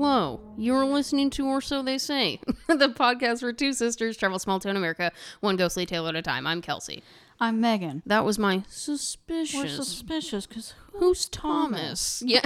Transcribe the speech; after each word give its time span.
Hello, 0.00 0.38
you're 0.56 0.84
listening 0.84 1.28
to 1.30 1.44
Or 1.44 1.60
So 1.60 1.82
They 1.82 1.98
Say, 1.98 2.38
the 2.68 2.88
podcast 2.88 3.42
where 3.42 3.52
two 3.52 3.72
sisters 3.72 4.16
travel 4.16 4.38
small 4.38 4.60
town 4.60 4.76
America, 4.76 5.10
one 5.40 5.56
ghostly 5.56 5.86
tale 5.86 6.06
at 6.06 6.14
a 6.14 6.22
time. 6.22 6.46
I'm 6.46 6.62
Kelsey. 6.62 7.02
I'm 7.40 7.60
Megan. 7.60 8.04
That 8.06 8.24
was 8.24 8.38
my 8.38 8.58
We're 8.58 8.62
suspicious. 8.68 9.74
suspicious 9.74 10.46
because 10.46 10.74
Who's 10.92 11.28
Thomas? 11.28 12.22
Yeah. 12.24 12.42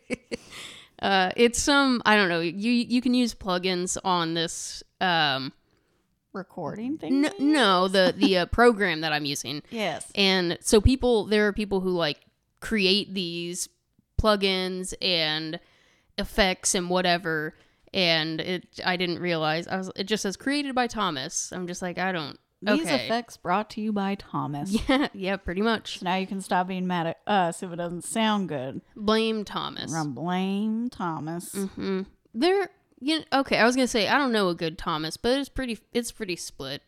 uh, 1.02 1.30
it's 1.36 1.60
some 1.60 2.00
I 2.06 2.16
don't 2.16 2.30
know. 2.30 2.40
You 2.40 2.72
you 2.72 3.02
can 3.02 3.12
use 3.12 3.34
plugins 3.34 3.98
on 4.02 4.32
this. 4.32 4.82
Um, 4.98 5.52
recording 6.32 6.96
thing. 6.96 7.26
n- 7.26 7.32
no, 7.38 7.86
the 7.86 8.14
the 8.16 8.38
uh, 8.38 8.46
program 8.46 9.02
that 9.02 9.12
I'm 9.12 9.26
using. 9.26 9.60
Yes. 9.68 10.10
And 10.14 10.56
so 10.62 10.80
people, 10.80 11.26
there 11.26 11.48
are 11.48 11.52
people 11.52 11.80
who 11.82 11.90
like 11.90 12.20
create 12.60 13.12
these 13.12 13.68
plugins 14.18 14.94
and 15.02 15.60
effects 16.18 16.74
and 16.74 16.88
whatever. 16.90 17.54
And 17.94 18.40
it, 18.40 18.80
I 18.84 18.96
didn't 18.96 19.20
realize 19.20 19.66
I 19.68 19.76
was. 19.76 19.90
It 19.96 20.04
just 20.04 20.22
says 20.22 20.36
created 20.36 20.74
by 20.74 20.86
Thomas. 20.86 21.52
I'm 21.52 21.66
just 21.66 21.82
like 21.82 21.98
I 21.98 22.12
don't. 22.12 22.38
These 22.62 22.86
effects 22.90 23.36
brought 23.36 23.70
to 23.70 23.80
you 23.80 23.92
by 23.92 24.14
Thomas. 24.16 24.76
Yeah, 24.88 25.08
yeah, 25.12 25.36
pretty 25.36 25.62
much. 25.62 25.98
So 26.00 26.04
now 26.04 26.16
you 26.16 26.26
can 26.26 26.40
stop 26.40 26.68
being 26.68 26.86
mad 26.86 27.06
at 27.06 27.18
us 27.26 27.62
if 27.62 27.70
it 27.70 27.76
doesn't 27.76 28.02
sound 28.04 28.48
good. 28.48 28.80
Blame 28.96 29.44
Thomas. 29.44 29.92
Run 29.92 30.12
blame 30.12 30.88
Thomas. 30.90 31.52
hmm 31.54 32.02
There, 32.34 32.70
you 32.98 33.18
know, 33.20 33.24
okay. 33.40 33.58
I 33.58 33.64
was 33.64 33.76
gonna 33.76 33.86
say 33.86 34.08
I 34.08 34.18
don't 34.18 34.32
know 34.32 34.48
a 34.48 34.54
good 34.54 34.78
Thomas, 34.78 35.16
but 35.16 35.38
it's 35.38 35.48
pretty. 35.48 35.78
It's 35.92 36.12
pretty 36.12 36.34
split, 36.36 36.82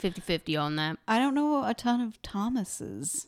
50-50 0.00 0.60
on 0.60 0.76
that. 0.76 0.98
I 1.06 1.18
don't 1.18 1.34
know 1.34 1.64
a 1.64 1.74
ton 1.74 2.00
of 2.00 2.20
Thomases. 2.22 3.26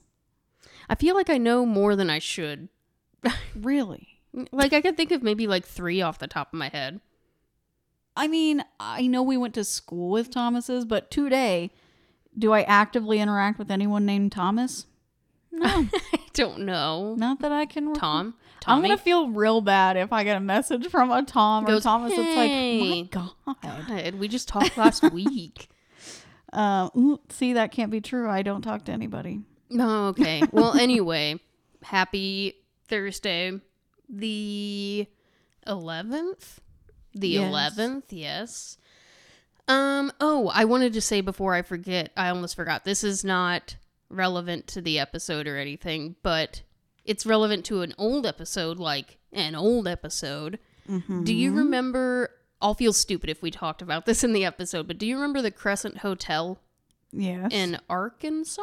I 0.89 0.95
feel 0.95 1.15
like 1.15 1.29
I 1.31 1.39
know 1.39 1.65
more 1.67 1.95
than 1.97 2.09
I 2.11 2.19
should. 2.19 2.69
Really? 3.55 4.14
Like 4.53 4.73
I 4.73 4.81
could 4.81 4.97
think 4.97 5.13
of 5.13 5.23
maybe 5.23 5.47
like 5.47 5.65
three 5.65 6.03
off 6.03 6.19
the 6.19 6.27
top 6.27 6.53
of 6.53 6.59
my 6.59 6.69
head. 6.69 7.01
I 8.17 8.29
mean, 8.29 8.65
I 8.79 9.07
know 9.07 9.23
we 9.23 9.37
went 9.37 9.55
to 9.55 9.65
school 9.65 10.11
with 10.11 10.31
Thomases, 10.31 10.85
but 10.85 11.11
today, 11.11 11.73
do 12.39 12.53
I 12.53 12.63
actively 12.63 13.19
interact 13.19 13.59
with 13.59 13.71
anyone 13.71 14.07
named 14.07 14.33
Thomas? 14.33 14.87
No, 15.51 15.67
I 16.13 16.21
don't 16.33 16.61
know. 16.61 17.15
not 17.17 17.41
that 17.41 17.53
I 17.53 17.67
can. 17.67 17.95
Tom. 17.95 18.35
I'm 18.67 18.81
gonna 18.81 18.97
feel 18.97 19.29
real 19.29 19.61
bad 19.61 19.97
if 19.97 20.13
I 20.13 20.25
get 20.25 20.37
a 20.37 20.41
message 20.41 20.87
from 20.89 21.11
a 21.11 21.23
Tom 21.23 21.65
or 21.65 21.69
Goes, 21.69 21.83
Thomas. 21.83 22.13
It's 22.15 22.37
like, 22.37 22.51
my 22.81 23.09
God. 23.11 23.87
God, 23.89 24.15
we 24.15 24.27
just 24.27 24.49
talked 24.49 24.77
last 24.79 25.03
week. 25.13 25.69
Uh, 26.53 26.89
see, 27.29 27.53
that 27.53 27.73
can't 27.73 27.91
be 27.91 28.01
true. 28.01 28.29
I 28.29 28.43
don't 28.43 28.63
talk 28.63 28.85
to 28.87 28.93
anybody. 28.93 29.41
No, 29.71 30.07
okay. 30.09 30.43
Well, 30.51 30.79
anyway, 30.79 31.41
happy 31.83 32.55
Thursday, 32.89 33.61
the 34.09 35.07
eleventh. 35.67 36.61
The 37.15 37.29
Yes. 37.29 37.49
eleventh, 37.49 38.13
yes. 38.13 38.77
Um. 39.69 40.13
Oh, 40.21 40.51
I 40.53 40.65
wanted 40.65 40.93
to 40.95 41.01
say 41.01 41.21
before 41.21 41.55
I 41.55 41.63
forget. 41.63 42.13
I 42.17 42.29
almost 42.29 42.57
forgot. 42.57 42.85
This 42.85 43.03
is 43.05 43.25
not 43.25 43.77
relevant 44.11 44.67
to 44.69 44.81
the 44.83 44.99
episode 44.99 45.47
or 45.47 45.57
anything, 45.57 46.17
but 46.23 46.63
it's 47.05 47.25
relevant 47.25 47.65
to 47.67 47.83
an 47.83 47.95
old 47.99 48.27
episode, 48.27 48.79
like 48.79 49.19
an 49.33 49.55
old 49.55 49.89
episode. 49.89 50.59
Do 50.87 51.35
you 51.35 51.51
Mm-hmm. 51.51 51.59
remember? 51.59 52.31
I'll 52.61 52.75
feel 52.75 52.93
stupid 52.93 53.31
if 53.31 53.43
we 53.43 53.51
talked 53.51 53.81
about 53.83 54.07
this 54.07 54.23
in 54.25 54.33
the 54.33 54.45
episode, 54.45 54.87
but 54.87 54.99
do 54.99 55.07
you 55.07 55.17
remember 55.17 55.41
the 55.43 55.51
Crescent 55.51 55.99
Hotel 55.99 56.59
Yes. 57.13 57.51
in 57.53 57.79
Arkansas? 57.89 58.63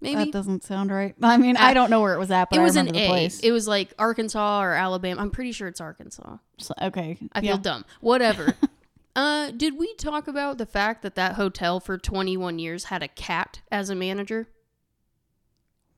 Maybe 0.00 0.24
that 0.24 0.32
doesn't 0.32 0.64
sound 0.64 0.90
right. 0.90 1.14
I 1.22 1.36
mean, 1.36 1.56
I 1.56 1.74
don't 1.74 1.90
know 1.90 2.00
where 2.00 2.14
it 2.14 2.18
was 2.18 2.30
at, 2.30 2.50
but 2.50 2.58
it 2.58 2.62
was 2.62 2.76
I 2.76 2.80
an 2.80 2.86
the 2.86 2.98
A. 2.98 3.08
place. 3.08 3.40
It 3.40 3.52
was 3.52 3.68
like 3.68 3.92
Arkansas 3.98 4.62
or 4.62 4.72
Alabama. 4.72 5.20
I'm 5.20 5.30
pretty 5.30 5.52
sure 5.52 5.68
it's 5.68 5.80
Arkansas. 5.80 6.38
So- 6.58 6.74
okay. 6.80 7.18
I 7.32 7.40
feel 7.40 7.50
yeah. 7.50 7.56
dumb. 7.58 7.84
Whatever. 8.00 8.54
uh, 9.16 9.50
did 9.50 9.78
we 9.78 9.94
talk 9.94 10.26
about 10.26 10.58
the 10.58 10.66
fact 10.66 11.02
that 11.02 11.16
that 11.16 11.34
hotel 11.34 11.80
for 11.80 11.98
21 11.98 12.58
years 12.58 12.84
had 12.84 13.02
a 13.02 13.08
cat 13.08 13.60
as 13.70 13.90
a 13.90 13.94
manager? 13.94 14.48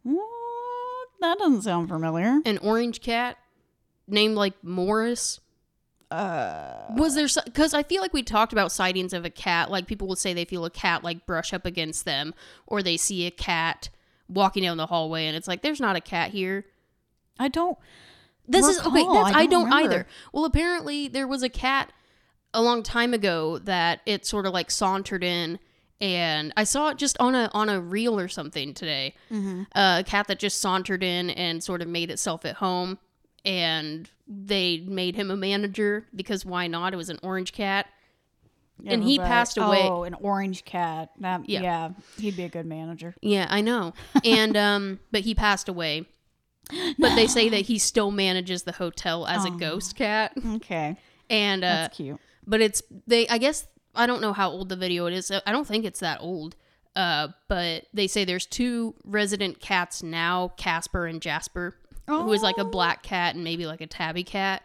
What? 0.02 1.08
That 1.20 1.38
doesn't 1.38 1.62
sound 1.62 1.88
familiar. 1.88 2.40
An 2.44 2.58
orange 2.58 3.00
cat 3.00 3.38
named 4.08 4.34
like 4.34 4.54
Morris. 4.64 5.38
Uh, 6.12 6.94
Was 6.96 7.14
there 7.14 7.28
because 7.44 7.72
I 7.74 7.82
feel 7.82 8.02
like 8.02 8.12
we 8.12 8.22
talked 8.22 8.52
about 8.52 8.70
sightings 8.70 9.12
of 9.12 9.24
a 9.24 9.30
cat. 9.30 9.70
Like 9.70 9.86
people 9.86 10.06
will 10.06 10.16
say 10.16 10.34
they 10.34 10.44
feel 10.44 10.64
a 10.64 10.70
cat 10.70 11.02
like 11.02 11.26
brush 11.26 11.52
up 11.52 11.64
against 11.64 12.04
them, 12.04 12.34
or 12.66 12.82
they 12.82 12.96
see 12.96 13.26
a 13.26 13.30
cat 13.30 13.88
walking 14.28 14.62
down 14.62 14.76
the 14.76 14.86
hallway, 14.86 15.26
and 15.26 15.36
it's 15.36 15.48
like 15.48 15.62
there's 15.62 15.80
not 15.80 15.96
a 15.96 16.00
cat 16.00 16.30
here. 16.30 16.66
I 17.38 17.48
don't. 17.48 17.78
This 18.46 18.66
is 18.66 18.78
okay. 18.80 19.02
That's, 19.02 19.34
I 19.34 19.40
I 19.40 19.46
don't 19.46 19.70
don't, 19.70 19.84
either. 19.84 20.06
Well, 20.32 20.44
apparently 20.44 21.08
there 21.08 21.26
was 21.26 21.42
a 21.42 21.48
cat 21.48 21.92
a 22.52 22.60
long 22.60 22.82
time 22.82 23.14
ago 23.14 23.58
that 23.58 24.00
it 24.04 24.26
sort 24.26 24.46
of 24.46 24.52
like 24.52 24.70
sauntered 24.70 25.24
in, 25.24 25.58
and 26.00 26.52
I 26.56 26.64
saw 26.64 26.88
it 26.88 26.98
just 26.98 27.16
on 27.20 27.34
a 27.34 27.50
on 27.54 27.68
a 27.68 27.80
reel 27.80 28.18
or 28.18 28.28
something 28.28 28.74
today. 28.74 29.14
Mm-hmm. 29.30 29.62
Uh, 29.74 30.00
a 30.00 30.04
cat 30.04 30.26
that 30.28 30.38
just 30.38 30.60
sauntered 30.60 31.02
in 31.02 31.30
and 31.30 31.62
sort 31.62 31.80
of 31.80 31.88
made 31.88 32.10
itself 32.10 32.44
at 32.44 32.56
home, 32.56 32.98
and 33.44 34.08
they 34.28 34.80
made 34.86 35.16
him 35.16 35.30
a 35.30 35.36
manager 35.36 36.06
because 36.14 36.44
why 36.47 36.66
not? 36.66 36.92
It 36.94 36.97
was 36.97 37.08
an 37.10 37.19
orange 37.22 37.53
cat. 37.53 37.86
And 38.84 39.04
he 39.04 39.19
passed 39.19 39.58
away- 39.58 39.82
Oh, 39.88 40.03
an 40.03 40.14
orange 40.14 40.64
cat. 40.64 41.10
That, 41.20 41.48
Yeah. 41.48 41.62
yeah. 41.62 41.91
he'd 42.19 42.36
be 42.36 42.42
a 42.44 42.48
good 42.48 42.66
manager. 42.66 43.14
Yeah, 43.22 43.47
I 43.48 43.60
know. 43.60 43.92
And 44.25 44.56
um, 44.56 44.98
but 45.12 45.20
he 45.20 45.34
passed 45.34 45.69
away. 45.69 46.06
But 46.98 47.14
they 47.16 47.26
say 47.26 47.48
that 47.50 47.62
he 47.62 47.78
still 47.78 48.10
manages 48.10 48.62
the 48.62 48.72
hotel 48.72 49.26
as 49.26 49.44
a 49.44 49.48
Oh. 49.48 49.56
ghost 49.56 49.94
cat, 49.97 50.32
Okay, 50.54 50.97
and 51.28 51.62
uh, 51.64 51.69
that's 51.69 51.97
cute. 51.97 52.19
but 52.47 52.60
it's 52.60 52.82
they 53.06 53.26
i 53.28 53.36
guess 53.36 53.66
i 53.94 54.06
don't 54.06 54.22
know 54.22 54.32
how 54.32 54.48
old 54.48 54.69
the 54.69 54.76
video 54.76 55.06
it 55.06 55.12
is 55.12 55.31
i 55.44 55.50
don't 55.52 55.66
think 55.66 55.84
it's 55.84 56.00
that 56.00 56.19
old 56.20 56.54
uh 56.97 57.28
but 57.48 57.86
they 57.92 58.06
say 58.06 58.25
there's 58.25 58.47
two 58.47 58.94
resident 59.04 59.60
cats 59.60 60.02
now 60.04 60.48
casper 60.56 61.04
and 61.06 61.20
jasper 61.20 61.76
who 62.06 62.32
is 62.32 62.42
like 62.42 62.58
a 62.58 62.62
Oh. 62.62 62.70
black 62.70 63.02
cat 63.02 63.34
and 63.34 63.44
maybe 63.44 63.66
like 63.66 63.80
a 63.80 63.86
tabby 63.86 64.24
cat 64.24 64.62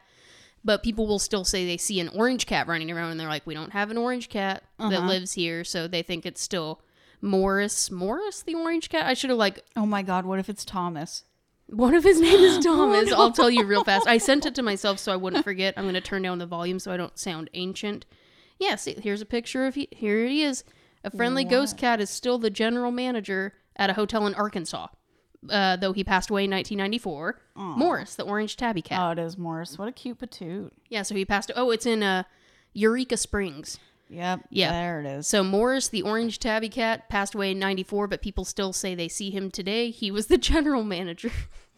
but 0.65 0.83
people 0.83 1.07
will 1.07 1.19
still 1.19 1.45
say 1.45 1.65
they 1.65 1.77
see 1.77 1.99
an 1.99 2.09
orange 2.09 2.45
cat 2.45 2.67
running 2.67 2.91
around 2.91 3.11
and 3.11 3.19
they're 3.19 3.27
like 3.27 3.45
we 3.47 3.53
don't 3.53 3.71
have 3.73 3.89
an 3.91 3.97
orange 3.97 4.27
cat 4.29 4.63
that 4.79 4.93
Uh-huh. 4.93 5.07
lives 5.07 5.33
here 5.33 5.63
so 5.63 5.87
they 5.87 6.01
think 6.01 6.25
it's 6.25 6.41
still 6.41 6.81
morris 7.21 7.89
morris 7.91 8.41
the 8.43 8.53
orange 8.55 8.89
cat 8.89 9.05
i 9.05 9.13
should 9.13 9.29
have 9.29 9.39
like 9.39 9.63
Oh 9.75 9.85
my 9.85 10.01
God, 10.03 10.25
what 10.25 10.39
if 10.39 10.49
it's 10.49 10.65
Thomas? 10.65 11.23
what 11.67 11.93
if 11.93 12.03
his 12.03 12.19
name 12.21 12.39
is 12.39 12.57
Thomas? 12.65 13.09
no. 13.09 13.17
I'll 13.17 13.31
tell 13.31 13.49
you 13.49 13.65
real 13.65 13.83
fast. 13.83 14.07
I 14.07 14.17
sent 14.19 14.45
it 14.45 14.55
to 14.55 14.61
myself 14.63 14.99
so 14.99 15.11
I 15.11 15.17
wouldn't 15.17 15.43
forget. 15.43 15.73
I'm 15.75 15.83
going 15.83 15.95
to 15.95 16.01
turn 16.01 16.21
down 16.21 16.37
the 16.37 16.45
volume 16.45 16.79
so 16.79 16.91
I 16.93 16.97
don't 16.97 17.17
sound 17.19 17.49
ancient. 17.53 18.05
Yeah, 18.57 18.75
see, 18.75 18.93
here's 19.03 19.21
a 19.21 19.25
picture 19.25 19.65
of 19.67 19.75
he. 19.75 19.89
Here 19.91 20.25
he 20.25 20.43
is. 20.43 20.63
A 21.03 21.11
friendly 21.11 21.43
ghost 21.43 21.77
cat 21.77 21.99
is 21.99 22.09
still 22.09 22.37
the 22.37 22.49
general 22.49 22.91
manager 22.91 23.53
at 23.75 23.89
a 23.89 23.93
hotel 23.93 24.25
in 24.27 24.33
Arkansas, 24.35 24.87
uh, 25.49 25.75
though 25.77 25.93
he 25.93 26.03
passed 26.03 26.29
away 26.29 26.45
in 26.45 26.51
1994. 26.51 27.39
Morris, 27.55 28.15
the 28.15 28.23
orange 28.23 28.55
tabby 28.57 28.81
cat. 28.81 28.99
Oh, 29.01 29.11
it 29.11 29.19
is 29.25 29.37
Morris. 29.37 29.77
What 29.77 29.87
a 29.87 29.91
cute 29.91 30.19
patoot. 30.19 30.71
yeah, 30.89 31.01
so 31.01 31.15
he 31.15 31.25
passed. 31.25 31.51
Oh, 31.55 31.71
it's 31.71 31.85
in 31.85 32.03
uh, 32.03 32.23
Eureka 32.73 33.17
Springs. 33.17 33.79
Yep. 34.09 34.41
Yeah. 34.51 34.71
There 34.71 34.99
it 35.01 35.05
is. 35.05 35.27
So 35.27 35.43
Morris, 35.43 35.89
the 35.89 36.01
orange 36.01 36.39
tabby 36.39 36.69
cat, 36.69 37.09
passed 37.09 37.35
away 37.35 37.51
in 37.51 37.59
94, 37.59 38.07
but 38.07 38.21
people 38.21 38.45
still 38.45 38.71
say 38.71 38.95
they 38.95 39.09
see 39.09 39.31
him 39.31 39.51
today. 39.51 39.89
He 39.91 40.11
was 40.11 40.27
the 40.27 40.37
general 40.53 40.83
manager 40.83 41.29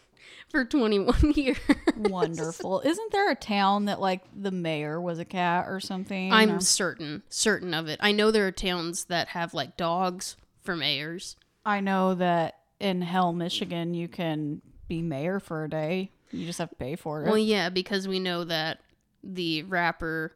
for 0.49 0.63
21 0.63 1.31
years. 1.35 1.57
Wonderful. 1.97 2.81
Isn't 2.81 3.11
there 3.11 3.31
a 3.31 3.35
town 3.35 3.85
that 3.85 3.99
like 3.99 4.21
the 4.35 4.51
mayor 4.51 5.01
was 5.01 5.17
a 5.19 5.25
cat 5.25 5.65
or 5.67 5.79
something? 5.79 6.31
I'm 6.31 6.57
Or- 6.57 6.59
certain, 6.61 7.23
certain 7.29 7.73
of 7.73 7.87
it. 7.87 7.99
I 8.01 8.11
know 8.11 8.29
there 8.31 8.45
are 8.47 8.51
towns 8.51 9.05
that 9.05 9.29
have 9.29 9.53
like 9.55 9.75
dogs 9.75 10.35
for 10.61 10.75
mayors. 10.75 11.35
I 11.65 11.79
know 11.81 12.13
that 12.15 12.58
in 12.79 13.01
Hell, 13.01 13.33
Michigan, 13.33 13.93
you 13.93 14.07
can 14.07 14.61
be 14.87 15.01
mayor 15.01 15.39
for 15.39 15.63
a 15.63 15.69
day. 15.69 16.11
You 16.31 16.45
just 16.45 16.59
have 16.59 16.69
to 16.69 16.75
pay 16.75 16.95
for 16.95 17.23
it. 17.23 17.27
Well, 17.27 17.37
yeah, 17.37 17.69
because 17.69 18.07
we 18.07 18.19
know 18.19 18.43
that 18.43 18.79
the 19.23 19.63
rapper. 19.63 20.33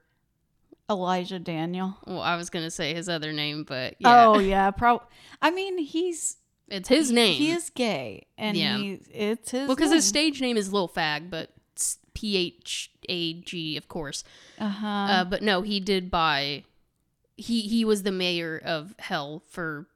Elijah 0.89 1.39
Daniel. 1.39 1.95
Well, 2.05 2.19
I 2.21 2.35
was 2.35 2.49
gonna 2.49 2.69
say 2.69 2.93
his 2.93 3.07
other 3.07 3.31
name, 3.31 3.63
but 3.63 3.95
yeah, 3.99 4.25
Oh 4.27 4.37
yeah, 4.39 4.69
pro. 4.71 5.01
I 5.41 5.49
mean, 5.49 5.77
he's 5.77 6.37
it's 6.67 6.89
his 6.89 7.09
name. 7.11 7.35
He 7.35 7.51
is 7.51 7.69
gay, 7.69 8.27
and 8.37 8.57
Yeah. 8.57 8.77
he 8.77 8.99
it's 9.11 9.51
his. 9.51 9.67
Well, 9.67 9.75
because 9.77 9.93
his 9.93 10.05
stage 10.05 10.41
name 10.41 10.57
is 10.57 10.73
Lil 10.73 10.89
Fag, 10.89 11.29
but 11.29 11.51
P 12.13 12.35
H 12.35 12.91
A 13.07 13.33
G, 13.41 13.77
of 13.77 13.87
course. 13.87 14.23
uh-huh. 14.59 14.85
Uh, 14.87 15.23
but 15.23 15.41
no, 15.41 15.61
he 15.61 15.79
did 15.79 16.11
buy. 16.11 16.65
He 17.37 17.61
he 17.61 17.85
was 17.85 18.03
the 18.03 18.11
mayor 18.11 18.61
of 18.63 18.93
Hell 18.99 19.41
for 19.47 19.87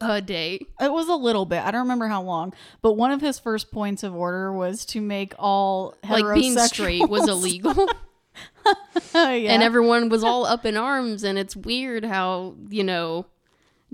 a 0.00 0.20
day. 0.20 0.60
It 0.80 0.92
was 0.92 1.08
a 1.08 1.14
little 1.14 1.46
bit. 1.46 1.62
I 1.64 1.70
don't 1.70 1.82
remember 1.82 2.06
how 2.08 2.22
long, 2.22 2.52
but 2.82 2.92
one 2.94 3.10
of 3.12 3.20
his 3.20 3.38
first 3.38 3.70
points 3.70 4.02
of 4.02 4.14
order 4.14 4.52
was 4.52 4.84
to 4.86 5.00
make 5.00 5.34
all 5.38 5.94
Like 6.08 6.34
being 6.34 6.58
straight 6.58 7.08
was 7.08 7.28
illegal. 7.28 7.88
Yeah. 9.12 9.52
and 9.52 9.62
everyone 9.62 10.08
was 10.08 10.22
all 10.24 10.46
up 10.46 10.64
in 10.64 10.76
arms 10.76 11.24
and 11.24 11.36
it's 11.38 11.54
weird 11.56 12.04
how 12.04 12.54
you 12.70 12.84
know 12.84 13.26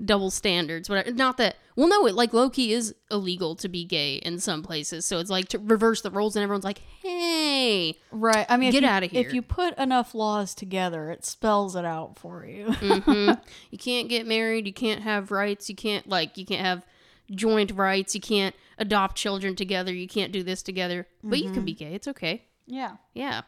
double 0.03 0.29
standards. 0.31 0.89
Whatever. 0.89 1.11
Not 1.11 1.37
that. 1.37 1.55
Well, 1.75 1.87
no, 1.87 2.07
it 2.07 2.15
like 2.15 2.33
low 2.33 2.49
key 2.49 2.73
is 2.73 2.95
illegal 3.11 3.55
to 3.57 3.67
be 3.69 3.83
gay 3.85 4.15
in 4.15 4.39
some 4.39 4.63
places. 4.63 5.05
So 5.05 5.19
it's 5.19 5.29
like 5.29 5.47
to 5.49 5.59
reverse 5.59 6.01
the 6.01 6.09
roles, 6.11 6.35
and 6.35 6.41
everyone's 6.43 6.63
like, 6.63 6.81
"Hey, 7.03 7.97
Right. 8.11 8.45
I 8.49 8.57
mean, 8.57 8.69
if 8.69 8.73
Get 8.73 8.83
you- 8.83 8.89
outta 8.89 9.05
here. 9.07 9.27
If 9.27 9.33
you 9.33 9.41
put 9.41 9.77
enough 9.77 10.15
laws 10.15 10.55
together, 10.55 11.11
it 11.11 11.23
spells 11.25 11.75
it 11.75 11.85
out 11.85 12.17
for 12.17 12.45
you. 12.45 12.71
hmm 12.73 13.31
you 13.71 13.77
can't 13.77 14.09
get 14.09 14.25
married. 14.27 14.65
You 14.67 14.73
can't 14.73 15.03
have 15.03 15.31
rights. 15.31 15.69
You 15.69 15.75
can't 15.75 16.07
like 16.09 16.37
you 16.37 16.45
can't 16.45 16.61
have 16.65 16.85
joint 17.31 17.71
rights. 17.71 18.15
You 18.15 18.21
can't 18.21 18.55
adopt 18.77 19.15
children 19.17 19.55
together. 19.55 19.93
You 19.93 20.07
can't 20.07 20.31
do 20.31 20.43
this 20.43 20.61
together. 20.63 21.07
But 21.23 21.39
you 21.39 21.51
can 21.51 21.65
be 21.65 21.73
gay. 21.73 21.93
It's 21.93 22.07
okay. 22.07 22.45
yeah. 22.65 22.93
Yeah. 23.13 23.41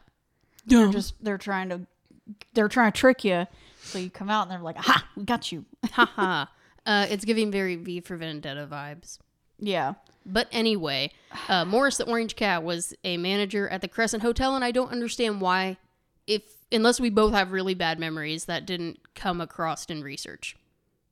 They're 0.66 0.88
just 0.90 1.14
they're 1.24 1.38
trying 1.38 1.68
to 1.70 1.80
they're 2.54 2.68
trying 2.68 2.92
to 2.92 2.98
trick 2.98 3.24
you. 3.24 3.46
So 3.82 3.98
you 3.98 4.10
come 4.10 4.30
out 4.30 4.42
and 4.42 4.50
they're 4.50 4.60
like, 4.60 4.76
"Ha, 4.76 5.06
we 5.16 5.24
got 5.24 5.50
you." 5.52 5.64
Haha. 5.92 6.46
uh, 6.86 7.06
it's 7.10 7.24
giving 7.24 7.50
very 7.50 7.76
V 7.76 8.00
for 8.00 8.16
Vendetta 8.16 8.66
vibes. 8.70 9.18
Yeah. 9.58 9.94
But 10.26 10.48
anyway, 10.52 11.12
uh, 11.48 11.64
Morris 11.64 11.96
the 11.96 12.04
Orange 12.04 12.36
Cat 12.36 12.62
was 12.62 12.94
a 13.04 13.16
manager 13.16 13.68
at 13.68 13.80
the 13.80 13.88
Crescent 13.88 14.22
Hotel, 14.22 14.54
and 14.54 14.64
I 14.64 14.70
don't 14.70 14.92
understand 14.92 15.40
why, 15.40 15.78
if 16.26 16.42
unless 16.70 17.00
we 17.00 17.10
both 17.10 17.32
have 17.32 17.52
really 17.52 17.74
bad 17.74 17.98
memories, 17.98 18.44
that 18.44 18.66
didn't 18.66 19.00
come 19.14 19.40
across 19.40 19.86
in 19.86 20.02
research. 20.02 20.56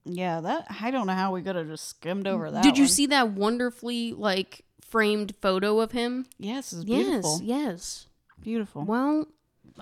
Yeah, 0.05 0.41
that 0.41 0.67
I 0.81 0.91
don't 0.91 1.07
know 1.07 1.15
how 1.15 1.33
we 1.33 1.43
could 1.43 1.57
have 1.57 1.69
just 1.69 1.89
skimmed 1.89 2.27
over 2.27 2.51
that. 2.51 2.63
Did 2.63 2.79
you 2.79 2.85
one. 2.85 2.89
see 2.89 3.07
that 3.07 3.31
wonderfully 3.31 4.13
like 4.13 4.65
framed 4.81 5.35
photo 5.41 5.81
of 5.81 5.93
him? 5.93 6.27
Yes, 6.39 6.73
it's 6.73 6.85
beautiful. 6.85 7.41
Yes, 7.43 7.65
yes. 7.67 8.07
Beautiful. 8.41 8.85
Well, 8.85 9.27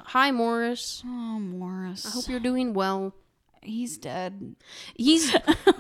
hi 0.04 0.31
Morris. 0.31 1.02
Oh, 1.04 1.38
Morris. 1.40 2.06
I 2.06 2.10
hope 2.10 2.28
you're 2.28 2.40
doing 2.40 2.75
well. 2.75 3.14
he's 3.62 3.96
dead. 3.98 4.56
He's 4.94 5.34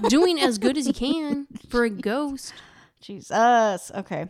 doing 0.08 0.40
as 0.40 0.58
good 0.58 0.76
as 0.76 0.86
he 0.86 0.92
can 0.92 1.46
for 1.68 1.84
a 1.84 1.90
ghost. 1.90 2.52
Jesus. 3.00 3.90
Okay. 3.94 4.26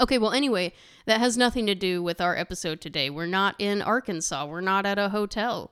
Okay, 0.00 0.16
well, 0.18 0.32
anyway, 0.32 0.72
that 1.04 1.20
has 1.20 1.36
nothing 1.36 1.66
to 1.66 1.74
do 1.74 2.02
with 2.02 2.20
our 2.20 2.34
episode 2.36 2.80
today. 2.80 3.10
We're 3.10 3.26
not 3.26 3.54
in 3.58 3.82
Arkansas. 3.82 4.46
We're 4.46 4.60
not 4.62 4.86
at 4.86 4.98
a 4.98 5.10
hotel. 5.10 5.70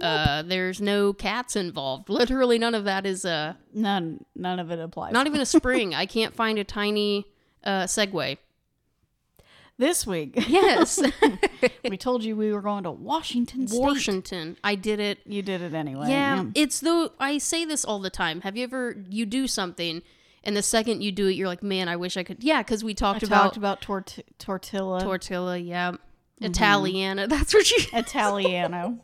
Uh, 0.00 0.40
there's 0.42 0.80
no 0.80 1.12
cats 1.12 1.54
involved. 1.54 2.08
Literally, 2.08 2.58
none 2.58 2.74
of 2.74 2.84
that 2.84 3.04
is 3.04 3.26
uh, 3.26 3.54
None 3.74 4.24
none 4.34 4.58
of 4.58 4.70
it 4.70 4.78
applies. 4.78 5.12
not 5.12 5.26
even 5.26 5.40
a 5.42 5.46
spring. 5.46 5.94
I 6.02 6.06
can't 6.06 6.34
find 6.34 6.58
a 6.58 6.64
tiny 6.64 7.26
uh, 7.62 7.84
segue. 7.84 8.38
This 9.82 10.06
week. 10.06 10.34
Yes, 10.48 11.02
we 11.88 11.96
told 11.96 12.22
you 12.22 12.36
we 12.36 12.52
were 12.52 12.62
going 12.62 12.84
to 12.84 12.90
Washington 12.90 13.66
State. 13.66 13.80
Washington. 13.80 14.56
I 14.62 14.76
did 14.76 15.00
it. 15.00 15.18
You 15.26 15.42
did 15.42 15.60
it 15.60 15.74
anyway. 15.74 16.08
Yeah, 16.08 16.44
it's 16.54 16.80
though 16.80 17.10
I 17.18 17.38
say 17.38 17.64
this 17.64 17.84
all 17.84 17.98
the 17.98 18.10
time. 18.10 18.42
Have 18.42 18.56
you 18.56 18.64
ever 18.64 18.96
you 19.10 19.26
do 19.26 19.46
something 19.46 20.02
and 20.44 20.56
the 20.56 20.62
second 20.62 21.02
you 21.02 21.12
do 21.12 21.26
it, 21.26 21.32
you're 21.32 21.48
like, 21.48 21.62
man, 21.62 21.88
I 21.88 21.96
wish 21.96 22.16
I 22.16 22.22
could. 22.22 22.42
Yeah, 22.42 22.62
because 22.62 22.84
we 22.84 22.92
I 22.92 22.94
talked 22.94 23.22
about 23.24 23.42
talked 23.42 23.56
about 23.56 23.80
tort- 23.80 24.18
tortilla. 24.38 25.00
tortilla. 25.02 25.58
Yeah, 25.58 25.92
Italiana. 26.40 27.26
That's 27.28 27.52
what 27.52 27.68
you. 27.70 27.78
Italiano. 27.92 28.98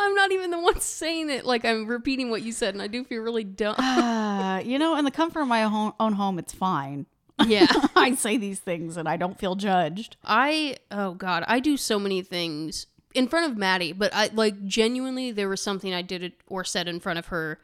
I'm 0.00 0.14
not 0.14 0.32
even 0.32 0.50
the 0.50 0.58
one 0.58 0.80
saying 0.80 1.28
it. 1.28 1.44
Like 1.44 1.66
I'm 1.66 1.86
repeating 1.86 2.30
what 2.30 2.42
you 2.42 2.52
said, 2.52 2.74
and 2.74 2.82
I 2.82 2.86
do 2.86 3.04
feel 3.04 3.20
really 3.20 3.44
dumb. 3.44 3.74
uh, 3.78 4.60
you 4.64 4.78
know, 4.78 4.96
in 4.96 5.04
the 5.04 5.10
comfort 5.10 5.42
of 5.42 5.48
my 5.48 5.64
own 5.64 6.12
home, 6.14 6.38
it's 6.38 6.54
fine. 6.54 7.04
Yeah. 7.46 7.66
I 7.96 8.14
say 8.14 8.36
these 8.36 8.60
things 8.60 8.96
and 8.96 9.08
I 9.08 9.16
don't 9.16 9.38
feel 9.38 9.54
judged. 9.54 10.16
I 10.24 10.76
oh 10.90 11.14
god, 11.14 11.44
I 11.46 11.60
do 11.60 11.76
so 11.76 11.98
many 11.98 12.22
things 12.22 12.86
in 13.14 13.28
front 13.28 13.50
of 13.50 13.58
Maddie, 13.58 13.92
but 13.92 14.14
I 14.14 14.30
like 14.32 14.66
genuinely 14.66 15.32
there 15.32 15.48
was 15.48 15.60
something 15.60 15.92
I 15.94 16.02
did 16.02 16.32
or 16.46 16.64
said 16.64 16.88
in 16.88 17.00
front 17.00 17.18
of 17.18 17.26
her 17.26 17.58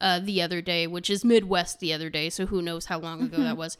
uh, 0.00 0.20
the 0.20 0.42
other 0.42 0.60
day, 0.60 0.86
which 0.86 1.10
is 1.10 1.24
Midwest 1.24 1.80
the 1.80 1.92
other 1.92 2.10
day, 2.10 2.30
so 2.30 2.46
who 2.46 2.62
knows 2.62 2.86
how 2.86 2.98
long 2.98 3.22
ago 3.22 3.38
that 3.38 3.56
was. 3.56 3.78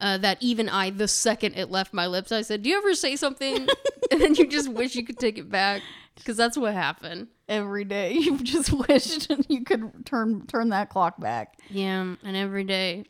Uh, 0.00 0.18
that 0.18 0.36
even 0.40 0.68
I, 0.68 0.90
the 0.90 1.06
second 1.06 1.54
it 1.54 1.70
left 1.70 1.94
my 1.94 2.06
lips, 2.06 2.32
I 2.32 2.42
said, 2.42 2.62
"Do 2.62 2.68
you 2.68 2.76
ever 2.76 2.94
say 2.94 3.14
something 3.16 3.68
and 4.10 4.20
then 4.20 4.34
you 4.34 4.48
just 4.48 4.68
wish 4.68 4.96
you 4.96 5.04
could 5.04 5.18
take 5.18 5.38
it 5.38 5.48
back?" 5.48 5.82
Because 6.16 6.36
that's 6.36 6.56
what 6.58 6.74
happened. 6.74 7.28
Every 7.48 7.84
day, 7.84 8.12
you 8.18 8.38
just 8.38 8.72
wished 8.72 9.30
you 9.48 9.64
could 9.64 10.04
turn 10.04 10.46
turn 10.46 10.70
that 10.70 10.90
clock 10.90 11.20
back. 11.20 11.58
Yeah, 11.70 12.14
and 12.22 12.36
every 12.36 12.64
day 12.64 13.04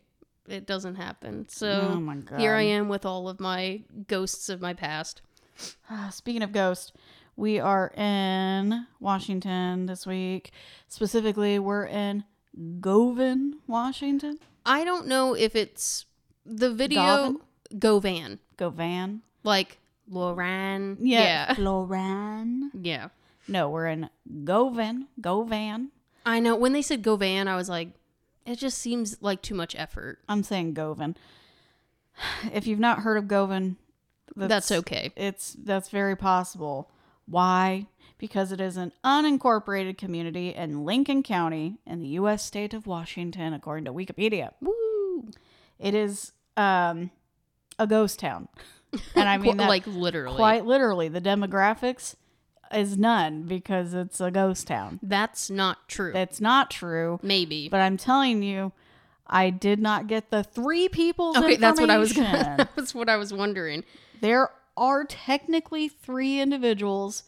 it 0.48 0.66
doesn't 0.66 0.96
happen. 0.96 1.48
So 1.48 2.02
Oh 2.06 2.36
here 2.38 2.54
I 2.54 2.62
am 2.62 2.88
with 2.88 3.04
all 3.06 3.28
of 3.28 3.40
my 3.40 3.82
ghosts 4.06 4.48
of 4.48 4.60
my 4.60 4.74
past. 4.74 5.22
Uh, 5.90 6.10
speaking 6.10 6.42
of 6.42 6.52
ghosts, 6.52 6.92
we 7.36 7.58
are 7.58 7.92
in 7.96 8.86
Washington 9.00 9.86
this 9.86 10.06
week. 10.06 10.52
Specifically, 10.88 11.58
we're 11.58 11.86
in 11.86 12.24
Govan, 12.80 13.60
Washington. 13.66 14.38
I 14.64 14.84
don't 14.84 15.06
know 15.06 15.34
if 15.34 15.56
it's 15.56 16.06
the 16.46 16.72
video 16.72 17.02
Govan? 17.02 17.40
Govan, 17.78 18.38
Govan. 18.56 19.22
like 19.42 19.78
Loran. 20.10 20.96
Yeah. 21.00 21.22
yeah, 21.48 21.54
Loran. 21.56 22.70
yeah. 22.80 23.08
No, 23.46 23.68
we're 23.68 23.88
in 23.88 24.08
Govan. 24.44 25.08
Govan. 25.20 25.90
I 26.24 26.40
know 26.40 26.56
when 26.56 26.72
they 26.72 26.82
said 26.82 27.02
Govan, 27.02 27.48
I 27.48 27.56
was 27.56 27.68
like, 27.68 27.88
it 28.46 28.58
just 28.58 28.78
seems 28.78 29.16
like 29.20 29.42
too 29.42 29.54
much 29.54 29.74
effort. 29.76 30.18
I'm 30.28 30.42
saying 30.42 30.74
Govan. 30.74 31.16
If 32.52 32.66
you've 32.66 32.78
not 32.78 33.00
heard 33.00 33.16
of 33.16 33.26
Govan, 33.26 33.76
That's, 34.36 34.70
okay. 34.70 35.12
It's 35.16 35.56
that's 35.58 35.88
very 35.88 36.16
possible. 36.16 36.90
Why? 37.26 37.86
Because 38.18 38.52
it 38.52 38.60
is 38.60 38.76
an 38.76 38.92
unincorporated 39.04 39.98
community 39.98 40.54
in 40.54 40.84
Lincoln 40.84 41.22
County 41.22 41.78
in 41.86 42.00
the 42.00 42.08
U.S. 42.08 42.44
state 42.44 42.74
of 42.74 42.86
Washington, 42.86 43.52
according 43.52 43.84
to 43.86 43.92
Wikipedia. 43.92 44.52
Woo! 44.60 45.30
It 45.78 45.94
is 45.94 46.32
um, 46.56 47.10
a 47.78 47.86
ghost 47.86 48.18
town, 48.20 48.48
and 49.14 49.28
I 49.28 49.36
mean 49.38 49.56
that 49.56 49.68
like 49.68 49.86
literally. 49.86 50.36
quite 50.36 50.64
literally. 50.64 51.08
The 51.08 51.20
demographics 51.20 52.14
is 52.72 52.96
none 52.98 53.42
because 53.42 53.94
it's 53.94 54.20
a 54.20 54.30
ghost 54.30 54.66
town. 54.66 55.00
That's 55.02 55.50
not 55.50 55.88
true. 55.88 56.12
That's 56.12 56.40
not 56.40 56.70
true. 56.70 57.18
Maybe. 57.22 57.68
But 57.68 57.80
I'm 57.80 57.96
telling 57.96 58.42
you, 58.42 58.72
I 59.26 59.50
did 59.50 59.80
not 59.80 60.06
get 60.06 60.30
the 60.30 60.42
three 60.44 60.88
people's 60.88 61.36
okay, 61.36 61.56
that's 61.56 61.80
what 61.80 61.90
I 61.90 61.98
was. 61.98 62.12
Gonna, 62.12 62.68
that's 62.76 62.94
what 62.94 63.08
I 63.08 63.16
was 63.16 63.32
wondering. 63.32 63.84
there 64.20 64.50
are 64.76 65.04
technically 65.04 65.88
three 65.88 66.40
individuals 66.40 67.22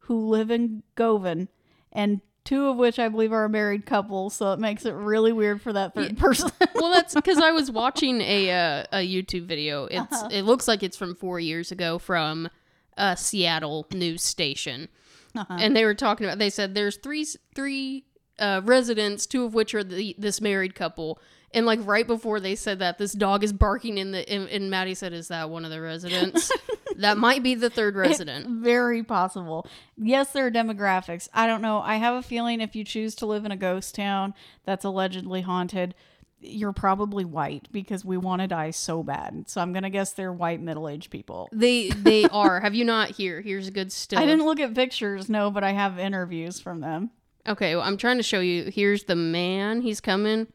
who 0.00 0.28
live 0.28 0.50
in 0.50 0.82
Govan, 0.96 1.48
and 1.92 2.20
two 2.44 2.66
of 2.66 2.76
which 2.76 2.98
I 2.98 3.08
believe 3.08 3.32
are 3.32 3.44
a 3.44 3.48
married 3.48 3.86
couple. 3.86 4.28
So 4.30 4.52
it 4.52 4.58
makes 4.58 4.84
it 4.84 4.92
really 4.92 5.32
weird 5.32 5.62
for 5.62 5.72
that 5.72 5.94
third 5.94 6.18
person. 6.18 6.50
well, 6.74 6.92
that's 6.92 7.14
because 7.14 7.38
I 7.38 7.52
was 7.52 7.70
watching 7.82 8.20
a 8.20 8.50
uh, 8.50 8.84
a 8.92 8.96
YouTube 8.98 9.46
video. 9.46 9.84
It's 9.86 9.98
Uh-huh. 10.12 10.28
it 10.30 10.42
looks 10.42 10.68
like 10.68 10.82
it's 10.82 10.96
from 10.96 11.14
four 11.14 11.40
years 11.40 11.70
ago 11.72 11.98
from 11.98 12.48
a 12.96 13.16
Seattle 13.16 13.86
news 13.92 14.22
station, 14.22 14.88
Uh-huh. 15.34 15.56
and 15.58 15.76
they 15.76 15.84
were 15.84 15.94
talking 15.94 16.26
about. 16.26 16.38
They 16.38 16.50
said 16.50 16.74
there's 16.74 16.96
three 16.96 17.26
three 17.54 18.04
uh, 18.38 18.60
residents, 18.64 19.26
two 19.26 19.44
of 19.44 19.54
which 19.54 19.74
are 19.74 19.84
the 19.84 20.14
this 20.18 20.40
married 20.40 20.74
couple. 20.74 21.18
And 21.52 21.66
like 21.66 21.80
right 21.82 22.06
before 22.06 22.38
they 22.38 22.54
said 22.54 22.78
that, 22.78 22.98
this 22.98 23.12
dog 23.12 23.42
is 23.42 23.52
barking 23.52 23.98
in 23.98 24.12
the. 24.12 24.28
And, 24.28 24.48
and 24.48 24.70
Maddie 24.70 24.94
said, 24.94 25.12
"Is 25.12 25.28
that 25.28 25.50
one 25.50 25.64
of 25.64 25.70
the 25.72 25.80
residents? 25.80 26.50
that 26.96 27.18
might 27.18 27.42
be 27.42 27.56
the 27.56 27.70
third 27.70 27.96
resident." 27.96 28.62
Very 28.62 29.02
possible. 29.02 29.66
Yes, 29.96 30.32
there 30.32 30.46
are 30.46 30.50
demographics. 30.50 31.28
I 31.34 31.48
don't 31.48 31.60
know. 31.62 31.80
I 31.80 31.96
have 31.96 32.14
a 32.14 32.22
feeling 32.22 32.60
if 32.60 32.76
you 32.76 32.84
choose 32.84 33.16
to 33.16 33.26
live 33.26 33.44
in 33.44 33.50
a 33.50 33.56
ghost 33.56 33.96
town 33.96 34.32
that's 34.64 34.84
allegedly 34.84 35.40
haunted, 35.40 35.96
you're 36.40 36.72
probably 36.72 37.24
white 37.24 37.68
because 37.70 38.04
we 38.04 38.16
want 38.16 38.42
to 38.42 38.48
die 38.48 38.70
so 38.70 39.02
bad. 39.02 39.48
So 39.48 39.60
I'm 39.60 39.72
gonna 39.72 39.90
guess 39.90 40.12
they're 40.12 40.32
white 40.32 40.60
middle 40.60 40.88
aged 40.88 41.10
people. 41.10 41.48
They 41.52 41.88
they 41.90 42.24
are. 42.32 42.60
Have 42.60 42.74
you 42.74 42.84
not 42.84 43.10
here? 43.10 43.40
Here's 43.40 43.68
a 43.68 43.70
good 43.70 43.92
still. 43.92 44.18
I 44.18 44.26
didn't 44.26 44.46
look 44.46 44.60
at 44.60 44.74
pictures, 44.74 45.28
no, 45.28 45.50
but 45.50 45.64
I 45.64 45.72
have 45.72 45.98
interviews 45.98 46.60
from 46.60 46.80
them. 46.80 47.10
Okay, 47.46 47.74
well, 47.74 47.84
I'm 47.84 47.96
trying 47.96 48.18
to 48.18 48.22
show 48.22 48.40
you. 48.40 48.70
Here's 48.72 49.04
the 49.04 49.16
man. 49.16 49.82
He's 49.82 50.00
coming. 50.00 50.46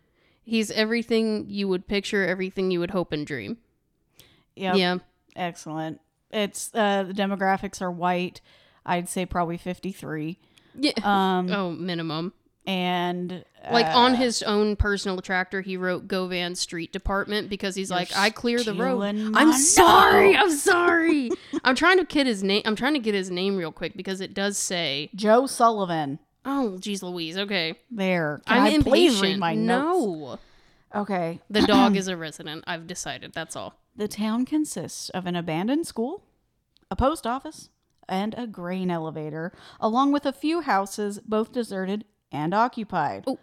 He's 0.43 0.69
everything 0.71 1.45
you 1.49 1.67
would 1.67 1.87
picture, 1.87 2.25
everything 2.25 2.69
you 2.69 2.79
would 2.79 2.91
hope 2.91 3.11
and 3.11 3.25
dream. 3.25 3.57
Yeah. 4.55 4.75
Yeah. 4.75 4.97
Excellent. 5.35 5.99
It's 6.31 6.71
uh 6.73 7.03
the 7.03 7.13
demographics 7.13 7.81
are 7.81 7.91
white. 7.91 8.41
I'd 8.85 9.09
say 9.09 9.25
probably 9.25 9.57
53. 9.57 10.39
Yeah. 10.79 10.91
Um 11.03 11.51
oh, 11.51 11.71
minimum. 11.71 12.33
And 12.67 13.45
Like 13.71 13.85
uh, 13.85 13.97
on 13.97 14.15
his 14.15 14.41
own 14.43 14.75
personal 14.75 15.21
tractor, 15.21 15.61
he 15.61 15.77
wrote 15.77 16.07
Govan 16.07 16.55
Street 16.55 16.91
Department 16.91 17.49
because 17.49 17.75
he's 17.75 17.91
like, 17.91 18.09
I 18.15 18.29
clear 18.29 18.63
the 18.63 18.73
road. 18.73 19.01
I'm 19.35 19.53
sorry. 19.53 20.33
note." 20.33 20.39
I'm 20.39 20.51
sorry. 20.51 21.29
I'm 21.63 21.75
trying 21.75 21.97
to 21.97 22.05
get 22.05 22.27
his 22.27 22.43
name. 22.43 22.63
I'm 22.65 22.75
trying 22.75 22.93
to 22.93 22.99
get 22.99 23.13
his 23.13 23.29
name 23.29 23.55
real 23.57 23.71
quick 23.71 23.95
because 23.95 24.21
it 24.21 24.33
does 24.33 24.57
say, 24.57 25.09
Joe 25.15 25.47
Sullivan 25.47 26.19
oh, 26.45 26.77
geez 26.77 27.03
Louise. 27.03 27.37
Okay. 27.37 27.75
there. 27.91 28.41
Can 28.45 28.57
I'm 28.57 28.63
I 28.63 28.69
impatient. 28.69 29.39
my 29.39 29.55
notes? 29.55 30.05
no. 30.93 31.01
Okay. 31.01 31.41
The 31.49 31.61
dog 31.63 31.95
is 31.97 32.07
a 32.07 32.15
resident. 32.15 32.63
I've 32.67 32.87
decided. 32.87 33.33
That's 33.33 33.55
all. 33.55 33.79
The 33.95 34.07
town 34.07 34.45
consists 34.45 35.09
of 35.09 35.25
an 35.25 35.35
abandoned 35.35 35.87
school, 35.87 36.23
a 36.91 36.95
post 36.95 37.25
office, 37.25 37.69
and 38.07 38.35
a 38.37 38.45
grain 38.45 38.91
elevator, 38.91 39.51
along 39.79 40.11
with 40.11 40.25
a 40.25 40.33
few 40.33 40.61
houses, 40.61 41.19
both 41.19 41.51
deserted 41.51 42.05
and 42.35 42.53
occupied. 42.53 43.23
Oh. 43.25 43.39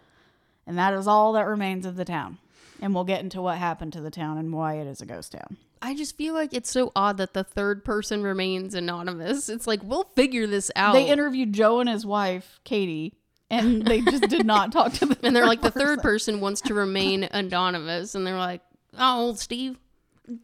And 0.65 0.77
that 0.77 0.93
is 0.93 1.07
all 1.07 1.33
that 1.33 1.45
remains 1.47 1.85
of 1.85 1.95
the 1.95 2.05
town. 2.05 2.37
And 2.81 2.93
we'll 2.93 3.03
get 3.03 3.21
into 3.21 3.41
what 3.41 3.57
happened 3.57 3.93
to 3.93 4.01
the 4.01 4.11
town 4.11 4.37
and 4.37 4.53
why 4.53 4.75
it 4.75 4.87
is 4.87 5.01
a 5.01 5.05
ghost 5.05 5.33
town. 5.33 5.57
I 5.81 5.95
just 5.95 6.15
feel 6.15 6.33
like 6.33 6.53
it's 6.53 6.71
so 6.71 6.93
odd 6.95 7.17
that 7.17 7.33
the 7.33 7.43
third 7.43 7.83
person 7.83 8.23
remains 8.23 8.73
anonymous. 8.73 9.49
It's 9.49 9.67
like 9.67 9.81
we'll 9.83 10.05
figure 10.15 10.47
this 10.47 10.71
out. 10.77 10.93
They 10.93 11.09
interviewed 11.09 11.51
Joe 11.51 11.81
and 11.81 11.89
his 11.89 12.05
wife, 12.05 12.61
Katie, 12.63 13.15
and 13.49 13.85
they 13.85 13.99
just 13.99 14.29
did 14.29 14.45
not 14.45 14.71
talk 14.71 14.93
to 14.93 15.05
them. 15.05 15.17
and 15.23 15.35
they're 15.35 15.45
like 15.45 15.61
the 15.61 15.71
third 15.71 16.01
person 16.01 16.39
wants 16.39 16.61
to 16.61 16.73
remain 16.73 17.23
anonymous, 17.31 18.15
and 18.15 18.25
they're 18.25 18.37
like, 18.37 18.61
"Oh, 18.97 19.19
old 19.19 19.39
Steve, 19.39 19.77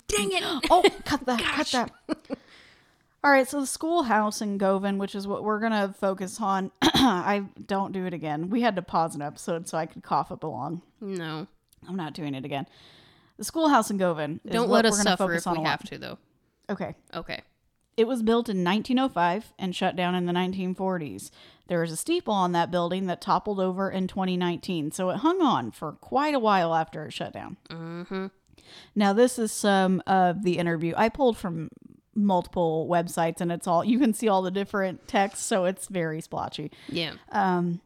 dang 0.10 0.32
it! 0.34 0.44
oh, 0.70 0.84
cut 1.06 1.25
that, 1.25 1.39
cut 1.39 1.68
that. 1.72 1.91
All 3.23 3.31
right, 3.31 3.47
so 3.47 3.59
the 3.59 3.67
schoolhouse 3.67 4.41
in 4.41 4.57
Govan, 4.57 4.97
which 4.97 5.13
is 5.13 5.27
what 5.27 5.43
we're 5.43 5.59
gonna 5.59 5.93
focus 5.99 6.39
on. 6.39 6.71
I 6.81 7.43
don't 7.65 7.91
do 7.91 8.05
it 8.05 8.13
again. 8.13 8.49
We 8.49 8.61
had 8.61 8.75
to 8.77 8.81
pause 8.81 9.15
an 9.15 9.21
episode 9.21 9.67
so 9.67 9.77
I 9.77 9.85
could 9.85 10.03
cough 10.03 10.31
it 10.31 10.41
along. 10.41 10.81
No, 11.01 11.47
I'm 11.88 11.95
not 11.95 12.13
doing 12.13 12.33
it 12.33 12.45
again. 12.45 12.65
The 13.38 13.43
schoolhouse 13.43 13.91
in 13.91 13.97
Govan. 13.97 14.39
is 14.45 14.51
don't 14.51 14.69
let 14.69 14.85
us 14.85 15.01
suffer 15.01 15.27
focus 15.27 15.43
if 15.43 15.47
on 15.47 15.57
we 15.57 15.63
have 15.65 15.83
to, 15.89 15.97
though." 15.97 16.17
Okay. 16.69 16.95
Okay. 17.13 17.41
It 17.97 18.07
was 18.07 18.23
built 18.23 18.47
in 18.47 18.63
1905 18.63 19.51
and 19.59 19.75
shut 19.75 19.97
down 19.97 20.15
in 20.15 20.25
the 20.25 20.31
1940s. 20.31 21.31
There 21.67 21.81
was 21.81 21.91
a 21.91 21.97
steeple 21.97 22.33
on 22.33 22.53
that 22.53 22.71
building 22.71 23.07
that 23.07 23.19
toppled 23.19 23.59
over 23.59 23.89
in 23.91 24.07
2019, 24.07 24.91
so 24.91 25.09
it 25.09 25.17
hung 25.17 25.41
on 25.41 25.71
for 25.71 25.91
quite 25.91 26.33
a 26.33 26.39
while 26.39 26.73
after 26.73 27.05
it 27.05 27.11
shut 27.11 27.33
down. 27.33 27.57
Mm-hmm. 27.69 28.27
Now, 28.95 29.11
this 29.11 29.38
is 29.38 29.51
some 29.51 30.01
of 30.07 30.43
the 30.43 30.57
interview 30.57 30.93
I 30.95 31.09
pulled 31.09 31.38
from 31.38 31.69
multiple 32.16 32.88
websites, 32.89 33.42
and 33.42 33.51
it's 33.51 33.68
all 33.68 33.84
you 33.84 34.00
can 34.00 34.13
see 34.13 34.28
all 34.28 34.42
the 34.42 34.51
different 34.51 35.08
texts, 35.08 35.46
so 35.46 35.66
it's 35.66 35.88
very 35.88 36.22
splotchy. 36.22 36.72
Yeah. 36.88 37.13
Um, 37.32 37.82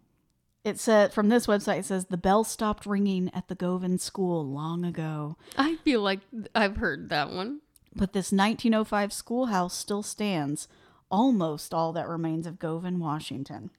it 0.64 0.80
said 0.80 1.14
from 1.14 1.30
this 1.30 1.46
website, 1.46 1.80
it 1.80 1.86
says 1.86 2.06
the 2.06 2.18
bell 2.18 2.44
stopped 2.44 2.86
ringing 2.86 3.30
at 3.34 3.48
the 3.48 3.56
Govan 3.56 4.00
School 4.00 4.46
long 4.46 4.86
ago. 4.86 5.36
I 5.58 5.76
feel 5.78 6.02
like 6.02 6.22
I've 6.56 6.78
heard 6.78 7.10
that 7.10 7.32
one. 7.32 7.62
But 7.96 8.14
this 8.14 8.32
1905 8.32 9.14
schoolhouse 9.14 9.76
still 9.76 10.02
stands, 10.02 10.68
almost 11.12 11.74
all 11.74 11.94
that 11.94 12.08
remains 12.08 12.48
of 12.48 12.60
Govan, 12.60 13.00
Washington. 13.00 13.70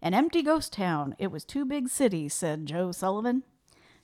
An 0.00 0.14
empty 0.14 0.42
ghost 0.42 0.72
town. 0.72 1.16
It 1.18 1.30
was 1.30 1.44
two 1.44 1.64
big 1.64 1.88
cities, 1.88 2.34
said 2.34 2.66
Joe 2.66 2.92
Sullivan. 2.92 3.42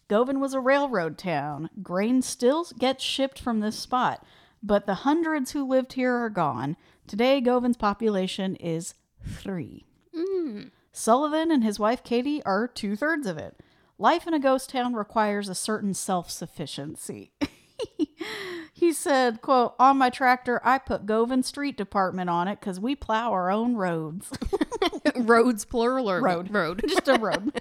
Govan 0.09 0.41
was 0.41 0.55
a 0.55 0.61
railroad 0.61 1.19
town. 1.19 1.69
Grain 1.83 2.23
still 2.23 2.65
gets 2.79 3.05
shipped 3.05 3.39
from 3.39 3.61
this 3.61 3.79
spot, 3.79 4.25
but 4.63 4.87
the 4.87 4.95
hundreds 4.95 5.53
who 5.53 5.67
lived 5.67 5.95
here 5.95 6.15
are 6.15 6.31
gone. 6.31 6.77
Today, 7.07 7.41
Govan's 7.41 7.77
population 7.77 8.57
is 8.57 8.95
three. 9.27 9.87
Hmm. 10.15 10.65
Sullivan 10.93 11.51
and 11.51 11.63
his 11.63 11.79
wife 11.79 12.03
Katie 12.03 12.43
are 12.45 12.67
two 12.67 12.97
thirds 12.97 13.27
of 13.27 13.39
it. 13.39 13.61
Life 13.99 14.27
in 14.27 14.35
a 14.35 14.39
ghost 14.39 14.71
town 14.71 14.95
requires 14.95 15.49
a 15.49 15.55
certain 15.55 15.95
self 15.95 16.31
sufficiency. 16.31 17.33
he 18.73 18.93
said, 18.93 19.41
quote, 19.41 19.75
on 19.79 19.99
my 19.99 20.11
tractor, 20.11 20.61
I 20.65 20.79
put 20.79 21.07
Govan 21.07 21.43
Street 21.43 21.77
Department 21.77 22.31
on 22.31 22.49
it 22.49 22.61
because 22.61 22.81
we 22.81 22.95
plow 22.95 23.33
our 23.33 23.51
own 23.51 23.75
roads. 23.75 24.31
Roads 25.17 25.65
plural 25.65 26.11
or 26.11 26.21
Road. 26.21 26.53
Road. 26.53 26.85
Just 26.89 27.09
a 27.09 27.19
road. 27.19 27.53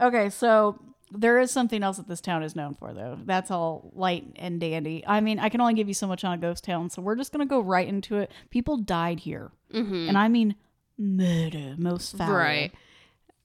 okay, 0.00 0.30
so 0.30 0.78
there 1.18 1.40
is 1.40 1.50
something 1.50 1.82
else 1.82 1.96
that 1.98 2.08
this 2.08 2.20
town 2.20 2.42
is 2.42 2.56
known 2.56 2.74
for, 2.74 2.92
though. 2.92 3.18
That's 3.24 3.50
all 3.50 3.90
light 3.94 4.26
and 4.36 4.60
dandy. 4.60 5.04
I 5.06 5.20
mean, 5.20 5.38
I 5.38 5.48
can 5.48 5.60
only 5.60 5.74
give 5.74 5.88
you 5.88 5.94
so 5.94 6.06
much 6.06 6.24
on 6.24 6.32
a 6.32 6.38
ghost 6.38 6.64
town, 6.64 6.90
so 6.90 7.02
we're 7.02 7.16
just 7.16 7.32
going 7.32 7.46
to 7.46 7.50
go 7.50 7.60
right 7.60 7.86
into 7.86 8.18
it. 8.18 8.30
People 8.50 8.76
died 8.76 9.20
here. 9.20 9.50
Mm-hmm. 9.72 10.08
And 10.08 10.18
I 10.18 10.28
mean 10.28 10.54
murder, 10.98 11.74
most 11.78 12.16
foul. 12.16 12.32
Right. 12.32 12.72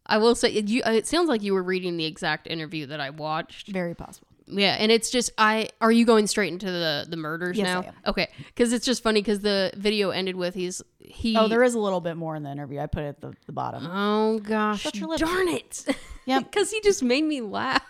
I 0.05 0.17
will 0.17 0.35
say 0.35 0.51
you. 0.51 0.81
Uh, 0.83 0.91
it 0.91 1.07
sounds 1.07 1.27
like 1.27 1.43
you 1.43 1.53
were 1.53 1.63
reading 1.63 1.97
the 1.97 2.05
exact 2.05 2.47
interview 2.47 2.85
that 2.87 3.01
I 3.01 3.09
watched. 3.09 3.67
Very 3.67 3.95
possible. 3.95 4.27
Yeah, 4.49 4.75
and 4.79 4.91
it's 4.91 5.09
just 5.09 5.31
I. 5.37 5.69
Are 5.81 5.91
you 5.91 6.05
going 6.05 6.25
straight 6.27 6.53
into 6.53 6.67
the 6.67 7.05
the 7.09 7.17
murders 7.17 7.57
Yes, 7.57 7.65
now? 7.65 7.81
I 7.81 7.85
am. 7.87 7.93
Okay, 8.07 8.29
because 8.45 8.71
it's 8.71 8.85
just 8.85 9.03
funny 9.03 9.21
because 9.21 9.41
the 9.41 9.71
video 9.75 10.11
ended 10.11 10.35
with 10.37 10.55
he's 10.55 10.81
he. 10.99 11.35
Oh, 11.37 11.47
there 11.49 11.63
is 11.63 11.73
a 11.73 11.79
little 11.79 11.99
bit 11.99 12.15
more 12.15 12.35
in 12.35 12.43
the 12.43 12.51
interview. 12.51 12.79
I 12.79 12.85
put 12.87 13.03
it 13.03 13.07
at 13.07 13.21
the, 13.21 13.33
the 13.45 13.51
bottom. 13.51 13.85
Oh 13.85 14.39
gosh, 14.39 14.81
Shut 14.81 14.95
your 14.95 15.09
lips. 15.09 15.21
darn 15.21 15.47
it! 15.49 15.85
Yep. 16.27 16.43
because 16.51 16.71
he 16.71 16.81
just 16.81 17.01
made 17.03 17.23
me 17.23 17.39
laugh. 17.39 17.81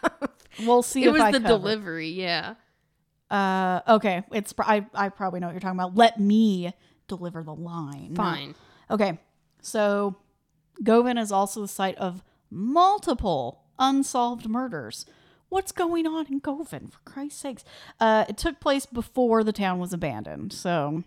We'll 0.63 0.83
see 0.83 1.03
it 1.03 1.07
if 1.07 1.13
was 1.13 1.21
I 1.23 1.31
the 1.31 1.39
cover. 1.39 1.47
delivery. 1.57 2.09
Yeah. 2.09 2.53
Uh, 3.31 3.81
okay. 3.87 4.23
It's 4.31 4.53
pr- 4.53 4.63
I 4.63 4.85
I 4.93 5.09
probably 5.09 5.39
know 5.39 5.47
what 5.47 5.53
you're 5.53 5.59
talking 5.59 5.79
about. 5.79 5.95
Let 5.95 6.19
me 6.19 6.71
deliver 7.07 7.43
the 7.43 7.55
line. 7.55 8.13
Fine. 8.15 8.53
Okay. 8.91 9.19
So, 9.61 10.17
Govan 10.83 11.17
is 11.17 11.31
also 11.31 11.61
the 11.61 11.67
site 11.67 11.97
of 11.97 12.23
multiple 12.51 13.63
unsolved 13.79 14.47
murders. 14.47 15.05
What's 15.49 15.71
going 15.71 16.05
on 16.05 16.27
in 16.27 16.39
Govan, 16.39 16.87
for 16.87 16.99
Christ's 17.05 17.39
sakes? 17.39 17.63
Uh, 17.99 18.25
it 18.27 18.37
took 18.37 18.59
place 18.59 18.85
before 18.85 19.43
the 19.43 19.53
town 19.53 19.79
was 19.79 19.93
abandoned. 19.93 20.51
So, 20.51 21.03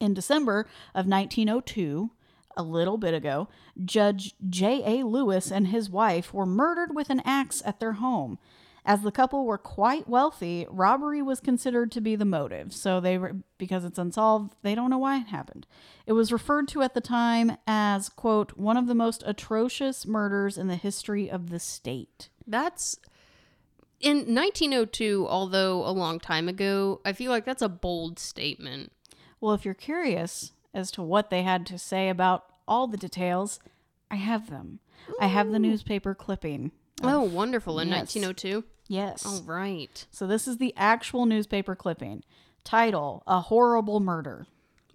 in 0.00 0.14
December 0.14 0.66
of 0.94 1.06
1902, 1.06 2.10
a 2.56 2.62
little 2.62 2.96
bit 2.96 3.14
ago, 3.14 3.48
Judge 3.84 4.34
J.A. 4.48 5.04
Lewis 5.04 5.52
and 5.52 5.68
his 5.68 5.90
wife 5.90 6.34
were 6.34 6.46
murdered 6.46 6.94
with 6.94 7.10
an 7.10 7.22
axe 7.24 7.62
at 7.64 7.78
their 7.78 7.92
home. 7.92 8.38
As 8.84 9.02
the 9.02 9.10
couple 9.10 9.44
were 9.44 9.58
quite 9.58 10.08
wealthy, 10.08 10.64
robbery 10.70 11.20
was 11.20 11.40
considered 11.40 11.90
to 11.92 12.00
be 12.00 12.14
the 12.14 12.24
motive. 12.24 12.72
So 12.72 13.00
they 13.00 13.18
were 13.18 13.34
because 13.58 13.84
it's 13.84 13.98
unsolved, 13.98 14.54
they 14.62 14.76
don't 14.76 14.90
know 14.90 14.98
why 14.98 15.18
it 15.18 15.26
happened. 15.26 15.66
It 16.06 16.12
was 16.12 16.32
referred 16.32 16.68
to 16.68 16.82
at 16.82 16.94
the 16.94 17.00
time 17.00 17.56
as 17.66 18.08
quote 18.08 18.56
one 18.56 18.76
of 18.76 18.86
the 18.86 18.94
most 18.94 19.24
atrocious 19.26 20.06
murders 20.06 20.56
in 20.56 20.68
the 20.68 20.76
history 20.76 21.28
of 21.28 21.50
the 21.50 21.58
state. 21.58 22.28
That's 22.46 22.96
in 24.00 24.34
1902. 24.34 25.26
Although 25.28 25.86
a 25.86 25.90
long 25.90 26.18
time 26.20 26.48
ago, 26.48 27.00
I 27.04 27.12
feel 27.12 27.30
like 27.30 27.44
that's 27.44 27.62
a 27.62 27.68
bold 27.68 28.18
statement. 28.18 28.92
Well, 29.40 29.54
if 29.54 29.64
you're 29.64 29.74
curious 29.74 30.52
as 30.74 30.90
to 30.92 31.02
what 31.02 31.30
they 31.30 31.42
had 31.42 31.66
to 31.66 31.78
say 31.78 32.08
about 32.08 32.46
all 32.66 32.86
the 32.86 32.96
details, 32.96 33.60
I 34.10 34.16
have 34.16 34.50
them. 34.50 34.80
I 35.20 35.26
have 35.26 35.50
the 35.50 35.58
newspaper 35.58 36.14
clipping. 36.14 36.72
Oh, 37.02 37.22
wonderful! 37.22 37.78
In 37.78 37.88
yes. 37.88 38.14
1902. 38.14 38.64
Yes. 38.88 39.26
All 39.26 39.42
right. 39.42 40.06
So 40.10 40.26
this 40.26 40.48
is 40.48 40.58
the 40.58 40.72
actual 40.76 41.26
newspaper 41.26 41.76
clipping. 41.76 42.24
Title: 42.64 43.22
A 43.26 43.40
horrible 43.40 44.00
murder. 44.00 44.46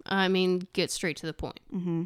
I 0.06 0.28
mean, 0.28 0.66
get 0.72 0.90
straight 0.90 1.16
to 1.18 1.26
the 1.26 1.32
point. 1.32 1.60
Mm-hmm. 1.72 2.04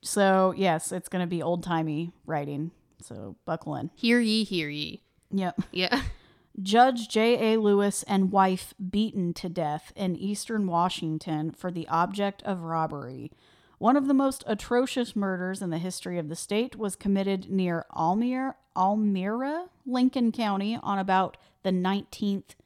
So, 0.00 0.54
yes, 0.56 0.92
it's 0.92 1.08
going 1.08 1.22
to 1.22 1.26
be 1.28 1.42
old-timey 1.42 2.12
writing. 2.26 2.70
So, 3.02 3.36
buckle 3.44 3.74
in. 3.74 3.90
Hear 3.96 4.20
ye, 4.20 4.44
hear 4.44 4.68
ye. 4.68 5.02
Yep. 5.30 5.60
Yeah. 5.72 6.02
Judge 6.62 7.08
J.A. 7.08 7.56
Lewis 7.58 8.02
and 8.04 8.32
wife 8.32 8.74
beaten 8.90 9.32
to 9.34 9.48
death 9.48 9.92
in 9.94 10.16
eastern 10.16 10.66
Washington 10.66 11.52
for 11.52 11.70
the 11.70 11.86
object 11.88 12.42
of 12.42 12.62
robbery. 12.62 13.30
One 13.78 13.96
of 13.96 14.08
the 14.08 14.14
most 14.14 14.42
atrocious 14.46 15.14
murders 15.14 15.62
in 15.62 15.70
the 15.70 15.78
history 15.78 16.18
of 16.18 16.28
the 16.28 16.34
state 16.34 16.74
was 16.74 16.96
committed 16.96 17.48
near 17.48 17.86
Almere, 17.94 18.54
Almira, 18.74 19.66
Lincoln 19.86 20.32
County 20.32 20.76
on 20.82 20.98
about 20.98 21.36
the 21.62 21.70
19th 21.70 22.56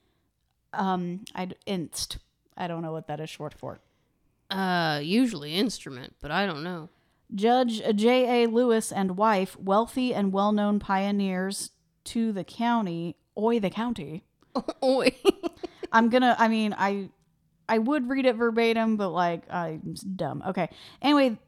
um 0.72 1.20
I 1.34 1.48
inst. 1.66 2.16
I 2.56 2.66
don't 2.66 2.80
know 2.80 2.92
what 2.92 3.08
that 3.08 3.20
is 3.20 3.28
short 3.28 3.52
for. 3.52 3.80
Uh, 4.50 5.00
usually 5.02 5.54
instrument, 5.54 6.14
but 6.20 6.30
I 6.30 6.46
don't 6.46 6.62
know. 6.62 6.88
Judge 7.34 7.82
J.A. 7.94 8.46
Lewis 8.46 8.92
and 8.92 9.16
wife, 9.16 9.58
wealthy 9.58 10.14
and 10.14 10.32
well-known 10.32 10.78
pioneers 10.78 11.71
to 12.06 12.32
the 12.32 12.44
county, 12.44 13.16
oi 13.38 13.58
the 13.60 13.70
county, 13.70 14.24
Oh, 14.82 15.04
I'm 15.92 16.08
gonna. 16.10 16.36
I 16.38 16.48
mean, 16.48 16.74
I 16.76 17.08
I 17.68 17.78
would 17.78 18.08
read 18.08 18.26
it 18.26 18.36
verbatim, 18.36 18.96
but 18.96 19.10
like 19.10 19.42
I'm 19.50 19.94
dumb. 20.16 20.42
Okay. 20.46 20.68
Anyway, 21.00 21.38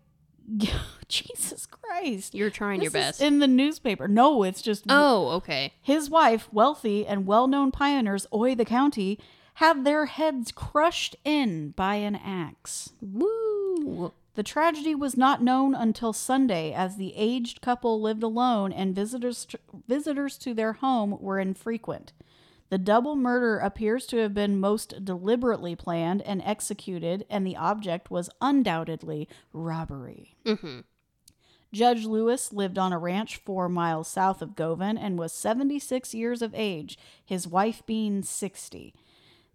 Jesus 1.09 1.67
Christ. 1.67 2.35
you're 2.35 2.51
trying 2.51 2.81
your 2.83 2.91
This 2.91 3.03
is 3.03 3.07
best. 3.09 3.23
in 3.23 3.39
the 3.41 3.47
newspaper. 3.47 4.09
No, 4.09 4.43
it's 4.43 4.63
just 4.63 4.85
oh, 4.89 5.29
okay. 5.37 5.73
his 5.83 6.09
wife, 6.11 6.49
wealthy 6.53 7.07
and 7.07 7.27
well-known 7.27 7.71
pioneers, 7.73 8.27
oi 8.33 8.55
the 8.55 8.65
county, 8.65 9.19
have 9.55 9.85
their 9.85 10.07
heads 10.07 10.51
crushed 10.53 11.17
in 11.25 11.71
by 11.71 11.97
an 11.97 12.17
axe. 12.17 12.91
Woo. 13.01 14.13
The 14.35 14.43
tragedy 14.43 14.95
was 14.95 15.17
not 15.17 15.43
known 15.43 15.75
until 15.75 16.13
Sunday, 16.13 16.73
as 16.73 16.97
the 16.97 17.15
aged 17.17 17.61
couple 17.61 18.01
lived 18.01 18.23
alone 18.23 18.73
and 18.73 18.95
visitors 18.95 19.47
visitors 19.87 20.37
to 20.39 20.55
their 20.55 20.75
home 20.75 21.17
were 21.21 21.39
infrequent. 21.39 22.13
The 22.69 22.79
double 22.79 23.15
murder 23.15 23.59
appears 23.59 24.07
to 24.07 24.17
have 24.19 24.35
been 24.35 24.59
most 24.59 25.05
deliberately 25.05 25.77
planned 25.77 26.23
and 26.23 26.43
executed, 26.45 27.25
and 27.31 27.47
the 27.47 27.57
object 27.57 28.11
was 28.11 28.31
undoubtedly 28.41 29.29
robbery. 29.53 30.35
Mm-hmm. 30.45 30.81
Judge 31.73 32.05
Lewis 32.05 32.53
lived 32.53 32.79
on 32.79 32.93
a 32.93 32.99
ranch 32.99 33.37
four 33.37 33.69
miles 33.69 34.09
south 34.09 34.43
of 34.43 34.57
Govan 34.57 34.97
and 34.97 35.19
was 35.19 35.33
76 35.33 36.15
years 36.15 36.41
of 36.41 36.55
age, 36.55 36.99
his 37.25 37.47
wife 37.47 37.83
being 37.87 38.23
60. 38.23 38.95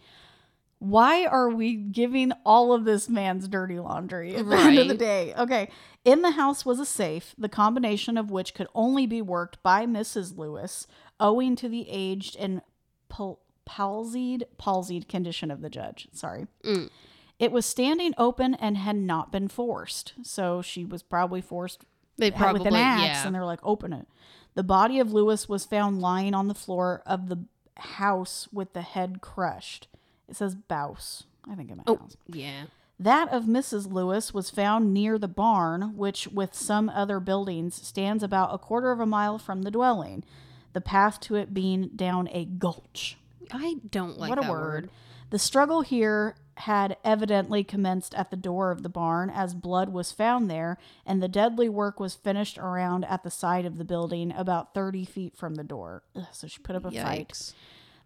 Why 0.79 1.25
are 1.25 1.49
we 1.49 1.75
giving 1.75 2.33
all 2.45 2.73
of 2.73 2.85
this 2.85 3.09
man's 3.09 3.49
dirty 3.49 3.79
laundry 3.79 4.37
at 4.37 4.47
the 4.47 4.57
end 4.57 4.79
of 4.79 4.89
the 4.89 4.95
day? 4.95 5.33
Okay. 5.37 5.71
In 6.05 6.23
the 6.23 6.33
house 6.33 6.67
was 6.67 6.79
a 6.79 6.87
safe, 6.87 7.35
the 7.39 7.49
combination 7.49 8.19
of 8.19 8.31
which 8.31 8.55
could 8.55 8.69
only 8.75 9.07
be 9.07 9.23
worked 9.23 9.63
by 9.63 9.87
Mrs. 9.87 10.37
Lewis, 10.37 10.87
owing 11.19 11.57
to 11.57 11.69
the 11.69 11.87
aged 11.89 12.37
and 12.37 12.61
pal- 13.09 13.41
palsied 13.69 14.45
palsied 14.59 15.09
condition 15.09 15.51
of 15.51 15.63
the 15.63 15.71
judge. 15.71 16.09
Sorry. 16.13 16.47
Mm. 16.63 16.91
It 17.39 17.53
was 17.53 17.67
standing 17.67 18.13
open 18.19 18.55
and 18.55 18.77
had 18.77 18.97
not 18.97 19.33
been 19.33 19.49
forced. 19.49 20.15
So 20.23 20.63
she 20.63 20.85
was 20.85 21.03
probably 21.03 21.41
forced 21.41 21.85
They 22.19 22.31
probably 22.31 22.61
with 22.61 22.69
an 22.69 22.75
axe 22.75 23.03
yeah. 23.03 23.27
and 23.27 23.35
they're 23.35 23.45
like, 23.45 23.61
open 23.63 23.93
it. 23.93 24.07
The 24.55 24.63
body 24.63 25.01
of 25.01 25.13
Lewis 25.13 25.49
was 25.49 25.65
found 25.65 26.01
lying 26.01 26.35
on 26.35 26.49
the 26.49 26.55
floor 26.55 27.03
of 27.07 27.29
the 27.29 27.45
house 27.77 28.49
with 28.53 28.73
the 28.73 28.83
head 28.83 29.21
crushed. 29.21 29.89
It 30.29 30.37
says 30.37 30.55
bouse. 30.55 31.25
I 31.49 31.55
think 31.55 31.71
it 31.71 31.77
my 31.77 31.83
Oh, 31.87 31.97
house. 31.97 32.17
yeah. 32.27 32.65
That 32.99 33.29
of 33.33 33.45
Mrs. 33.45 33.93
Lewis 33.93 34.33
was 34.33 34.49
found 34.51 34.95
near 34.95 35.19
the 35.19 35.29
barn, 35.29 35.97
which, 35.97 36.29
with 36.29 36.55
some 36.55 36.89
other 36.89 37.21
buildings, 37.21 37.75
stands 37.75 38.23
about 38.23 38.55
a 38.55 38.59
quarter 38.59 38.91
of 38.91 39.01
a 39.01 39.07
mile 39.07 39.39
from 39.39 39.63
the 39.63 39.71
dwelling, 39.71 40.25
the 40.73 40.81
path 40.81 41.21
to 41.21 41.35
it 41.37 41.53
being 41.53 41.89
down 41.95 42.29
a 42.33 42.47
gulch. 42.47 43.19
I 43.53 43.77
don't 43.91 44.19
like 44.19 44.31
what 44.31 44.39
a 44.39 44.51
word. 44.51 44.85
word. 44.85 44.91
The 45.31 45.39
struggle 45.39 45.83
here 45.83 46.37
had 46.61 46.97
evidently 47.05 47.63
commenced 47.63 48.15
at 48.15 48.31
the 48.31 48.37
door 48.37 48.71
of 48.71 48.83
the 48.83 48.89
barn 48.89 49.29
as 49.29 49.55
blood 49.55 49.91
was 49.91 50.11
found 50.11 50.49
there, 50.51 50.79
and 51.05 51.23
the 51.23 51.29
deadly 51.29 51.69
work 51.69 52.01
was 52.01 52.15
finished 52.15 52.57
around 52.57 53.05
at 53.05 53.23
the 53.25 53.31
side 53.31 53.67
of 53.67 53.77
the 53.77 53.85
building 53.85 54.33
about 54.35 54.73
30 54.73 55.05
feet 55.05 55.37
from 55.37 55.57
the 55.57 55.65
door. 55.65 56.03
Ugh, 56.17 56.25
so 56.33 56.47
she 56.47 56.61
put 56.61 56.75
up 56.77 56.87
a 56.87 56.91
fight. 56.91 57.53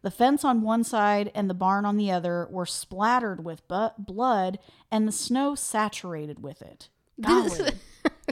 The 0.03 0.11
fence 0.11 0.45
on 0.45 0.63
one 0.63 0.85
side 0.85 1.31
and 1.35 1.49
the 1.51 1.55
barn 1.55 1.85
on 1.85 1.97
the 1.97 2.11
other 2.11 2.49
were 2.51 2.67
splattered 2.67 3.45
with 3.45 3.67
bu- 3.69 3.91
blood, 3.99 4.59
and 4.91 5.07
the 5.07 5.13
snow 5.13 5.55
saturated 5.55 6.43
with 6.43 6.63
it. 6.63 6.89
Golly. 7.21 7.73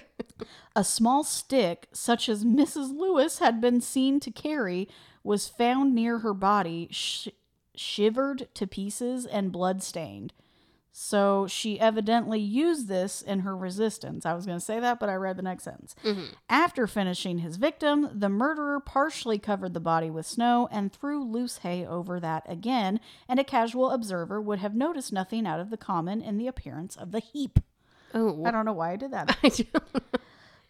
a 0.76 0.84
small 0.84 1.24
stick, 1.24 1.88
such 1.92 2.28
as 2.28 2.44
Mrs. 2.44 2.96
Lewis 2.96 3.38
had 3.38 3.60
been 3.60 3.80
seen 3.80 4.18
to 4.20 4.30
carry, 4.30 4.88
was 5.22 5.48
found 5.48 5.94
near 5.94 6.20
her 6.20 6.32
body, 6.32 6.88
sh- 6.90 7.28
shivered 7.74 8.48
to 8.54 8.66
pieces 8.66 9.26
and 9.26 9.52
blood-stained. 9.52 10.32
So 11.00 11.46
she 11.46 11.78
evidently 11.78 12.40
used 12.40 12.88
this 12.88 13.22
in 13.22 13.40
her 13.40 13.56
resistance. 13.56 14.26
I 14.26 14.34
was 14.34 14.46
going 14.46 14.58
to 14.58 14.64
say 14.64 14.80
that, 14.80 14.98
but 14.98 15.08
I 15.08 15.14
read 15.14 15.36
the 15.36 15.42
next 15.42 15.62
sentence. 15.62 15.94
Mm-hmm. 16.04 16.32
After 16.48 16.88
finishing 16.88 17.38
his 17.38 17.54
victim, 17.54 18.10
the 18.12 18.28
murderer 18.28 18.80
partially 18.80 19.38
covered 19.38 19.74
the 19.74 19.80
body 19.80 20.10
with 20.10 20.26
snow 20.26 20.68
and 20.72 20.92
threw 20.92 21.22
loose 21.22 21.58
hay 21.58 21.86
over 21.86 22.18
that 22.18 22.42
again, 22.48 22.98
and 23.28 23.38
a 23.38 23.44
casual 23.44 23.92
observer 23.92 24.40
would 24.40 24.58
have 24.58 24.74
noticed 24.74 25.12
nothing 25.12 25.46
out 25.46 25.60
of 25.60 25.70
the 25.70 25.76
common 25.76 26.20
in 26.20 26.36
the 26.36 26.48
appearance 26.48 26.96
of 26.96 27.12
the 27.12 27.20
heap. 27.20 27.60
Oh, 28.12 28.44
I 28.44 28.50
don't 28.50 28.64
know 28.64 28.72
why 28.72 28.90
I 28.90 28.96
did 28.96 29.12
that. 29.12 29.38
I 29.44 29.50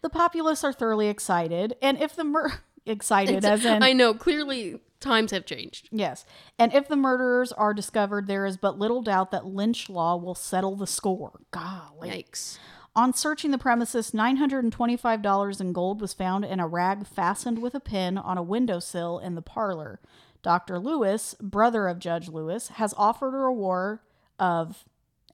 The 0.01 0.09
populace 0.11 0.63
are 0.63 0.73
thoroughly 0.73 1.07
excited, 1.07 1.75
and 1.81 1.99
if 1.99 2.15
the 2.15 2.23
mur- 2.23 2.61
excited 2.85 3.43
as 3.43 3.65
in 3.65 3.81
I 3.81 3.93
know. 3.93 4.13
Clearly, 4.13 4.79
times 4.99 5.31
have 5.31 5.45
changed. 5.45 5.89
yes, 5.91 6.25
and 6.57 6.73
if 6.73 6.87
the 6.87 6.95
murderers 6.95 7.51
are 7.51 7.73
discovered, 7.73 8.27
there 8.27 8.45
is 8.45 8.57
but 8.57 8.77
little 8.77 9.01
doubt 9.01 9.31
that 9.31 9.45
lynch 9.45 9.89
law 9.89 10.15
will 10.15 10.35
settle 10.35 10.75
the 10.75 10.87
score. 10.87 11.41
Golly. 11.51 12.09
Yikes. 12.09 12.57
On 12.95 13.13
searching 13.13 13.51
the 13.51 13.57
premises, 13.57 14.11
$925 14.11 15.61
in 15.61 15.73
gold 15.73 16.01
was 16.01 16.13
found 16.13 16.43
in 16.43 16.59
a 16.59 16.67
rag 16.67 17.05
fastened 17.05 17.61
with 17.61 17.75
a 17.75 17.79
pin 17.79 18.17
on 18.17 18.37
a 18.37 18.43
windowsill 18.43 19.19
in 19.19 19.35
the 19.35 19.41
parlor. 19.41 19.99
Dr. 20.41 20.79
Lewis, 20.79 21.35
brother 21.39 21.87
of 21.87 21.99
Judge 21.99 22.27
Lewis, 22.27 22.69
has 22.69 22.93
offered 22.97 23.33
a 23.35 23.37
reward 23.37 23.99
of 24.37 24.85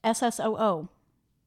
SSOO, 0.04 0.90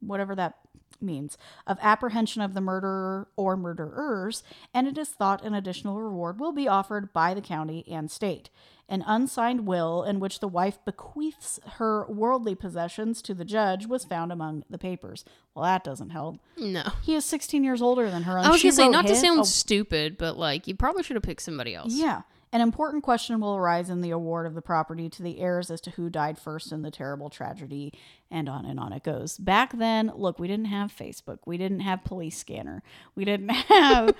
whatever 0.00 0.34
that 0.34 0.54
means, 1.00 1.36
of 1.66 1.78
apprehension 1.80 2.42
of 2.42 2.54
the 2.54 2.60
murderer 2.60 3.28
or 3.36 3.56
murderers, 3.56 4.42
and 4.74 4.86
it 4.86 4.98
is 4.98 5.08
thought 5.08 5.44
an 5.44 5.54
additional 5.54 6.00
reward 6.00 6.40
will 6.40 6.52
be 6.52 6.68
offered 6.68 7.12
by 7.12 7.34
the 7.34 7.40
county 7.40 7.84
and 7.90 8.10
state. 8.10 8.50
An 8.90 9.04
unsigned 9.06 9.66
will 9.66 10.02
in 10.02 10.18
which 10.18 10.40
the 10.40 10.48
wife 10.48 10.78
bequeaths 10.86 11.60
her 11.74 12.06
worldly 12.08 12.54
possessions 12.54 13.20
to 13.22 13.34
the 13.34 13.44
judge 13.44 13.86
was 13.86 14.04
found 14.04 14.32
among 14.32 14.64
the 14.70 14.78
papers. 14.78 15.26
Well, 15.54 15.64
that 15.66 15.84
doesn't 15.84 16.10
help. 16.10 16.38
No. 16.56 16.84
He 17.02 17.14
is 17.14 17.26
16 17.26 17.62
years 17.64 17.82
older 17.82 18.10
than 18.10 18.22
her. 18.22 18.38
I 18.38 18.48
was 18.48 18.62
gonna 18.62 18.72
say 18.72 18.84
wrote 18.84 18.92
not 18.92 19.02
to 19.06 19.10
his- 19.10 19.20
sound 19.20 19.40
oh, 19.40 19.44
stupid, 19.44 20.16
but 20.16 20.38
like 20.38 20.66
you 20.66 20.74
probably 20.74 21.02
should 21.02 21.16
have 21.16 21.22
picked 21.22 21.42
somebody 21.42 21.74
else. 21.74 21.92
yeah. 21.94 22.22
An 22.52 22.60
important 22.60 23.02
question 23.02 23.40
will 23.40 23.56
arise 23.56 23.90
in 23.90 24.00
the 24.00 24.10
award 24.10 24.46
of 24.46 24.54
the 24.54 24.62
property 24.62 25.08
to 25.10 25.22
the 25.22 25.38
heirs 25.38 25.70
as 25.70 25.80
to 25.82 25.90
who 25.90 26.08
died 26.08 26.38
first 26.38 26.72
in 26.72 26.82
the 26.82 26.90
terrible 26.90 27.28
tragedy, 27.28 27.92
and 28.30 28.48
on 28.48 28.64
and 28.64 28.80
on 28.80 28.92
it 28.92 29.02
goes. 29.02 29.36
Back 29.36 29.76
then, 29.76 30.10
look, 30.14 30.38
we 30.38 30.48
didn't 30.48 30.66
have 30.66 30.94
Facebook, 30.94 31.38
we 31.44 31.58
didn't 31.58 31.80
have 31.80 32.04
police 32.04 32.38
scanner, 32.38 32.82
we 33.14 33.24
didn't 33.24 33.48
have. 33.50 34.14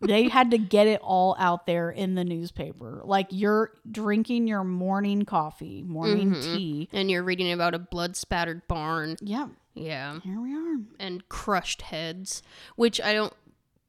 they 0.00 0.28
had 0.28 0.50
to 0.50 0.58
get 0.58 0.88
it 0.88 1.00
all 1.00 1.36
out 1.38 1.66
there 1.66 1.88
in 1.88 2.16
the 2.16 2.24
newspaper. 2.24 3.02
Like 3.04 3.28
you're 3.30 3.72
drinking 3.88 4.48
your 4.48 4.64
morning 4.64 5.24
coffee, 5.24 5.84
morning 5.84 6.32
mm-hmm. 6.32 6.56
tea. 6.56 6.88
And 6.92 7.08
you're 7.08 7.22
reading 7.22 7.52
about 7.52 7.74
a 7.74 7.78
blood 7.78 8.16
spattered 8.16 8.66
barn. 8.66 9.16
Yep. 9.20 9.50
Yeah. 9.74 10.18
here 10.20 10.40
we 10.40 10.52
are. 10.52 10.78
And 10.98 11.28
crushed 11.28 11.82
heads, 11.82 12.42
which 12.74 13.00
I 13.00 13.12
don't, 13.12 13.32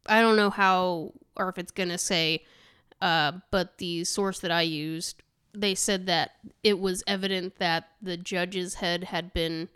I 0.05 0.21
don't 0.21 0.35
know 0.35 0.51
how 0.51 1.13
or 1.35 1.49
if 1.49 1.57
it's 1.57 1.71
gonna 1.71 1.97
say, 1.97 2.43
uh, 3.03 3.33
but 3.51 3.77
the 3.79 4.03
source 4.05 4.39
that 4.39 4.49
I 4.51 4.61
used, 4.61 5.21
they 5.53 5.75
said 5.75 6.05
that 6.07 6.31
it 6.63 6.79
was 6.79 7.03
evident 7.05 7.57
that 7.59 7.89
the 8.01 8.15
judge's 8.17 8.75
head 8.75 9.03
had 9.05 9.33
been 9.33 9.67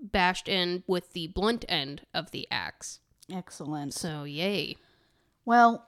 bashed 0.00 0.48
in 0.48 0.82
with 0.88 1.12
the 1.12 1.28
blunt 1.28 1.64
end 1.68 2.02
of 2.12 2.32
the 2.32 2.48
axe. 2.50 2.98
Excellent. 3.32 3.94
So 3.94 4.24
yay. 4.24 4.76
Well, 5.44 5.86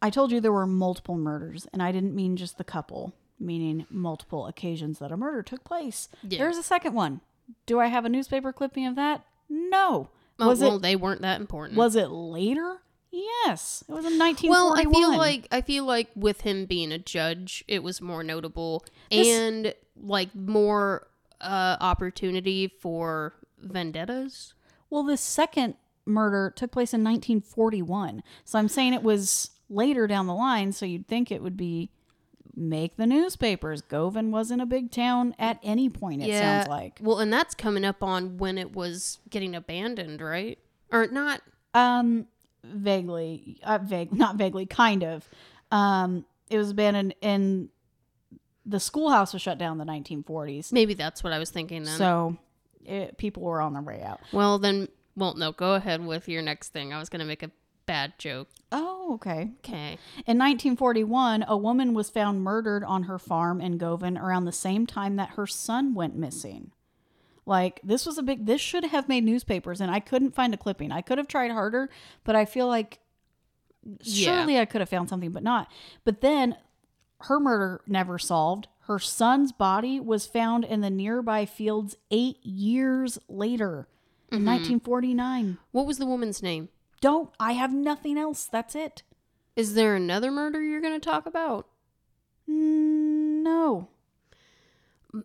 I 0.00 0.08
told 0.10 0.32
you 0.32 0.40
there 0.40 0.50
were 0.52 0.66
multiple 0.66 1.16
murders, 1.16 1.66
and 1.72 1.82
I 1.82 1.92
didn't 1.92 2.14
mean 2.14 2.36
just 2.36 2.56
the 2.58 2.64
couple, 2.64 3.12
meaning 3.38 3.86
multiple 3.90 4.46
occasions 4.46 4.98
that 5.00 5.12
a 5.12 5.16
murder 5.16 5.42
took 5.42 5.62
place. 5.62 6.08
Yeah. 6.22 6.38
There's 6.38 6.56
a 6.56 6.62
second 6.62 6.94
one. 6.94 7.20
Do 7.66 7.78
I 7.80 7.88
have 7.88 8.06
a 8.06 8.08
newspaper 8.08 8.52
clipping 8.52 8.86
of 8.86 8.96
that? 8.96 9.24
No. 9.50 10.08
Oh, 10.40 10.48
Was 10.48 10.60
well, 10.60 10.76
it 10.76 10.82
they 10.82 10.96
weren't 10.96 11.20
that 11.22 11.40
important. 11.40 11.76
was 11.76 11.96
it 11.96 12.08
later? 12.10 12.80
Yes. 13.16 13.84
It 13.88 13.92
was 13.92 14.04
in 14.04 14.18
1941. 14.18 14.50
Well, 14.50 14.74
I 14.74 14.84
feel 14.84 15.16
like 15.16 15.48
I 15.52 15.60
feel 15.60 15.84
like 15.84 16.08
with 16.16 16.40
him 16.40 16.66
being 16.66 16.90
a 16.90 16.98
judge, 16.98 17.64
it 17.68 17.82
was 17.82 18.00
more 18.00 18.24
notable 18.24 18.84
This- 19.10 19.28
and 19.28 19.74
like 19.96 20.34
more 20.34 21.06
uh 21.40 21.76
opportunity 21.80 22.66
for 22.68 23.34
vendettas. 23.60 24.54
well, 24.90 25.02
the 25.04 25.16
second 25.16 25.74
murder 26.06 26.52
took 26.54 26.70
place 26.72 26.92
in 26.92 27.02
1941. 27.04 28.22
So 28.44 28.58
I'm 28.58 28.68
saying 28.68 28.92
it 28.94 29.02
was 29.02 29.50
later 29.70 30.06
down 30.06 30.26
the 30.26 30.34
line, 30.34 30.72
so 30.72 30.84
you'd 30.86 31.06
think 31.08 31.30
it 31.32 31.42
would 31.42 31.56
be 31.56 31.90
make 32.56 32.96
the 32.96 33.06
newspapers. 33.06 33.80
Govan 33.82 34.30
wasn't 34.30 34.60
a 34.62 34.66
big 34.66 34.90
town 34.92 35.34
at 35.38 35.58
any 35.62 35.88
point 35.88 36.22
it 36.22 36.38
sounds 36.38 36.68
like. 36.68 36.98
Well, 37.02 37.18
and 37.18 37.32
that's 37.32 37.54
coming 37.54 37.84
up 37.84 38.02
on 38.02 38.36
when 38.38 38.58
it 38.58 38.72
was 38.76 39.18
getting 39.30 39.54
abandoned, 39.54 40.20
right? 40.20 40.58
Or 40.92 41.06
not 41.08 41.40
Um, 41.72 42.28
vaguely, 42.64 43.60
uh, 43.62 43.78
vague, 43.78 44.12
not 44.16 44.36
vaguely, 44.36 44.66
kind 44.66 45.02
of. 45.02 45.28
Um, 45.70 46.24
it 46.50 46.58
was 46.58 46.70
abandoned, 46.70 47.14
and 47.22 47.68
the 48.66 48.80
schoolhouse 48.80 49.32
was 49.32 49.42
shut 49.42 49.58
down 49.58 49.80
in 49.80 49.86
the 49.86 49.92
1940s. 49.92 50.72
maybe 50.72 50.94
that's 50.94 51.22
what 51.22 51.32
I 51.32 51.38
was 51.38 51.50
thinking 51.50 51.84
then. 51.84 51.98
So 51.98 52.36
it, 52.84 53.18
people 53.18 53.42
were 53.42 53.60
on 53.60 53.72
their 53.72 53.82
way 53.82 54.02
out. 54.02 54.20
well, 54.32 54.58
then 54.58 54.88
well, 55.16 55.34
no, 55.34 55.52
go 55.52 55.74
ahead 55.74 56.04
with 56.04 56.28
your 56.28 56.42
next 56.42 56.70
thing. 56.70 56.92
I 56.92 56.98
was 56.98 57.08
going 57.08 57.20
to 57.20 57.26
make 57.26 57.42
a 57.42 57.50
bad 57.86 58.18
joke. 58.18 58.48
Oh, 58.72 59.14
okay. 59.14 59.52
Okay. 59.58 59.98
In 60.26 60.38
1941, 60.38 61.44
a 61.46 61.56
woman 61.56 61.94
was 61.94 62.10
found 62.10 62.42
murdered 62.42 62.82
on 62.82 63.04
her 63.04 63.18
farm 63.18 63.60
in 63.60 63.78
Govan 63.78 64.18
around 64.18 64.44
the 64.44 64.52
same 64.52 64.86
time 64.86 65.16
that 65.16 65.30
her 65.30 65.46
son 65.46 65.94
went 65.94 66.16
missing. 66.16 66.72
Like 67.46 67.80
this 67.84 68.06
was 68.06 68.16
a 68.18 68.22
big 68.22 68.46
this 68.46 68.60
should 68.60 68.84
have 68.84 69.08
made 69.08 69.24
newspapers 69.24 69.80
and 69.80 69.90
I 69.90 70.00
couldn't 70.00 70.34
find 70.34 70.54
a 70.54 70.56
clipping. 70.56 70.90
I 70.92 71.00
could 71.02 71.18
have 71.18 71.28
tried 71.28 71.50
harder, 71.50 71.90
but 72.24 72.34
I 72.36 72.44
feel 72.46 72.66
like 72.68 73.00
Yeah. 74.00 74.36
surely 74.38 74.58
I 74.58 74.64
could 74.64 74.80
have 74.80 74.88
found 74.88 75.08
something, 75.10 75.30
but 75.32 75.42
not. 75.42 75.70
But 76.04 76.20
then 76.22 76.56
her 77.22 77.38
murder 77.38 77.82
never 77.86 78.18
solved. 78.18 78.68
Her 78.86 78.98
son's 78.98 79.52
body 79.52 80.00
was 80.00 80.26
found 80.26 80.64
in 80.64 80.80
the 80.80 80.90
nearby 80.90 81.44
fields 81.46 81.96
8 82.10 82.38
years 82.44 83.18
later 83.28 83.88
in 84.32 84.44
1949. 84.44 85.58
What 85.70 85.86
was 85.86 85.98
the 85.98 86.06
woman's 86.06 86.42
name? 86.42 86.68
Don't 87.00 87.30
I 87.38 87.52
have 87.52 87.72
nothing 87.74 88.16
else. 88.18 88.46
That's 88.46 88.74
it. 88.74 89.02
Is 89.56 89.74
there 89.74 89.94
another 89.94 90.30
murder 90.30 90.62
you're 90.62 90.80
going 90.80 90.98
to 90.98 91.04
talk 91.10 91.26
about? 91.26 91.66
Mm, 92.48 93.42
No. 93.42 93.88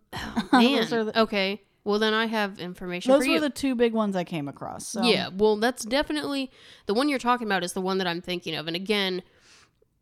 Man. 0.52 0.74
Those 0.76 0.92
are 0.92 1.04
the- 1.04 1.20
okay. 1.22 1.62
Well, 1.84 1.98
then 1.98 2.12
I 2.14 2.26
have 2.26 2.58
information 2.58 3.10
Those 3.12 3.22
for 3.24 3.28
were 3.28 3.34
you. 3.36 3.40
the 3.40 3.50
two 3.50 3.74
big 3.74 3.92
ones 3.94 4.14
I 4.16 4.24
came 4.24 4.48
across. 4.48 4.86
So 4.88 5.02
Yeah, 5.02 5.30
well, 5.34 5.56
that's 5.56 5.84
definitely 5.84 6.50
the 6.86 6.94
one 6.94 7.08
you're 7.08 7.18
talking 7.18 7.46
about 7.46 7.64
is 7.64 7.72
the 7.72 7.80
one 7.80 7.98
that 7.98 8.06
I'm 8.06 8.20
thinking 8.20 8.54
of. 8.54 8.66
And 8.66 8.76
again, 8.76 9.22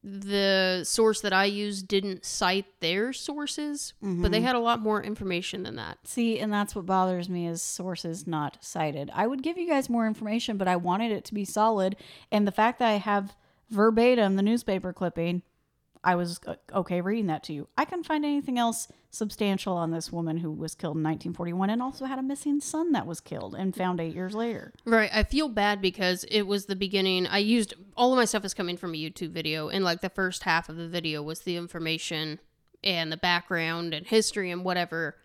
the 0.04 0.82
source 0.84 1.20
that 1.22 1.32
I 1.32 1.44
used 1.46 1.88
didn't 1.88 2.24
cite 2.24 2.66
their 2.80 3.12
sources, 3.12 3.94
but 4.00 4.06
Mm-hmm. 4.08 4.30
they 4.30 4.40
had 4.40 4.54
a 4.54 4.60
lot 4.60 4.80
more 4.80 5.02
information 5.02 5.64
than 5.64 5.76
that. 5.76 5.98
See, 6.04 6.38
and 6.38 6.52
that's 6.52 6.74
what 6.74 6.86
bothers 6.86 7.28
me 7.28 7.46
is 7.48 7.62
sources 7.62 8.26
not 8.26 8.58
cited. 8.60 9.10
I 9.12 9.26
would 9.26 9.42
give 9.42 9.58
you 9.58 9.66
guys 9.68 9.88
more 9.90 10.06
information, 10.06 10.56
but 10.56 10.68
I 10.68 10.76
wanted 10.76 11.10
it 11.12 11.24
to 11.26 11.34
be 11.34 11.44
solid. 11.44 11.96
And 12.30 12.46
the 12.46 12.52
fact 12.52 12.78
that 12.78 12.88
I 12.88 12.96
have 12.98 13.34
verbatim 13.70 14.36
the 14.36 14.42
newspaper 14.42 14.92
clipping, 14.92 15.42
I 16.04 16.14
was 16.14 16.40
uh, 16.46 16.54
okay 16.72 17.00
reading 17.00 17.26
that 17.26 17.42
to 17.44 17.52
you. 17.52 17.68
I 17.76 17.84
couldn't 17.84 18.04
find 18.04 18.24
anything 18.24 18.58
else 18.58 18.88
substantial 19.10 19.74
on 19.74 19.90
this 19.90 20.12
woman 20.12 20.38
who 20.38 20.50
was 20.50 20.74
killed 20.74 20.96
in 20.96 21.02
1941 21.02 21.70
and 21.70 21.82
also 21.82 22.04
had 22.04 22.18
a 22.18 22.22
missing 22.22 22.60
son 22.60 22.92
that 22.92 23.06
was 23.06 23.20
killed 23.20 23.54
and 23.54 23.74
found 23.74 24.00
eight 24.00 24.14
years 24.14 24.34
later. 24.34 24.72
Right. 24.84 25.10
I 25.12 25.22
feel 25.22 25.48
bad 25.48 25.80
because 25.80 26.24
it 26.24 26.42
was 26.42 26.66
the 26.66 26.76
beginning. 26.76 27.26
I 27.26 27.38
used 27.38 27.74
all 27.96 28.12
of 28.12 28.16
my 28.16 28.24
stuff 28.24 28.44
is 28.44 28.54
coming 28.54 28.76
from 28.76 28.94
a 28.94 28.98
YouTube 28.98 29.30
video, 29.30 29.68
and 29.68 29.84
like 29.84 30.00
the 30.00 30.10
first 30.10 30.44
half 30.44 30.68
of 30.68 30.76
the 30.76 30.88
video 30.88 31.22
was 31.22 31.40
the 31.40 31.56
information 31.56 32.40
and 32.84 33.10
the 33.10 33.16
background 33.16 33.94
and 33.94 34.06
history 34.06 34.50
and 34.50 34.64
whatever. 34.64 35.16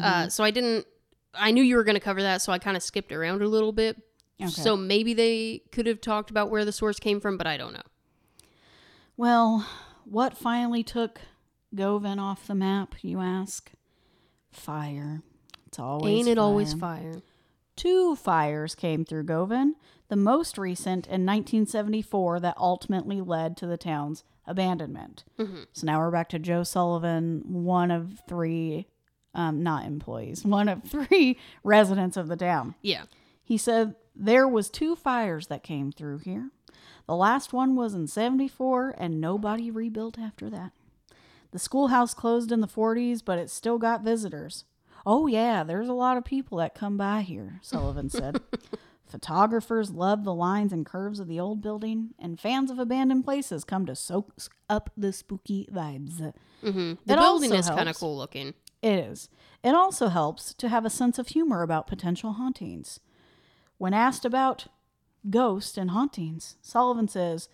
Uh, 0.00 0.28
so 0.28 0.44
I 0.44 0.52
didn't. 0.52 0.86
I 1.34 1.50
knew 1.50 1.62
you 1.62 1.76
were 1.76 1.84
going 1.84 1.94
to 1.94 2.00
cover 2.00 2.22
that, 2.22 2.42
so 2.42 2.52
I 2.52 2.58
kind 2.58 2.76
of 2.76 2.82
skipped 2.82 3.12
around 3.12 3.42
a 3.42 3.48
little 3.48 3.72
bit. 3.72 3.96
Okay. 4.40 4.50
So 4.50 4.76
maybe 4.76 5.14
they 5.14 5.62
could 5.72 5.86
have 5.86 6.00
talked 6.00 6.30
about 6.30 6.50
where 6.50 6.64
the 6.64 6.72
source 6.72 6.98
came 6.98 7.20
from, 7.20 7.36
but 7.36 7.46
I 7.46 7.56
don't 7.56 7.72
know. 7.72 7.82
Well, 9.16 9.66
what 10.10 10.36
finally 10.36 10.82
took 10.82 11.20
Govan 11.74 12.18
off 12.18 12.46
the 12.46 12.54
map, 12.54 12.96
you 13.02 13.20
ask? 13.20 13.70
Fire. 14.50 15.22
It's 15.66 15.78
always 15.78 16.18
Ain't 16.18 16.28
it 16.28 16.38
always 16.38 16.74
fire. 16.74 17.12
fire? 17.12 17.22
Two 17.76 18.16
fires 18.16 18.74
came 18.74 19.04
through 19.04 19.22
Govan, 19.24 19.76
the 20.08 20.16
most 20.16 20.58
recent 20.58 21.06
in 21.06 21.24
1974 21.24 22.40
that 22.40 22.56
ultimately 22.58 23.20
led 23.20 23.56
to 23.58 23.66
the 23.66 23.76
town's 23.78 24.24
abandonment. 24.46 25.24
So 25.72 25.86
now 25.86 26.00
we're 26.00 26.10
back 26.10 26.28
to 26.30 26.38
Joe 26.38 26.64
Sullivan, 26.64 27.42
one 27.46 27.90
of 27.90 28.20
three, 28.28 28.88
um, 29.34 29.62
not 29.62 29.86
employees, 29.86 30.44
one 30.44 30.68
of 30.68 30.82
three 30.82 31.38
residents 31.62 32.16
of 32.16 32.26
the 32.28 32.36
town. 32.36 32.74
Yeah. 32.82 33.04
He 33.42 33.56
said 33.56 33.94
there 34.16 34.48
was 34.48 34.68
two 34.68 34.96
fires 34.96 35.46
that 35.46 35.62
came 35.62 35.92
through 35.92 36.18
here. 36.18 36.50
The 37.10 37.16
last 37.16 37.52
one 37.52 37.74
was 37.74 37.92
in 37.92 38.06
74 38.06 38.94
and 38.96 39.20
nobody 39.20 39.68
rebuilt 39.68 40.16
after 40.16 40.48
that. 40.50 40.70
The 41.50 41.58
schoolhouse 41.58 42.14
closed 42.14 42.52
in 42.52 42.60
the 42.60 42.68
40s, 42.68 43.20
but 43.24 43.36
it 43.36 43.50
still 43.50 43.78
got 43.78 44.04
visitors. 44.04 44.64
Oh 45.04 45.26
yeah, 45.26 45.64
there's 45.64 45.88
a 45.88 45.92
lot 45.92 46.16
of 46.16 46.24
people 46.24 46.58
that 46.58 46.72
come 46.72 46.96
by 46.96 47.22
here, 47.22 47.58
Sullivan 47.62 48.10
said. 48.10 48.40
Photographers 49.08 49.90
love 49.90 50.22
the 50.22 50.32
lines 50.32 50.72
and 50.72 50.86
curves 50.86 51.18
of 51.18 51.26
the 51.26 51.40
old 51.40 51.60
building, 51.60 52.10
and 52.16 52.38
fans 52.38 52.70
of 52.70 52.78
abandoned 52.78 53.24
places 53.24 53.64
come 53.64 53.86
to 53.86 53.96
soak 53.96 54.32
up 54.68 54.90
the 54.96 55.12
spooky 55.12 55.68
vibes. 55.68 56.32
Mm-hmm. 56.62 56.92
The 57.06 57.12
It 57.14 57.18
building 57.18 57.52
is 57.52 57.68
kind 57.68 57.88
of 57.88 57.96
cool 57.96 58.16
looking. 58.16 58.54
It 58.82 59.00
is. 59.00 59.28
It 59.64 59.74
also 59.74 60.10
helps 60.10 60.54
to 60.54 60.68
have 60.68 60.84
a 60.84 60.90
sense 60.90 61.18
of 61.18 61.26
humor 61.26 61.62
about 61.62 61.88
potential 61.88 62.34
hauntings. 62.34 63.00
When 63.78 63.94
asked 63.94 64.24
about 64.24 64.68
ghosts 65.28 65.76
and 65.76 65.90
hauntings, 65.90 66.56
Sullivan 66.62 67.08
says, 67.08 67.48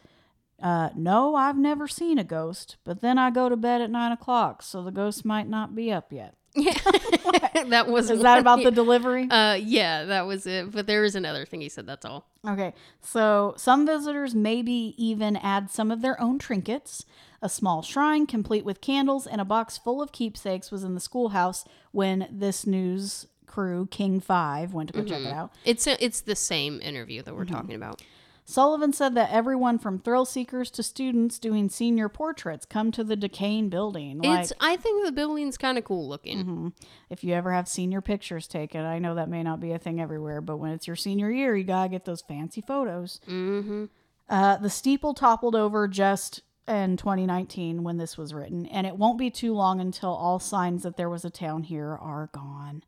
uh, 0.62 0.90
No, 0.94 1.34
I've 1.34 1.58
never 1.58 1.88
seen 1.88 2.18
a 2.18 2.24
ghost, 2.24 2.76
but 2.84 3.00
then 3.00 3.18
I 3.18 3.30
go 3.30 3.48
to 3.48 3.56
bed 3.56 3.80
at 3.80 3.90
nine 3.90 4.12
o'clock, 4.12 4.62
so 4.62 4.82
the 4.82 4.90
ghost 4.90 5.24
might 5.24 5.48
not 5.48 5.74
be 5.74 5.92
up 5.92 6.12
yet. 6.12 6.34
Yeah. 6.54 6.72
that 7.68 7.88
was 7.88 8.10
Is 8.10 8.22
that 8.22 8.38
about 8.38 8.62
the 8.64 8.70
delivery? 8.70 9.28
Uh, 9.30 9.54
yeah, 9.54 10.04
that 10.04 10.26
was 10.26 10.46
it. 10.46 10.70
But 10.70 10.86
there 10.86 11.04
is 11.04 11.14
another 11.14 11.44
thing 11.44 11.60
he 11.60 11.68
said. 11.68 11.86
That's 11.86 12.06
all. 12.06 12.26
Okay, 12.48 12.72
so 13.02 13.54
some 13.56 13.86
visitors 13.86 14.34
maybe 14.34 14.94
even 14.96 15.36
add 15.36 15.70
some 15.70 15.90
of 15.90 16.00
their 16.00 16.20
own 16.20 16.38
trinkets. 16.38 17.04
A 17.42 17.48
small 17.50 17.82
shrine, 17.82 18.26
complete 18.26 18.64
with 18.64 18.80
candles 18.80 19.26
and 19.26 19.40
a 19.40 19.44
box 19.44 19.76
full 19.76 20.00
of 20.00 20.10
keepsakes, 20.10 20.70
was 20.70 20.82
in 20.82 20.94
the 20.94 21.00
schoolhouse 21.00 21.64
when 21.92 22.26
this 22.30 22.66
news 22.66 23.26
crew, 23.46 23.86
King 23.90 24.20
Five, 24.20 24.72
went 24.74 24.92
to 24.92 25.00
go 25.00 25.04
check 25.04 25.22
it 25.22 25.32
out. 25.32 25.52
It's 25.64 25.86
it's 25.86 26.20
the 26.20 26.36
same 26.36 26.80
interview 26.82 27.22
that 27.22 27.34
we're 27.34 27.44
Mm-hmm. 27.44 27.54
talking 27.54 27.74
about. 27.76 28.02
Sullivan 28.48 28.92
said 28.92 29.16
that 29.16 29.30
everyone 29.32 29.76
from 29.76 29.98
thrill 29.98 30.24
seekers 30.24 30.70
to 30.70 30.82
students 30.84 31.40
doing 31.40 31.68
senior 31.68 32.08
portraits 32.08 32.64
come 32.64 32.92
to 32.92 33.02
the 33.02 33.16
decaying 33.16 33.70
building. 33.70 34.18
Like, 34.20 34.40
it's 34.44 34.52
I 34.60 34.76
think 34.76 35.04
the 35.04 35.10
building's 35.10 35.58
kind 35.58 35.76
of 35.76 35.82
cool 35.84 36.08
looking. 36.08 36.38
Mm-hmm. 36.38 36.68
if 37.10 37.24
you 37.24 37.34
ever 37.34 37.52
have 37.52 37.66
senior 37.66 38.00
pictures 38.00 38.46
taken, 38.46 38.82
I 38.84 39.00
know 39.00 39.16
that 39.16 39.28
may 39.28 39.42
not 39.42 39.58
be 39.58 39.72
a 39.72 39.78
thing 39.80 40.00
everywhere, 40.00 40.40
but 40.40 40.58
when 40.58 40.70
it's 40.70 40.86
your 40.86 40.94
senior 40.94 41.28
year, 41.30 41.56
you 41.56 41.64
gotta 41.64 41.88
get 41.88 42.04
those 42.04 42.22
fancy 42.22 42.60
photos. 42.60 43.18
Mm-hmm. 43.28 43.86
Uh, 44.28 44.56
the 44.58 44.70
steeple 44.70 45.12
toppled 45.14 45.56
over 45.56 45.88
just 45.88 46.42
in 46.68 46.96
2019 46.96 47.82
when 47.82 47.96
this 47.96 48.16
was 48.16 48.32
written, 48.32 48.66
and 48.66 48.86
it 48.86 48.96
won't 48.96 49.18
be 49.18 49.30
too 49.30 49.54
long 49.54 49.80
until 49.80 50.10
all 50.10 50.38
signs 50.38 50.84
that 50.84 50.96
there 50.96 51.10
was 51.10 51.24
a 51.24 51.30
town 51.30 51.64
here 51.64 51.90
are 52.00 52.28
gone. 52.32 52.84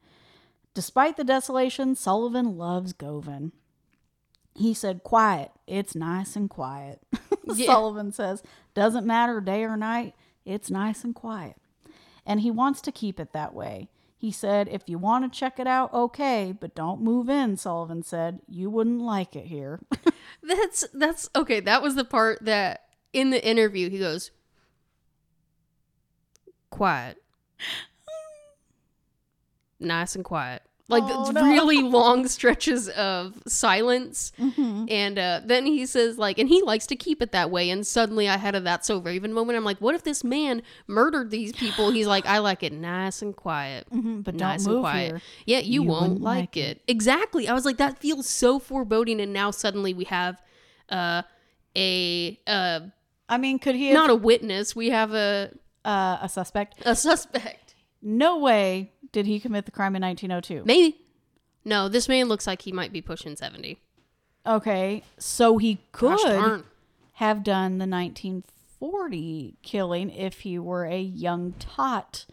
Despite 0.78 1.16
the 1.16 1.24
desolation, 1.24 1.96
Sullivan 1.96 2.56
loves 2.56 2.92
Govan. 2.92 3.50
He 4.54 4.72
said, 4.72 5.02
Quiet. 5.02 5.50
It's 5.66 5.96
nice 5.96 6.36
and 6.36 6.48
quiet. 6.48 7.00
Yeah. 7.52 7.66
Sullivan 7.66 8.12
says, 8.12 8.44
Doesn't 8.74 9.04
matter 9.04 9.40
day 9.40 9.64
or 9.64 9.76
night, 9.76 10.14
it's 10.44 10.70
nice 10.70 11.02
and 11.02 11.16
quiet. 11.16 11.56
And 12.24 12.42
he 12.42 12.52
wants 12.52 12.80
to 12.82 12.92
keep 12.92 13.18
it 13.18 13.32
that 13.32 13.54
way. 13.54 13.88
He 14.16 14.30
said, 14.30 14.68
If 14.68 14.82
you 14.86 14.98
want 14.98 15.24
to 15.24 15.36
check 15.36 15.58
it 15.58 15.66
out, 15.66 15.92
okay, 15.92 16.54
but 16.56 16.76
don't 16.76 17.02
move 17.02 17.28
in, 17.28 17.56
Sullivan 17.56 18.04
said. 18.04 18.38
You 18.46 18.70
wouldn't 18.70 19.00
like 19.00 19.34
it 19.34 19.46
here. 19.46 19.80
That's 20.44 20.84
that's 20.94 21.28
okay. 21.34 21.58
That 21.58 21.82
was 21.82 21.96
the 21.96 22.04
part 22.04 22.44
that 22.44 22.84
in 23.12 23.30
the 23.30 23.44
interview 23.44 23.90
he 23.90 23.98
goes 23.98 24.30
quiet, 26.70 27.20
nice 29.80 30.14
and 30.14 30.24
quiet. 30.24 30.62
Like 30.90 31.02
Oh, 31.06 31.30
no. 31.32 31.42
really 31.42 31.82
long 31.82 32.26
stretches 32.28 32.88
of 32.88 33.34
silence, 33.46 34.32
Mm-hmm. 34.40 34.86
and 34.88 35.18
uh, 35.18 35.40
then 35.44 35.66
he 35.66 35.84
says 35.84 36.16
like, 36.16 36.38
and 36.38 36.48
he 36.48 36.62
likes 36.62 36.86
to 36.86 36.96
keep 36.96 37.20
it 37.20 37.32
that 37.32 37.50
way. 37.50 37.68
And 37.68 37.86
suddenly, 37.86 38.26
I 38.26 38.38
had 38.38 38.54
a 38.54 38.60
"That's 38.60 38.86
So 38.86 38.98
Raven" 38.98 39.34
moment. 39.34 39.58
I'm 39.58 39.64
like, 39.64 39.78
what 39.82 39.94
if 39.94 40.02
this 40.02 40.24
man 40.24 40.62
murdered 40.86 41.30
these 41.30 41.52
people? 41.52 41.90
He's 41.90 42.06
like, 42.06 42.24
I 42.24 42.38
like 42.38 42.62
it 42.62 42.72
nice 42.72 43.20
and 43.20 43.36
quiet. 43.36 43.86
Mhm, 43.92 44.24
but 44.24 44.34
nice 44.36 44.64
and 44.66 44.80
quiet. 44.80 45.10
here. 45.10 45.20
Yeah, 45.44 45.58
you, 45.58 45.82
You 45.82 45.88
won't 45.90 46.22
like, 46.22 46.38
like 46.38 46.56
it. 46.56 46.80
Exactly. 46.88 47.48
I 47.48 47.52
was 47.52 47.66
like, 47.66 47.76
that 47.76 47.98
feels 47.98 48.26
so 48.26 48.58
foreboding, 48.58 49.20
and 49.20 49.30
now 49.32 49.50
suddenly 49.50 49.92
we 49.92 50.04
have 50.04 50.40
uh, 50.88 51.20
a 51.76 52.40
uh, 52.46 52.80
I 53.28 53.36
mean, 53.36 53.58
could 53.58 53.74
he 53.74 53.88
have 53.88 53.94
not 53.94 54.08
a 54.10 54.14
witness. 54.14 54.74
We 54.74 54.88
have 54.88 55.12
a 55.12 55.50
uh, 55.84 56.16
a 56.22 56.28
suspect? 56.30 56.76
a 56.86 56.96
suspect. 56.96 57.67
No 58.02 58.38
way 58.38 58.92
did 59.12 59.26
he 59.26 59.40
commit 59.40 59.64
the 59.64 59.70
crime 59.72 59.96
in 59.96 60.02
1902. 60.02 60.64
Maybe. 60.64 60.98
No, 61.64 61.88
this 61.88 62.08
man 62.08 62.28
looks 62.28 62.46
like 62.46 62.62
he 62.62 62.72
might 62.72 62.92
be 62.92 63.02
pushing 63.02 63.36
seventy. 63.36 63.78
Okay, 64.46 65.02
so 65.18 65.58
he 65.58 65.78
could 65.92 66.62
have 67.14 67.42
done 67.44 67.78
the 67.78 67.86
1940 67.86 69.56
killing 69.62 70.10
if 70.10 70.40
he 70.40 70.58
were 70.58 70.84
a 70.86 71.00
young 71.00 71.52
tot 71.58 72.24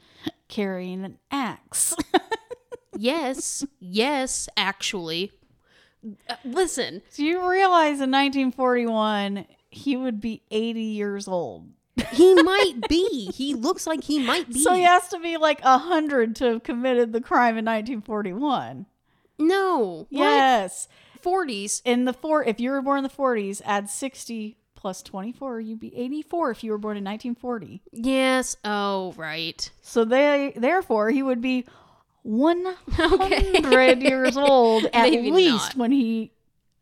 carrying 0.48 1.04
an 1.04 1.18
axe. 1.32 1.96
Yes, 2.98 3.66
yes. 3.78 4.48
Actually, 4.56 5.34
Uh, 6.30 6.36
listen. 6.46 7.02
Do 7.14 7.26
you 7.26 7.50
realize 7.50 8.00
in 8.00 8.10
1941 8.10 9.46
he 9.70 9.98
would 9.98 10.22
be 10.22 10.44
80 10.50 10.80
years 10.82 11.28
old? 11.28 11.68
He 12.12 12.34
might 12.44 12.88
be. 12.90 13.32
He 13.34 13.54
looks 13.54 13.88
like 13.88 14.04
he 14.04 14.20
might 14.20 14.48
be. 14.50 14.62
So 14.62 14.74
he 14.74 14.84
has 14.84 15.08
to 15.10 15.20
be 15.20 15.38
like 15.38 15.60
a 15.62 15.78
100 15.78 16.36
to 16.38 16.46
have 16.46 16.64
committed 16.64 17.14
the 17.14 17.22
crime 17.22 17.58
in 17.58 17.66
1941. 17.66 18.86
No. 19.40 20.08
Yes. 20.10 20.88
Forties. 21.22 21.82
In 21.86 22.06
the 22.06 22.14
four, 22.14 22.44
if 22.44 22.60
you 22.60 22.72
were 22.72 22.82
born 22.82 23.00
in 23.00 23.04
the 23.04 23.10
40s, 23.10 23.62
add 23.66 23.90
60 23.90 24.58
plus 24.76 25.02
24, 25.02 25.60
you'd 25.62 25.80
be 25.80 25.96
84 25.96 26.52
if 26.52 26.64
you 26.64 26.72
were 26.72 26.78
born 26.78 26.98
in 26.98 27.04
1940. 27.04 27.82
Yes. 27.92 28.58
Oh, 28.64 29.14
right. 29.18 29.70
So 29.82 30.06
they, 30.06 30.54
therefore, 30.56 31.10
he 31.10 31.24
would 31.24 31.42
be 31.42 31.66
100 32.24 34.02
years 34.04 34.38
old 34.38 34.86
at 34.94 35.10
Maybe 35.12 35.32
least 35.32 35.70
not. 35.70 35.78
when 35.78 35.92
he 35.92 36.32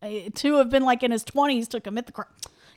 uh, 0.01 0.09
to 0.35 0.55
have 0.55 0.69
been 0.69 0.83
like 0.83 1.03
in 1.03 1.11
his 1.11 1.23
20s 1.23 1.67
to 1.69 1.79
commit 1.81 2.05
the 2.07 2.11
crime. 2.11 2.27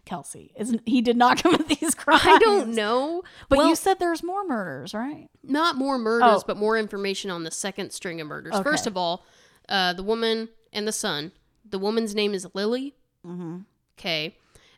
Kelsey, 0.07 0.53
isn't 0.57 0.81
he 0.87 1.03
did 1.03 1.17
not 1.19 1.37
commit 1.43 1.69
these 1.69 1.95
crimes? 1.95 2.23
I 2.25 2.39
don't 2.39 2.69
know. 2.75 3.23
But 3.51 3.59
Well, 3.59 3.69
you 3.69 3.77
said 3.77 3.99
there's 3.99 4.23
more 4.23 4.47
murders, 4.47 4.95
right? 4.95 5.29
not 5.43 5.77
more 5.77 5.99
murders, 5.99 6.41
Oh. 6.41 6.45
but 6.47 6.57
more 6.57 6.79
information 6.79 7.31
on 7.31 7.43
the 7.45 7.51
second 7.51 7.91
string 7.93 8.21
of 8.21 8.27
murders. 8.29 8.59
First 8.63 8.87
of 8.87 8.97
all, 8.97 9.25
uh, 9.69 9.93
the 9.93 10.03
woman 10.03 10.49
and 10.73 10.89
the 10.89 10.93
son. 10.93 11.33
The 11.69 11.79
woman's 11.79 12.15
name 12.15 12.33
is 12.33 12.47
Lily. 12.55 12.95
Mm-hmm. 13.27 13.59
Okay. 13.99 14.37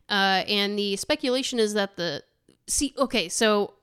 Uh, 0.09 0.43
and 0.49 0.79
the 0.79 0.97
speculation 0.97 1.59
is 1.59 1.75
that 1.75 1.97
the 1.97 2.23
see. 2.67 2.95
Okay, 2.99 3.29
so 3.29 3.75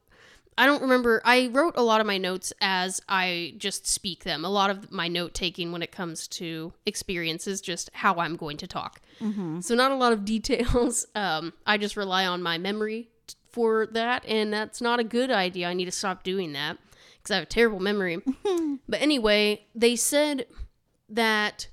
I 0.58 0.66
don't 0.66 0.82
remember. 0.82 1.22
I 1.26 1.50
wrote 1.52 1.74
a 1.76 1.84
lot 1.84 2.00
of 2.00 2.08
my 2.08 2.18
notes 2.18 2.54
as 2.62 3.02
I 3.10 3.56
just 3.58 3.86
speak 3.86 4.24
them. 4.24 4.46
A 4.46 4.50
lot 4.50 4.70
of 4.70 4.92
my 4.92 5.08
note 5.08 5.34
taking 5.34 5.72
when 5.72 5.82
it 5.82 5.92
comes 5.92 6.28
to 6.30 6.74
experiences, 6.86 7.60
just 7.60 7.90
how 7.94 8.16
I'm 8.16 8.38
going 8.38 8.58
to 8.58 8.68
talk. 8.68 9.02
Mm-hmm. 9.20 9.60
So 9.60 9.76
not 9.76 9.92
a 9.92 9.96
lot 9.96 10.14
of 10.14 10.24
details. 10.26 11.08
Um, 11.14 11.54
I 11.66 11.78
just 11.78 11.98
rely 11.98 12.26
on 12.26 12.42
my 12.42 12.58
memory 12.58 13.10
t- 13.28 13.36
for 13.50 13.88
that, 13.88 14.26
and 14.26 14.54
that's 14.54 14.82
not 14.82 15.00
a 15.00 15.04
good 15.04 15.30
idea. 15.30 15.68
I 15.68 15.74
need 15.74 15.86
to 15.86 15.92
stop 15.92 16.24
doing 16.24 16.54
that 16.54 16.78
because 17.18 17.32
I 17.32 17.36
have 17.36 17.44
a 17.44 17.48
terrible 17.48 17.80
memory. 17.80 18.22
but 18.88 19.02
anyway, 19.02 19.66
they 19.76 19.98
said 19.98 20.46
that 21.10 21.68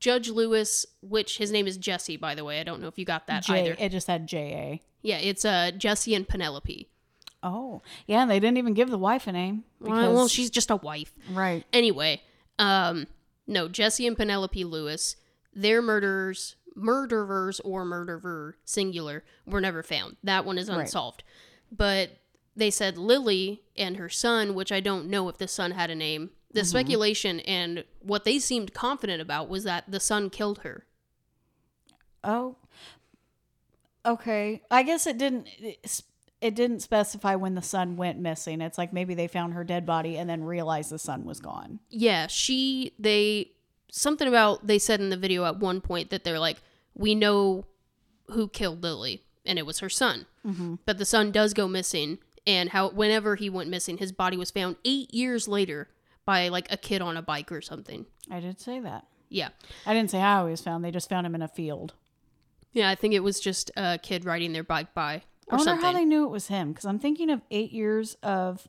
Judge 0.00 0.30
Lewis, 0.30 0.86
which 1.02 1.36
his 1.36 1.50
name 1.50 1.66
is 1.66 1.76
Jesse, 1.76 2.16
by 2.16 2.34
the 2.34 2.44
way. 2.44 2.60
I 2.60 2.62
don't 2.62 2.80
know 2.80 2.88
if 2.88 2.98
you 2.98 3.04
got 3.04 3.26
that 3.26 3.44
J, 3.44 3.60
either. 3.60 3.76
it 3.78 3.90
just 3.90 4.06
said 4.06 4.26
J 4.26 4.38
A. 4.38 4.82
Yeah, 5.02 5.18
it's 5.18 5.44
uh, 5.44 5.70
Jesse 5.76 6.14
and 6.14 6.26
Penelope. 6.26 6.88
Oh, 7.42 7.82
yeah. 8.06 8.26
They 8.26 8.40
didn't 8.40 8.58
even 8.58 8.74
give 8.74 8.90
the 8.90 8.98
wife 8.98 9.26
a 9.26 9.32
name. 9.32 9.64
Well, 9.80 10.12
well, 10.14 10.28
she's 10.28 10.50
just 10.50 10.70
a 10.70 10.76
wife. 10.76 11.12
right. 11.30 11.64
Anyway, 11.72 12.22
um, 12.58 13.06
no, 13.46 13.68
Jesse 13.68 14.06
and 14.06 14.16
Penelope 14.16 14.64
Lewis, 14.64 15.16
their 15.54 15.80
murderers, 15.80 16.56
murderers 16.74 17.60
or 17.60 17.84
murderer, 17.84 18.56
singular, 18.64 19.22
were 19.46 19.60
never 19.60 19.82
found. 19.82 20.16
That 20.24 20.44
one 20.44 20.58
is 20.58 20.68
Right. 20.68 20.80
unsolved. 20.80 21.22
But 21.70 22.10
they 22.56 22.70
said 22.70 22.96
Lily 22.98 23.62
and 23.76 23.96
her 23.98 24.08
son, 24.08 24.54
which 24.54 24.72
I 24.72 24.80
don't 24.80 25.08
know 25.08 25.28
if 25.28 25.38
the 25.38 25.46
son 25.48 25.72
had 25.72 25.90
a 25.90 25.94
name. 25.94 26.30
The 26.52 26.64
speculation 26.64 27.40
and 27.40 27.84
what 28.00 28.24
they 28.24 28.38
seemed 28.38 28.72
confident 28.72 29.20
about 29.20 29.48
was 29.50 29.64
that 29.64 29.84
the 29.90 30.00
son 30.00 30.30
killed 30.30 30.60
her. 30.60 30.86
Oh, 32.24 32.56
okay. 34.04 34.62
I 34.70 34.82
guess 34.82 35.06
it 35.06 35.18
didn't. 35.18 35.48
It 35.58 36.02
didn't 36.40 36.80
specify 36.80 37.34
when 37.34 37.54
the 37.54 37.62
son 37.62 37.96
went 37.96 38.18
missing. 38.18 38.60
It's 38.60 38.78
like 38.78 38.92
maybe 38.92 39.14
they 39.14 39.26
found 39.26 39.54
her 39.54 39.64
dead 39.64 39.86
body 39.86 40.16
and 40.18 40.28
then 40.28 40.44
realized 40.44 40.90
the 40.90 40.98
son 40.98 41.24
was 41.24 41.40
gone. 41.40 41.80
Yeah, 41.90 42.26
she 42.26 42.92
they 42.98 43.52
something 43.90 44.28
about 44.28 44.66
they 44.66 44.78
said 44.78 45.00
in 45.00 45.10
the 45.10 45.16
video 45.16 45.44
at 45.44 45.58
one 45.58 45.80
point 45.80 46.10
that 46.10 46.24
they're 46.24 46.38
like, 46.38 46.58
we 46.94 47.14
know 47.14 47.66
who 48.30 48.48
killed 48.48 48.82
Lily, 48.82 49.22
and 49.44 49.58
it 49.58 49.66
was 49.66 49.78
her 49.78 49.88
son. 49.88 50.26
Mm-hmm. 50.46 50.76
But 50.84 50.98
the 50.98 51.04
son 51.04 51.30
does 51.32 51.54
go 51.54 51.66
missing, 51.68 52.18
and 52.46 52.70
how 52.70 52.90
whenever 52.90 53.36
he 53.36 53.48
went 53.48 53.70
missing, 53.70 53.98
his 53.98 54.12
body 54.12 54.36
was 54.36 54.50
found 54.50 54.76
eight 54.84 55.14
years 55.14 55.48
later 55.48 55.88
by 56.24 56.48
like 56.48 56.70
a 56.70 56.76
kid 56.76 57.00
on 57.00 57.16
a 57.16 57.22
bike 57.22 57.50
or 57.50 57.60
something. 57.60 58.06
I 58.30 58.40
did 58.40 58.60
say 58.60 58.80
that. 58.80 59.06
Yeah, 59.28 59.48
I 59.86 59.94
didn't 59.94 60.10
say 60.10 60.20
how 60.20 60.46
he 60.46 60.50
was 60.50 60.60
found. 60.60 60.84
They 60.84 60.90
just 60.90 61.08
found 61.08 61.26
him 61.26 61.34
in 61.34 61.42
a 61.42 61.48
field. 61.48 61.94
yeah, 62.72 62.90
I 62.90 62.94
think 62.94 63.14
it 63.14 63.20
was 63.20 63.40
just 63.40 63.70
a 63.76 63.98
kid 63.98 64.24
riding 64.24 64.52
their 64.52 64.62
bike 64.64 64.92
by 64.92 65.22
I 65.50 65.56
wonder 65.56 65.70
something. 65.70 65.84
how 65.86 65.92
they 65.92 66.04
knew 66.04 66.24
it 66.24 66.30
was 66.30 66.48
him 66.48 66.72
because 66.72 66.84
I'm 66.84 66.98
thinking 66.98 67.30
of 67.30 67.42
eight 67.50 67.72
years 67.72 68.16
of 68.22 68.66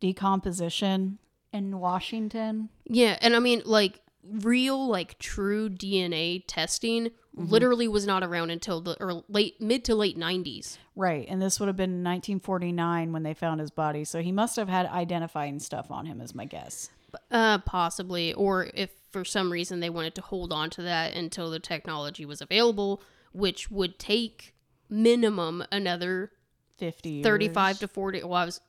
decomposition 0.00 1.18
in 1.52 1.78
Washington. 1.78 2.68
Yeah, 2.84 3.18
and 3.20 3.34
I 3.34 3.38
mean 3.40 3.62
like 3.64 4.00
real 4.22 4.86
like 4.88 5.18
true 5.18 5.68
DNA 5.68 6.42
testing 6.46 7.10
Mm-hmm. 7.36 7.50
literally 7.50 7.86
was 7.86 8.06
not 8.06 8.24
around 8.24 8.48
until 8.48 8.80
the 8.80 8.96
or 8.98 9.22
late 9.28 9.60
mid 9.60 9.84
to 9.84 9.94
late 9.94 10.18
90s. 10.18 10.78
Right. 10.94 11.26
And 11.28 11.42
this 11.42 11.60
would 11.60 11.66
have 11.66 11.76
been 11.76 12.02
1949 12.02 13.12
when 13.12 13.24
they 13.24 13.34
found 13.34 13.60
his 13.60 13.70
body. 13.70 14.04
So 14.04 14.22
he 14.22 14.32
must 14.32 14.56
have 14.56 14.70
had 14.70 14.86
identifying 14.86 15.58
stuff 15.58 15.90
on 15.90 16.06
him, 16.06 16.22
is 16.22 16.34
my 16.34 16.46
guess. 16.46 16.88
Uh, 17.30 17.58
possibly, 17.58 18.32
or 18.32 18.70
if 18.72 18.90
for 19.10 19.22
some 19.22 19.52
reason 19.52 19.80
they 19.80 19.90
wanted 19.90 20.14
to 20.14 20.22
hold 20.22 20.50
on 20.50 20.70
to 20.70 20.82
that 20.82 21.12
until 21.14 21.50
the 21.50 21.58
technology 21.58 22.24
was 22.24 22.40
available, 22.40 23.02
which 23.32 23.70
would 23.70 23.98
take 23.98 24.54
minimum 24.88 25.64
another 25.72 26.30
50 26.78 27.08
years. 27.08 27.24
35 27.24 27.78
to 27.80 27.88
40. 27.88 28.22
Well, 28.24 28.34
I 28.34 28.44
was 28.44 28.60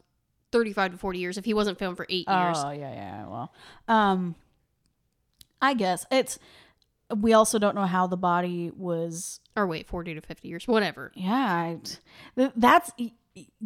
35 0.51 0.93
to 0.93 0.97
40 0.97 1.19
years 1.19 1.37
if 1.37 1.45
he 1.45 1.53
wasn't 1.53 1.79
found 1.79 1.97
for 1.97 2.05
eight 2.09 2.27
years. 2.27 2.57
Oh, 2.57 2.71
yeah, 2.71 2.93
yeah. 2.93 3.27
Well, 3.27 3.53
um, 3.87 4.35
I 5.61 5.73
guess 5.73 6.05
it's. 6.11 6.39
We 7.15 7.31
also 7.31 7.57
don't 7.57 7.75
know 7.75 7.85
how 7.85 8.07
the 8.07 8.17
body 8.17 8.71
was. 8.75 9.39
Or 9.55 9.65
wait, 9.65 9.87
40 9.87 10.15
to 10.15 10.21
50 10.21 10.47
years, 10.47 10.67
whatever. 10.67 11.11
Yeah, 11.15 11.33
I, 11.33 11.79
that's. 12.55 12.91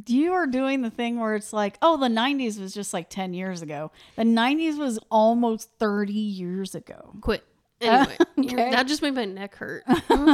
You 0.06 0.34
are 0.34 0.48
doing 0.48 0.82
the 0.82 0.90
thing 0.90 1.18
where 1.18 1.36
it's 1.36 1.54
like, 1.54 1.78
oh, 1.82 1.96
the 1.96 2.10
90s 2.10 2.60
was 2.60 2.74
just 2.74 2.94
like 2.94 3.10
10 3.10 3.34
years 3.34 3.62
ago. 3.62 3.92
The 4.18 4.24
90s 4.24 4.78
was 4.78 5.00
almost 5.10 5.70
30 5.80 6.12
years 6.12 6.76
ago. 6.76 7.14
Quit. 7.22 7.46
Anyway, 7.80 8.18
okay. 8.40 8.72
that 8.72 8.86
just 8.88 9.02
made 9.02 9.16
my 9.16 9.26
neck 9.26 9.56
hurt. 9.56 9.84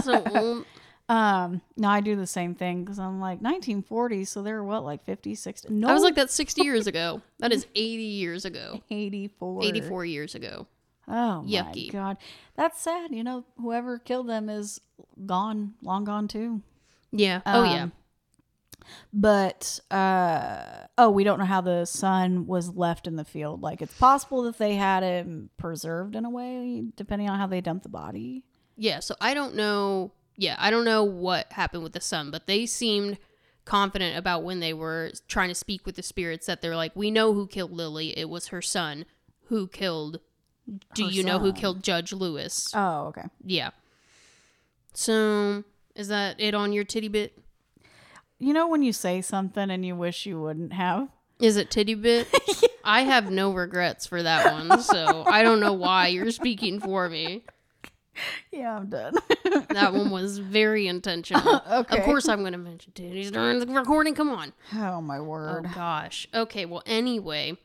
So 0.03 0.23
old. 0.35 0.65
Um, 1.09 1.61
no, 1.77 1.87
I 1.87 2.01
do 2.01 2.15
the 2.17 2.27
same 2.27 2.53
thing 2.53 2.83
because 2.83 2.99
I'm 2.99 3.19
like 3.21 3.39
1940, 3.39 4.25
so 4.25 4.41
they're 4.41 4.63
what, 4.63 4.83
like 4.83 5.05
50, 5.05 5.35
60? 5.35 5.69
No, 5.69 5.87
I 5.87 5.93
was 5.93 6.03
like, 6.03 6.15
that's 6.15 6.33
60 6.33 6.63
years 6.63 6.85
ago. 6.93 7.21
That 7.39 7.53
is 7.53 7.65
80 7.75 8.03
years 8.03 8.43
ago. 8.45 8.81
84. 8.91 9.63
84 9.63 10.05
years 10.05 10.35
ago. 10.35 10.67
Oh 11.07 11.41
my 11.43 11.47
Yucky. 11.47 11.91
god, 11.91 12.17
that's 12.55 12.81
sad. 12.81 13.11
You 13.11 13.23
know, 13.23 13.45
whoever 13.61 13.97
killed 13.97 14.27
them 14.27 14.49
is 14.49 14.81
gone, 15.25 15.75
long 15.81 16.03
gone 16.03 16.27
too. 16.27 16.61
Yeah. 17.13 17.41
Oh, 17.45 17.63
yeah. 17.63 17.83
Um, 17.83 17.91
But 19.13 19.79
uh 19.89 20.87
oh, 20.97 21.09
we 21.09 21.23
don't 21.23 21.39
know 21.39 21.45
how 21.45 21.61
the 21.61 21.85
son 21.85 22.45
was 22.47 22.75
left 22.75 23.07
in 23.07 23.15
the 23.15 23.23
field. 23.23 23.61
Like 23.61 23.81
it's 23.81 23.93
possible 23.93 24.43
that 24.43 24.57
they 24.57 24.75
had 24.75 25.03
him 25.03 25.49
preserved 25.57 26.15
in 26.15 26.25
a 26.25 26.29
way, 26.29 26.83
depending 26.97 27.29
on 27.29 27.39
how 27.39 27.47
they 27.47 27.61
dumped 27.61 27.83
the 27.83 27.89
body. 27.89 28.43
Yeah, 28.75 28.99
so 28.99 29.15
I 29.21 29.33
don't 29.33 29.55
know. 29.55 30.11
Yeah, 30.37 30.55
I 30.59 30.69
don't 30.69 30.85
know 30.85 31.03
what 31.03 31.51
happened 31.53 31.83
with 31.83 31.93
the 31.93 32.01
son, 32.01 32.29
but 32.31 32.45
they 32.47 32.65
seemed 32.65 33.17
confident 33.65 34.17
about 34.17 34.43
when 34.43 34.59
they 34.59 34.73
were 34.73 35.11
trying 35.27 35.49
to 35.49 35.55
speak 35.55 35.85
with 35.85 35.95
the 35.95 36.03
spirits 36.03 36.45
that 36.45 36.61
they're 36.61 36.75
like, 36.75 36.95
we 36.95 37.11
know 37.11 37.33
who 37.33 37.47
killed 37.47 37.71
Lily. 37.71 38.17
It 38.17 38.29
was 38.29 38.47
her 38.47 38.61
son 38.61 39.05
who 39.47 39.67
killed. 39.67 40.19
Do 40.93 41.05
Her 41.05 41.11
you 41.11 41.23
know 41.23 41.39
who 41.39 41.53
killed 41.53 41.83
Judge 41.83 42.13
Lewis? 42.13 42.71
Oh, 42.73 43.07
okay. 43.07 43.23
yeah. 43.43 43.71
So 44.93 45.63
is 45.95 46.07
that 46.07 46.39
it 46.39 46.53
on 46.53 46.73
your 46.73 46.83
titty 46.83 47.07
bit? 47.07 47.37
You 48.39 48.53
know 48.53 48.67
when 48.67 48.83
you 48.83 48.93
say 48.93 49.21
something 49.21 49.69
and 49.71 49.85
you 49.85 49.95
wish 49.95 50.25
you 50.25 50.39
wouldn't 50.39 50.73
have. 50.73 51.09
Is 51.39 51.57
it 51.57 51.69
titty 51.69 51.95
bit? 51.95 52.27
I 52.83 53.01
have 53.01 53.29
no 53.29 53.51
regrets 53.51 54.05
for 54.07 54.23
that 54.23 54.51
one, 54.51 54.81
so 54.81 55.23
I 55.27 55.43
don't 55.43 55.59
know 55.59 55.73
why 55.73 56.07
you're 56.07 56.31
speaking 56.31 56.79
for 56.79 57.09
me. 57.09 57.43
Yeah, 58.51 58.75
I'm 58.77 58.87
done. 58.89 59.13
That 59.69 59.93
one 59.93 60.09
was 60.09 60.39
very 60.39 60.87
intentional. 60.95 61.61
Okay. 61.71 61.97
Of 61.99 62.03
course, 62.03 62.27
I'm 62.27 62.39
going 62.39 62.53
to 62.53 62.57
mention 62.57 62.91
titties 62.93 63.31
during 63.31 63.59
the 63.59 63.67
recording. 63.67 64.15
Come 64.15 64.29
on. 64.29 64.53
oh 64.75 65.01
my 65.01 65.19
word. 65.19 65.49
Oh 65.49 65.53
word. 65.61 65.73
gosh. 65.75 66.27
Okay, 66.33 66.65
well 66.65 66.83
anyway. 66.85 67.57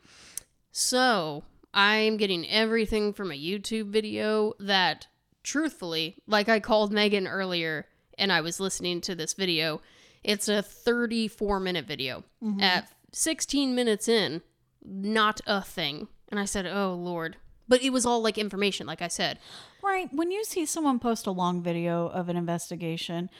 So, 0.70 1.44
I'm 1.74 2.16
getting 2.16 2.48
everything 2.48 3.12
from 3.12 3.30
a 3.30 3.34
YouTube 3.34 3.88
video 3.90 4.52
that 4.58 5.06
truthfully, 5.42 6.16
like 6.26 6.48
I 6.48 6.60
called 6.60 6.92
Megan 6.92 7.26
earlier 7.26 7.86
and 8.18 8.32
I 8.32 8.40
was 8.40 8.60
listening 8.60 9.00
to 9.02 9.14
this 9.14 9.34
video, 9.34 9.80
it's 10.22 10.48
a 10.48 10.62
34 10.62 11.60
minute 11.60 11.86
video. 11.86 12.24
Mm-hmm. 12.42 12.60
At 12.60 12.88
16 13.12 13.74
minutes 13.74 14.08
in, 14.08 14.42
not 14.84 15.40
a 15.46 15.62
thing. 15.62 16.08
And 16.28 16.40
I 16.40 16.44
said, 16.46 16.66
"Oh 16.66 16.94
lord." 16.94 17.36
But 17.68 17.82
it 17.82 17.90
was 17.90 18.04
all 18.04 18.20
like 18.22 18.38
information, 18.38 18.86
like 18.86 19.02
I 19.02 19.08
said. 19.08 19.38
Right. 19.82 20.08
When 20.12 20.30
you 20.30 20.44
see 20.44 20.66
someone 20.66 20.98
post 20.98 21.26
a 21.26 21.30
long 21.30 21.62
video 21.62 22.08
of 22.08 22.28
an 22.28 22.36
investigation 22.36 23.30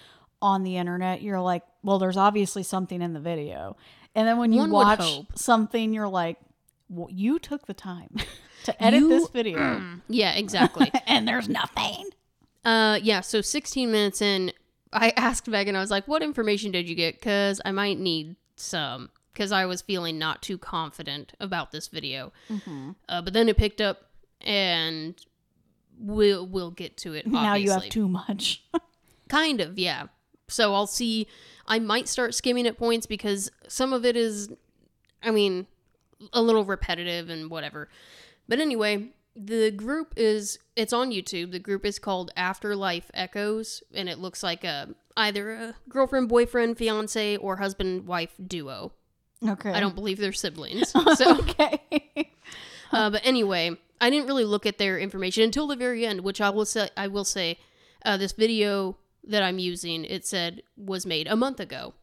on 0.40 0.62
the 0.62 0.76
internet, 0.76 1.22
you're 1.22 1.40
like, 1.40 1.62
well, 1.82 1.98
there's 1.98 2.16
obviously 2.16 2.62
something 2.62 3.02
in 3.02 3.12
the 3.12 3.20
video. 3.20 3.76
And 4.14 4.26
then 4.28 4.38
when 4.38 4.52
you 4.52 4.60
One 4.60 4.70
would 4.70 4.76
watch 4.76 5.00
hope. 5.00 5.38
something, 5.38 5.92
you're 5.92 6.08
like, 6.08 6.36
well, 6.88 7.08
you 7.10 7.38
took 7.38 7.66
the 7.66 7.74
time 7.74 8.16
to 8.64 8.82
edit 8.82 9.00
You- 9.00 9.08
this 9.08 9.28
video. 9.28 9.82
Yeah, 10.08 10.32
exactly. 10.34 10.90
and 11.06 11.26
there's 11.26 11.48
nothing. 11.48 12.06
Uh, 12.64 12.98
yeah. 13.02 13.20
So 13.22 13.40
16 13.40 13.90
minutes 13.90 14.20
in, 14.22 14.52
I 14.92 15.10
asked 15.16 15.48
Megan. 15.48 15.74
I 15.76 15.80
was 15.80 15.90
like, 15.90 16.06
"What 16.06 16.22
information 16.22 16.70
did 16.70 16.88
you 16.88 16.94
get? 16.94 17.14
Because 17.18 17.60
I 17.64 17.70
might 17.72 17.98
need 17.98 18.36
some." 18.56 19.10
Because 19.32 19.50
I 19.52 19.64
was 19.64 19.80
feeling 19.80 20.18
not 20.18 20.42
too 20.42 20.58
confident 20.58 21.32
about 21.40 21.72
this 21.72 21.88
video. 21.88 22.32
Uh, 23.08 23.22
but 23.22 23.32
then 23.32 23.48
it 23.48 23.56
picked 23.56 23.80
up, 23.80 24.10
and 24.44 25.14
we'll 25.98 26.46
we'll 26.46 26.70
get 26.70 26.96
to 26.98 27.14
it. 27.14 27.26
Now 27.26 27.54
you 27.54 27.70
have 27.70 27.88
too 27.88 28.08
much. 28.08 28.64
Kind 29.28 29.60
of, 29.60 29.78
yeah. 29.78 30.06
So 30.48 30.74
I'll 30.74 30.86
see. 30.86 31.26
I 31.66 31.78
might 31.78 32.08
start 32.08 32.34
skimming 32.34 32.66
at 32.66 32.76
points 32.76 33.06
because 33.06 33.50
some 33.68 33.92
of 33.92 34.04
it 34.04 34.16
is, 34.16 34.50
I 35.22 35.30
mean, 35.30 35.66
a 36.32 36.42
little 36.42 36.64
repetitive 36.64 37.30
and 37.30 37.50
whatever. 37.50 37.88
But 38.48 38.58
anyway, 38.58 39.10
the 39.34 39.70
group 39.70 40.14
is 40.16 40.58
it's 40.76 40.92
on 40.92 41.10
YouTube. 41.10 41.52
The 41.52 41.58
group 41.58 41.86
is 41.86 41.98
called 41.98 42.30
Afterlife 42.36 43.10
Echoes, 43.14 43.82
and 43.94 44.08
it 44.08 44.18
looks 44.18 44.42
like 44.42 44.64
a 44.64 44.88
either 45.16 45.52
a 45.52 45.74
girlfriend, 45.88 46.28
boyfriend, 46.28 46.76
fiance, 46.76 47.36
or 47.36 47.56
husband 47.56 48.06
wife 48.06 48.32
duo. 48.44 48.92
Okay. 49.46 49.72
I 49.72 49.80
don't 49.80 49.94
believe 49.94 50.18
they're 50.18 50.32
siblings. 50.32 50.92
So, 51.16 51.38
okay. 51.38 51.80
uh, 52.92 53.10
but 53.10 53.20
anyway, 53.24 53.76
I 54.02 54.10
didn't 54.10 54.26
really 54.26 54.44
look 54.44 54.66
at 54.66 54.78
their 54.78 54.98
information 54.98 55.44
until 55.44 55.68
the 55.68 55.76
very 55.76 56.04
end, 56.04 56.22
which 56.22 56.40
I 56.40 56.50
will 56.50 56.64
say. 56.64 56.88
I 56.96 57.06
will 57.06 57.24
say, 57.24 57.60
uh, 58.04 58.16
this 58.16 58.32
video 58.32 58.98
that 59.22 59.44
I'm 59.44 59.60
using, 59.60 60.04
it 60.04 60.26
said 60.26 60.62
was 60.76 61.06
made 61.06 61.28
a 61.28 61.36
month 61.36 61.60
ago. 61.60 61.94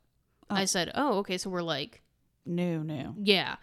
I 0.49 0.65
said, 0.65 0.91
oh, 0.95 1.17
okay, 1.19 1.37
so 1.37 1.49
we're 1.49 1.61
like 1.61 2.01
new, 2.45 2.83
new. 2.83 3.13
Yeah. 3.21 3.57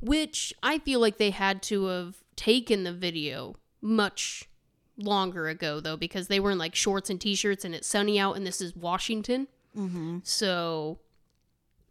Which 0.00 0.54
I 0.62 0.78
feel 0.78 0.98
like 0.98 1.18
they 1.18 1.30
had 1.30 1.62
to 1.64 1.84
have 1.84 2.16
taken 2.36 2.84
the 2.84 2.92
video 2.92 3.56
much 3.82 4.48
longer 4.96 5.46
ago, 5.48 5.78
though, 5.78 5.96
because 5.96 6.28
they 6.28 6.40
were 6.40 6.50
in 6.50 6.58
like 6.58 6.74
shorts 6.74 7.10
and 7.10 7.20
t 7.20 7.34
shirts 7.34 7.66
and 7.66 7.74
it's 7.74 7.86
sunny 7.86 8.18
out 8.18 8.36
and 8.36 8.46
this 8.46 8.62
is 8.62 8.74
Washington. 8.74 9.46
Mm-hmm. 9.76 10.18
So 10.22 11.00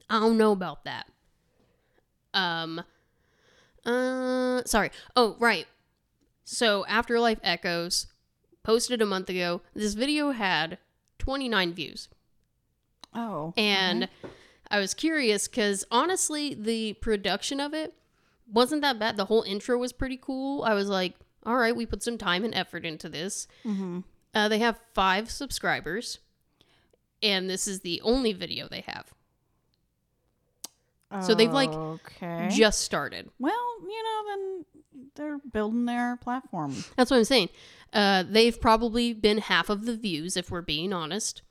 I 0.09 0.19
don't 0.19 0.37
know 0.37 0.51
about 0.51 0.85
that. 0.85 1.05
Um, 2.33 2.81
uh, 3.85 4.63
sorry. 4.65 4.89
Oh, 5.15 5.35
right. 5.39 5.67
So 6.43 6.85
Afterlife 6.87 7.39
Echoes 7.43 8.07
posted 8.63 9.01
a 9.01 9.05
month 9.05 9.29
ago. 9.29 9.61
This 9.73 9.93
video 9.93 10.31
had 10.31 10.77
29 11.19 11.73
views. 11.73 12.09
Oh. 13.13 13.53
And 13.57 14.09
I 14.69 14.79
was 14.79 14.93
curious 14.93 15.47
because 15.47 15.85
honestly, 15.91 16.53
the 16.53 16.93
production 16.93 17.59
of 17.59 17.73
it 17.73 17.93
wasn't 18.51 18.81
that 18.81 18.99
bad. 18.99 19.17
The 19.17 19.25
whole 19.25 19.43
intro 19.43 19.77
was 19.77 19.93
pretty 19.93 20.17
cool. 20.17 20.63
I 20.63 20.73
was 20.73 20.89
like, 20.89 21.15
all 21.45 21.55
right, 21.55 21.75
we 21.75 21.85
put 21.85 22.03
some 22.03 22.17
time 22.17 22.43
and 22.43 22.55
effort 22.55 22.85
into 22.85 23.09
this. 23.09 23.47
Mm-hmm. 23.65 23.99
Uh, 24.33 24.49
they 24.49 24.59
have 24.59 24.79
five 24.93 25.29
subscribers, 25.29 26.19
and 27.21 27.49
this 27.49 27.67
is 27.67 27.81
the 27.81 28.01
only 28.01 28.33
video 28.33 28.67
they 28.67 28.81
have. 28.87 29.13
So 31.21 31.35
they've, 31.35 31.51
like, 31.51 31.69
okay. 31.71 32.49
Just 32.51 32.81
started. 32.81 33.29
well, 33.39 33.75
you 33.81 34.03
know, 34.03 34.21
then 34.29 34.65
they're 35.15 35.37
building 35.51 35.85
their 35.85 36.17
platform. 36.17 36.75
That's 36.95 37.11
what 37.11 37.17
I'm 37.17 37.23
saying. 37.25 37.49
Uh, 37.91 38.23
they've 38.27 38.59
probably 38.59 39.13
been 39.13 39.37
half 39.37 39.69
of 39.69 39.85
the 39.85 39.95
views, 39.95 40.35
if 40.35 40.49
we're 40.49 40.61
being 40.61 40.91
honest, 40.93 41.41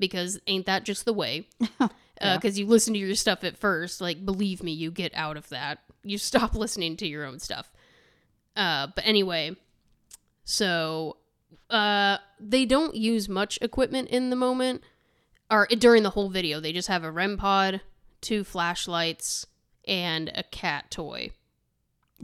because 0.00 0.40
ain't 0.46 0.66
that 0.66 0.84
just 0.84 1.04
the 1.04 1.12
way? 1.12 1.46
Because 1.58 1.90
Yeah. 2.20 2.40
you 2.54 2.66
listen 2.66 2.92
to 2.94 2.98
your 2.98 3.14
stuff 3.14 3.44
at 3.44 3.56
first, 3.56 4.00
like 4.00 4.24
believe 4.26 4.62
me, 4.62 4.72
you 4.72 4.90
get 4.90 5.12
out 5.14 5.36
of 5.36 5.48
that. 5.50 5.78
You 6.02 6.18
stop 6.30 6.54
listening 6.56 6.96
to 6.98 7.06
your 7.06 7.24
own 7.24 7.38
stuff. 7.38 7.70
Uh, 8.56 8.88
but 8.94 9.06
anyway, 9.06 9.56
so 10.44 11.16
uh, 11.70 12.18
they 12.40 12.64
don't 12.64 12.94
use 12.94 13.28
much 13.28 13.58
equipment 13.62 14.08
in 14.08 14.30
the 14.30 14.36
moment, 14.36 14.82
or 15.50 15.66
during 15.66 16.02
the 16.02 16.10
whole 16.10 16.28
video. 16.30 16.60
They 16.60 16.72
just 16.72 16.88
have 16.88 17.04
a 17.04 17.10
REM 17.10 17.36
pod, 17.36 17.80
two 18.22 18.44
flashlights, 18.44 19.46
and 19.86 20.30
a 20.34 20.42
cat 20.44 20.90
toy. 20.90 21.30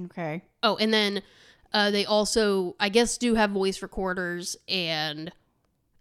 Okay. 0.04 0.42
Oh, 0.62 0.76
and 0.76 0.94
then 0.94 1.22
uh, 1.72 1.90
they 1.90 2.04
also, 2.04 2.76
I 2.80 2.88
guess, 2.88 3.18
do 3.18 3.34
have 3.34 3.50
voice 3.50 3.82
recorders 3.82 4.56
and 4.68 5.32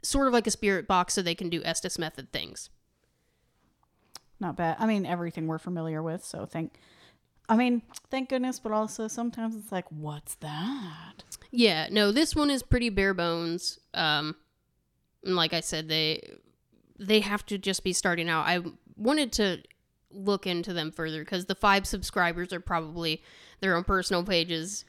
sort 0.04 0.28
of 0.28 0.34
like 0.34 0.48
a 0.48 0.52
spirit 0.52 0.88
box 0.88 1.14
so 1.14 1.22
they 1.22 1.36
can 1.36 1.50
do 1.50 1.64
Estes 1.64 2.00
method 2.00 2.32
things. 2.32 2.70
Not 4.40 4.56
bad. 4.56 4.78
I 4.80 4.86
mean, 4.86 5.06
everything 5.06 5.48
we're 5.48 5.58
familiar 5.58 6.02
with. 6.02 6.24
So 6.24 6.46
thank. 6.46 6.74
I 7.50 7.56
mean, 7.56 7.82
thank 8.12 8.30
goodness, 8.30 8.60
but 8.60 8.72
also 8.72 9.08
sometimes 9.08 9.56
it's 9.56 9.72
like, 9.72 9.86
what's 9.90 10.36
that? 10.36 11.24
Yeah, 11.50 11.88
no, 11.90 12.12
this 12.12 12.36
one 12.36 12.52
is 12.52 12.62
pretty 12.62 12.90
bare 12.90 13.14
bones. 13.14 13.80
Um, 13.94 14.36
and 15.24 15.36
like 15.36 15.54
I 15.54 15.62
said, 15.62 15.88
they 15.88 16.38
they 17.00 17.22
have 17.22 17.46
to 17.48 17.58
just 17.58 17.84
be 17.84 17.94
starting 17.94 18.30
out. 18.30 18.46
I 18.46 18.62
wanted 18.96 19.32
to 19.34 19.62
look 20.17 20.47
into 20.47 20.73
them 20.73 20.91
further 20.91 21.23
because 21.23 21.45
the 21.45 21.56
five 21.56 21.86
subscribers 21.86 22.51
are 22.51 22.60
probably 22.60 23.21
their 23.60 23.75
own 23.75 23.84
personal 23.84 24.23
pages 24.23 24.84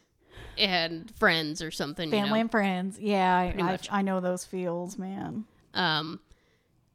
and 0.56 1.10
friends 1.16 1.62
or 1.62 1.70
something. 1.70 2.08
you 2.10 2.16
know? 2.16 2.22
Family 2.24 2.40
and 2.40 2.50
friends. 2.50 2.98
Yeah, 2.98 3.36
I, 3.36 3.54
I. 3.62 3.78
I 3.98 4.02
know 4.02 4.20
those 4.20 4.44
feels, 4.44 4.98
man. 4.98 5.44
Um, 5.74 6.20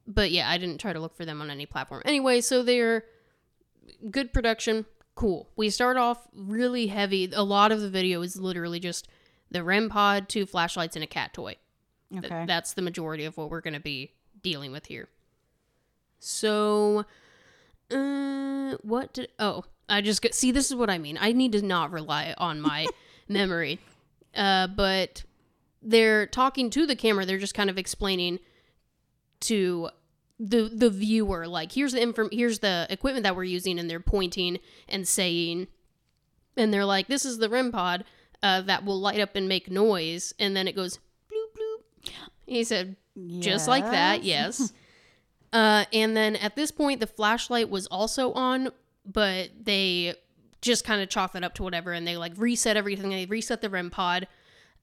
but 0.07 0.31
yeah, 0.31 0.49
I 0.49 0.57
didn't 0.57 0.79
try 0.79 0.93
to 0.93 0.99
look 0.99 1.15
for 1.15 1.25
them 1.25 1.41
on 1.41 1.49
any 1.49 1.65
platform. 1.65 2.01
Anyway, 2.05 2.41
so 2.41 2.63
they're 2.63 3.05
good 4.09 4.33
production. 4.33 4.85
Cool. 5.15 5.47
We 5.55 5.69
start 5.69 5.97
off 5.97 6.27
really 6.33 6.87
heavy. 6.87 7.31
A 7.33 7.43
lot 7.43 7.71
of 7.71 7.79
the 7.81 7.89
video 7.89 8.21
is 8.21 8.35
literally 8.35 8.79
just 8.79 9.07
the 9.51 9.63
REM 9.63 9.89
pod, 9.89 10.27
two 10.27 10.45
flashlights, 10.45 10.95
and 10.95 11.03
a 11.03 11.07
cat 11.07 11.33
toy. 11.33 11.55
Th- 12.11 12.25
Okay. 12.25 12.45
that's 12.47 12.73
the 12.73 12.81
majority 12.81 13.23
of 13.25 13.37
what 13.37 13.49
we're 13.49 13.61
going 13.61 13.73
to 13.75 13.79
be 13.79 14.13
dealing 14.41 14.71
with 14.71 14.87
here. 14.87 15.07
So, 16.19 17.05
uh, 17.93 18.77
what 18.81 19.13
did. 19.13 19.29
Oh, 19.39 19.63
I 19.87 20.01
just 20.01 20.21
got. 20.21 20.33
See, 20.33 20.51
this 20.51 20.69
is 20.69 20.75
what 20.75 20.89
I 20.89 20.97
mean. 20.97 21.17
I 21.19 21.31
need 21.31 21.51
to 21.53 21.61
not 21.61 21.91
rely 21.91 22.33
on 22.37 22.61
my 22.61 22.87
memory. 23.27 23.79
Uh, 24.35 24.67
but 24.67 25.23
they're 25.81 26.25
talking 26.25 26.69
to 26.71 26.85
the 26.85 26.95
camera. 26.95 27.25
They're 27.25 27.37
just 27.37 27.53
kind 27.53 27.69
of 27.69 27.77
explaining 27.77 28.39
to 29.41 29.89
the 30.39 30.69
the 30.73 30.89
viewer 30.89 31.47
like 31.47 31.71
here's 31.71 31.93
the 31.93 32.01
inform 32.01 32.27
here's 32.31 32.59
the 32.59 32.87
equipment 32.89 33.23
that 33.23 33.35
we're 33.35 33.43
using 33.43 33.77
and 33.77 33.89
they're 33.89 33.99
pointing 33.99 34.57
and 34.89 35.07
saying 35.07 35.67
and 36.57 36.73
they're 36.73 36.85
like 36.85 37.07
this 37.07 37.23
is 37.23 37.37
the 37.37 37.49
REM 37.49 37.71
pod 37.71 38.03
uh, 38.41 38.61
that 38.61 38.83
will 38.83 38.99
light 38.99 39.19
up 39.19 39.35
and 39.35 39.47
make 39.47 39.69
noise 39.69 40.33
and 40.39 40.55
then 40.55 40.67
it 40.67 40.75
goes 40.75 40.97
bloop 41.31 41.55
bloop 41.55 42.09
he 42.47 42.63
said 42.63 42.95
just 43.39 43.67
like 43.67 43.83
that 43.85 44.23
yes 44.23 44.73
uh, 45.53 45.85
and 45.93 46.17
then 46.17 46.35
at 46.35 46.55
this 46.57 46.69
point 46.71 46.99
the 46.99 47.07
flashlight 47.07 47.69
was 47.69 47.87
also 47.87 48.33
on 48.33 48.69
but 49.05 49.49
they 49.63 50.13
just 50.61 50.83
kind 50.85 51.01
of 51.01 51.07
chalk 51.09 51.31
that 51.33 51.43
up 51.43 51.53
to 51.53 51.63
whatever 51.63 51.91
and 51.93 52.05
they 52.07 52.17
like 52.17 52.33
reset 52.37 52.75
everything 52.75 53.09
they 53.09 53.25
reset 53.25 53.61
the 53.61 53.69
REM 53.69 53.89
pod 53.89 54.27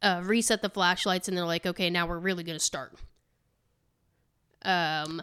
uh, 0.02 0.22
reset 0.24 0.62
the 0.62 0.68
flashlights 0.70 1.28
and 1.28 1.37
they're 1.37 1.44
like 1.44 1.66
okay 1.66 1.90
now 1.90 2.06
we're 2.06 2.18
really 2.18 2.42
gonna 2.44 2.59
start 2.59 2.94
um 4.64 5.22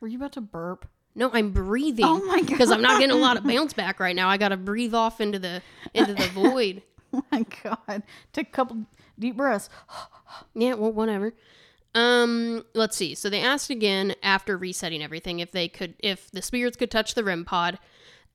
Were 0.00 0.08
you 0.08 0.18
about 0.18 0.32
to 0.32 0.40
burp? 0.40 0.86
no 1.14 1.30
i'm 1.32 1.50
breathing 1.50 2.04
Oh 2.04 2.22
my 2.26 2.40
god. 2.40 2.46
because 2.46 2.70
i'm 2.70 2.82
not 2.82 3.00
getting 3.00 3.16
a 3.16 3.18
lot 3.20 3.36
of 3.38 3.44
bounce 3.44 3.72
back 3.72 4.00
right 4.00 4.14
now 4.14 4.28
i 4.28 4.36
gotta 4.36 4.56
breathe 4.56 4.94
off 4.94 5.20
into 5.20 5.38
the 5.38 5.62
into 5.94 6.14
the 6.14 6.26
void 6.28 6.82
Oh 7.14 7.22
my 7.32 7.46
god. 7.62 8.02
Take 8.34 8.48
a 8.48 8.50
couple 8.50 8.84
deep 9.18 9.36
breaths. 9.36 9.70
Yeah, 10.54 10.74
well, 10.74 10.92
whatever. 10.92 11.32
Um, 11.96 12.64
let's 12.74 12.96
see. 12.96 13.14
So 13.14 13.28
they 13.28 13.40
asked 13.40 13.70
again 13.70 14.14
after 14.22 14.56
resetting 14.56 15.02
everything 15.02 15.40
if 15.40 15.50
they 15.50 15.66
could, 15.66 15.94
if 15.98 16.30
the 16.30 16.42
spirits 16.42 16.76
could 16.76 16.90
touch 16.90 17.14
the 17.14 17.24
REM 17.24 17.44
pod, 17.44 17.78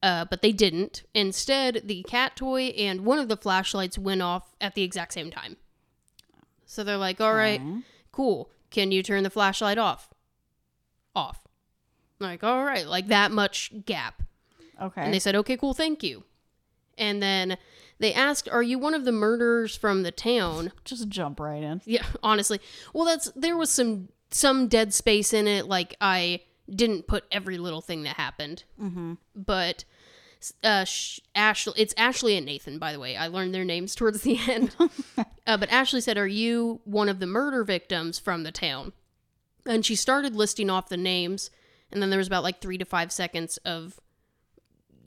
uh, 0.02 0.26
but 0.26 0.42
they 0.42 0.52
didn't. 0.52 1.04
Instead, 1.14 1.84
the 1.86 2.04
cat 2.04 2.36
toy 2.36 2.74
and 2.78 3.06
one 3.06 3.20
of 3.20 3.28
the 3.28 3.38
flashlights 3.38 3.98
went 3.98 4.22
off 4.22 4.56
at 4.60 4.76
the 4.76 4.82
exact 4.82 5.14
same 5.14 5.32
time. 5.32 5.58
So 6.66 6.84
they're 6.84 6.98
like, 6.98 7.22
"All 7.22 7.36
right, 7.36 7.62
cool. 8.12 8.50
Can 8.72 8.92
you 8.92 9.04
turn 9.04 9.24
the 9.24 9.30
flashlight 9.30 9.78
off?" 9.78 10.10
Off. 11.16 11.42
Like, 12.22 12.44
all 12.44 12.64
right, 12.64 12.88
like 12.88 13.08
that 13.08 13.32
much 13.32 13.72
gap. 13.86 14.24
Okay. 14.82 15.02
And 15.02 15.14
they 15.14 15.20
said, 15.20 15.36
okay, 15.36 15.58
cool, 15.58 15.74
thank 15.74 16.04
you. 16.04 16.24
And 16.98 17.22
then 17.22 17.58
they 18.02 18.14
asked, 18.14 18.50
are 18.50 18.62
you 18.64 18.78
one 18.78 18.94
of 18.94 19.06
the 19.06 19.12
murderers 19.14 19.76
from 19.78 20.04
the 20.04 20.12
town? 20.12 20.72
Just 20.86 21.08
jump 21.08 21.40
right 21.40 21.64
in. 21.64 21.82
Yeah, 21.86 22.04
honestly. 22.22 22.60
Well, 22.94 23.06
that's 23.06 23.32
there 23.36 23.56
was 23.56 23.70
some 23.70 24.10
some 24.32 24.68
dead 24.68 24.94
space 24.94 25.32
in 25.34 25.48
it. 25.48 25.68
Like 25.68 25.96
I 26.02 26.42
didn't 26.70 27.08
put 27.08 27.24
every 27.32 27.58
little 27.58 27.82
thing 27.82 28.04
that 28.04 28.18
happened, 28.18 28.64
Mm-hmm. 28.82 29.14
but 29.36 29.86
uh, 30.64 30.86
Ashley, 31.36 31.74
it's 31.78 31.94
Ashley 31.98 32.36
and 32.36 32.46
Nathan, 32.46 32.80
by 32.80 32.92
the 32.94 33.00
way. 33.00 33.16
I 33.16 33.28
learned 33.28 33.54
their 33.54 33.64
names 33.66 33.94
towards 33.96 34.22
the 34.22 34.40
end. 34.50 34.76
uh, 35.48 35.58
but 35.58 35.70
Ashley 35.72 36.02
said, 36.02 36.18
"Are 36.18 36.28
you 36.28 36.82
one 36.86 37.10
of 37.10 37.20
the 37.20 37.28
murder 37.28 37.64
victims 37.64 38.18
from 38.20 38.44
the 38.44 38.52
town?" 38.52 38.94
And 39.66 39.86
she 39.86 39.96
started 39.96 40.36
listing 40.36 40.70
off 40.72 40.90
the 40.90 40.98
names, 40.98 41.52
and 41.92 42.02
then 42.02 42.10
there 42.10 42.18
was 42.18 42.26
about 42.28 42.42
like 42.44 42.60
three 42.62 42.80
to 42.80 42.86
five 42.86 43.12
seconds 43.12 43.58
of, 43.58 44.00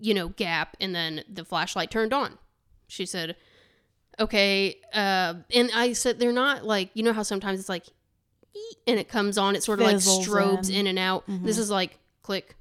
you 0.00 0.14
know, 0.14 0.28
gap, 0.28 0.76
and 0.80 0.94
then 0.94 1.24
the 1.28 1.44
flashlight 1.44 1.90
turned 1.90 2.12
on. 2.12 2.38
She 2.86 3.06
said, 3.06 3.36
"Okay," 4.20 4.76
uh, 4.92 5.34
and 5.54 5.70
I 5.74 5.92
said, 5.92 6.18
"They're 6.18 6.32
not 6.32 6.64
like 6.64 6.90
you 6.94 7.02
know 7.02 7.12
how 7.12 7.22
sometimes 7.22 7.60
it's 7.60 7.68
like." 7.68 7.86
And 8.86 9.00
it 9.00 9.08
comes 9.08 9.36
on. 9.36 9.56
It 9.56 9.62
sort 9.64 9.80
of 9.80 9.86
like 9.86 9.96
Fizzles 9.96 10.26
strobes 10.26 10.68
in. 10.70 10.76
in 10.76 10.86
and 10.86 10.98
out. 10.98 11.26
Mhm. 11.26 11.42
This 11.44 11.58
is 11.58 11.70
like 11.70 11.98
click, 12.22 12.54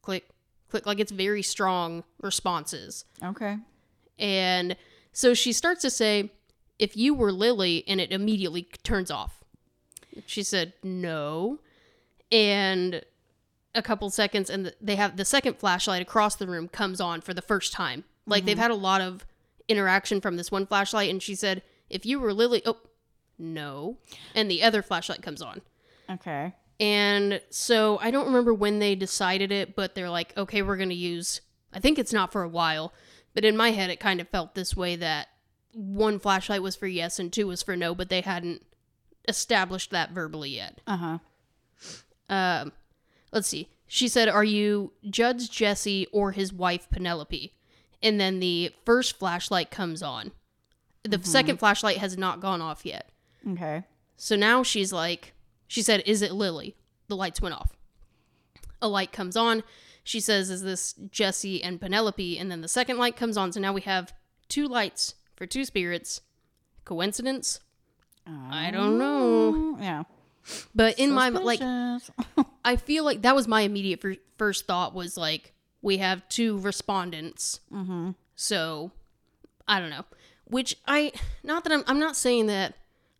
click, 0.00 0.28
click. 0.68 0.86
Like 0.86 1.00
it's 1.00 1.10
very 1.10 1.42
strong 1.42 2.04
responses. 2.22 3.04
Okay. 3.22 3.56
And 4.18 4.76
so 5.12 5.34
she 5.34 5.52
starts 5.52 5.82
to 5.82 5.90
say, 5.90 6.30
if 6.78 6.96
you 6.96 7.14
were 7.14 7.32
Lily, 7.32 7.82
and 7.88 8.00
it 8.00 8.12
immediately 8.12 8.62
turns 8.84 9.10
off. 9.10 9.42
She 10.26 10.42
said, 10.44 10.72
no. 10.84 11.58
And 12.30 13.02
a 13.74 13.82
couple 13.82 14.08
seconds, 14.10 14.50
and 14.50 14.72
they 14.80 14.96
have 14.96 15.16
the 15.16 15.24
second 15.24 15.56
flashlight 15.58 16.00
across 16.02 16.36
the 16.36 16.46
room 16.46 16.68
comes 16.68 17.00
on 17.00 17.20
for 17.20 17.34
the 17.34 17.42
first 17.42 17.72
time. 17.72 18.04
Like 18.26 18.44
they've 18.44 18.58
had 18.58 18.70
a 18.70 18.76
lot 18.76 19.00
of 19.00 19.26
interaction 19.70 20.20
from 20.20 20.36
this 20.36 20.50
one 20.50 20.66
flashlight, 20.66 21.08
and 21.08 21.22
she 21.22 21.34
said, 21.34 21.62
"If 21.88 22.04
you 22.04 22.20
were 22.20 22.34
Lily, 22.34 22.60
oh, 22.66 22.78
no," 23.38 23.96
and 24.34 24.50
the 24.50 24.62
other 24.62 24.82
flashlight 24.82 25.22
comes 25.22 25.40
on. 25.40 25.62
Okay. 26.10 26.54
And 26.80 27.42
so 27.50 27.98
I 28.00 28.10
don't 28.10 28.26
remember 28.26 28.54
when 28.54 28.78
they 28.78 28.94
decided 28.94 29.52
it, 29.52 29.76
but 29.76 29.94
they're 29.94 30.10
like, 30.10 30.36
okay, 30.36 30.62
we're 30.62 30.78
going 30.78 30.88
to 30.88 30.94
use, 30.94 31.42
I 31.74 31.78
think 31.78 31.98
it's 31.98 32.12
not 32.12 32.32
for 32.32 32.42
a 32.42 32.48
while, 32.48 32.94
but 33.34 33.44
in 33.44 33.54
my 33.54 33.72
head, 33.72 33.90
it 33.90 34.00
kind 34.00 34.18
of 34.18 34.28
felt 34.30 34.54
this 34.54 34.74
way 34.74 34.96
that 34.96 35.28
one 35.74 36.18
flashlight 36.18 36.62
was 36.62 36.74
for 36.74 36.86
yes 36.86 37.18
and 37.18 37.30
two 37.30 37.46
was 37.46 37.62
for 37.62 37.76
no, 37.76 37.94
but 37.94 38.08
they 38.08 38.22
hadn't 38.22 38.64
established 39.28 39.90
that 39.90 40.12
verbally 40.12 40.50
yet. 40.50 40.80
Uh 40.86 40.96
huh. 40.96 41.18
Um, 42.30 42.72
let's 43.30 43.48
see. 43.48 43.68
She 43.86 44.08
said, 44.08 44.28
Are 44.28 44.44
you 44.44 44.92
Judge 45.08 45.50
Jesse 45.50 46.06
or 46.12 46.32
his 46.32 46.50
wife 46.50 46.88
Penelope? 46.90 47.52
And 48.02 48.20
then 48.20 48.40
the 48.40 48.72
first 48.84 49.18
flashlight 49.18 49.70
comes 49.70 50.02
on. 50.02 50.32
The 51.02 51.16
mm-hmm. 51.16 51.24
second 51.24 51.56
flashlight 51.58 51.98
has 51.98 52.16
not 52.16 52.40
gone 52.40 52.60
off 52.60 52.84
yet. 52.84 53.10
Okay. 53.46 53.84
So 54.16 54.36
now 54.36 54.62
she's 54.62 54.92
like, 54.92 55.32
she 55.66 55.82
said, 55.82 56.02
Is 56.06 56.22
it 56.22 56.32
Lily? 56.32 56.76
The 57.08 57.16
lights 57.16 57.40
went 57.40 57.54
off. 57.54 57.76
A 58.82 58.88
light 58.88 59.12
comes 59.12 59.36
on. 59.36 59.62
She 60.04 60.20
says, 60.20 60.50
Is 60.50 60.62
this 60.62 60.94
Jesse 61.10 61.62
and 61.62 61.80
Penelope? 61.80 62.38
And 62.38 62.50
then 62.50 62.60
the 62.60 62.68
second 62.68 62.98
light 62.98 63.16
comes 63.16 63.36
on. 63.36 63.52
So 63.52 63.60
now 63.60 63.72
we 63.72 63.82
have 63.82 64.12
two 64.48 64.66
lights 64.66 65.14
for 65.36 65.46
two 65.46 65.64
spirits. 65.64 66.20
Coincidence? 66.84 67.60
I 68.26 68.70
don't 68.70 68.98
know. 68.98 69.54
Oh, 69.54 69.78
yeah. 69.80 70.04
But 70.74 70.98
in 70.98 71.12
my 71.12 71.28
like, 71.28 71.60
I 72.64 72.76
feel 72.76 73.04
like 73.04 73.22
that 73.22 73.34
was 73.34 73.48
my 73.48 73.62
immediate 73.62 74.00
fir- 74.00 74.16
first 74.36 74.66
thought 74.66 74.94
was 74.94 75.16
like, 75.16 75.52
we 75.82 75.98
have 75.98 76.28
two 76.28 76.58
respondents. 76.58 77.60
mm-hmm. 77.72 78.10
So 78.36 78.90
I 79.68 79.78
don't 79.80 79.90
know. 79.90 80.04
Which 80.44 80.76
I 80.86 81.12
not 81.42 81.64
that 81.64 81.72
I'm 81.72 81.84
I'm 81.86 81.98
not 82.00 82.16
saying 82.16 82.46
that 82.46 82.74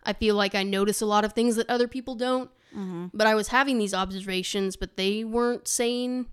I 0.05 0.13
feel 0.15 0.35
like 0.35 0.55
I 0.55 0.63
notice 0.63 1.01
a 1.01 1.07
lot 1.07 1.25
of 1.25 1.33
things 1.35 1.57
that 1.57 1.69
other 1.71 1.87
people 1.89 2.15
don't, 2.15 2.51
Mm-hmm. 2.77 3.07
but 3.13 3.27
I 3.27 3.35
was 3.35 3.49
having 3.49 3.79
these 3.79 3.93
observations, 3.95 4.77
but 4.77 4.97
they 4.97 5.25
weren't 5.25 5.67
saying 5.67 6.27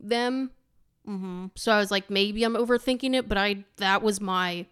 them. 0.00 0.50
Mm-hmm. 1.08 1.46
So 1.54 1.70
I 1.72 1.78
was 1.78 1.90
like, 1.90 2.10
maybe 2.10 2.42
I'm 2.44 2.54
overthinking 2.56 3.14
it, 3.14 3.28
but 3.28 3.38
I 3.38 3.64
that 3.76 4.02
was 4.02 4.20
my 4.20 4.66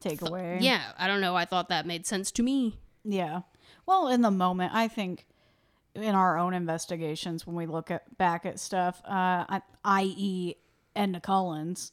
Takeaway. 0.00 0.58
yeah. 0.60 0.92
I 0.98 1.06
don't 1.06 1.20
know. 1.20 1.34
I 1.36 1.44
thought 1.46 1.68
that 1.70 1.86
made 1.86 2.06
sense 2.06 2.30
to 2.32 2.42
me. 2.42 2.78
Yeah. 3.04 3.40
Well, 3.86 4.08
in 4.08 4.20
the 4.22 4.30
moment, 4.30 4.72
I 4.74 4.88
think 4.88 5.26
in 5.94 6.14
our 6.14 6.38
own 6.38 6.54
investigations, 6.54 7.46
when 7.46 7.56
we 7.56 7.66
look 7.66 7.90
at 7.90 8.16
back 8.18 8.44
at 8.46 8.58
stuff, 8.60 9.00
uh, 9.04 9.60
i.e., 9.84 10.54
Edna 10.96 11.20
Collins, 11.20 11.92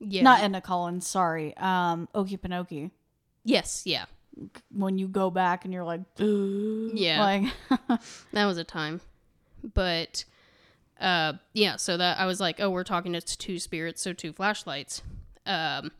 Yeah. 0.00 0.22
not 0.22 0.40
Edna 0.42 0.60
Collins, 0.60 1.06
sorry, 1.06 1.56
um, 1.56 2.08
Okefenokee. 2.14 2.90
yes. 3.44 3.82
Yeah. 3.84 4.06
When 4.72 4.96
you 4.98 5.08
go 5.08 5.30
back 5.30 5.64
and 5.64 5.74
you're 5.74 5.84
like, 5.84 6.02
Yeah. 6.18 7.20
like, 7.20 8.00
That 8.32 8.46
was 8.46 8.58
a 8.58 8.64
time. 8.64 9.00
But 9.74 10.24
uh 11.00 11.34
yeah, 11.54 11.76
so 11.76 11.96
that 11.96 12.18
I 12.18 12.26
was 12.26 12.40
like, 12.40 12.60
oh, 12.60 12.70
we're 12.70 12.84
talking 12.84 13.12
to 13.14 13.20
two 13.20 13.58
spirits, 13.58 14.02
so 14.02 14.12
two 14.12 14.32
flashlights. 14.32 15.02
Um 15.46 15.90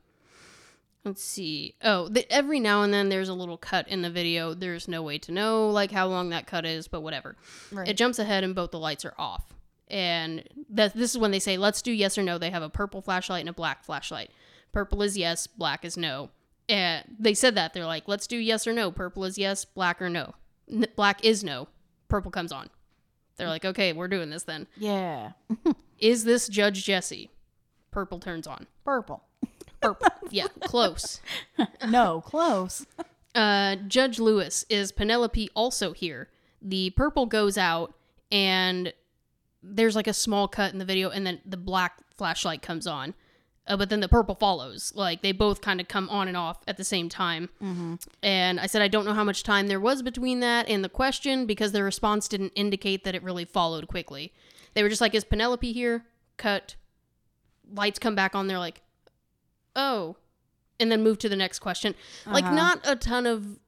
let's 1.04 1.22
see. 1.22 1.74
Oh, 1.82 2.08
the, 2.08 2.30
every 2.32 2.60
now 2.60 2.82
and 2.82 2.92
then 2.92 3.08
there's 3.08 3.28
a 3.28 3.34
little 3.34 3.56
cut 3.56 3.88
in 3.88 4.02
the 4.02 4.10
video. 4.10 4.54
There's 4.54 4.88
no 4.88 5.02
way 5.02 5.18
to 5.18 5.32
know 5.32 5.68
like 5.70 5.90
how 5.90 6.06
long 6.06 6.30
that 6.30 6.46
cut 6.46 6.64
is, 6.66 6.88
but 6.88 7.00
whatever. 7.02 7.36
Right. 7.72 7.88
It 7.88 7.96
jumps 7.96 8.18
ahead 8.18 8.44
and 8.44 8.54
both 8.54 8.70
the 8.70 8.78
lights 8.78 9.04
are 9.04 9.14
off. 9.18 9.54
And 9.88 10.44
that 10.68 10.94
this 10.94 11.10
is 11.10 11.18
when 11.18 11.30
they 11.32 11.40
say, 11.40 11.56
let's 11.56 11.82
do 11.82 11.90
yes 11.90 12.16
or 12.16 12.22
no. 12.22 12.38
They 12.38 12.50
have 12.50 12.62
a 12.62 12.68
purple 12.70 13.02
flashlight 13.02 13.40
and 13.40 13.48
a 13.48 13.52
black 13.52 13.82
flashlight. 13.84 14.30
Purple 14.72 15.02
is 15.02 15.16
yes, 15.18 15.46
black 15.48 15.84
is 15.84 15.96
no. 15.96 16.30
And 16.68 17.04
they 17.18 17.34
said 17.34 17.56
that. 17.56 17.74
They're 17.74 17.86
like, 17.86 18.06
let's 18.06 18.28
do 18.28 18.36
yes 18.36 18.66
or 18.68 18.72
no. 18.72 18.92
Purple 18.92 19.24
is 19.24 19.36
yes, 19.36 19.64
black 19.64 20.00
or 20.00 20.08
no. 20.08 20.34
N- 20.70 20.86
black 20.94 21.24
is 21.24 21.42
no. 21.42 21.66
Purple 22.08 22.30
comes 22.30 22.52
on. 22.52 22.70
They're 23.36 23.48
like, 23.48 23.64
okay, 23.64 23.92
we're 23.92 24.06
doing 24.06 24.30
this 24.30 24.42
then. 24.44 24.68
yeah, 24.76 25.32
Is 25.98 26.24
this 26.24 26.46
Judge 26.46 26.84
Jesse? 26.84 27.30
Purple 27.90 28.20
turns 28.20 28.46
on. 28.46 28.66
purple. 28.84 29.24
Purple. 29.80 30.08
yeah, 30.30 30.48
close. 30.62 31.20
No, 31.86 32.20
close. 32.20 32.86
Uh, 33.34 33.76
Judge 33.86 34.18
Lewis, 34.18 34.64
is 34.68 34.92
Penelope 34.92 35.48
also 35.54 35.92
here? 35.92 36.28
The 36.62 36.90
purple 36.90 37.26
goes 37.26 37.56
out, 37.56 37.94
and 38.30 38.92
there's 39.62 39.96
like 39.96 40.06
a 40.06 40.12
small 40.12 40.48
cut 40.48 40.72
in 40.72 40.78
the 40.78 40.84
video, 40.84 41.10
and 41.10 41.26
then 41.26 41.40
the 41.44 41.56
black 41.56 41.98
flashlight 42.16 42.62
comes 42.62 42.86
on. 42.86 43.14
Uh, 43.66 43.76
but 43.76 43.88
then 43.88 44.00
the 44.00 44.08
purple 44.08 44.34
follows. 44.34 44.92
Like 44.96 45.22
they 45.22 45.32
both 45.32 45.60
kind 45.60 45.80
of 45.80 45.88
come 45.88 46.08
on 46.08 46.28
and 46.28 46.36
off 46.36 46.58
at 46.66 46.76
the 46.76 46.84
same 46.84 47.08
time. 47.08 47.48
Mm-hmm. 47.62 47.94
And 48.22 48.58
I 48.58 48.66
said, 48.66 48.82
I 48.82 48.88
don't 48.88 49.04
know 49.04 49.14
how 49.14 49.24
much 49.24 49.42
time 49.42 49.68
there 49.68 49.80
was 49.80 50.02
between 50.02 50.40
that 50.40 50.68
and 50.68 50.82
the 50.82 50.88
question 50.88 51.46
because 51.46 51.72
the 51.72 51.84
response 51.84 52.26
didn't 52.26 52.52
indicate 52.56 53.04
that 53.04 53.14
it 53.14 53.22
really 53.22 53.44
followed 53.44 53.86
quickly. 53.86 54.32
They 54.74 54.82
were 54.82 54.88
just 54.88 55.00
like, 55.00 55.14
Is 55.14 55.24
Penelope 55.24 55.72
here? 55.72 56.04
Cut. 56.36 56.74
Lights 57.72 57.98
come 58.00 58.16
back 58.16 58.34
on. 58.34 58.48
They're 58.48 58.58
like, 58.58 58.82
Oh. 59.76 60.16
And 60.78 60.90
then 60.90 61.02
move 61.02 61.18
to 61.18 61.28
the 61.28 61.36
next 61.36 61.58
question. 61.58 61.94
Like, 62.26 62.44
Uh-huh. 62.44 62.54
not 62.54 62.80
a 62.84 62.96
ton 62.96 63.26
of, 63.26 63.58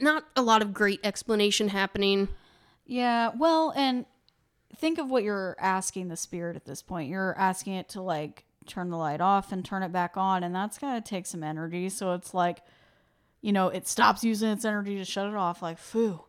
not 0.00 0.24
a 0.36 0.42
lot 0.42 0.62
of 0.62 0.72
great 0.72 1.00
explanation 1.02 1.68
happening. 1.68 2.28
Yeah, 2.86 3.30
well, 3.36 3.72
and 3.76 4.06
think 4.76 4.98
of 4.98 5.08
what 5.10 5.22
you're 5.24 5.56
asking 5.58 6.08
the 6.08 6.16
spirit 6.16 6.54
at 6.56 6.64
this 6.64 6.82
point. 6.82 7.08
You're 7.08 7.36
asking 7.38 7.74
it 7.74 7.88
to 7.90 8.02
like 8.02 8.44
turn 8.66 8.90
the 8.90 8.96
light 8.96 9.20
off 9.20 9.52
and 9.52 9.64
turn 9.64 9.82
it 9.82 9.92
back 9.92 10.16
on, 10.16 10.42
and 10.44 10.54
that's 10.54 10.78
gotta 10.78 11.00
take 11.00 11.26
some 11.26 11.42
energy. 11.42 11.88
So 11.88 12.12
it's 12.12 12.34
like, 12.34 12.62
you 13.40 13.52
know, 13.52 13.68
it 13.68 13.86
stops 13.88 14.22
using 14.24 14.50
its 14.50 14.64
energy 14.64 14.96
to 14.96 15.04
shut 15.04 15.26
it 15.28 15.34
off, 15.34 15.60
like 15.62 15.78
foo, 15.78 16.24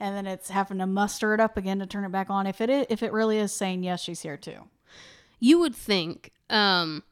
and 0.00 0.16
then 0.16 0.26
it's 0.26 0.50
having 0.50 0.78
to 0.78 0.86
muster 0.86 1.32
it 1.34 1.40
up 1.40 1.56
again 1.56 1.78
to 1.78 1.86
turn 1.86 2.04
it 2.04 2.12
back 2.12 2.28
on. 2.30 2.46
If 2.46 2.60
it 2.60 2.70
is, 2.70 2.86
if 2.90 3.02
it 3.02 3.12
really 3.12 3.38
is 3.38 3.52
saying 3.52 3.82
yes, 3.84 4.00
she's 4.02 4.20
here 4.22 4.36
too. 4.36 4.68
You 5.40 5.58
would 5.60 5.74
think, 5.74 6.32
um, 6.50 7.02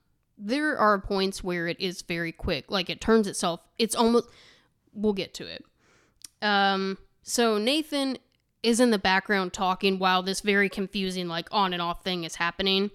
there 0.45 0.77
are 0.77 0.99
points 0.99 1.45
where 1.45 1.69
it 1.69 1.81
is 1.81 2.03
very 2.03 2.33
quick. 2.33 2.71
Like, 2.71 2.91
it 2.91 3.01
turns 3.01 3.27
itself, 3.27 3.61
it's 3.79 3.95
almost, 3.95 4.29
we'll 4.93 5.13
get 5.13 5.35
to 5.35 5.47
it. 5.47 5.65
Um, 6.41 6.99
so 7.23 7.59
Nathan 7.59 8.19
is 8.63 8.81
in 8.81 8.91
the 8.91 8.99
background 8.99 9.53
talking 9.53 9.99
while 9.99 10.23
this 10.23 10.41
very 10.41 10.69
confusing, 10.69 11.29
like, 11.29 11.49
on 11.53 11.73
and 11.73 11.81
off 11.81 12.03
thing 12.03 12.25
is 12.25 12.37
happening. 12.37 12.91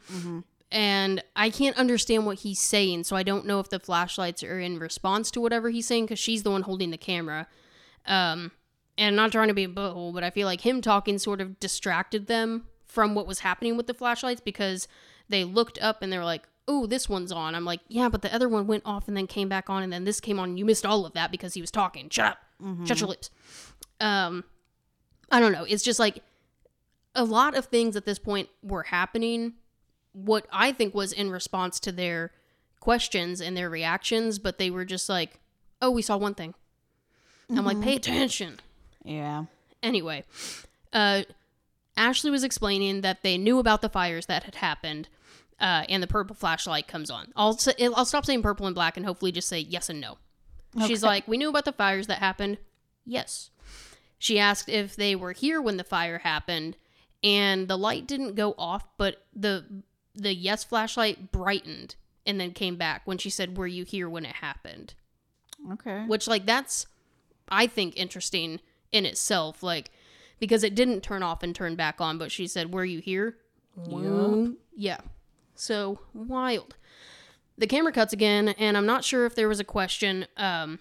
And 0.70 1.24
I 1.36 1.50
can't 1.50 1.78
understand 1.78 2.26
what 2.26 2.40
he's 2.40 2.60
saying, 2.60 3.06
so 3.06 3.16
I 3.16 3.24
don't 3.24 3.46
know 3.46 3.62
if 3.62 3.70
the 3.70 3.80
flashlights 3.80 4.44
are 4.44 4.60
in 4.60 4.80
response 4.80 5.32
to 5.32 5.42
whatever 5.42 5.70
he's 5.70 5.88
saying 5.88 6.06
because 6.06 6.20
she's 6.20 6.44
the 6.44 6.52
one 6.52 6.64
holding 6.64 6.92
the 6.92 6.98
camera. 6.98 7.48
Um, 8.06 8.52
and 8.98 9.08
I'm 9.10 9.16
not 9.16 9.32
trying 9.32 9.48
to 9.48 9.54
be 9.54 9.64
a 9.64 9.70
butthole, 9.70 10.14
but 10.14 10.26
I 10.26 10.30
feel 10.30 10.46
like 10.46 10.62
him 10.62 10.82
talking 10.82 11.20
sort 11.20 11.40
of 11.40 11.60
distracted 11.62 12.28
them 12.28 12.66
from 12.86 13.16
what 13.16 13.28
was 13.28 13.40
happening 13.40 13.78
with 13.78 13.88
the 13.88 13.94
flashlights 13.94 14.42
because 14.42 14.90
they 15.30 15.46
looked 15.46 15.80
up 15.82 16.02
and 16.02 16.12
they 16.12 16.18
were 16.18 16.26
like, 16.26 16.48
"Oh, 16.68 16.86
this 16.86 17.08
one's 17.10 17.32
on." 17.32 17.56
I'm 17.56 17.66
like, 17.66 17.82
"Yeah, 17.88 18.10
but 18.10 18.22
the 18.22 18.34
other 18.34 18.50
one 18.50 18.68
went 18.68 18.84
off 18.86 19.08
and 19.08 19.16
then 19.16 19.28
came 19.28 19.50
back 19.50 19.70
on, 19.70 19.84
and 19.84 19.92
then 19.92 20.04
this 20.04 20.20
came 20.20 20.40
on. 20.40 20.58
You 20.58 20.66
missed 20.66 20.86
all 20.86 21.06
of 21.06 21.14
that 21.14 21.32
because 21.32 21.54
he 21.54 21.62
was 21.62 21.72
talking. 21.72 22.10
Shut 22.10 22.26
up. 22.26 22.86
Shut 22.86 23.00
your 23.00 23.10
lips." 23.10 23.30
Um, 24.00 24.44
I 25.32 25.40
don't 25.40 25.52
know. 25.52 25.64
It's 25.64 25.84
just 25.84 26.00
like 26.00 26.24
a 27.16 27.24
lot 27.24 27.56
of 27.56 27.66
things 27.66 27.96
at 27.96 28.06
this 28.06 28.20
point 28.20 28.50
were 28.62 28.84
happening. 28.84 29.54
What 30.14 30.46
I 30.52 30.72
think 30.72 30.94
was 30.96 31.12
in 31.12 31.30
response 31.30 31.80
to 31.82 31.92
their 31.92 32.32
questions 32.80 33.42
and 33.42 33.56
their 33.58 33.70
reactions, 33.70 34.40
but 34.40 34.58
they 34.58 34.70
were 34.70 34.86
just 34.86 35.10
like, 35.10 35.40
"Oh, 35.82 35.92
we 35.92 36.02
saw 36.02 36.18
one 36.18 36.34
thing." 36.36 36.54
I'm 37.50 37.66
like, 37.66 37.82
"Pay 37.82 37.96
attention." 37.96 38.60
Yeah. 39.04 39.46
Anyway, 39.82 40.24
uh, 40.92 41.24
Ashley 41.96 42.30
was 42.32 42.44
explaining 42.44 43.02
that 43.02 43.24
they 43.24 43.38
knew 43.38 43.58
about 43.60 43.82
the 43.82 43.90
fires 43.90 44.26
that 44.26 44.44
had 44.44 44.56
happened, 44.56 45.08
uh, 45.60 45.84
and 45.90 46.02
the 46.02 46.08
purple 46.08 46.36
flashlight 46.36 46.88
comes 46.88 47.10
on. 47.10 47.32
I'll 47.36 47.58
say, 47.58 47.74
I'll 47.80 48.06
stop 48.06 48.26
saying 48.26 48.42
purple 48.42 48.66
and 48.66 48.76
black 48.76 48.98
and 48.98 49.06
hopefully 49.06 49.32
just 49.32 49.48
say 49.48 49.60
yes 49.60 49.90
and 49.90 50.00
no. 50.02 50.18
She's 50.86 51.02
like, 51.02 51.28
we 51.28 51.38
knew 51.38 51.50
about 51.50 51.66
the 51.66 51.72
fires 51.72 52.08
that 52.08 52.20
happened. 52.20 52.58
Yes. 53.06 53.50
She 54.20 54.38
asked 54.38 54.70
if 54.70 54.96
they 54.96 55.16
were 55.16 55.32
here 55.32 55.62
when 55.62 55.78
the 55.78 55.84
fire 55.84 56.20
happened, 56.20 56.78
and 57.24 57.68
the 57.68 57.78
light 57.78 58.08
didn't 58.08 58.36
go 58.36 58.54
off, 58.58 58.86
but 58.98 59.24
the 59.36 59.66
the 60.14 60.34
yes 60.34 60.64
flashlight 60.64 61.32
brightened 61.32 61.96
and 62.26 62.40
then 62.40 62.52
came 62.52 62.76
back 62.76 63.04
when 63.06 63.18
she 63.18 63.30
said, 63.30 63.58
"Were 63.58 63.68
you 63.68 63.86
here 63.86 64.10
when 64.10 64.26
it 64.26 64.36
happened?" 64.38 64.94
Okay. 65.72 66.04
which 66.06 66.28
like 66.28 66.46
that's 66.46 66.86
i 67.50 67.66
think 67.66 67.98
interesting 67.98 68.60
in 68.92 69.06
itself 69.08 69.64
like 69.64 69.90
because 70.40 70.64
it 70.64 70.76
didn't 70.76 71.02
turn 71.02 71.24
off 71.24 71.42
and 71.42 71.56
turn 71.56 71.76
back 71.76 72.00
on 72.00 72.18
but 72.20 72.32
she 72.32 72.46
said 72.46 72.72
were 72.72 72.86
you 72.86 73.00
here 73.00 73.38
Yup. 73.90 74.50
yeah 74.76 74.98
so 75.60 76.00
wild 76.14 76.76
the 77.58 77.68
camera 77.68 77.92
cuts 77.92 78.14
again 78.14 78.50
and 78.50 78.78
i'm 78.78 78.86
not 78.86 79.04
sure 79.04 79.26
if 79.26 79.36
there 79.36 79.50
was 79.50 79.60
a 79.60 79.66
question 79.66 80.26
um 80.38 80.80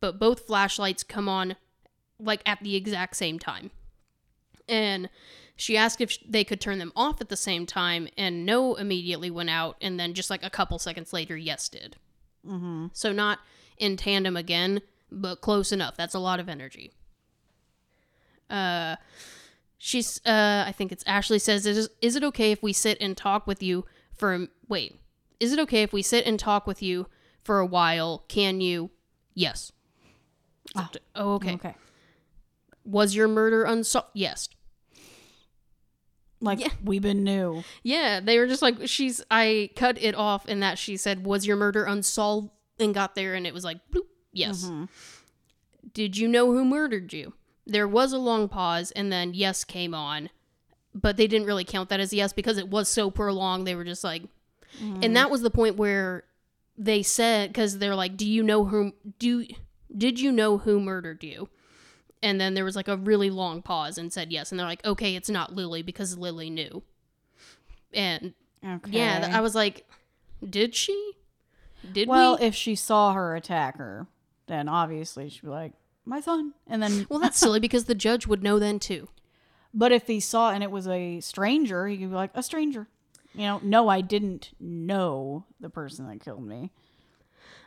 but 0.00 0.18
both 0.18 0.46
flashlights 0.46 1.02
come 1.02 1.28
on 1.28 1.56
like 2.18 2.42
at 2.46 2.60
the 2.62 2.76
exact 2.76 3.16
same 3.16 3.38
time 3.38 3.70
and 4.68 5.08
she 5.56 5.76
asked 5.76 6.00
if 6.00 6.16
they 6.26 6.42
could 6.42 6.60
turn 6.60 6.78
them 6.78 6.92
off 6.96 7.20
at 7.20 7.28
the 7.28 7.36
same 7.36 7.66
time 7.66 8.08
and 8.16 8.46
no 8.46 8.74
immediately 8.76 9.30
went 9.30 9.50
out 9.50 9.76
and 9.80 10.00
then 10.00 10.14
just 10.14 10.30
like 10.30 10.44
a 10.44 10.50
couple 10.50 10.78
seconds 10.78 11.12
later 11.12 11.36
yes 11.36 11.68
did 11.68 11.96
Mm-hmm. 12.46 12.86
So 12.92 13.12
not 13.12 13.40
in 13.78 13.96
tandem 13.96 14.36
again, 14.36 14.80
but 15.10 15.40
close 15.40 15.72
enough. 15.72 15.96
That's 15.96 16.14
a 16.14 16.18
lot 16.18 16.40
of 16.40 16.48
energy. 16.48 16.92
Uh, 18.48 18.96
she's. 19.78 20.20
Uh, 20.24 20.64
I 20.66 20.72
think 20.72 20.92
it's 20.92 21.04
Ashley 21.06 21.38
says, 21.38 21.66
"Is 21.66 21.88
is 22.00 22.16
it 22.16 22.24
okay 22.24 22.52
if 22.52 22.62
we 22.62 22.72
sit 22.72 22.98
and 23.00 23.16
talk 23.16 23.46
with 23.46 23.62
you 23.62 23.84
for 24.20 24.46
wait? 24.68 24.96
Is 25.40 25.52
it 25.52 25.58
okay 25.58 25.82
if 25.82 25.92
we 25.92 26.02
sit 26.02 26.26
and 26.26 26.38
talk 26.38 26.66
with 26.66 26.82
you 26.82 27.06
for 27.42 27.58
a 27.58 27.66
while? 27.66 28.24
Can 28.28 28.60
you? 28.60 28.90
Yes. 29.34 29.72
Ah. 30.76 30.90
oh, 31.16 31.32
okay. 31.34 31.54
Okay. 31.54 31.74
Was 32.84 33.14
your 33.16 33.26
murder 33.26 33.64
unsolved? 33.64 34.10
Yes. 34.14 34.48
Like 36.40 36.60
Yeah. 36.60 36.68
we've 36.82 37.02
been 37.02 37.24
new. 37.24 37.62
Yeah, 37.82 38.20
they 38.20 38.38
were 38.38 38.46
just 38.46 38.62
like 38.62 38.76
she's. 38.88 39.22
I 39.30 39.70
cut 39.76 40.00
it 40.00 40.14
off 40.14 40.46
in 40.46 40.60
that 40.60 40.78
she 40.78 40.96
said, 40.96 41.24
"Was 41.26 41.46
your 41.46 41.56
murder 41.56 41.84
unsolved?" 41.84 42.50
and 42.78 42.94
got 42.94 43.14
there, 43.14 43.34
and 43.34 43.46
it 43.46 43.52
was 43.52 43.62
like, 43.62 43.76
bloop, 43.92 44.06
yes. 44.32 44.64
Mhm. 44.64 44.88
Did 45.92 46.16
you 46.16 46.26
know 46.26 46.50
who 46.52 46.64
murdered 46.64 47.12
you? 47.12 47.34
There 47.66 47.86
was 47.86 48.14
a 48.14 48.18
long 48.18 48.48
pause, 48.48 48.90
and 48.92 49.12
then 49.12 49.34
yes 49.34 49.64
came 49.64 49.92
on, 49.94 50.30
but 50.94 51.16
they 51.16 51.26
didn't 51.26 51.46
really 51.46 51.64
count 51.64 51.88
that 51.90 52.00
as 52.00 52.12
yes 52.12 52.32
because 52.32 52.58
it 52.58 52.68
was 52.68 52.88
so 52.88 53.10
prolonged. 53.10 53.66
They 53.66 53.74
were 53.74 53.84
just 53.84 54.04
like, 54.04 54.22
mm-hmm. 54.82 55.00
and 55.02 55.16
that 55.16 55.30
was 55.30 55.42
the 55.42 55.50
point 55.50 55.76
where 55.76 56.24
they 56.76 57.02
said 57.02 57.50
because 57.50 57.78
they're 57.78 57.94
like, 57.94 58.16
"Do 58.16 58.26
you 58.26 58.42
know 58.42 58.64
who? 58.64 58.92
Do 59.18 59.46
did 59.96 60.18
you 60.18 60.32
know 60.32 60.58
who 60.58 60.80
murdered 60.80 61.22
you?" 61.22 61.48
And 62.22 62.40
then 62.40 62.54
there 62.54 62.64
was 62.64 62.76
like 62.76 62.88
a 62.88 62.96
really 62.96 63.30
long 63.30 63.62
pause 63.62 63.98
and 63.98 64.12
said 64.12 64.32
yes, 64.32 64.50
and 64.50 64.58
they're 64.58 64.66
like, 64.66 64.84
"Okay, 64.84 65.14
it's 65.14 65.30
not 65.30 65.54
Lily 65.54 65.82
because 65.82 66.18
Lily 66.18 66.50
knew." 66.50 66.82
And 67.92 68.34
Okay. 68.64 68.90
yeah, 68.90 69.30
I 69.32 69.40
was 69.40 69.54
like, 69.54 69.86
"Did 70.48 70.74
she? 70.74 71.12
Did 71.92 72.08
well, 72.08 72.36
we?" 72.38 72.46
if 72.46 72.54
she 72.54 72.74
saw 72.74 73.12
her 73.12 73.36
attacker, 73.36 74.06
then 74.46 74.68
obviously 74.68 75.28
she'd 75.28 75.42
be 75.42 75.48
like, 75.48 75.72
"My 76.04 76.20
son," 76.20 76.54
and 76.66 76.82
then. 76.82 77.06
well, 77.08 77.20
that's 77.20 77.38
silly 77.38 77.60
because 77.60 77.84
the 77.84 77.94
judge 77.94 78.26
would 78.26 78.42
know 78.42 78.58
then 78.58 78.78
too. 78.78 79.08
But 79.72 79.92
if 79.92 80.06
he 80.06 80.20
saw 80.20 80.50
and 80.50 80.62
it 80.62 80.70
was 80.70 80.88
a 80.88 81.20
stranger, 81.20 81.86
he 81.86 81.96
could 81.96 82.10
be 82.10 82.14
like, 82.14 82.30
"A 82.34 82.42
stranger." 82.42 82.88
You 83.34 83.42
know, 83.42 83.60
no, 83.62 83.88
I 83.88 84.00
didn't 84.00 84.50
know 84.58 85.44
the 85.60 85.70
person 85.70 86.08
that 86.08 86.20
killed 86.20 86.44
me. 86.44 86.72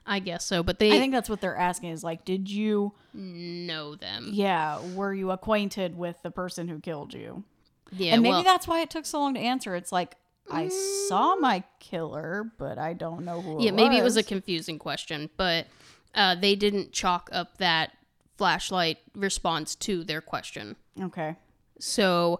I 0.05 0.19
guess 0.19 0.45
so, 0.45 0.63
but 0.63 0.79
they 0.79 0.89
I 0.89 0.99
think 0.99 1.13
that's 1.13 1.29
what 1.29 1.39
they're 1.39 1.55
asking 1.55 1.91
is 1.91 2.03
like, 2.03 2.25
did 2.25 2.49
you, 2.49 2.93
know 3.13 3.95
them. 3.95 4.31
yeah, 4.33 4.81
were 4.93 5.13
you 5.13 5.31
acquainted 5.31 5.97
with 5.97 6.21
the 6.23 6.31
person 6.31 6.67
who 6.67 6.79
killed 6.79 7.13
you? 7.13 7.43
Yeah, 7.91 8.13
and 8.13 8.21
maybe 8.21 8.33
well, 8.33 8.43
that's 8.43 8.67
why 8.67 8.81
it 8.81 8.89
took 8.89 9.05
so 9.05 9.19
long 9.19 9.35
to 9.35 9.39
answer. 9.39 9.75
It's 9.75 9.91
like, 9.91 10.17
I 10.51 10.67
saw 11.07 11.35
my 11.35 11.63
killer, 11.79 12.51
but 12.57 12.77
I 12.77 12.93
don't 12.93 13.23
know 13.23 13.41
who 13.41 13.61
yeah, 13.63 13.69
it 13.69 13.75
maybe 13.75 13.97
it 13.97 14.03
was 14.03 14.17
a 14.17 14.23
confusing 14.23 14.77
question, 14.77 15.29
but 15.37 15.67
uh, 16.15 16.35
they 16.35 16.55
didn't 16.55 16.91
chalk 16.91 17.29
up 17.31 17.57
that 17.59 17.91
flashlight 18.37 18.97
response 19.15 19.73
to 19.75 20.03
their 20.03 20.19
question. 20.19 20.75
okay. 21.01 21.37
So 21.79 22.39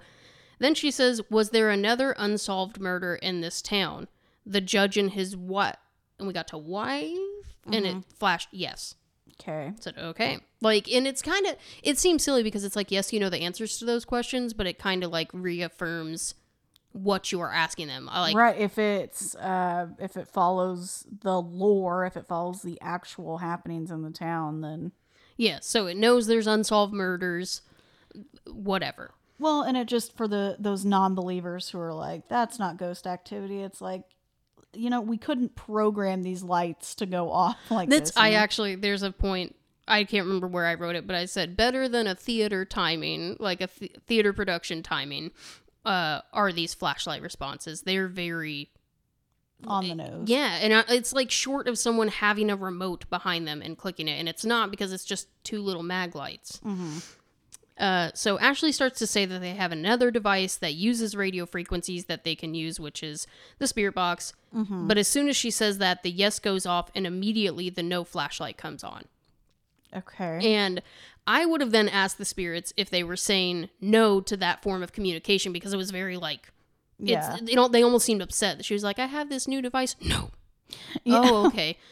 then 0.60 0.76
she 0.76 0.92
says, 0.92 1.22
"Was 1.30 1.50
there 1.50 1.70
another 1.70 2.16
unsolved 2.18 2.80
murder 2.80 3.16
in 3.16 3.42
this 3.42 3.62
town? 3.62 4.08
The 4.46 4.62
judge 4.62 4.98
and 4.98 5.12
his 5.12 5.36
what?" 5.36 5.80
And 6.18 6.28
we 6.28 6.34
got 6.34 6.48
to 6.50 6.58
wife, 6.58 7.18
and 7.72 7.86
it 7.86 7.98
flashed 8.18 8.50
yes. 8.52 8.96
Okay. 9.42 9.74
said 9.80 9.98
okay 9.98 10.38
like 10.62 10.90
and 10.90 11.08
it's 11.08 11.22
kind 11.22 11.48
of 11.48 11.56
it 11.82 11.98
seems 11.98 12.24
silly 12.24 12.44
because 12.44 12.64
it's 12.64 12.76
like 12.76 12.92
yes 12.92 13.12
you 13.12 13.20
know 13.20 13.30
the 13.30 13.40
answers 13.40 13.80
to 13.80 13.84
those 13.86 14.06
questions 14.06 14.54
but 14.54 14.68
it 14.68 14.78
kind 14.78 15.04
of 15.04 15.12
like 15.12 15.30
reaffirms 15.34 16.36
what 16.92 17.32
you 17.32 17.42
are 17.42 17.52
asking 17.52 17.88
them 17.88 18.08
I 18.12 18.22
like 18.22 18.36
right. 18.36 18.58
If 18.58 18.78
it's 18.78 19.36
uh 19.36 19.88
if 20.00 20.16
it 20.16 20.28
follows 20.28 21.06
the 21.22 21.42
lore, 21.42 22.06
if 22.06 22.16
it 22.16 22.28
follows 22.28 22.62
the 22.62 22.80
actual 22.80 23.40
happenings 23.40 23.90
in 23.90 24.04
the 24.04 24.12
town, 24.12 24.62
then 24.62 24.92
yeah 25.36 25.58
so 25.62 25.88
it 25.88 25.98
knows 25.98 26.28
there's 26.28 26.48
unsolved 26.48 26.94
murders 26.94 27.64
whatever 28.46 29.16
well, 29.44 29.62
and 29.62 29.78
it 29.78 29.88
just 29.88 30.16
for 30.16 30.28
the 30.28 30.56
those 30.58 30.86
non-believers 30.86 31.70
who 31.70 31.80
are 31.80 31.94
like, 31.94 32.28
that's 32.30 32.58
not 32.58 32.78
ghost 32.78 33.06
activity. 33.06 33.62
It's 33.62 33.82
like, 33.82 34.04
you 34.74 34.90
know, 34.90 35.02
we 35.02 35.18
couldn't 35.18 35.56
program 35.56 36.24
these 36.24 36.42
lights 36.42 36.96
to 36.96 37.06
go 37.06 37.30
off 37.32 37.58
like 37.70 37.90
that's 37.90 38.12
this. 38.12 38.18
i 38.18 38.30
you 38.30 38.34
know? 38.34 38.40
actually 38.40 38.76
there's 38.76 39.04
a 39.04 39.12
point 39.12 39.56
i 39.88 40.04
can't 40.04 40.26
remember 40.26 40.48
where 40.48 40.66
i 40.66 40.74
wrote 40.74 40.96
it 40.96 41.06
but 41.06 41.16
i 41.16 41.26
said 41.26 41.56
better 41.58 41.88
than 41.88 42.08
a 42.08 42.16
theater 42.16 42.64
timing 42.66 43.36
like 43.40 43.62
a 43.62 43.68
th- 43.68 43.96
theater 44.08 44.32
production 44.34 44.82
timing 44.82 45.30
uh 45.86 46.22
are 46.32 46.52
these 46.52 46.74
flashlight 46.74 47.22
responses 47.22 47.82
they're 47.82 48.08
very 48.08 48.70
on 49.68 49.88
the 49.88 49.96
nose. 49.96 50.28
Yeah, 50.28 50.60
and 50.62 50.86
it's 50.90 51.14
like 51.14 51.32
short 51.32 51.68
of 51.68 51.78
someone 51.78 52.08
having 52.10 52.50
a 52.50 52.56
remote 52.56 53.10
behind 53.10 53.48
them 53.48 53.62
and 53.62 53.78
clicking 53.78 54.08
it, 54.08 54.20
and 54.20 54.28
it's 54.28 54.46
not 54.46 54.72
because 54.72 54.92
it's 54.92 55.06
just 55.06 55.28
two 55.44 55.62
little 55.62 55.84
mag 55.84 56.16
lights. 56.16 56.60
Mm-hmm. 56.66 56.98
Uh, 57.78 58.12
so 58.14 58.38
Ashley 58.40 58.72
starts 58.72 59.00
to 59.00 59.08
say 59.08 59.26
that 59.26 59.40
they 59.40 59.52
have 59.56 59.72
another 59.72 60.12
device 60.12 60.56
that 60.58 60.76
uses 60.76 61.16
radio 61.16 61.46
frequencies 61.46 62.06
that 62.06 62.24
they 62.24 62.36
can 62.36 62.54
use, 62.54 62.80
which 62.80 63.02
is 63.02 63.26
the 63.58 63.68
spirit 63.68 63.96
box. 63.96 64.34
Mm-hmm. 64.56 64.88
But 64.88 64.98
as 64.98 65.08
soon 65.08 65.28
as 65.28 65.36
she 65.36 65.50
says 65.50 65.80
that, 65.80 66.04
the 66.04 66.12
yes 66.12 66.40
goes 66.40 66.66
off, 66.66 66.92
and 66.94 67.08
immediately 67.08 67.70
the 67.70 67.82
no 67.84 68.04
flashlight 68.04 68.58
comes 68.58 68.84
on. 68.84 69.06
Okay. 69.96 70.54
And 70.56 70.82
I 71.26 71.46
would 71.46 71.62
have 71.62 71.72
then 71.72 71.90
asked 71.90 72.18
the 72.18 72.26
spirits 72.26 72.74
if 72.78 72.90
they 72.90 73.04
were 73.04 73.16
saying 73.16 73.70
no 73.82 74.22
to 74.22 74.38
that 74.38 74.62
form 74.62 74.84
of 74.84 74.92
communication 74.92 75.54
because 75.54 75.74
it 75.74 75.78
was 75.78 75.92
very 75.92 76.18
like. 76.18 76.52
yeah. 77.00 77.34
It's, 77.34 77.44
they 77.44 77.56
don't. 77.56 77.72
They 77.72 77.84
almost 77.84 78.06
seemed 78.06 78.22
upset 78.22 78.58
that 78.58 78.66
she 78.66 78.74
was 78.74 78.84
like, 78.84 79.00
"I 79.00 79.08
have 79.08 79.30
this 79.30 79.48
new 79.48 79.62
device." 79.62 79.96
No, 80.02 80.30
Yeah. 81.04 81.22
Oh, 81.24 81.48
okay. 81.48 81.78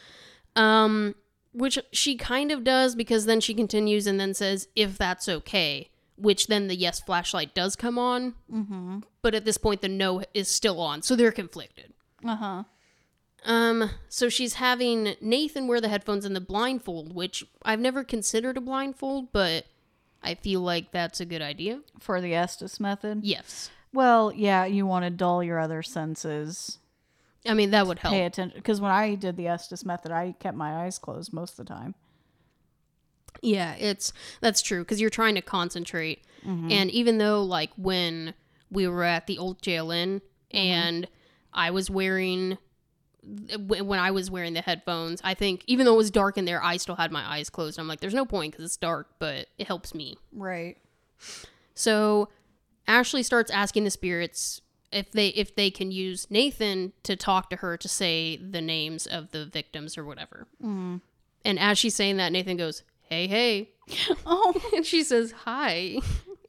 Um, 0.54 1.14
which 1.52 1.78
she 1.92 2.16
kind 2.16 2.50
of 2.50 2.64
does 2.64 2.94
because 2.94 3.26
then 3.26 3.40
she 3.40 3.54
continues 3.54 4.06
and 4.06 4.18
then 4.18 4.34
says, 4.34 4.68
if 4.74 4.98
that's 4.98 5.28
okay, 5.28 5.90
which 6.16 6.46
then 6.46 6.68
the 6.68 6.76
yes 6.76 7.00
flashlight 7.00 7.54
does 7.54 7.76
come 7.76 7.98
on, 7.98 8.34
mm-hmm. 8.52 9.00
but 9.22 9.34
at 9.34 9.44
this 9.44 9.58
point 9.58 9.80
the 9.80 9.88
no 9.88 10.22
is 10.34 10.48
still 10.48 10.80
on, 10.80 11.02
so 11.02 11.16
they're 11.16 11.32
conflicted. 11.32 11.92
Uh 12.24 12.36
huh. 12.36 12.62
Um, 13.44 13.90
so 14.08 14.28
she's 14.28 14.54
having 14.54 15.16
Nathan 15.20 15.66
wear 15.66 15.80
the 15.80 15.88
headphones 15.88 16.24
and 16.24 16.36
the 16.36 16.40
blindfold, 16.40 17.14
which 17.14 17.44
I've 17.62 17.80
never 17.80 18.04
considered 18.04 18.56
a 18.56 18.60
blindfold, 18.60 19.32
but 19.32 19.66
I 20.22 20.36
feel 20.36 20.60
like 20.60 20.92
that's 20.92 21.20
a 21.20 21.26
good 21.26 21.42
idea. 21.42 21.80
For 21.98 22.20
the 22.20 22.34
Estes 22.34 22.78
method. 22.78 23.24
Yes. 23.24 23.70
Well, 23.92 24.32
yeah, 24.32 24.64
you 24.64 24.86
want 24.86 25.04
to 25.04 25.10
dull 25.10 25.42
your 25.42 25.58
other 25.58 25.82
senses. 25.82 26.78
I 27.46 27.54
mean, 27.54 27.70
that 27.72 27.86
would 27.86 27.98
help. 27.98 28.12
Pay 28.14 28.24
attention 28.24 28.56
because 28.56 28.80
when 28.80 28.92
I 28.92 29.14
did 29.16 29.36
the 29.36 29.48
Estes 29.48 29.84
method, 29.84 30.12
I 30.12 30.34
kept 30.38 30.56
my 30.56 30.84
eyes 30.84 30.98
closed 30.98 31.32
most 31.32 31.58
of 31.58 31.66
the 31.66 31.72
time. 31.74 31.94
Yeah, 33.40 33.74
it's 33.74 34.12
that's 34.40 34.62
true 34.62 34.80
because 34.82 35.00
you're 35.00 35.10
trying 35.10 35.34
to 35.36 35.42
concentrate, 35.42 36.22
Mm-hmm. 36.46 36.72
and 36.72 36.90
even 36.90 37.18
though 37.18 37.42
like 37.44 37.70
when 37.76 38.34
we 38.70 38.88
were 38.88 39.04
at 39.04 39.26
the 39.28 39.38
old 39.38 39.62
jail 39.62 39.90
inn 39.92 40.20
Mm-hmm. 40.52 40.56
and 40.56 41.08
I 41.52 41.70
was 41.70 41.88
wearing 41.90 42.58
when 43.58 43.98
I 44.00 44.10
was 44.10 44.30
wearing 44.30 44.54
the 44.54 44.60
headphones, 44.60 45.20
I 45.22 45.34
think 45.34 45.62
even 45.68 45.86
though 45.86 45.94
it 45.94 45.98
was 45.98 46.10
dark 46.10 46.36
in 46.36 46.44
there, 46.44 46.62
I 46.62 46.76
still 46.76 46.96
had 46.96 47.12
my 47.12 47.22
eyes 47.24 47.48
closed. 47.50 47.78
I'm 47.78 47.86
like, 47.86 48.00
there's 48.00 48.14
no 48.14 48.24
point 48.24 48.52
because 48.52 48.64
it's 48.64 48.76
dark, 48.76 49.08
but 49.20 49.46
it 49.58 49.66
helps 49.68 49.94
me. 49.94 50.18
Right. 50.32 50.76
So 51.74 52.28
Ashley 52.88 53.22
starts 53.22 53.50
asking 53.50 53.84
the 53.84 53.90
spirits 53.90 54.60
if 54.92 55.10
they 55.12 55.28
if 55.28 55.54
they 55.56 55.70
can 55.70 55.90
use 55.90 56.26
Nathan 56.30 56.92
to 57.04 57.16
talk 57.16 57.50
to 57.50 57.56
her 57.56 57.76
to 57.76 57.88
say 57.88 58.36
the 58.36 58.60
names 58.60 59.06
of 59.06 59.30
the 59.30 59.46
victims 59.46 59.96
or 59.98 60.04
whatever. 60.04 60.46
Mm. 60.62 61.00
And 61.44 61.58
as 61.58 61.78
she's 61.78 61.94
saying 61.94 62.18
that, 62.18 62.32
Nathan 62.32 62.56
goes, 62.56 62.82
"Hey, 63.02 63.26
hey," 63.26 63.70
Oh. 64.26 64.54
and 64.76 64.86
she 64.86 65.02
says 65.02 65.32
hi 65.44 65.98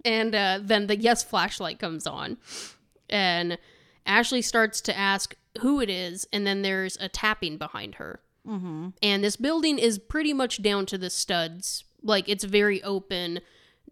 and 0.06 0.36
uh, 0.36 0.60
then 0.62 0.88
the 0.88 0.96
yes 0.98 1.24
flashlight 1.24 1.80
comes 1.80 2.06
on 2.06 2.38
and 3.10 3.58
ashley 4.06 4.42
starts 4.42 4.82
to 4.82 4.98
ask 4.98 5.36
who 5.62 5.80
it 5.82 5.90
is 5.90 6.28
and 6.34 6.46
then 6.46 6.62
there's 6.62 6.98
a 6.98 7.10
tapping 7.10 7.58
behind 7.58 7.96
her 7.96 8.20
Mm-hmm. 8.48 8.90
and 9.02 9.24
this 9.24 9.38
building 9.38 9.80
is 9.80 9.98
pretty 9.98 10.34
much 10.34 10.62
down 10.62 10.86
to 10.88 10.98
the 10.98 11.10
studs 11.10 11.86
like 12.04 12.28
it's 12.28 12.44
a 12.44 12.48
very 12.48 12.84
open 12.84 13.40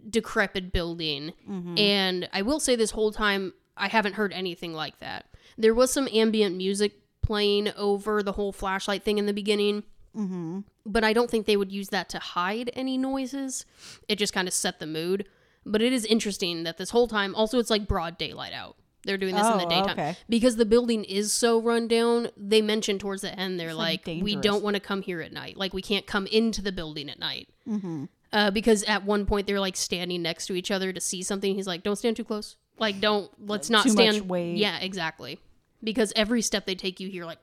decrepit 0.09 0.71
building 0.73 1.31
Mm-hmm. 1.49 1.77
and 1.77 2.29
i 2.33 2.41
will 2.41 2.59
say 2.59 2.75
this 2.75 2.91
whole 2.91 3.11
time 3.11 3.53
i 3.81 3.87
haven't 3.89 4.13
heard 4.13 4.31
anything 4.33 4.73
like 4.73 4.97
that 4.99 5.25
there 5.57 5.73
was 5.73 5.91
some 5.91 6.07
ambient 6.13 6.55
music 6.55 6.93
playing 7.21 7.71
over 7.75 8.23
the 8.23 8.31
whole 8.33 8.51
flashlight 8.53 9.03
thing 9.03 9.17
in 9.17 9.25
the 9.25 9.33
beginning 9.33 9.83
Mm-hmm. 10.13 10.59
but 10.85 11.05
I 11.05 11.13
don't 11.13 11.29
think 11.31 11.45
they 11.45 11.55
would 11.55 11.71
use 11.71 11.87
that 11.87 12.09
to 12.09 12.19
hide 12.19 12.69
any 12.73 12.97
noises. 12.97 13.65
It 14.09 14.17
just 14.17 14.33
kind 14.33 14.45
of 14.45 14.53
set 14.53 14.79
the 14.81 14.85
mood. 14.85 15.25
But 15.65 15.81
it 15.81 15.93
is 15.93 16.03
interesting 16.03 16.63
that 16.63 16.77
this 16.77 16.89
whole 16.89 17.07
time, 17.07 17.33
also, 17.33 17.59
it's 17.59 17.69
like 17.69 17.87
broad 17.87 18.17
daylight 18.17 18.51
out. 18.51 18.75
They're 19.05 19.17
doing 19.17 19.35
this 19.35 19.47
in 19.47 19.57
the 19.57 19.65
Oh, 19.67 19.69
daytime 19.69 19.91
okay. 19.91 20.17
because 20.27 20.57
the 20.57 20.65
building 20.65 21.05
is 21.05 21.31
so 21.31 21.61
run 21.61 21.87
down. 21.87 22.27
They 22.35 22.61
mentioned 22.61 22.99
towards 22.99 23.21
the 23.21 23.33
end, 23.39 23.57
they're 23.57 23.69
It's, 23.69 23.77
like, 23.77 24.05
like, 24.05 24.21
we 24.21 24.35
don't 24.35 24.61
want 24.61 24.73
to 24.73 24.81
come 24.81 25.01
here 25.01 25.21
at 25.21 25.31
night. 25.31 25.55
Like, 25.55 25.73
we 25.73 25.81
can't 25.81 26.05
come 26.05 26.27
into 26.27 26.61
the 26.61 26.73
building 26.73 27.09
at 27.09 27.17
night. 27.17 27.47
Mm-hmm. 27.65 28.05
Uh, 28.33 28.51
because 28.51 28.83
at 28.83 29.05
one 29.05 29.25
point 29.25 29.47
they're 29.47 29.61
like 29.61 29.77
standing 29.77 30.21
next 30.21 30.45
to 30.47 30.55
each 30.55 30.71
other 30.71 30.91
to 30.91 30.99
see 30.99 31.23
something. 31.23 31.55
He's 31.55 31.67
like, 31.67 31.83
"Don't 31.83 31.95
stand 31.95 32.17
too 32.17 32.25
close. 32.25 32.57
Like, 32.81 32.99
don't 32.99 33.31
let's 33.47 33.69
not 33.69 33.83
Too 33.85 33.93
much 33.93 34.09
stand." 34.15 34.29
weight. 34.29 34.57
Yeah, 34.57 34.77
exactly. 34.79 35.39
Because 35.83 36.11
every 36.15 36.41
step 36.41 36.65
they 36.65 36.75
take, 36.75 36.99
you 36.99 37.09
hear 37.09 37.25
like, 37.25 37.39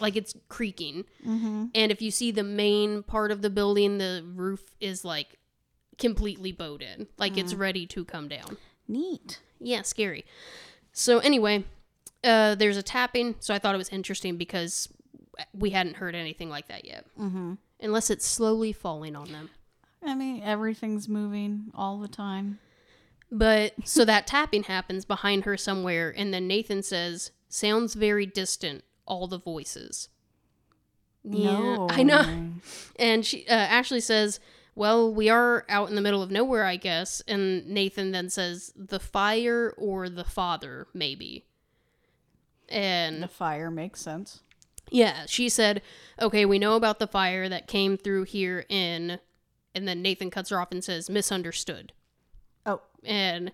like 0.00 0.16
it's 0.16 0.34
creaking. 0.48 1.04
Mm-hmm. 1.26 1.66
And 1.74 1.92
if 1.92 2.02
you 2.02 2.10
see 2.10 2.30
the 2.32 2.42
main 2.42 3.02
part 3.02 3.30
of 3.30 3.40
the 3.40 3.48
building, 3.50 3.98
the 3.98 4.24
roof 4.34 4.74
is 4.80 5.04
like 5.04 5.38
completely 5.96 6.52
bowed 6.52 6.82
in, 6.82 7.06
like 7.18 7.38
it's 7.38 7.54
ready 7.54 7.86
to 7.86 8.04
come 8.04 8.28
down. 8.28 8.56
Neat. 8.88 9.40
Yeah, 9.60 9.82
scary. 9.82 10.24
So 10.92 11.18
anyway, 11.20 11.64
uh, 12.22 12.56
there's 12.56 12.76
a 12.76 12.82
tapping. 12.82 13.36
So 13.40 13.54
I 13.54 13.58
thought 13.58 13.74
it 13.74 13.78
was 13.78 13.88
interesting 13.88 14.36
because 14.36 14.88
we 15.54 15.70
hadn't 15.70 15.96
heard 15.96 16.14
anything 16.14 16.50
like 16.50 16.68
that 16.68 16.84
yet, 16.84 17.06
Mm-hmm. 17.18 17.54
unless 17.80 18.10
it's 18.10 18.26
slowly 18.26 18.72
falling 18.72 19.16
on 19.16 19.32
them. 19.32 19.50
I 20.06 20.14
mean, 20.14 20.42
everything's 20.42 21.08
moving 21.08 21.70
all 21.74 21.98
the 21.98 22.08
time. 22.08 22.58
But 23.30 23.74
so 23.84 24.04
that 24.04 24.26
tapping 24.26 24.64
happens 24.64 25.04
behind 25.04 25.44
her 25.44 25.56
somewhere, 25.56 26.14
and 26.16 26.32
then 26.32 26.46
Nathan 26.46 26.82
says, 26.82 27.32
"Sounds 27.48 27.94
very 27.94 28.26
distant. 28.26 28.84
All 29.06 29.26
the 29.26 29.38
voices." 29.38 30.08
No. 31.24 31.86
I 31.90 32.02
know. 32.02 32.52
And 32.96 33.24
she 33.26 33.46
uh, 33.48 33.54
Ashley 33.54 34.00
says, 34.00 34.38
"Well, 34.74 35.12
we 35.12 35.28
are 35.28 35.64
out 35.68 35.88
in 35.88 35.94
the 35.96 36.00
middle 36.00 36.22
of 36.22 36.30
nowhere, 36.30 36.64
I 36.64 36.76
guess." 36.76 37.22
And 37.26 37.66
Nathan 37.66 38.12
then 38.12 38.28
says, 38.30 38.72
"The 38.76 39.00
fire 39.00 39.74
or 39.76 40.08
the 40.08 40.24
father, 40.24 40.86
maybe." 40.94 41.46
And 42.68 43.22
The 43.22 43.28
fire 43.28 43.70
makes 43.70 44.00
sense. 44.00 44.40
yeah, 44.90 45.24
she 45.26 45.48
said, 45.48 45.82
"Okay, 46.20 46.44
we 46.44 46.58
know 46.58 46.76
about 46.76 46.98
the 46.98 47.06
fire 47.06 47.48
that 47.48 47.66
came 47.66 47.96
through 47.96 48.24
here 48.24 48.64
in," 48.68 49.18
and 49.74 49.88
then 49.88 50.02
Nathan 50.02 50.30
cuts 50.30 50.50
her 50.50 50.60
off 50.60 50.70
and 50.72 50.84
says, 50.84 51.10
"Misunderstood." 51.10 51.92
And 53.06 53.52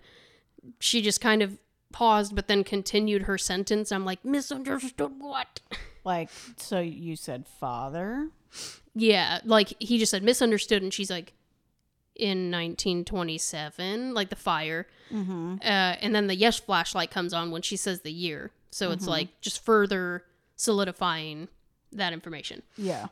she 0.79 1.01
just 1.01 1.21
kind 1.21 1.41
of 1.41 1.57
paused 1.91 2.35
but 2.35 2.47
then 2.47 2.63
continued 2.63 3.23
her 3.23 3.37
sentence. 3.37 3.91
I'm 3.91 4.05
like 4.05 4.23
misunderstood 4.25 5.11
what? 5.19 5.59
Like, 6.03 6.29
so 6.57 6.79
you 6.79 7.15
said 7.15 7.45
father? 7.47 8.29
yeah 8.95 9.39
like 9.45 9.73
he 9.79 9.97
just 9.99 10.09
said 10.11 10.23
misunderstood 10.23 10.81
and 10.83 10.91
she's 10.93 11.09
like 11.11 11.31
in 12.15 12.51
1927 12.51 14.13
like 14.13 14.29
the 14.29 14.35
fire. 14.35 14.87
Mm-hmm. 15.11 15.55
uh, 15.61 15.65
and 16.01 16.15
then 16.15 16.27
the 16.27 16.35
yes 16.35 16.59
flashlight 16.59 17.11
comes 17.11 17.33
on 17.33 17.51
when 17.51 17.61
she 17.61 17.75
says 17.77 18.01
the 18.01 18.11
year. 18.11 18.51
So 18.71 18.91
it's 18.91 19.05
like 19.05 19.41
just 19.41 19.63
further 19.63 20.23
solidifying 20.55 21.49
that 21.91 22.13
information. 22.13 22.63
Yeah. 22.77 23.07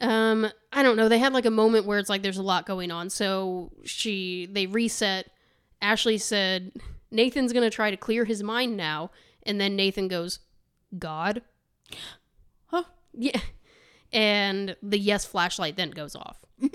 um 0.00 0.46
i 0.72 0.82
don't 0.82 0.96
know. 0.96 1.08
They 1.08 1.18
had 1.18 1.32
like 1.32 1.46
a 1.46 1.50
moment 1.50 1.84
where 1.84 1.98
it's 1.98 2.08
like 2.08 2.22
there's 2.22 2.38
a 2.38 2.42
lot 2.42 2.64
going 2.66 2.90
on. 2.90 3.10
So 3.10 3.72
she 3.84 4.48
they 4.50 4.66
reset 4.66 5.30
ashley 5.80 6.18
said 6.18 6.72
nathan's 7.10 7.52
gonna 7.52 7.70
try 7.70 7.90
to 7.90 7.96
clear 7.96 8.24
his 8.24 8.42
mind 8.42 8.76
now. 8.76 9.10
And 9.44 9.60
then 9.60 9.76
nathan 9.76 10.08
goes 10.08 10.40
god? 10.98 11.42
Huh. 12.66 12.84
yeah. 13.12 13.40
And 14.12 14.76
the 14.82 14.98
yes 14.98 15.24
flashlight 15.24 15.76
then 15.76 15.90
goes 15.90 16.16
off. 16.16 16.44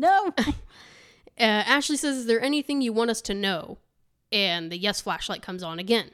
No. 0.00 0.32
uh, 0.38 0.52
ashley 1.38 1.98
says 1.98 2.16
is 2.16 2.26
there 2.26 2.40
anything 2.40 2.80
you 2.80 2.92
want 2.92 3.10
us 3.10 3.20
to 3.22 3.34
know? 3.34 3.76
And 4.32 4.72
the 4.72 4.78
yes 4.78 5.02
flashlight 5.02 5.42
comes 5.42 5.62
on 5.62 5.78
again. 5.78 6.12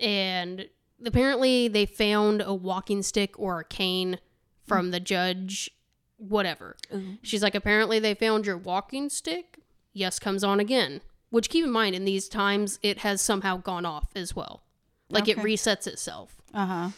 And 0.00 0.68
apparently 1.06 1.68
they 1.68 1.86
found 1.86 2.42
a 2.42 2.52
walking 2.52 3.02
stick 3.02 3.38
or 3.38 3.60
a 3.60 3.64
cane 3.64 4.18
from 4.66 4.90
the 4.90 4.98
judge 4.98 5.70
whatever. 6.16 6.76
She's 7.22 7.42
like 7.42 7.54
apparently 7.54 8.00
they 8.00 8.14
found 8.14 8.46
your 8.46 8.58
walking 8.58 9.08
stick. 9.08 9.60
Yes 9.92 10.18
comes 10.18 10.42
on 10.42 10.58
again 10.58 11.00
which 11.30 11.50
keep 11.50 11.64
in 11.64 11.70
mind 11.70 11.94
in 11.94 12.04
these 12.04 12.28
times 12.28 12.78
it 12.82 12.98
has 12.98 13.20
somehow 13.20 13.56
gone 13.56 13.84
off 13.86 14.08
as 14.16 14.34
well. 14.34 14.62
Like 15.10 15.28
it 15.28 15.38
resets 15.38 15.86
itself. 15.86 16.36
Uh 16.54 16.66
huh. 16.66 16.88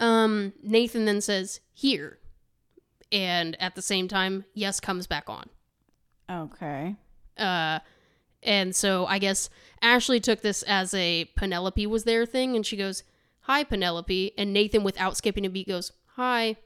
um 0.00 0.52
nathan 0.62 1.04
then 1.04 1.20
says 1.20 1.60
here. 1.72 2.18
And 3.12 3.56
at 3.60 3.74
the 3.74 3.82
same 3.82 4.08
time 4.08 4.44
yes 4.54 4.80
comes 4.80 5.06
back 5.06 5.28
on. 5.28 5.48
Okay. 6.30 6.96
uh 7.38 7.80
and 8.42 8.76
so 8.76 9.06
i 9.06 9.18
guess 9.18 9.48
ashley 9.82 10.20
took 10.20 10.40
this 10.42 10.62
as 10.64 10.92
a 10.94 11.24
penelope 11.36 11.86
was 11.86 12.04
there 12.04 12.26
thing 12.26 12.54
and 12.54 12.64
she 12.66 12.76
goes 12.76 13.02
hi 13.40 13.64
penelope. 13.64 14.32
And 14.38 14.52
nathan 14.52 14.82
without 14.84 15.16
skipping 15.16 15.46
a 15.46 15.50
beat 15.50 15.68
goes 15.68 15.92
hi. 16.14 16.56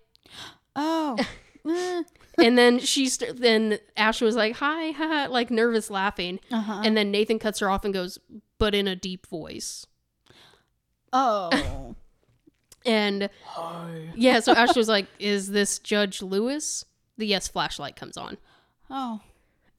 Oh. 0.76 1.16
And 2.40 2.56
then 2.58 2.78
she 2.78 3.08
st- 3.08 3.40
then 3.40 3.78
ashley 3.96 4.26
was 4.26 4.36
like 4.36 4.56
hi 4.56 4.90
ha, 4.92 5.26
like 5.30 5.50
nervous 5.50 5.90
laughing 5.90 6.40
uh-huh. 6.50 6.82
and 6.84 6.96
then 6.96 7.10
nathan 7.10 7.38
cuts 7.38 7.58
her 7.60 7.70
off 7.70 7.84
and 7.84 7.94
goes 7.94 8.18
but 8.58 8.74
in 8.74 8.88
a 8.88 8.96
deep 8.96 9.26
voice 9.26 9.86
oh. 11.12 11.94
and 12.86 13.28
Hi. 13.44 14.10
yeah 14.14 14.40
so 14.40 14.52
ashley 14.52 14.80
was 14.80 14.88
like 14.88 15.06
is 15.18 15.50
this 15.50 15.78
judge 15.78 16.22
lewis 16.22 16.84
the 17.18 17.26
yes 17.26 17.48
flashlight 17.48 17.96
comes 17.96 18.16
on 18.16 18.38
Oh. 18.90 19.20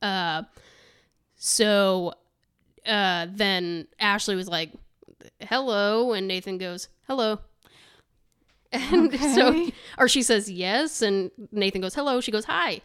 Uh, 0.02 0.44
so 1.36 2.14
uh, 2.88 3.28
then 3.30 3.88
Ashley 4.00 4.36
was 4.36 4.48
like, 4.48 4.72
"Hello," 5.42 6.14
and 6.14 6.28
Nathan 6.28 6.58
goes, 6.58 6.88
"Hello." 7.08 7.40
And 8.94 9.14
so, 9.20 9.70
or 9.98 10.08
she 10.08 10.24
says 10.24 10.50
yes, 10.50 11.02
and 11.02 11.30
Nathan 11.52 11.82
goes, 11.82 11.94
"Hello." 11.94 12.22
She 12.22 12.32
goes, 12.32 12.46
"Hi." 12.46 12.82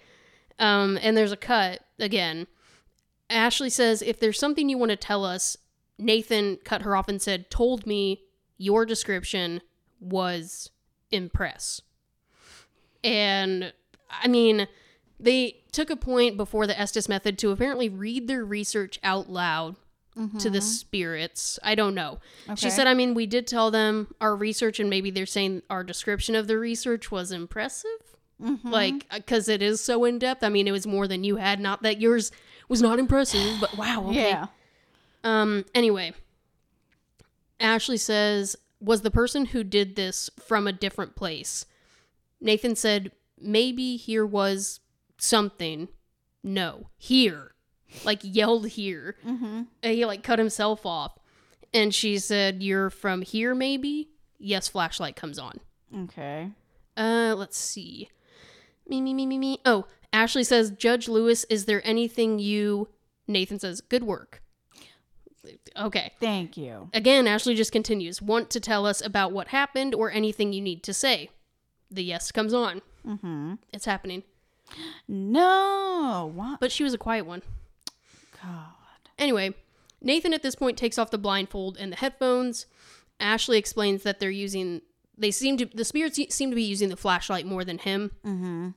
Um, 0.59 0.99
and 1.01 1.17
there's 1.17 1.33
a 1.33 1.37
cut 1.37 1.81
again. 2.01 2.49
Ashley 3.31 3.71
says, 3.71 4.03
"If 4.03 4.19
there's 4.19 4.39
something 4.39 4.69
you 4.69 4.79
want 4.79 4.91
to 4.91 4.97
tell 4.97 5.25
us," 5.25 5.57
Nathan 5.97 6.59
cut 6.65 6.83
her 6.83 6.97
off 6.97 7.09
and 7.09 7.23
said, 7.23 7.51
"Told 7.51 7.87
me 7.87 8.23
your 8.59 8.85
description 8.85 9.61
was 10.01 10.71
impress." 11.13 11.81
And 13.05 13.73
I 14.11 14.27
mean, 14.27 14.67
they 15.21 15.63
took 15.71 15.91
a 15.91 15.97
point 15.97 16.37
before 16.37 16.67
the 16.67 16.79
Estes 16.79 17.09
method 17.09 17.39
to 17.39 17.53
apparently 17.53 17.89
read 17.89 18.27
their 18.27 18.45
research 18.45 18.99
out 19.05 19.31
loud 19.31 19.77
to 20.39 20.49
the 20.49 20.61
spirits. 20.63 21.59
I 21.63 21.75
don't 21.75 21.95
know. 21.95 22.21
She 22.57 22.71
said, 22.71 22.87
I 22.87 22.95
mean, 22.95 23.13
we 23.15 23.27
did 23.27 23.47
tell 23.47 23.71
them 23.71 24.15
our 24.21 24.35
research, 24.35 24.81
and 24.81 24.89
maybe 24.89 25.11
they're 25.11 25.27
saying 25.27 25.63
our 25.69 25.85
description 25.85 26.35
of 26.35 26.47
the 26.47 26.59
research 26.59 27.11
was 27.11 27.33
impressive. 27.33 27.91
Mhm. 28.43 28.65
Like, 28.65 29.07
because 29.15 29.49
it 29.49 29.63
is 29.63 29.81
so 29.81 30.05
in 30.05 30.19
depth. 30.19 30.43
I 30.45 30.49
mean, 30.51 30.69
it 30.69 30.73
was 30.73 30.87
more 30.87 31.07
than 31.09 31.25
you 31.25 31.37
had. 31.37 31.59
Not 31.61 31.83
that 31.83 32.01
yours 32.01 32.31
was 32.69 32.83
not 32.83 32.99
impressive, 32.99 33.59
but 33.61 33.77
wow. 33.77 34.09
Okay. 34.09 34.29
Yeah. 34.31 34.47
Um, 35.25 35.65
anyway, 35.75 36.13
Ashley 37.61 37.97
says, 37.97 38.57
was 38.81 39.01
the 39.03 39.11
person 39.11 39.47
who 39.47 39.65
did 39.65 39.97
this 39.97 40.29
from 40.39 40.67
a 40.67 40.73
different 40.73 41.17
place? 41.17 41.65
Nathan 42.41 42.77
said, 42.77 43.13
maybe 43.41 43.97
here 43.97 44.27
was 44.27 44.81
something. 45.19 45.89
No, 46.43 46.91
here. 46.99 47.53
Like 48.05 48.21
yelled 48.23 48.69
here. 48.69 49.17
Mm-hmm. 49.27 49.63
And 49.83 49.95
he 49.95 50.05
like 50.05 50.23
cut 50.23 50.39
himself 50.39 50.85
off. 50.85 51.19
And 51.73 51.95
she 51.95 52.19
said, 52.19 52.63
You're 52.63 52.91
from 52.91 53.23
here, 53.23 53.55
maybe? 53.55 54.11
Yes, 54.39 54.69
flashlight 54.69 55.17
comes 55.17 55.39
on. 55.39 55.61
Okay. 55.95 56.51
Uh, 56.97 57.35
let's 57.37 57.59
see. 57.59 58.09
Me, 58.89 59.01
me, 59.01 59.15
me, 59.15 59.27
me, 59.27 59.39
me. 59.39 59.59
Oh, 59.65 59.87
Ashley 60.13 60.45
says, 60.45 60.71
Judge 60.71 61.09
Lewis, 61.09 61.45
is 61.51 61.65
there 61.65 61.87
anything 61.87 62.39
you. 62.39 62.89
Nathan 63.29 63.59
says, 63.59 63.81
Good 63.81 64.05
work. 64.05 64.43
Okay. 65.77 66.13
Thank 66.19 66.57
you. 66.57 66.91
Again, 66.93 67.27
Ashley 67.27 67.55
just 67.55 67.73
continues, 67.73 68.21
Want 68.23 68.51
to 68.51 68.61
tell 68.61 68.87
us 68.87 69.05
about 69.05 69.33
what 69.33 69.49
happened 69.49 69.95
or 69.95 70.11
anything 70.11 70.53
you 70.53 70.61
need 70.61 70.83
to 70.85 70.95
say? 70.95 71.31
The 71.91 72.03
yes 72.03 72.33
comes 72.33 72.53
on. 72.53 72.83
Mm-hmm. 73.07 73.55
It's 73.73 73.85
happening. 73.85 74.25
No. 75.07 76.33
What? 76.35 76.61
But 76.61 76.73
she 76.73 76.83
was 76.83 76.95
a 76.95 76.99
quiet 76.99 77.27
one. 77.27 77.43
God. 78.47 79.11
Anyway, 79.19 79.55
Nathan 80.01 80.33
at 80.33 80.43
this 80.43 80.55
point 80.55 80.77
takes 80.77 80.99
off 80.99 81.11
the 81.11 81.19
blindfold 81.19 81.77
and 81.79 81.93
the 81.93 81.97
headphones. 81.97 82.67
Ashley 83.19 83.59
explains 83.59 84.03
that 84.03 84.21
they're 84.21 84.31
using 84.31 84.83
they 85.19 85.31
seem 85.31 85.57
to 85.57 85.67
the 85.67 85.85
spirits 85.85 86.19
seem 86.35 86.51
to 86.51 86.57
be 86.57 86.63
using 86.63 86.89
the 86.89 86.97
flashlight 86.97 87.47
more 87.47 87.65
than 87.65 87.79
him. 87.79 88.13
Mm-hmm. 88.25 88.69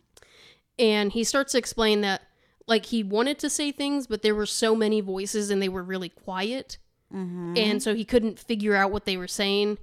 And 0.78 1.11
he 1.11 1.24
starts 1.24 1.51
to 1.51 1.57
explain 1.57 2.01
that 2.01 2.22
like 2.67 2.86
he 2.88 3.03
wanted 3.03 3.39
to 3.39 3.49
say 3.49 3.72
things, 3.72 4.07
but 4.07 4.22
there 4.22 4.36
were 4.36 4.45
so 4.45 4.76
many 4.76 5.01
voices 5.01 5.49
and 5.49 5.61
they 5.61 5.70
were 5.70 5.84
really 5.84 6.09
quiet. 6.09 6.78
Mm-hmm. 7.13 7.55
And 7.57 7.84
so 7.84 7.95
he 7.95 8.05
couldn't 8.05 8.39
figure 8.39 8.76
out 8.76 8.91
what 8.91 9.05
they 9.05 9.17
were 9.17 9.28
saying. 9.28 9.80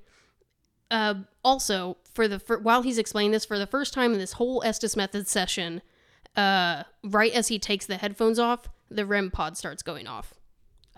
Uh, 0.90 1.14
also, 1.44 1.96
for 2.14 2.28
the 2.28 2.38
fir- 2.38 2.60
while 2.60 2.82
he's 2.82 2.98
explaining 2.98 3.32
this 3.32 3.44
for 3.44 3.58
the 3.58 3.66
first 3.66 3.92
time 3.92 4.12
in 4.12 4.18
this 4.18 4.34
whole 4.34 4.62
Estes 4.64 4.96
method 4.96 5.26
session, 5.26 5.82
uh, 6.36 6.84
right 7.02 7.32
as 7.32 7.48
he 7.48 7.58
takes 7.58 7.86
the 7.86 7.96
headphones 7.96 8.38
off, 8.38 8.68
the 8.90 9.06
REM 9.06 9.30
pod 9.30 9.56
starts 9.56 9.82
going 9.82 10.06
off. 10.06 10.34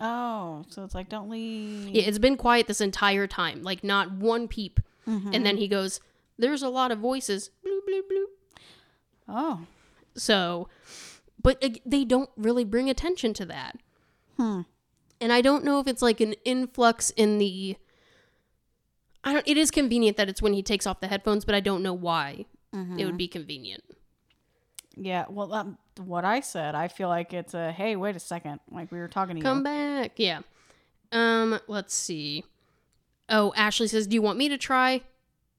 Oh, 0.01 0.64
so 0.68 0.84
it's 0.84 0.95
like 0.95 1.09
don't 1.09 1.28
leave. 1.28 1.89
Yeah, 1.89 2.03
it's 2.05 2.18
been 2.18 2.36
quiet 2.36 2.66
this 2.68 2.80
entire 2.80 3.26
time, 3.26 3.62
like 3.62 3.82
not 3.82 4.12
one 4.12 4.47
peep. 4.49 4.78
Mm-hmm. 5.09 5.30
And 5.34 5.45
then 5.45 5.57
he 5.57 5.66
goes, 5.68 6.01
"There's 6.39 6.62
a 6.62 6.68
lot 6.68 6.91
of 6.93 6.99
voices." 6.99 7.51
Bloop, 7.66 7.80
bloop, 7.89 8.03
bloop. 8.12 8.61
Oh. 9.28 9.61
So, 10.14 10.68
but 11.43 11.62
ag- 11.64 11.82
they 11.84 12.05
don't 12.05 12.30
really 12.36 12.64
bring 12.64 12.89
attention 12.91 13.32
to 13.34 13.47
that. 13.47 13.76
Hmm. 14.36 14.62
And 15.20 15.32
I 15.32 15.41
don't 15.41 15.64
know 15.64 15.80
if 15.80 15.86
it's 15.89 16.03
like 16.03 16.20
an 16.20 16.34
influx 16.45 17.11
in 17.11 17.39
the 17.39 17.76
I 19.24 19.32
don't. 19.32 19.49
It 19.49 19.57
is 19.57 19.70
convenient 19.72 20.16
that 20.16 20.28
it's 20.28 20.41
when 20.41 20.53
he 20.53 20.62
takes 20.62 20.86
off 20.86 21.01
the 21.01 21.09
headphones, 21.09 21.45
but 21.45 21.55
I 21.57 21.61
don't 21.61 21.82
know 21.82 21.95
why 21.95 22.45
Mm-hmm. 22.74 22.99
it 22.99 23.05
would 23.07 23.16
be 23.16 23.28
convenient. 23.28 23.82
Yeah, 25.01 25.26
well, 25.28 25.53
um, 25.55 25.78
what 26.05 26.24
I 26.24 26.40
said, 26.40 26.74
I 26.74 26.88
feel 26.88 27.09
like 27.09 27.32
it's 27.32 27.55
a 27.55 27.70
hey, 27.72 27.94
wait 27.96 28.16
a 28.16 28.20
second, 28.20 28.61
like 28.70 28.90
we 28.90 28.99
were 28.99 29.09
talking 29.09 29.36
to 29.36 29.42
Come 29.42 29.59
you. 29.59 29.64
back. 29.64 30.12
Yeah. 30.16 30.40
Um, 31.12 31.59
let's 31.68 31.94
see. 31.94 32.44
Oh, 33.28 33.53
Ashley 33.57 33.86
says, 33.88 34.07
"Do 34.07 34.14
you 34.14 34.22
want 34.22 34.38
me 34.38 34.49
to 34.49 34.59
try?" 34.59 35.03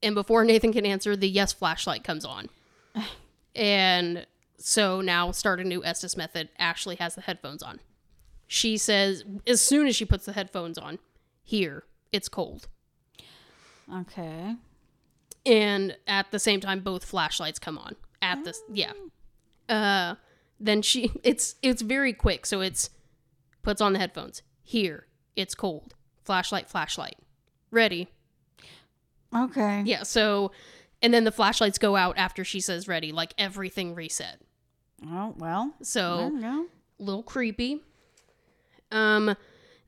And 0.02 0.14
before 0.14 0.44
Nathan 0.44 0.72
can 0.72 0.84
answer, 0.86 1.16
the 1.16 1.28
yes 1.28 1.52
flashlight 1.52 2.04
comes 2.04 2.24
on. 2.24 2.48
and 3.54 4.26
so 4.58 5.00
now 5.00 5.30
start 5.30 5.60
a 5.60 5.64
new 5.64 5.82
Estes 5.84 6.16
method. 6.16 6.48
Ashley 6.58 6.96
has 6.96 7.14
the 7.14 7.20
headphones 7.22 7.62
on. 7.62 7.80
She 8.46 8.76
says 8.76 9.24
as 9.46 9.60
soon 9.60 9.86
as 9.86 9.96
she 9.96 10.04
puts 10.04 10.26
the 10.26 10.32
headphones 10.32 10.76
on, 10.78 10.98
"Here, 11.42 11.84
it's 12.12 12.28
cold." 12.28 12.68
Okay. 13.92 14.54
and 15.46 15.96
at 16.06 16.30
the 16.30 16.38
same 16.38 16.60
time 16.60 16.80
both 16.80 17.04
flashlights 17.04 17.58
come 17.58 17.76
on 17.78 17.96
at 18.22 18.44
this 18.44 18.62
yeah 18.72 18.92
uh 19.70 20.16
then 20.58 20.82
she 20.82 21.10
it's 21.24 21.54
it's 21.62 21.80
very 21.82 22.12
quick 22.12 22.44
so 22.44 22.60
it's 22.60 22.90
puts 23.62 23.80
on 23.80 23.92
the 23.94 23.98
headphones 23.98 24.42
here 24.62 25.06
it's 25.36 25.54
cold 25.54 25.94
flashlight 26.24 26.68
flashlight 26.68 27.16
ready 27.70 28.08
Okay. 29.34 29.82
yeah 29.86 30.02
so 30.02 30.50
and 31.02 31.14
then 31.14 31.24
the 31.24 31.32
flashlights 31.32 31.78
go 31.78 31.94
out 31.96 32.18
after 32.18 32.44
she 32.44 32.60
says 32.60 32.88
ready 32.88 33.12
like 33.12 33.32
everything 33.38 33.94
reset 33.94 34.40
Oh 35.08 35.34
well. 35.38 35.72
so 35.82 36.16
There 36.18 36.30
you 36.32 36.40
go. 36.42 36.66
a 36.98 37.02
little 37.02 37.22
creepy. 37.22 37.80
Um, 38.92 39.34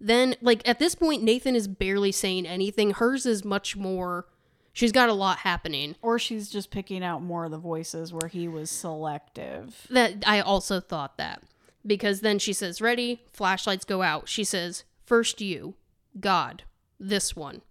then 0.01 0.37
like 0.41 0.67
at 0.67 0.79
this 0.79 0.95
point, 0.95 1.23
Nathan 1.23 1.55
is 1.55 1.69
barely 1.69 2.13
saying 2.13 2.47
anything. 2.47 2.93
Hers 2.93 3.27
is 3.27 3.45
much 3.45 3.77
more. 3.77 4.27
She's 4.73 4.93
got 4.93 5.09
a 5.09 5.15
lot 5.15 5.39
happening. 5.39 5.97
Or 6.01 6.19
she's 6.19 6.49
just 6.49 6.71
picking 6.71 7.05
out 7.05 7.23
more 7.23 7.45
of 7.45 7.51
the 7.51 7.59
voices 7.59 8.13
where 8.13 8.29
he 8.29 8.49
was 8.49 8.71
selective. 8.71 9.87
That 9.91 10.25
I 10.27 10.41
also 10.41 10.81
thought 10.81 11.19
that 11.19 11.43
because 11.87 12.21
then 12.21 12.39
she 12.39 12.53
says, 12.53 12.81
"Ready?" 12.81 13.23
Flashlights 13.33 13.85
go 13.85 14.03
out. 14.03 14.29
She 14.29 14.45
says, 14.45 14.85
first 15.05 15.41
you, 15.41 15.75
God, 16.19 16.63
this 16.99 17.37
one." 17.37 17.63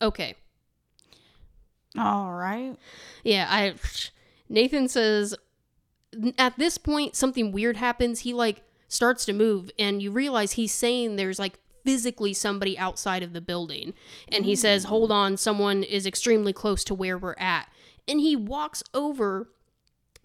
Okay. 0.00 0.34
All 1.98 2.32
right. 2.32 2.76
Yeah, 3.22 3.46
I 3.48 3.74
Nathan 4.48 4.88
says 4.88 5.34
at 6.38 6.58
this 6.58 6.78
point 6.78 7.16
something 7.16 7.52
weird 7.52 7.76
happens. 7.76 8.20
He 8.20 8.32
like 8.32 8.62
starts 8.88 9.24
to 9.24 9.32
move 9.32 9.70
and 9.78 10.02
you 10.02 10.10
realize 10.10 10.52
he's 10.52 10.72
saying 10.72 11.16
there's 11.16 11.38
like 11.38 11.58
physically 11.84 12.32
somebody 12.32 12.78
outside 12.78 13.22
of 13.22 13.32
the 13.32 13.40
building. 13.40 13.94
And 14.28 14.44
he 14.44 14.56
says, 14.56 14.84
"Hold 14.84 15.12
on, 15.12 15.36
someone 15.36 15.82
is 15.82 16.06
extremely 16.06 16.52
close 16.52 16.84
to 16.84 16.94
where 16.94 17.18
we're 17.18 17.36
at." 17.38 17.68
And 18.08 18.20
he 18.20 18.36
walks 18.36 18.82
over 18.92 19.50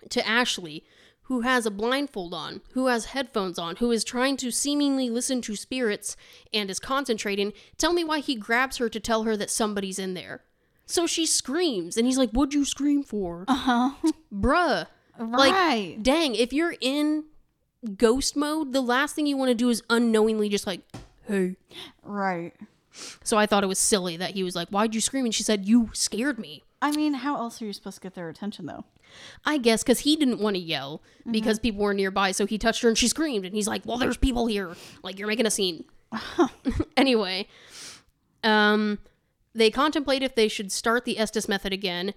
to 0.09 0.27
Ashley, 0.27 0.83
who 1.23 1.41
has 1.41 1.65
a 1.65 1.71
blindfold 1.71 2.33
on, 2.33 2.61
who 2.73 2.87
has 2.87 3.05
headphones 3.05 3.59
on, 3.59 3.75
who 3.77 3.91
is 3.91 4.03
trying 4.03 4.35
to 4.37 4.51
seemingly 4.51 5.09
listen 5.09 5.41
to 5.43 5.55
spirits 5.55 6.15
and 6.53 6.69
is 6.69 6.79
concentrating. 6.79 7.53
Tell 7.77 7.93
me 7.93 8.03
why 8.03 8.19
he 8.19 8.35
grabs 8.35 8.77
her 8.77 8.89
to 8.89 8.99
tell 8.99 9.23
her 9.23 9.37
that 9.37 9.51
somebody's 9.51 9.99
in 9.99 10.15
there. 10.15 10.43
So 10.85 11.05
she 11.05 11.27
screams, 11.27 11.97
and 11.97 12.07
he's 12.07 12.17
like, 12.17 12.31
What'd 12.31 12.55
you 12.55 12.65
scream 12.65 13.03
for? 13.03 13.45
Uh 13.47 13.53
huh. 13.53 13.89
Bruh. 14.33 14.87
Right. 15.19 15.97
Dang, 16.01 16.33
if 16.33 16.53
you're 16.53 16.75
in 16.81 17.25
ghost 17.97 18.35
mode, 18.35 18.73
the 18.73 18.81
last 18.81 19.15
thing 19.15 19.27
you 19.27 19.37
want 19.37 19.49
to 19.49 19.55
do 19.55 19.69
is 19.69 19.83
unknowingly 19.89 20.49
just 20.49 20.65
like, 20.65 20.81
Hey. 21.29 21.57
right. 22.03 22.53
So 23.23 23.37
I 23.37 23.45
thought 23.45 23.63
it 23.63 23.67
was 23.67 23.79
silly 23.79 24.17
that 24.17 24.31
he 24.31 24.43
was 24.43 24.55
like, 24.55 24.69
Why'd 24.69 24.95
you 24.95 25.01
scream? 25.01 25.25
And 25.25 25.33
she 25.33 25.43
said, 25.43 25.67
You 25.67 25.91
scared 25.93 26.39
me. 26.39 26.63
I 26.81 26.91
mean, 26.91 27.13
how 27.13 27.35
else 27.35 27.61
are 27.61 27.65
you 27.65 27.73
supposed 27.73 27.97
to 27.97 28.01
get 28.01 28.15
their 28.15 28.29
attention 28.29 28.65
though? 28.65 28.85
I 29.45 29.57
guess 29.57 29.83
because 29.83 29.99
he 29.99 30.15
didn't 30.15 30.39
want 30.39 30.55
to 30.55 30.61
yell 30.61 31.01
because 31.29 31.59
people 31.59 31.81
were 31.81 31.93
nearby. 31.93 32.31
So 32.31 32.45
he 32.45 32.57
touched 32.57 32.81
her 32.81 32.89
and 32.89 32.97
she 32.97 33.07
screamed. 33.07 33.45
And 33.45 33.53
he's 33.53 33.67
like, 33.67 33.85
Well, 33.85 33.97
there's 33.97 34.17
people 34.17 34.47
here. 34.47 34.75
Like, 35.03 35.19
you're 35.19 35.27
making 35.27 35.45
a 35.45 35.51
scene. 35.51 35.85
anyway, 36.97 37.47
um, 38.43 38.99
they 39.53 39.69
contemplate 39.69 40.23
if 40.23 40.35
they 40.35 40.47
should 40.47 40.71
start 40.71 41.05
the 41.05 41.19
Estes 41.19 41.47
method 41.47 41.73
again. 41.73 42.13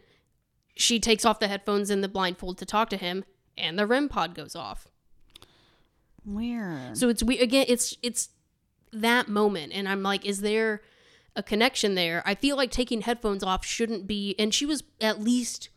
She 0.75 0.99
takes 0.99 1.25
off 1.25 1.39
the 1.39 1.49
headphones 1.49 1.91
and 1.91 2.03
the 2.03 2.09
blindfold 2.09 2.57
to 2.59 2.65
talk 2.65 2.89
to 2.91 2.97
him, 2.97 3.25
and 3.59 3.79
the 3.79 3.87
REM 3.87 4.09
pod 4.09 4.35
goes 4.35 4.57
off. 4.57 4.89
Weird. 6.25 6.97
So 6.97 7.09
it's 7.09 7.23
we 7.23 7.39
again. 7.39 7.67
It's 7.69 7.97
it's 8.03 8.31
that 8.93 9.29
moment, 9.29 9.73
and 9.73 9.89
I'm 9.89 10.03
like, 10.03 10.25
is 10.25 10.41
there 10.41 10.83
a 11.35 11.43
connection 11.43 11.95
there? 11.95 12.23
I 12.27 12.35
feel 12.35 12.57
like 12.57 12.71
taking 12.71 13.03
headphones 13.03 13.43
off 13.43 13.65
shouldn't 13.65 14.07
be. 14.07 14.35
And 14.39 14.53
she 14.53 14.67
was 14.67 14.83
at 15.01 15.21
least 15.21 15.69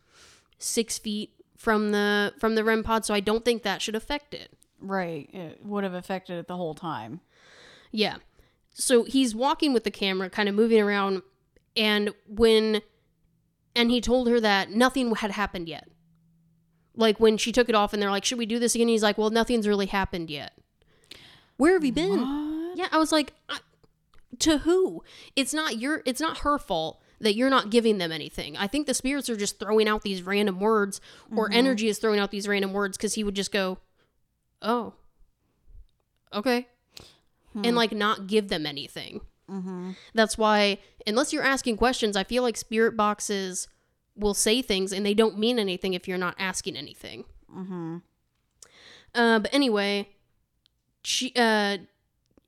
six 0.57 0.97
feet 0.97 1.31
from 1.57 1.91
the 1.91 2.33
from 2.39 2.55
the 2.55 2.63
REM 2.63 2.83
pod, 2.83 3.05
so 3.05 3.13
I 3.13 3.19
don't 3.21 3.45
think 3.45 3.63
that 3.63 3.81
should 3.81 3.95
affect 3.95 4.33
it. 4.33 4.51
right. 4.79 5.29
It 5.33 5.65
would 5.65 5.83
have 5.83 5.93
affected 5.93 6.37
it 6.37 6.47
the 6.47 6.57
whole 6.57 6.75
time. 6.75 7.21
Yeah. 7.91 8.17
So 8.73 9.03
he's 9.05 9.33
walking 9.33 9.71
with 9.73 9.85
the 9.85 9.91
camera, 9.91 10.29
kind 10.29 10.49
of 10.49 10.55
moving 10.55 10.81
around, 10.81 11.21
and 11.77 12.13
when 12.27 12.81
and 13.75 13.89
he 13.91 14.01
told 14.01 14.27
her 14.29 14.39
that 14.41 14.71
nothing 14.71 15.15
had 15.15 15.31
happened 15.31 15.69
yet. 15.69 15.87
Like 16.97 17.19
when 17.19 17.37
she 17.37 17.51
took 17.51 17.67
it 17.69 17.75
off 17.75 17.93
and 17.93 18.01
they're 18.01 18.11
like, 18.11 18.25
"Should 18.25 18.37
we 18.37 18.45
do 18.45 18.59
this 18.59 18.75
again?" 18.75 18.87
He's 18.89 19.03
like, 19.03 19.17
"Well, 19.17 19.29
nothing's 19.29 19.67
really 19.67 19.85
happened 19.85 20.29
yet." 20.29 20.53
Where 21.57 21.73
have 21.73 21.85
you 21.85 21.91
been? 21.93 22.19
What? 22.19 22.54
Yeah, 22.75 22.87
I 22.91 22.97
was 22.97 23.11
like, 23.11 23.33
I, 23.49 23.59
to 24.39 24.59
who? 24.59 25.03
It's 25.35 25.53
not 25.53 25.77
your 25.77 26.01
it's 26.05 26.21
not 26.21 26.39
her 26.39 26.57
fault 26.57 27.01
that 27.19 27.35
you're 27.35 27.49
not 27.49 27.69
giving 27.69 27.97
them 27.97 28.11
anything. 28.11 28.57
I 28.57 28.67
think 28.67 28.87
the 28.87 28.93
spirits 28.93 29.29
are 29.29 29.37
just 29.37 29.59
throwing 29.59 29.87
out 29.87 30.01
these 30.01 30.21
random 30.21 30.59
words 30.59 30.99
or 31.33 31.49
energy 31.51 31.87
is 31.87 31.97
throwing 31.97 32.19
out 32.19 32.29
these 32.29 32.47
random 32.47 32.73
words 32.73 32.97
cuz 32.97 33.13
he 33.13 33.23
would 33.23 33.35
just 33.35 33.51
go, 33.51 33.79
"Oh. 34.61 34.93
Okay." 36.33 36.67
And 37.55 37.75
like 37.75 37.93
not 37.93 38.27
give 38.27 38.49
them 38.49 38.65
anything. 38.65 39.21
Mm-hmm. 39.49 39.91
That's 40.13 40.37
why 40.37 40.79
unless 41.07 41.31
you're 41.31 41.43
asking 41.43 41.77
questions, 41.77 42.17
I 42.17 42.25
feel 42.25 42.43
like 42.43 42.57
spirit 42.57 42.97
boxes 42.97 43.69
will 44.17 44.33
say 44.33 44.61
things 44.61 44.91
and 44.91 45.05
they 45.05 45.13
don't 45.13 45.39
mean 45.39 45.59
anything 45.59 45.93
if 45.93 46.07
you're 46.07 46.17
not 46.17 46.35
asking 46.37 46.75
anything. 46.75 47.23
Mm-hmm. 47.49 47.97
Uh, 49.13 49.39
but 49.39 49.53
anyway, 49.53 50.09
she 51.03 51.31
uh, 51.35 51.77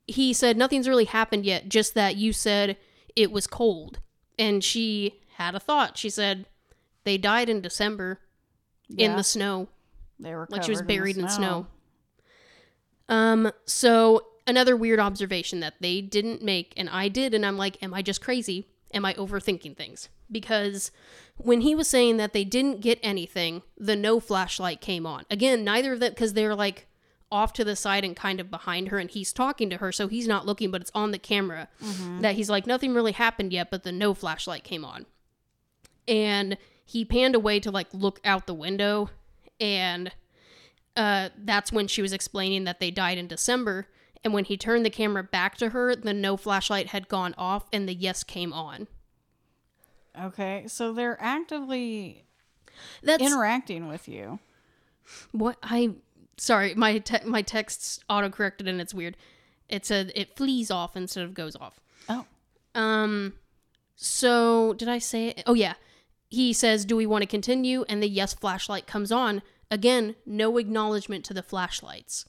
he 0.07 0.33
said 0.33 0.57
nothing's 0.57 0.87
really 0.87 1.05
happened 1.05 1.45
yet. 1.45 1.69
Just 1.69 1.93
that 1.93 2.15
you 2.15 2.33
said 2.33 2.77
it 3.15 3.31
was 3.31 3.45
cold, 3.45 3.99
and 4.39 4.63
she 4.63 5.21
had 5.35 5.53
a 5.53 5.59
thought. 5.59 5.97
She 5.97 6.09
said 6.09 6.45
they 7.03 7.17
died 7.17 7.49
in 7.49 7.61
December 7.61 8.19
in 8.95 9.15
the 9.15 9.23
snow, 9.23 9.67
They 10.19 10.33
were 10.33 10.47
like 10.49 10.63
she 10.63 10.71
was 10.71 10.79
covered 10.79 10.91
in 10.91 10.97
buried 10.97 11.17
in 11.17 11.29
snow. 11.29 11.67
Um. 13.09 13.51
So 13.65 14.27
another 14.45 14.75
weird 14.75 14.99
observation 14.99 15.59
that 15.59 15.75
they 15.81 16.01
didn't 16.01 16.41
make, 16.41 16.73
and 16.77 16.89
I 16.89 17.09
did, 17.09 17.33
and 17.33 17.45
I'm 17.45 17.57
like, 17.57 17.81
am 17.83 17.93
I 17.93 18.01
just 18.01 18.21
crazy? 18.21 18.67
Am 18.93 19.03
I 19.03 19.13
overthinking 19.15 19.75
things? 19.75 20.07
Because 20.31 20.91
when 21.35 21.61
he 21.61 21.75
was 21.75 21.87
saying 21.87 22.17
that 22.17 22.33
they 22.33 22.45
didn't 22.45 22.81
get 22.81 22.99
anything, 23.03 23.61
the 23.77 23.95
no 23.95 24.19
flashlight 24.19 24.79
came 24.79 25.05
on. 25.05 25.25
Again, 25.29 25.63
neither 25.63 25.93
of 25.93 25.99
them, 25.99 26.11
because 26.11 26.33
they're 26.33 26.55
like 26.55 26.87
off 27.31 27.53
to 27.53 27.63
the 27.63 27.75
side 27.75 28.03
and 28.05 28.15
kind 28.15 28.39
of 28.39 28.49
behind 28.49 28.87
her, 28.89 28.97
and 28.97 29.09
he's 29.09 29.33
talking 29.33 29.69
to 29.69 29.77
her, 29.77 29.91
so 29.91 30.07
he's 30.07 30.27
not 30.27 30.45
looking, 30.45 30.71
but 30.71 30.81
it's 30.81 30.91
on 30.95 31.11
the 31.11 31.19
camera 31.19 31.67
that 32.21 32.35
he's 32.35 32.49
like, 32.49 32.65
nothing 32.65 32.93
really 32.93 33.11
happened 33.11 33.51
yet, 33.51 33.69
but 33.69 33.83
the 33.83 33.91
no 33.91 34.13
flashlight 34.13 34.63
came 34.63 34.85
on. 34.85 35.05
And 36.07 36.57
he 36.85 37.03
panned 37.03 37.35
away 37.35 37.59
to 37.59 37.69
like 37.69 37.87
look 37.91 38.21
out 38.23 38.47
the 38.47 38.53
window, 38.53 39.09
and 39.59 40.11
uh, 40.95 41.29
that's 41.37 41.71
when 41.71 41.87
she 41.87 42.01
was 42.01 42.13
explaining 42.13 42.63
that 42.63 42.79
they 42.79 42.91
died 42.91 43.17
in 43.17 43.27
December. 43.27 43.87
And 44.23 44.33
when 44.33 44.45
he 44.45 44.57
turned 44.57 44.85
the 44.85 44.89
camera 44.89 45.23
back 45.23 45.57
to 45.57 45.69
her, 45.69 45.95
the 45.95 46.13
no 46.13 46.37
flashlight 46.37 46.87
had 46.87 47.07
gone 47.07 47.35
off 47.37 47.67
and 47.71 47.87
the 47.87 47.93
yes 47.93 48.23
came 48.23 48.51
on. 48.51 48.87
Okay, 50.19 50.65
so 50.67 50.91
they're 50.93 51.17
actively 51.21 52.25
That's 53.03 53.21
interacting 53.21 53.87
with 53.87 54.07
you. 54.07 54.39
what 55.31 55.57
I. 55.61 55.91
Sorry, 56.37 56.75
my 56.75 56.99
te- 56.99 57.25
my 57.25 57.41
text's 57.41 57.99
auto 58.09 58.29
corrected 58.29 58.67
and 58.67 58.79
it's 58.79 58.93
weird. 58.93 59.17
It 59.69 59.85
said 59.85 60.11
it 60.15 60.35
flees 60.35 60.69
off 60.71 60.95
instead 60.95 61.23
of 61.23 61.33
goes 61.33 61.55
off. 61.55 61.79
Oh, 62.07 62.25
Um, 62.75 63.33
so 63.95 64.73
did 64.73 64.87
I 64.87 64.99
say 64.99 65.29
it? 65.29 65.43
Oh 65.45 65.53
yeah, 65.55 65.73
he 66.29 66.53
says, 66.53 66.85
"Do 66.85 66.95
we 66.95 67.05
want 67.05 67.23
to 67.23 67.27
continue?" 67.27 67.83
And 67.89 68.01
the 68.01 68.07
yes 68.07 68.33
flashlight 68.33 68.85
comes 68.87 69.11
on 69.11 69.41
again. 69.71 70.15
No 70.25 70.57
acknowledgement 70.57 71.25
to 71.25 71.33
the 71.33 71.43
flashlights. 71.43 72.25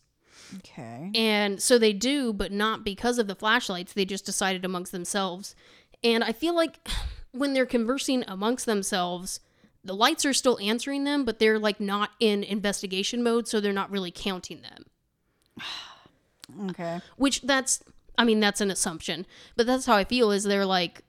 okay. 0.57 1.11
And 1.15 1.61
so 1.63 1.79
they 1.79 1.93
do, 1.93 2.33
but 2.33 2.51
not 2.53 2.85
because 2.85 3.19
of 3.19 3.27
the 3.27 3.35
flashlights. 3.35 3.93
They 3.93 4.05
just 4.07 4.25
decided 4.25 4.65
amongst 4.65 4.93
themselves. 4.93 5.55
And 6.03 6.25
I 6.25 6.33
feel 6.33 6.55
like 6.55 6.79
when 7.33 7.53
they're 7.53 7.67
conversing 7.67 8.25
amongst 8.27 8.65
themselves, 8.67 9.41
the 9.85 9.95
lights 9.95 10.25
are 10.25 10.33
still 10.33 10.59
answering 10.61 11.05
them, 11.05 11.25
but 11.25 11.39
they're 11.39 11.59
like 11.59 11.81
not 11.81 12.11
in 12.21 12.43
investigation 12.45 13.23
mode, 13.23 13.47
so 13.49 13.61
they're 13.61 13.73
not 13.73 13.91
really 13.91 14.11
counting 14.11 14.63
them. 14.63 14.85
Okay. 16.71 17.01
Which 17.17 17.43
that's, 17.43 17.85
I 18.17 18.25
mean, 18.25 18.41
that's 18.41 18.63
an 18.63 18.71
assumption, 18.71 19.27
but 19.55 19.67
that's 19.67 19.85
how 19.85 19.97
I 19.97 20.05
feel 20.05 20.31
is 20.31 20.45
they're 20.45 20.65
like 20.65 21.03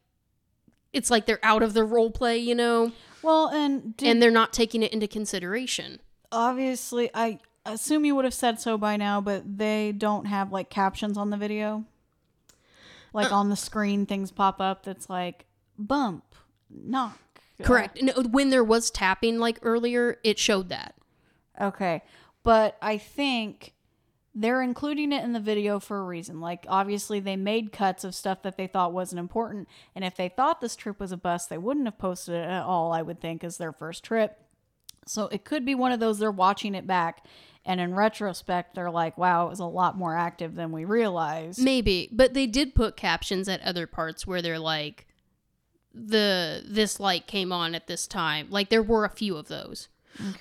it's 0.91 1.09
like 1.09 1.25
they're 1.27 1.39
out 1.43 1.63
of 1.63 1.73
the 1.73 1.85
role 1.85 2.11
play, 2.11 2.37
you 2.37 2.53
know, 2.53 2.91
Well, 3.21 3.47
and 3.47 3.95
did, 3.95 4.09
and 4.09 4.21
they're 4.21 4.31
not 4.31 4.51
taking 4.51 4.83
it 4.83 4.91
into 4.91 5.07
consideration. 5.07 6.01
obviously, 6.31 7.09
I 7.13 7.39
assume 7.65 8.03
you 8.03 8.15
would 8.15 8.25
have 8.25 8.33
said 8.33 8.59
so 8.59 8.77
by 8.77 8.97
now, 8.97 9.21
but 9.21 9.43
they 9.57 9.93
don't 9.93 10.25
have 10.25 10.51
like 10.51 10.69
captions 10.69 11.17
on 11.17 11.29
the 11.29 11.37
video. 11.37 11.85
Like 13.13 13.31
uh, 13.31 13.35
on 13.35 13.49
the 13.49 13.55
screen, 13.55 14.05
things 14.05 14.31
pop 14.31 14.59
up 14.59 14.83
that's 14.83 15.09
like 15.09 15.45
bump, 15.77 16.35
knock. 16.69 17.17
Correct. 17.63 18.01
No, 18.01 18.13
when 18.23 18.49
there 18.49 18.63
was 18.63 18.89
tapping 18.89 19.39
like 19.39 19.59
earlier, 19.61 20.17
it 20.23 20.39
showed 20.39 20.69
that. 20.69 20.95
Okay. 21.59 22.03
But 22.43 22.77
I 22.81 22.97
think 22.97 23.73
they're 24.33 24.61
including 24.61 25.11
it 25.11 25.23
in 25.23 25.33
the 25.33 25.39
video 25.39 25.79
for 25.79 25.99
a 25.99 26.03
reason. 26.03 26.39
Like, 26.39 26.65
obviously, 26.69 27.19
they 27.19 27.35
made 27.35 27.71
cuts 27.71 28.03
of 28.03 28.15
stuff 28.15 28.43
that 28.43 28.55
they 28.55 28.67
thought 28.67 28.93
wasn't 28.93 29.19
important. 29.19 29.67
And 29.93 30.05
if 30.05 30.15
they 30.15 30.29
thought 30.29 30.61
this 30.61 30.75
trip 30.75 30.99
was 30.99 31.11
a 31.11 31.17
bust, 31.17 31.49
they 31.49 31.57
wouldn't 31.57 31.87
have 31.87 31.97
posted 31.97 32.35
it 32.35 32.47
at 32.47 32.63
all, 32.63 32.93
I 32.93 33.01
would 33.01 33.19
think, 33.19 33.43
as 33.43 33.57
their 33.57 33.73
first 33.73 34.03
trip. 34.03 34.39
So 35.05 35.27
it 35.27 35.43
could 35.43 35.65
be 35.65 35.75
one 35.75 35.91
of 35.91 35.99
those 35.99 36.19
they're 36.19 36.31
watching 36.31 36.75
it 36.75 36.87
back. 36.87 37.25
And 37.65 37.81
in 37.81 37.93
retrospect, 37.93 38.75
they're 38.75 38.91
like, 38.91 39.17
wow, 39.17 39.47
it 39.47 39.49
was 39.49 39.59
a 39.59 39.65
lot 39.65 39.97
more 39.97 40.15
active 40.15 40.55
than 40.55 40.71
we 40.71 40.85
realized. 40.85 41.61
Maybe, 41.61 42.07
but 42.11 42.33
they 42.33 42.47
did 42.47 42.73
put 42.73 42.95
captions 42.95 43.49
at 43.49 43.61
other 43.61 43.85
parts 43.85 44.25
where 44.25 44.41
they're 44.41 44.59
like 44.59 45.07
the 45.93 46.63
this 46.65 46.99
light 46.99 47.27
came 47.27 47.51
on 47.51 47.75
at 47.75 47.87
this 47.87 48.07
time. 48.07 48.47
Like 48.49 48.69
there 48.69 48.83
were 48.83 49.05
a 49.05 49.09
few 49.09 49.37
of 49.37 49.47
those. 49.47 49.87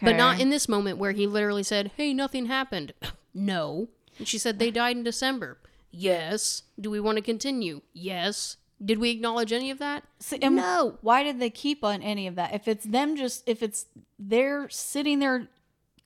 But 0.02 0.16
not 0.16 0.40
in 0.40 0.50
this 0.50 0.68
moment 0.68 0.98
where 0.98 1.12
he 1.12 1.26
literally 1.26 1.62
said, 1.62 1.92
"Hey, 1.96 2.12
nothing 2.12 2.46
happened." 2.46 2.92
no. 3.34 3.88
And 4.18 4.26
she 4.26 4.38
said 4.38 4.58
they 4.58 4.70
died 4.70 4.96
in 4.96 5.04
December. 5.04 5.58
Yes. 5.90 6.62
Do 6.78 6.90
we 6.90 7.00
want 7.00 7.16
to 7.16 7.22
continue? 7.22 7.82
Yes. 7.92 8.56
Did 8.84 8.98
we 8.98 9.10
acknowledge 9.10 9.52
any 9.52 9.70
of 9.70 9.78
that? 9.78 10.04
And 10.40 10.56
no. 10.56 10.98
Why 11.00 11.22
did 11.22 11.40
they 11.40 11.50
keep 11.50 11.82
on 11.82 12.02
any 12.02 12.26
of 12.26 12.36
that? 12.36 12.54
If 12.54 12.68
it's 12.68 12.84
them 12.84 13.16
just, 13.16 13.48
if 13.48 13.62
it's 13.62 13.86
they're 14.18 14.68
sitting 14.68 15.18
there 15.18 15.48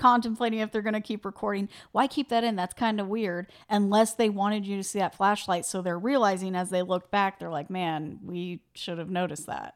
contemplating 0.03 0.59
if 0.59 0.73
they're 0.73 0.83
going 0.83 0.95
to 0.95 1.01
keep 1.01 1.25
recording, 1.25 1.69
why 1.93 2.09
keep 2.09 2.29
that 2.29 2.43
in? 2.43 2.57
That's 2.57 2.75
kind 2.75 3.01
of 3.01 3.07
weird. 3.07 3.47
Unless 3.71 4.15
they 4.15 4.29
wanted 4.29 4.67
you 4.67 4.77
to 4.77 4.83
see 4.83 4.99
that 4.99 5.15
flashlight. 5.15 5.65
So 5.65 5.81
they're 5.81 5.99
realizing 5.99 6.57
as 6.57 6.71
they 6.71 6.83
look 6.83 7.11
back, 7.13 7.39
they're 7.39 7.49
like, 7.49 7.71
man, 7.71 8.19
we 8.25 8.61
should 8.75 8.99
have 8.99 9.11
noticed 9.11 9.47
that. 9.47 9.75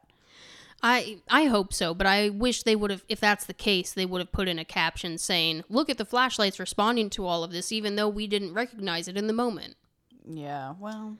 I 0.83 1.17
I 1.27 1.45
hope 1.45 1.73
so, 1.73 1.95
but 1.95 2.05
I 2.05 2.29
wish 2.29 2.61
they 2.61 2.75
would 2.75 2.91
have 2.91 3.03
if 3.09 3.19
that's 3.19 3.45
the 3.45 3.53
case, 3.53 3.93
they 3.93 4.05
would 4.05 4.19
have 4.19 4.31
put 4.31 4.47
in 4.47 4.59
a 4.59 4.65
caption 4.65 5.17
saying, 5.17 5.63
"Look 5.69 5.89
at 5.89 5.97
the 5.97 6.05
flashlights 6.05 6.59
responding 6.59 7.09
to 7.11 7.25
all 7.25 7.43
of 7.43 7.51
this 7.51 7.71
even 7.71 7.95
though 7.95 8.07
we 8.07 8.27
didn't 8.27 8.53
recognize 8.53 9.07
it 9.07 9.17
in 9.17 9.25
the 9.25 9.33
moment." 9.33 9.75
Yeah, 10.29 10.75
well, 10.79 11.17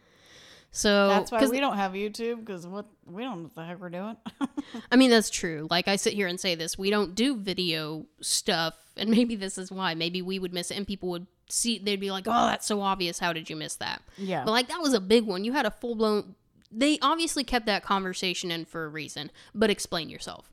So 0.72 1.08
that's 1.08 1.32
why 1.32 1.48
we 1.48 1.60
don't 1.60 1.78
have 1.78 1.94
YouTube 1.94 2.42
because 2.46 2.68
what 2.68 2.86
we 3.06 3.24
don't 3.24 3.38
know 3.38 3.44
what 3.46 3.56
the 3.56 3.64
heck 3.66 3.80
we're 3.80 3.90
doing. 3.90 4.16
I 4.92 4.96
mean, 4.96 5.10
that's 5.10 5.32
true. 5.32 5.66
Like 5.72 5.88
I 5.88 5.96
sit 5.96 6.14
here 6.14 6.28
and 6.28 6.40
say 6.40 6.54
this, 6.54 6.78
we 6.78 6.92
don't 6.92 7.16
do 7.16 7.36
video 7.36 8.06
stuff, 8.22 8.76
and 9.00 9.10
maybe 9.10 9.36
this 9.36 9.58
is 9.58 9.72
why. 9.72 9.94
Maybe 9.94 10.22
we 10.22 10.40
would 10.40 10.54
miss 10.54 10.72
it, 10.72 10.78
and 10.78 10.88
people 10.88 11.10
would 11.10 11.28
see. 11.50 11.80
They'd 11.80 12.00
be 12.00 12.12
like, 12.12 12.26
"Oh, 12.28 12.48
that's 12.48 12.66
so 12.68 12.82
obvious. 12.82 13.20
How 13.20 13.34
did 13.34 13.50
you 13.50 13.56
miss 13.56 13.76
that?" 13.76 14.02
yeah, 14.18 14.44
But 14.44 14.52
like 14.52 14.68
that 14.68 14.82
was 14.82 14.94
a 14.94 15.00
big 15.02 15.26
one. 15.26 15.44
You 15.44 15.54
had 15.54 15.66
a 15.66 15.72
full 15.72 15.96
blown. 15.96 16.36
They 16.72 17.00
obviously 17.02 17.44
kept 17.44 17.66
that 17.68 17.84
conversation 17.84 18.52
in 18.52 18.66
for 18.66 18.86
a 18.86 18.90
reason. 18.90 19.32
But 19.56 19.70
explain 19.70 20.10
yourself. 20.10 20.52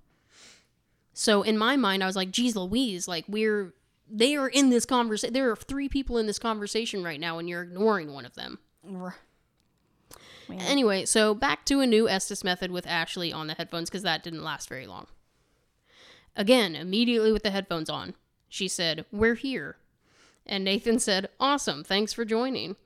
So 1.12 1.42
in 1.42 1.56
my 1.58 1.76
mind, 1.76 2.02
I 2.02 2.06
was 2.06 2.16
like, 2.16 2.30
"Geez, 2.30 2.56
Louise, 2.56 3.08
like 3.08 3.24
we're." 3.28 3.74
They 4.06 4.36
are 4.36 4.48
in 4.48 4.68
this 4.68 4.84
conversation. 4.84 5.32
There 5.32 5.50
are 5.50 5.56
three 5.56 5.88
people 5.88 6.18
in 6.18 6.26
this 6.26 6.38
conversation 6.38 7.02
right 7.02 7.18
now, 7.18 7.38
and 7.38 7.48
you're 7.48 7.62
ignoring 7.62 8.12
one 8.12 8.26
of 8.26 8.34
them. 8.34 8.58
Man. 10.48 10.60
Anyway, 10.60 11.06
so 11.06 11.34
back 11.34 11.64
to 11.66 11.80
a 11.80 11.86
new 11.86 12.06
Estes 12.06 12.44
method 12.44 12.70
with 12.70 12.86
Ashley 12.86 13.32
on 13.32 13.46
the 13.46 13.54
headphones 13.54 13.88
because 13.88 14.02
that 14.02 14.22
didn't 14.22 14.44
last 14.44 14.68
very 14.68 14.86
long. 14.86 15.06
Again, 16.36 16.74
immediately 16.74 17.32
with 17.32 17.42
the 17.44 17.50
headphones 17.50 17.88
on, 17.88 18.14
she 18.54 18.68
said, 18.68 19.04
We're 19.10 19.34
here. 19.34 19.76
And 20.46 20.62
Nathan 20.64 21.00
said, 21.00 21.28
Awesome, 21.40 21.82
thanks 21.82 22.12
for 22.12 22.24
joining. 22.24 22.76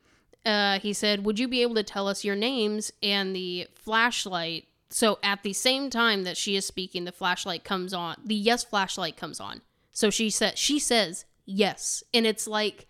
Uh, 0.46 0.78
he 0.78 0.94
said, 0.94 1.24
Would 1.26 1.38
you 1.38 1.46
be 1.46 1.60
able 1.60 1.74
to 1.74 1.82
tell 1.82 2.08
us 2.08 2.24
your 2.24 2.36
names 2.36 2.90
and 3.02 3.36
the 3.36 3.66
flashlight? 3.74 4.66
So 4.88 5.18
at 5.22 5.42
the 5.42 5.52
same 5.52 5.90
time 5.90 6.24
that 6.24 6.38
she 6.38 6.56
is 6.56 6.64
speaking, 6.66 7.04
the 7.04 7.12
flashlight 7.12 7.64
comes 7.64 7.92
on. 7.92 8.16
The 8.24 8.34
yes 8.34 8.64
flashlight 8.64 9.18
comes 9.18 9.40
on. 9.40 9.60
So 9.92 10.08
she 10.08 10.30
said, 10.30 10.56
she 10.56 10.78
says 10.78 11.26
yes, 11.44 12.02
and 12.14 12.26
it's 12.26 12.46
like 12.46 12.86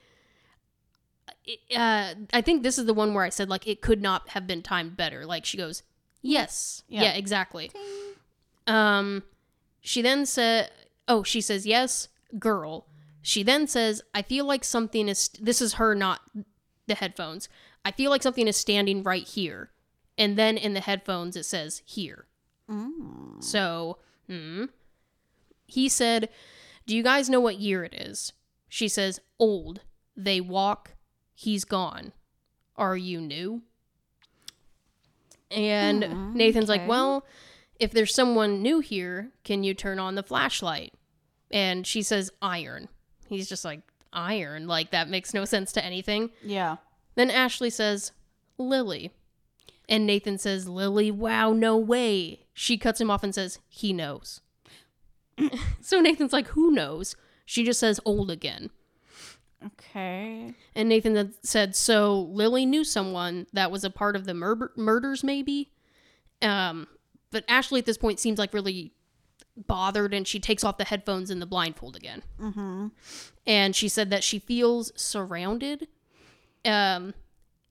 uh, 1.74 2.14
I 2.32 2.40
think 2.42 2.62
this 2.62 2.78
is 2.78 2.84
the 2.86 2.94
one 2.94 3.12
where 3.14 3.24
I 3.24 3.30
said 3.30 3.48
like 3.48 3.66
it 3.66 3.80
could 3.80 4.00
not 4.02 4.28
have 4.30 4.46
been 4.46 4.62
timed 4.62 4.96
better. 4.96 5.26
Like 5.26 5.44
she 5.44 5.56
goes, 5.56 5.82
"Yes, 6.22 6.82
Yeah. 6.88 7.02
yeah, 7.04 7.12
exactly." 7.14 7.72
Um, 8.68 9.22
she 9.80 10.02
then 10.02 10.26
said, 10.26 10.70
"Oh, 11.08 11.22
she 11.22 11.40
says 11.40 11.66
yes, 11.66 12.08
girl." 12.38 12.86
She 13.22 13.42
then 13.42 13.66
says, 13.66 14.02
"I 14.14 14.22
feel 14.22 14.44
like 14.44 14.64
something 14.64 15.08
is." 15.08 15.28
This 15.40 15.60
is 15.62 15.74
her, 15.74 15.94
not 15.94 16.20
the 16.86 16.94
headphones. 16.94 17.48
I 17.84 17.92
feel 17.92 18.10
like 18.10 18.22
something 18.22 18.48
is 18.48 18.56
standing 18.56 19.02
right 19.02 19.26
here, 19.26 19.70
and 20.16 20.36
then 20.36 20.56
in 20.56 20.74
the 20.74 20.80
headphones 20.80 21.36
it 21.36 21.44
says 21.44 21.82
here. 21.86 22.26
Mm. 22.70 23.42
So, 23.42 23.98
hmm. 24.26 24.64
He 25.66 25.88
said, 25.88 26.28
Do 26.86 26.96
you 26.96 27.02
guys 27.02 27.28
know 27.28 27.40
what 27.40 27.58
year 27.60 27.84
it 27.84 27.94
is? 27.94 28.32
She 28.68 28.88
says, 28.88 29.20
Old. 29.38 29.80
They 30.16 30.40
walk. 30.40 30.94
He's 31.34 31.64
gone. 31.64 32.12
Are 32.76 32.96
you 32.96 33.20
new? 33.20 33.62
And 35.50 36.04
Hmm, 36.04 36.34
Nathan's 36.36 36.70
okay. 36.70 36.80
like, 36.80 36.88
Well, 36.88 37.24
if 37.78 37.92
there's 37.92 38.14
someone 38.14 38.62
new 38.62 38.80
here, 38.80 39.30
can 39.44 39.62
you 39.62 39.74
turn 39.74 39.98
on 39.98 40.14
the 40.14 40.22
flashlight? 40.22 40.92
And 41.50 41.86
she 41.86 42.02
says, 42.02 42.30
Iron. 42.42 42.88
He's 43.28 43.48
just 43.48 43.64
like, 43.64 43.80
Iron? 44.12 44.66
Like, 44.66 44.90
that 44.90 45.08
makes 45.08 45.34
no 45.34 45.44
sense 45.44 45.72
to 45.72 45.84
anything. 45.84 46.30
Yeah. 46.42 46.76
Then 47.14 47.30
Ashley 47.30 47.70
says, 47.70 48.12
Lily. 48.58 49.12
And 49.88 50.06
Nathan 50.06 50.38
says, 50.38 50.68
Lily, 50.68 51.10
wow, 51.10 51.52
no 51.52 51.76
way. 51.76 52.40
She 52.52 52.76
cuts 52.76 53.00
him 53.00 53.10
off 53.10 53.22
and 53.22 53.34
says, 53.34 53.58
he 53.68 53.92
knows. 53.92 54.40
so 55.80 56.00
Nathan's 56.00 56.32
like, 56.32 56.48
who 56.48 56.70
knows? 56.70 57.16
She 57.46 57.64
just 57.64 57.80
says, 57.80 58.00
old 58.04 58.30
again. 58.30 58.70
Okay. 59.64 60.54
And 60.74 60.88
Nathan 60.88 61.34
said, 61.42 61.74
so 61.74 62.20
Lily 62.20 62.66
knew 62.66 62.84
someone 62.84 63.46
that 63.52 63.70
was 63.70 63.82
a 63.82 63.90
part 63.90 64.14
of 64.14 64.24
the 64.24 64.34
mur- 64.34 64.72
murders, 64.76 65.24
maybe? 65.24 65.70
Um, 66.42 66.86
but 67.30 67.44
Ashley 67.48 67.80
at 67.80 67.86
this 67.86 67.98
point 67.98 68.20
seems 68.20 68.38
like 68.38 68.54
really 68.54 68.92
bothered 69.66 70.14
and 70.14 70.26
she 70.26 70.38
takes 70.38 70.62
off 70.64 70.78
the 70.78 70.84
headphones 70.84 71.30
and 71.30 71.42
the 71.42 71.46
blindfold 71.46 71.96
again. 71.96 72.22
Mm-hmm. 72.40 72.88
and 73.46 73.74
she 73.74 73.88
said 73.88 74.10
that 74.10 74.22
she 74.22 74.38
feels 74.38 74.92
surrounded. 74.94 75.88
Um, 76.64 77.14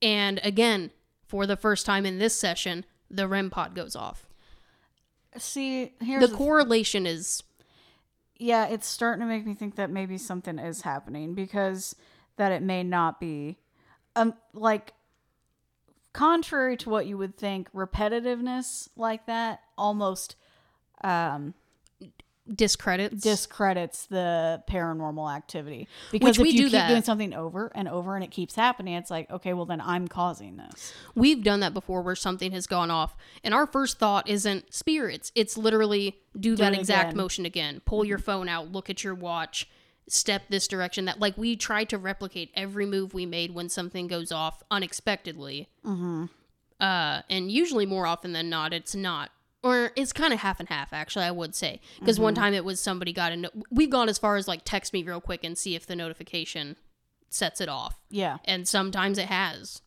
and 0.02 0.40
again, 0.42 0.90
for 1.26 1.46
the 1.46 1.56
first 1.56 1.86
time 1.86 2.04
in 2.06 2.18
this 2.18 2.38
session, 2.38 2.84
the 3.10 3.26
REM 3.26 3.50
pod 3.50 3.74
goes 3.74 3.96
off. 3.96 4.26
See, 5.36 5.92
here's 6.00 6.28
The 6.28 6.34
correlation 6.36 7.06
is 7.06 7.42
yeah, 8.38 8.66
it's 8.66 8.86
starting 8.86 9.20
to 9.20 9.26
make 9.26 9.44
me 9.44 9.54
think 9.54 9.74
that 9.76 9.90
maybe 9.90 10.16
something 10.16 10.58
is 10.58 10.82
happening 10.82 11.34
because 11.34 11.96
that 12.36 12.52
it 12.52 12.62
may 12.62 12.82
not 12.82 13.18
be 13.20 13.58
um 14.16 14.34
like 14.52 14.94
contrary 16.12 16.76
to 16.76 16.88
what 16.90 17.06
you 17.06 17.18
would 17.18 17.36
think 17.36 17.70
repetitiveness 17.72 18.88
like 18.96 19.26
that 19.26 19.60
almost 19.76 20.36
um 21.04 21.54
discredits. 22.54 23.22
discredits 23.22 24.06
the 24.06 24.62
paranormal 24.68 25.34
activity 25.34 25.88
because 26.10 26.38
Which 26.38 26.44
we 26.44 26.48
if 26.48 26.54
you 26.54 26.58
do 26.60 26.64
keep 26.66 26.72
that. 26.72 26.88
doing 26.88 27.02
something 27.02 27.34
over 27.34 27.70
and 27.74 27.88
over 27.88 28.14
and 28.14 28.24
it 28.24 28.30
keeps 28.30 28.54
happening 28.54 28.94
it's 28.94 29.10
like 29.10 29.30
okay 29.30 29.52
well 29.52 29.66
then 29.66 29.80
i'm 29.80 30.08
causing 30.08 30.56
this 30.56 30.92
We've 31.14 31.42
done 31.42 31.60
that 31.60 31.74
before 31.74 32.02
where 32.02 32.14
something 32.16 32.52
has 32.52 32.66
gone 32.66 32.90
off, 32.90 33.16
and 33.42 33.52
our 33.52 33.66
first 33.66 33.98
thought 33.98 34.28
isn't 34.28 34.72
spirits. 34.72 35.32
It's 35.34 35.56
literally 35.58 36.16
do, 36.38 36.54
that 36.56 36.72
it 36.72 36.78
exact 36.78 37.10
again. 37.10 37.16
motion 37.16 37.44
again. 37.44 37.80
Pull 37.84 38.04
your 38.04 38.18
phone 38.18 38.48
out, 38.48 38.70
look 38.70 38.88
at 38.88 39.02
your 39.02 39.14
watch, 39.14 39.68
step 40.08 40.42
this 40.48 40.68
direction. 40.68 41.06
That 41.06 41.18
like 41.18 41.36
we 41.36 41.56
try 41.56 41.84
to 41.84 41.98
replicate 41.98 42.50
every 42.54 42.86
move 42.86 43.14
we 43.14 43.26
made 43.26 43.52
when 43.54 43.68
something 43.68 44.06
goes 44.06 44.30
off 44.30 44.62
unexpectedly. 44.70 45.68
mm-hmm. 45.84 46.26
uh, 46.80 47.22
and 47.28 47.50
usually 47.50 47.86
more 47.86 48.06
often 48.06 48.32
than 48.32 48.48
not, 48.48 48.72
it's 48.72 48.94
not, 48.94 49.30
or 49.62 49.90
it's 49.96 50.12
kind 50.12 50.32
of 50.32 50.40
half 50.40 50.60
and 50.60 50.68
half. 50.68 50.92
Actually, 50.92 51.24
I 51.24 51.30
would 51.30 51.54
say 51.54 51.80
because 51.98 52.20
one 52.20 52.34
mm-hmm. 52.34 52.42
time 52.42 52.54
it 52.54 52.64
was 52.64 52.80
somebody 52.80 53.12
got 53.12 53.32
a. 53.32 53.36
No- 53.36 53.50
We've 53.70 53.90
gone 53.90 54.08
as 54.08 54.18
far 54.18 54.36
as 54.36 54.48
like 54.48 54.62
text 54.64 54.92
me 54.92 55.02
real 55.02 55.20
quick 55.20 55.44
and 55.44 55.56
see 55.56 55.74
if 55.74 55.86
the 55.86 55.96
notification 55.96 56.76
sets 57.30 57.60
it 57.60 57.68
off, 57.68 58.00
yeah 58.10 58.38
and 58.44 58.66
sometimes 58.66 59.18
it 59.18 59.26
has. 59.26 59.82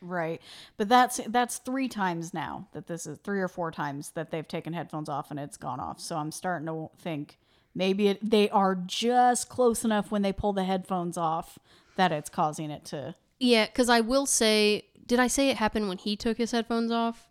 Right. 0.00 0.40
But 0.76 0.88
that's 0.88 1.20
that's 1.28 1.58
three 1.58 1.88
times 1.88 2.34
now 2.34 2.68
that 2.72 2.86
this 2.86 3.06
is 3.06 3.18
three 3.18 3.40
or 3.40 3.48
four 3.48 3.70
times 3.70 4.10
that 4.10 4.30
they've 4.30 4.46
taken 4.46 4.72
headphones 4.72 5.08
off 5.08 5.30
and 5.30 5.40
it's 5.40 5.56
gone 5.56 5.80
off. 5.80 6.00
So 6.00 6.16
I'm 6.16 6.32
starting 6.32 6.66
to 6.66 6.90
think 6.98 7.38
maybe 7.74 8.08
it, 8.08 8.30
they 8.30 8.48
are 8.50 8.74
just 8.74 9.48
close 9.48 9.84
enough 9.84 10.10
when 10.10 10.22
they 10.22 10.32
pull 10.32 10.52
the 10.52 10.64
headphones 10.64 11.16
off 11.16 11.58
that 11.96 12.12
it's 12.12 12.30
causing 12.30 12.70
it 12.70 12.84
to 12.86 13.14
Yeah, 13.38 13.66
because 13.66 13.88
I 13.88 14.00
will 14.00 14.26
say, 14.26 14.84
did 15.06 15.18
I 15.18 15.26
say 15.26 15.50
it 15.50 15.56
happened 15.56 15.88
when 15.88 15.98
he 15.98 16.16
took 16.16 16.36
his 16.36 16.52
headphones 16.52 16.90
off? 16.90 17.28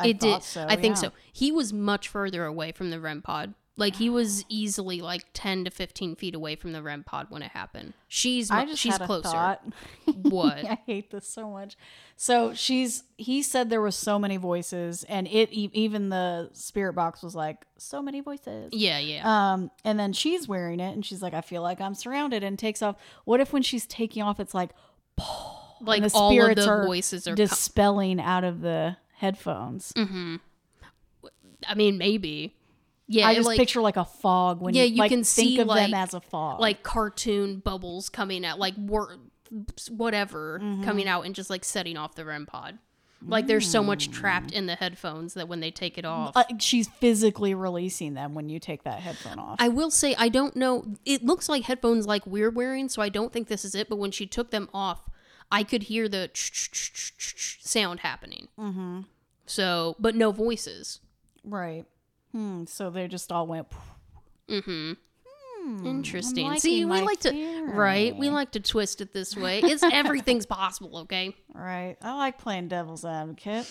I 0.00 0.08
it 0.08 0.20
did. 0.20 0.42
so, 0.42 0.66
I 0.68 0.76
think 0.76 0.96
yeah. 0.96 1.02
so. 1.02 1.12
He 1.32 1.52
was 1.52 1.72
much 1.72 2.08
further 2.08 2.44
away 2.44 2.72
from 2.72 2.90
the 2.90 3.00
REM 3.00 3.22
pod. 3.22 3.54
Like 3.76 3.96
he 3.96 4.10
was 4.10 4.44
easily 4.50 5.00
like 5.00 5.24
ten 5.32 5.64
to 5.64 5.70
fifteen 5.70 6.14
feet 6.14 6.34
away 6.34 6.54
from 6.54 6.72
the 6.72 6.82
REM 6.82 7.02
pod 7.02 7.28
when 7.30 7.40
it 7.42 7.52
happened. 7.52 7.94
She's 8.08 8.50
I 8.50 8.66
just 8.66 8.78
she's 8.78 8.92
had 8.92 9.00
a 9.02 9.06
closer. 9.06 9.30
thought. 9.30 9.62
What? 10.22 10.64
I 10.64 10.78
hate 10.86 11.10
this 11.10 11.26
so 11.26 11.48
much. 11.48 11.78
So 12.14 12.52
she's 12.52 13.04
he 13.16 13.40
said 13.42 13.70
there 13.70 13.80
was 13.80 13.96
so 13.96 14.18
many 14.18 14.36
voices, 14.36 15.04
and 15.04 15.26
it 15.28 15.50
even 15.50 16.10
the 16.10 16.50
spirit 16.52 16.92
box 16.92 17.22
was 17.22 17.34
like 17.34 17.64
so 17.78 18.02
many 18.02 18.20
voices. 18.20 18.70
Yeah, 18.74 18.98
yeah. 18.98 19.22
Um, 19.24 19.70
and 19.82 19.98
then 19.98 20.12
she's 20.12 20.46
wearing 20.46 20.78
it, 20.80 20.92
and 20.92 21.06
she's 21.06 21.22
like, 21.22 21.32
I 21.32 21.40
feel 21.40 21.62
like 21.62 21.80
I'm 21.80 21.94
surrounded, 21.94 22.44
and 22.44 22.58
takes 22.58 22.82
off. 22.82 22.96
What 23.24 23.40
if 23.40 23.50
when 23.52 23.62
she's 23.62 23.86
taking 23.86 24.22
off, 24.22 24.40
it's 24.40 24.52
like 24.52 24.70
like 25.80 26.02
the 26.02 26.10
all 26.12 26.38
of 26.38 26.54
the 26.56 26.82
voices 26.86 27.26
are. 27.26 27.34
dispelling 27.34 28.20
out 28.20 28.44
of 28.44 28.60
the 28.60 28.96
headphones? 29.20 29.92
I 31.68 31.74
mean, 31.74 31.98
maybe. 31.98 32.56
Yeah, 33.06 33.26
I 33.28 33.34
just 33.34 33.46
like 33.46 33.58
picture 33.58 33.80
like 33.80 33.96
a 33.96 34.04
fog 34.04 34.60
when 34.60 34.74
Yeah, 34.74 34.84
you, 34.84 34.94
you 34.94 34.98
like, 34.98 35.10
can 35.10 35.24
think 35.24 35.26
see, 35.26 35.60
of 35.60 35.66
like- 35.66 35.90
them 35.90 35.94
as 35.94 36.14
a 36.14 36.20
fog. 36.20 36.60
like 36.60 36.82
cartoon 36.82 37.58
bubbles 37.58 38.08
coming 38.08 38.44
out, 38.44 38.58
like 38.58 38.74
wor- 38.78 39.16
whatever 39.90 40.60
Mm-hmm. 40.62 40.84
coming 40.84 41.08
out 41.08 41.26
and 41.26 41.34
just 41.34 41.50
like 41.50 41.64
setting 41.64 41.96
off 41.96 42.14
the 42.14 42.24
REM 42.24 42.46
pod. 42.46 42.78
Like 43.22 43.46
there's 43.48 43.68
so 43.70 43.82
much 43.82 44.10
trapped 44.10 44.50
in 44.50 44.64
the 44.64 44.76
headphones 44.76 45.34
that 45.34 45.46
when 45.46 45.60
they 45.60 45.70
take 45.70 45.98
it 45.98 46.06
off. 46.06 46.34
uh, 46.34 46.44
she's 46.58 46.88
physically 46.88 47.52
releasing 47.54 48.14
them 48.14 48.32
when 48.34 48.48
you 48.48 48.58
take 48.58 48.84
that 48.84 49.00
headphone 49.00 49.38
off. 49.38 49.56
I 49.58 49.68
will 49.68 49.90
say 49.90 50.14
I 50.16 50.30
don't 50.30 50.56
know. 50.56 50.86
It 51.04 51.22
looks 51.22 51.46
like 51.46 51.64
headphones 51.64 52.06
like 52.06 52.26
we're 52.26 52.48
wearing, 52.50 52.88
so 52.88 53.02
I 53.02 53.10
don't 53.10 53.30
think 53.30 53.48
this 53.48 53.62
is 53.62 53.74
it. 53.74 53.90
But 53.90 53.96
when 53.96 54.10
she 54.10 54.24
took 54.26 54.50
them 54.52 54.70
off, 54.72 55.02
I 55.52 55.64
could 55.64 55.84
hear 55.84 56.08
the 56.08 56.30
sound 56.34 58.00
happening. 58.00 58.48
Mm-hmm. 58.58 59.00
So, 59.46 59.96
but 59.98 60.14
no 60.14 60.30
voices. 60.32 61.00
right. 61.44 61.84
Hmm. 62.32 62.64
So 62.66 62.90
they 62.90 63.08
just 63.08 63.32
all 63.32 63.46
went. 63.48 63.66
Mm-hmm. 64.48 64.92
Interesting. 65.86 66.56
See, 66.58 66.84
we 66.84 67.00
like 67.02 67.20
to 67.20 67.64
right. 67.72 68.16
We 68.16 68.30
like 68.30 68.52
to 68.52 68.60
twist 68.60 69.00
it 69.00 69.12
this 69.12 69.36
way. 69.36 69.60
It's 69.62 69.82
everything's 69.92 70.46
possible. 70.46 70.98
Okay. 70.98 71.34
Right. 71.54 71.96
I 72.00 72.14
like 72.14 72.38
playing 72.38 72.68
devil's 72.68 73.04
advocate. 73.04 73.66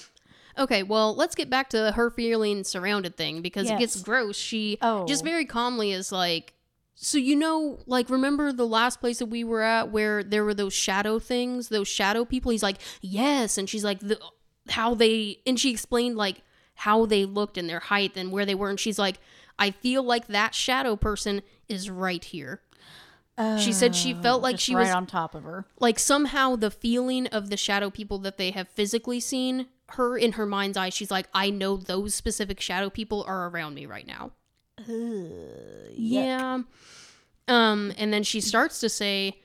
Okay, 0.58 0.84
well, 0.84 1.16
let's 1.16 1.36
get 1.36 1.50
back 1.50 1.70
to 1.70 1.92
her 1.94 2.10
feeling 2.12 2.64
surrounded 2.66 3.16
thing 3.16 3.42
because 3.42 3.70
it 3.70 3.80
gets 3.80 4.02
gross. 4.02 4.36
She 4.38 4.78
Oh. 4.82 5.06
just 5.08 5.24
very 5.24 5.46
calmly 5.46 5.94
is 5.94 6.12
like, 6.12 6.54
so 7.02 7.18
you 7.18 7.38
know, 7.38 7.80
like 7.86 8.10
remember 8.10 8.52
the 8.52 8.68
last 8.68 9.00
place 9.00 9.20
that 9.20 9.28
we 9.28 9.46
were 9.46 9.62
at 9.62 9.90
where 9.90 10.22
there 10.22 10.44
were 10.44 10.54
those 10.54 10.74
shadow 10.74 11.18
things, 11.18 11.70
those 11.70 11.88
shadow 11.88 12.26
people. 12.26 12.52
He's 12.52 12.62
like, 12.62 12.76
yes, 13.00 13.58
and 13.58 13.70
she's 13.70 13.86
like, 13.86 14.00
the 14.00 14.20
how 14.68 14.96
they, 14.96 15.40
and 15.48 15.58
she 15.58 15.72
explained 15.72 16.18
like 16.18 16.44
how 16.76 17.06
they 17.06 17.24
looked 17.24 17.58
and 17.58 17.70
their 17.70 17.80
height 17.80 18.18
and 18.18 18.34
where 18.34 18.46
they 18.46 18.54
were, 18.54 18.70
and 18.70 18.78
she's 18.78 19.00
like, 19.00 19.18
I 19.58 19.72
feel 19.72 20.04
like 20.04 20.28
that 20.28 20.54
shadow 20.54 20.98
person 20.98 21.42
is 21.70 21.90
right 21.90 22.24
here. 22.24 22.62
she 23.60 23.72
said 23.72 23.96
she 23.96 24.14
oh, 24.14 24.22
felt 24.22 24.42
like 24.42 24.60
she 24.60 24.76
right 24.76 24.82
was 24.82 24.92
on 24.92 25.06
top 25.06 25.34
of 25.34 25.44
her. 25.44 25.66
like 25.80 25.98
somehow 25.98 26.58
the 26.58 26.70
feeling 26.70 27.28
of 27.28 27.50
the 27.50 27.56
shadow 27.56 27.90
people 27.90 28.18
that 28.20 28.38
they 28.38 28.52
have 28.52 28.68
physically 28.68 29.22
seen 29.22 29.68
her 29.92 30.18
in 30.18 30.34
her 30.34 30.46
mind's 30.46 30.76
eye 30.76 30.90
she's 30.90 31.10
like 31.10 31.28
i 31.34 31.50
know 31.50 31.78
those 31.78 32.14
specific 32.14 32.60
shadow 32.60 32.90
people 32.90 33.24
are 33.26 33.48
around 33.48 33.74
me 33.74 33.86
right 33.86 34.06
now 34.06 34.32
yeah. 34.88 36.62
Um 37.48 37.94
and 37.98 38.14
then 38.14 38.24
she 38.24 38.42
starts 38.42 38.80
to 38.80 38.90
say 38.90 39.40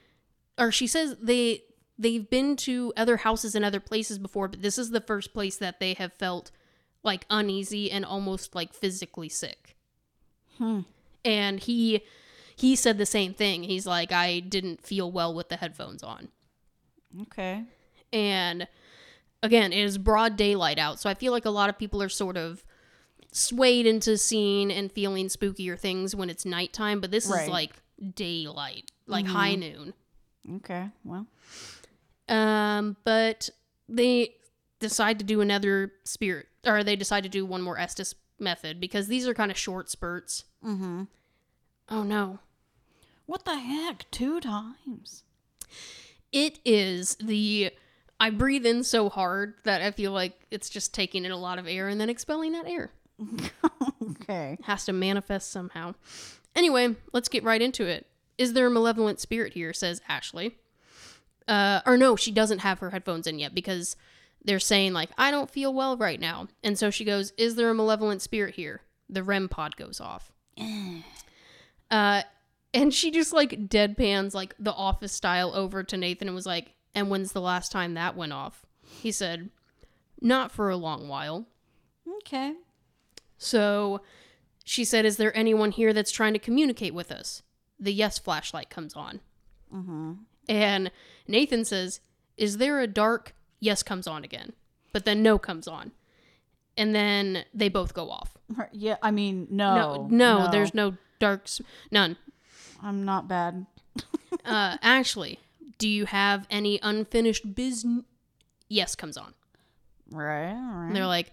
or 0.58 0.70
she 0.70 0.86
says 0.86 1.16
they 1.20 1.62
they've 1.98 2.28
been 2.28 2.56
to 2.56 2.92
other 2.96 3.18
houses 3.18 3.54
and 3.54 3.64
other 3.64 3.80
places 3.80 4.18
before 4.18 4.48
but 4.48 4.62
this 4.62 4.78
is 4.78 4.90
the 4.90 5.00
first 5.00 5.32
place 5.32 5.56
that 5.56 5.80
they 5.80 5.94
have 5.94 6.12
felt 6.12 6.50
like 7.02 7.26
uneasy 7.30 7.90
and 7.90 8.04
almost 8.04 8.54
like 8.54 8.72
physically 8.74 9.28
sick. 9.28 9.76
Hmm. 10.58 10.80
and 11.24 11.60
he 11.60 12.02
he 12.56 12.76
said 12.76 12.98
the 12.98 13.06
same 13.06 13.34
thing. 13.34 13.64
He's 13.64 13.86
like 13.86 14.12
i 14.12 14.40
didn't 14.40 14.86
feel 14.86 15.10
well 15.10 15.34
with 15.34 15.48
the 15.48 15.56
headphones 15.56 16.02
on. 16.02 16.28
Okay. 17.22 17.64
and 18.12 18.66
again 19.42 19.72
it 19.72 19.84
is 19.84 19.98
broad 19.98 20.36
daylight 20.36 20.78
out 20.78 20.98
so 20.98 21.08
i 21.10 21.14
feel 21.14 21.32
like 21.32 21.44
a 21.44 21.50
lot 21.50 21.68
of 21.68 21.78
people 21.78 22.02
are 22.02 22.08
sort 22.08 22.36
of 22.36 22.64
swayed 23.36 23.84
into 23.84 24.16
seeing 24.16 24.70
and 24.70 24.92
feeling 24.92 25.26
spookier 25.26 25.76
things 25.78 26.14
when 26.14 26.30
it's 26.30 26.44
nighttime 26.46 27.00
but 27.00 27.10
this 27.10 27.26
Right. 27.26 27.42
is 27.42 27.48
like 27.48 27.72
daylight 28.14 28.92
like 29.08 29.26
high 29.26 29.56
noon 29.56 29.92
Okay. 30.56 30.88
Well. 31.04 31.26
um 32.28 32.96
but 33.04 33.50
they 33.88 34.34
decide 34.78 35.18
to 35.18 35.24
do 35.24 35.40
another 35.40 35.92
spirit 36.04 36.46
or 36.64 36.84
they 36.84 36.96
decide 36.96 37.24
to 37.24 37.28
do 37.28 37.44
one 37.44 37.60
more 37.60 37.78
estes 37.78 38.14
method 38.38 38.78
because 38.80 39.08
these 39.08 39.26
are 39.26 39.34
kind 39.34 39.50
of 39.50 39.58
short 39.58 39.90
spurts 39.90 40.44
Mm-hmm. 40.64 41.02
oh 41.90 42.02
no 42.04 42.38
What 43.26 43.44
the 43.44 43.58
heck? 43.58 44.08
Two 44.10 44.40
times. 44.40 45.24
it 46.32 46.58
is 46.64 47.16
the 47.16 47.70
i 48.20 48.30
breathe 48.30 48.64
in 48.66 48.84
so 48.84 49.08
hard 49.08 49.54
that 49.64 49.82
i 49.82 49.90
feel 49.90 50.12
like 50.12 50.46
it's 50.52 50.70
just 50.70 50.94
taking 50.94 51.24
in 51.24 51.32
a 51.32 51.36
lot 51.36 51.58
of 51.58 51.66
air 51.66 51.88
and 51.88 52.00
then 52.00 52.08
expelling 52.10 52.52
that 52.52 52.66
air 52.68 52.90
Okay. 54.20 54.58
has 54.64 54.84
to 54.84 54.92
manifest 54.92 55.50
somehow. 55.50 55.94
Anyway, 56.54 56.94
let's 57.12 57.28
get 57.28 57.44
right 57.44 57.60
into 57.60 57.86
it. 57.86 58.06
Is 58.38 58.52
there 58.52 58.66
a 58.66 58.70
malevolent 58.70 59.20
spirit 59.20 59.54
here? 59.54 59.72
Says 59.72 60.00
Ashley. 60.08 60.56
Uh, 61.46 61.80
or 61.86 61.96
no, 61.96 62.16
she 62.16 62.30
doesn't 62.30 62.60
have 62.60 62.78
her 62.80 62.90
headphones 62.90 63.26
in 63.26 63.38
yet 63.38 63.54
because 63.54 63.96
they're 64.44 64.60
saying 64.60 64.92
like 64.92 65.10
I 65.18 65.30
don't 65.30 65.50
feel 65.50 65.72
well 65.72 65.96
right 65.96 66.20
now, 66.20 66.48
and 66.62 66.78
so 66.78 66.90
she 66.90 67.04
goes, 67.04 67.32
"Is 67.36 67.56
there 67.56 67.70
a 67.70 67.74
malevolent 67.74 68.22
spirit 68.22 68.54
here?" 68.54 68.82
The 69.08 69.22
REM 69.22 69.48
pod 69.48 69.76
goes 69.76 70.00
off. 70.00 70.32
uh, 71.90 72.22
and 72.72 72.94
she 72.94 73.10
just 73.10 73.32
like 73.32 73.68
deadpans 73.68 74.34
like 74.34 74.54
the 74.58 74.72
office 74.72 75.12
style 75.12 75.52
over 75.54 75.82
to 75.82 75.96
Nathan 75.96 76.28
and 76.28 76.34
was 76.34 76.46
like, 76.46 76.72
"And 76.94 77.10
when's 77.10 77.32
the 77.32 77.40
last 77.40 77.72
time 77.72 77.94
that 77.94 78.16
went 78.16 78.32
off?" 78.32 78.64
He 78.86 79.12
said, 79.12 79.50
"Not 80.20 80.52
for 80.52 80.70
a 80.70 80.76
long 80.76 81.08
while." 81.08 81.46
Okay. 82.18 82.54
So 83.44 84.00
she 84.64 84.84
said, 84.84 85.04
Is 85.04 85.18
there 85.18 85.36
anyone 85.36 85.70
here 85.70 85.92
that's 85.92 86.10
trying 86.10 86.32
to 86.32 86.38
communicate 86.38 86.94
with 86.94 87.12
us? 87.12 87.42
The 87.78 87.92
yes 87.92 88.18
flashlight 88.18 88.70
comes 88.70 88.94
on. 88.94 89.20
Mm-hmm. 89.72 90.12
And 90.48 90.90
Nathan 91.28 91.64
says, 91.64 92.00
Is 92.36 92.56
there 92.56 92.80
a 92.80 92.86
dark? 92.86 93.34
Yes 93.60 93.82
comes 93.82 94.06
on 94.06 94.24
again. 94.24 94.52
But 94.92 95.04
then 95.04 95.22
no 95.22 95.38
comes 95.38 95.68
on. 95.68 95.92
And 96.76 96.94
then 96.94 97.44
they 97.52 97.68
both 97.68 97.94
go 97.94 98.10
off. 98.10 98.36
Yeah. 98.72 98.96
I 99.02 99.10
mean, 99.10 99.46
no. 99.50 100.08
no, 100.10 100.38
no, 100.40 100.50
there's 100.50 100.74
no 100.74 100.96
darks. 101.20 101.60
None. 101.90 102.16
I'm 102.82 103.04
not 103.04 103.28
bad. 103.28 103.66
Uh, 104.44 104.76
Ashley, 104.82 105.38
do 105.78 105.88
you 105.88 106.04
have 106.04 106.46
any 106.50 106.78
unfinished 106.82 107.54
business? 107.54 108.04
Yes 108.68 108.94
comes 108.94 109.16
on. 109.16 109.32
Right. 110.10 110.52
Right. 110.52 110.86
And 110.88 110.94
they're 110.94 111.06
like, 111.06 111.32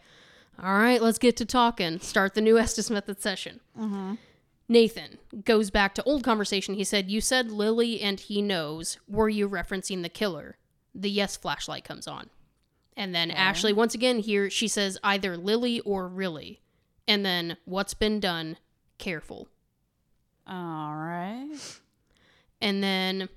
all 0.61 0.73
right, 0.73 1.01
let's 1.01 1.17
get 1.17 1.37
to 1.37 1.45
talking. 1.45 1.99
Start 1.99 2.33
the 2.33 2.41
new 2.41 2.57
Estes 2.57 2.89
Method 2.89 3.21
session. 3.21 3.59
Mm-hmm. 3.77 4.15
Nathan 4.67 5.17
goes 5.43 5.69
back 5.69 5.93
to 5.95 6.03
old 6.03 6.23
conversation. 6.23 6.75
He 6.75 6.83
said, 6.83 7.11
You 7.11 7.19
said 7.19 7.51
Lily 7.51 7.99
and 8.01 8.19
he 8.19 8.41
knows. 8.41 8.97
Were 9.07 9.27
you 9.27 9.49
referencing 9.49 10.01
the 10.01 10.09
killer? 10.09 10.57
The 10.95 11.09
yes 11.09 11.35
flashlight 11.35 11.83
comes 11.83 12.07
on. 12.07 12.29
And 12.95 13.13
then 13.15 13.31
Ashley, 13.31 13.73
once 13.73 13.95
again, 13.95 14.19
here 14.19 14.49
she 14.49 14.67
says 14.67 14.97
either 15.03 15.35
Lily 15.35 15.79
or 15.81 16.07
really. 16.07 16.61
And 17.07 17.25
then 17.25 17.57
what's 17.65 17.93
been 17.93 18.19
done, 18.19 18.57
careful. 18.97 19.49
All 20.47 20.95
right. 20.95 21.49
And 22.61 22.83
then 22.83 23.29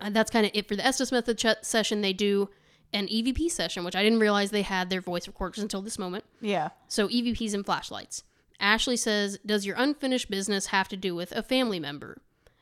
uh, 0.00 0.10
that's 0.10 0.30
kind 0.30 0.46
of 0.46 0.52
it 0.54 0.66
for 0.66 0.74
the 0.76 0.86
Estes 0.86 1.12
Method 1.12 1.38
ch- 1.38 1.62
session. 1.62 2.00
They 2.00 2.12
do 2.12 2.48
an 2.92 3.06
EVP 3.08 3.50
session, 3.50 3.84
which 3.84 3.96
I 3.96 4.02
didn't 4.02 4.20
realize 4.20 4.50
they 4.50 4.62
had 4.62 4.88
their 4.90 5.00
voice 5.00 5.26
recorders 5.26 5.62
until 5.62 5.82
this 5.82 5.98
moment. 5.98 6.24
Yeah. 6.40 6.70
So 6.88 7.08
EVPs 7.08 7.54
and 7.54 7.64
flashlights. 7.64 8.22
Ashley 8.60 8.96
says, 8.96 9.38
Does 9.44 9.66
your 9.66 9.76
unfinished 9.78 10.30
business 10.30 10.66
have 10.66 10.88
to 10.88 10.96
do 10.96 11.14
with 11.14 11.32
a 11.32 11.42
family 11.42 11.78
member? 11.78 12.18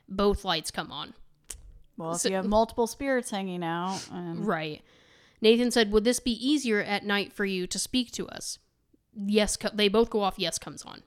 Both 0.09 0.45
lights 0.45 0.71
come 0.71 0.91
on. 0.93 1.15
Well, 1.97 2.13
if 2.15 2.21
So- 2.23 2.29
you 2.29 2.35
have 2.35 2.47
multiple 2.47 2.87
spirits 2.87 3.31
hanging 3.31 3.63
out, 3.65 4.01
um, 4.11 4.45
Right. 4.45 4.83
Nathan 5.41 5.71
said, 5.71 5.91
Would 5.93 6.05
this 6.05 6.21
be 6.21 6.33
easier 6.33 6.83
at 6.83 7.05
night 7.05 7.33
for 7.33 7.45
you 7.45 7.67
to 7.67 7.79
speak 7.79 8.11
to 8.13 8.29
us? 8.29 8.59
Yes, 9.15 9.57
co- 9.57 9.71
they 9.73 9.89
both 9.89 10.11
go 10.11 10.21
off. 10.21 10.35
Yes 10.39 10.59
comes 10.59 10.83
on. 10.83 11.03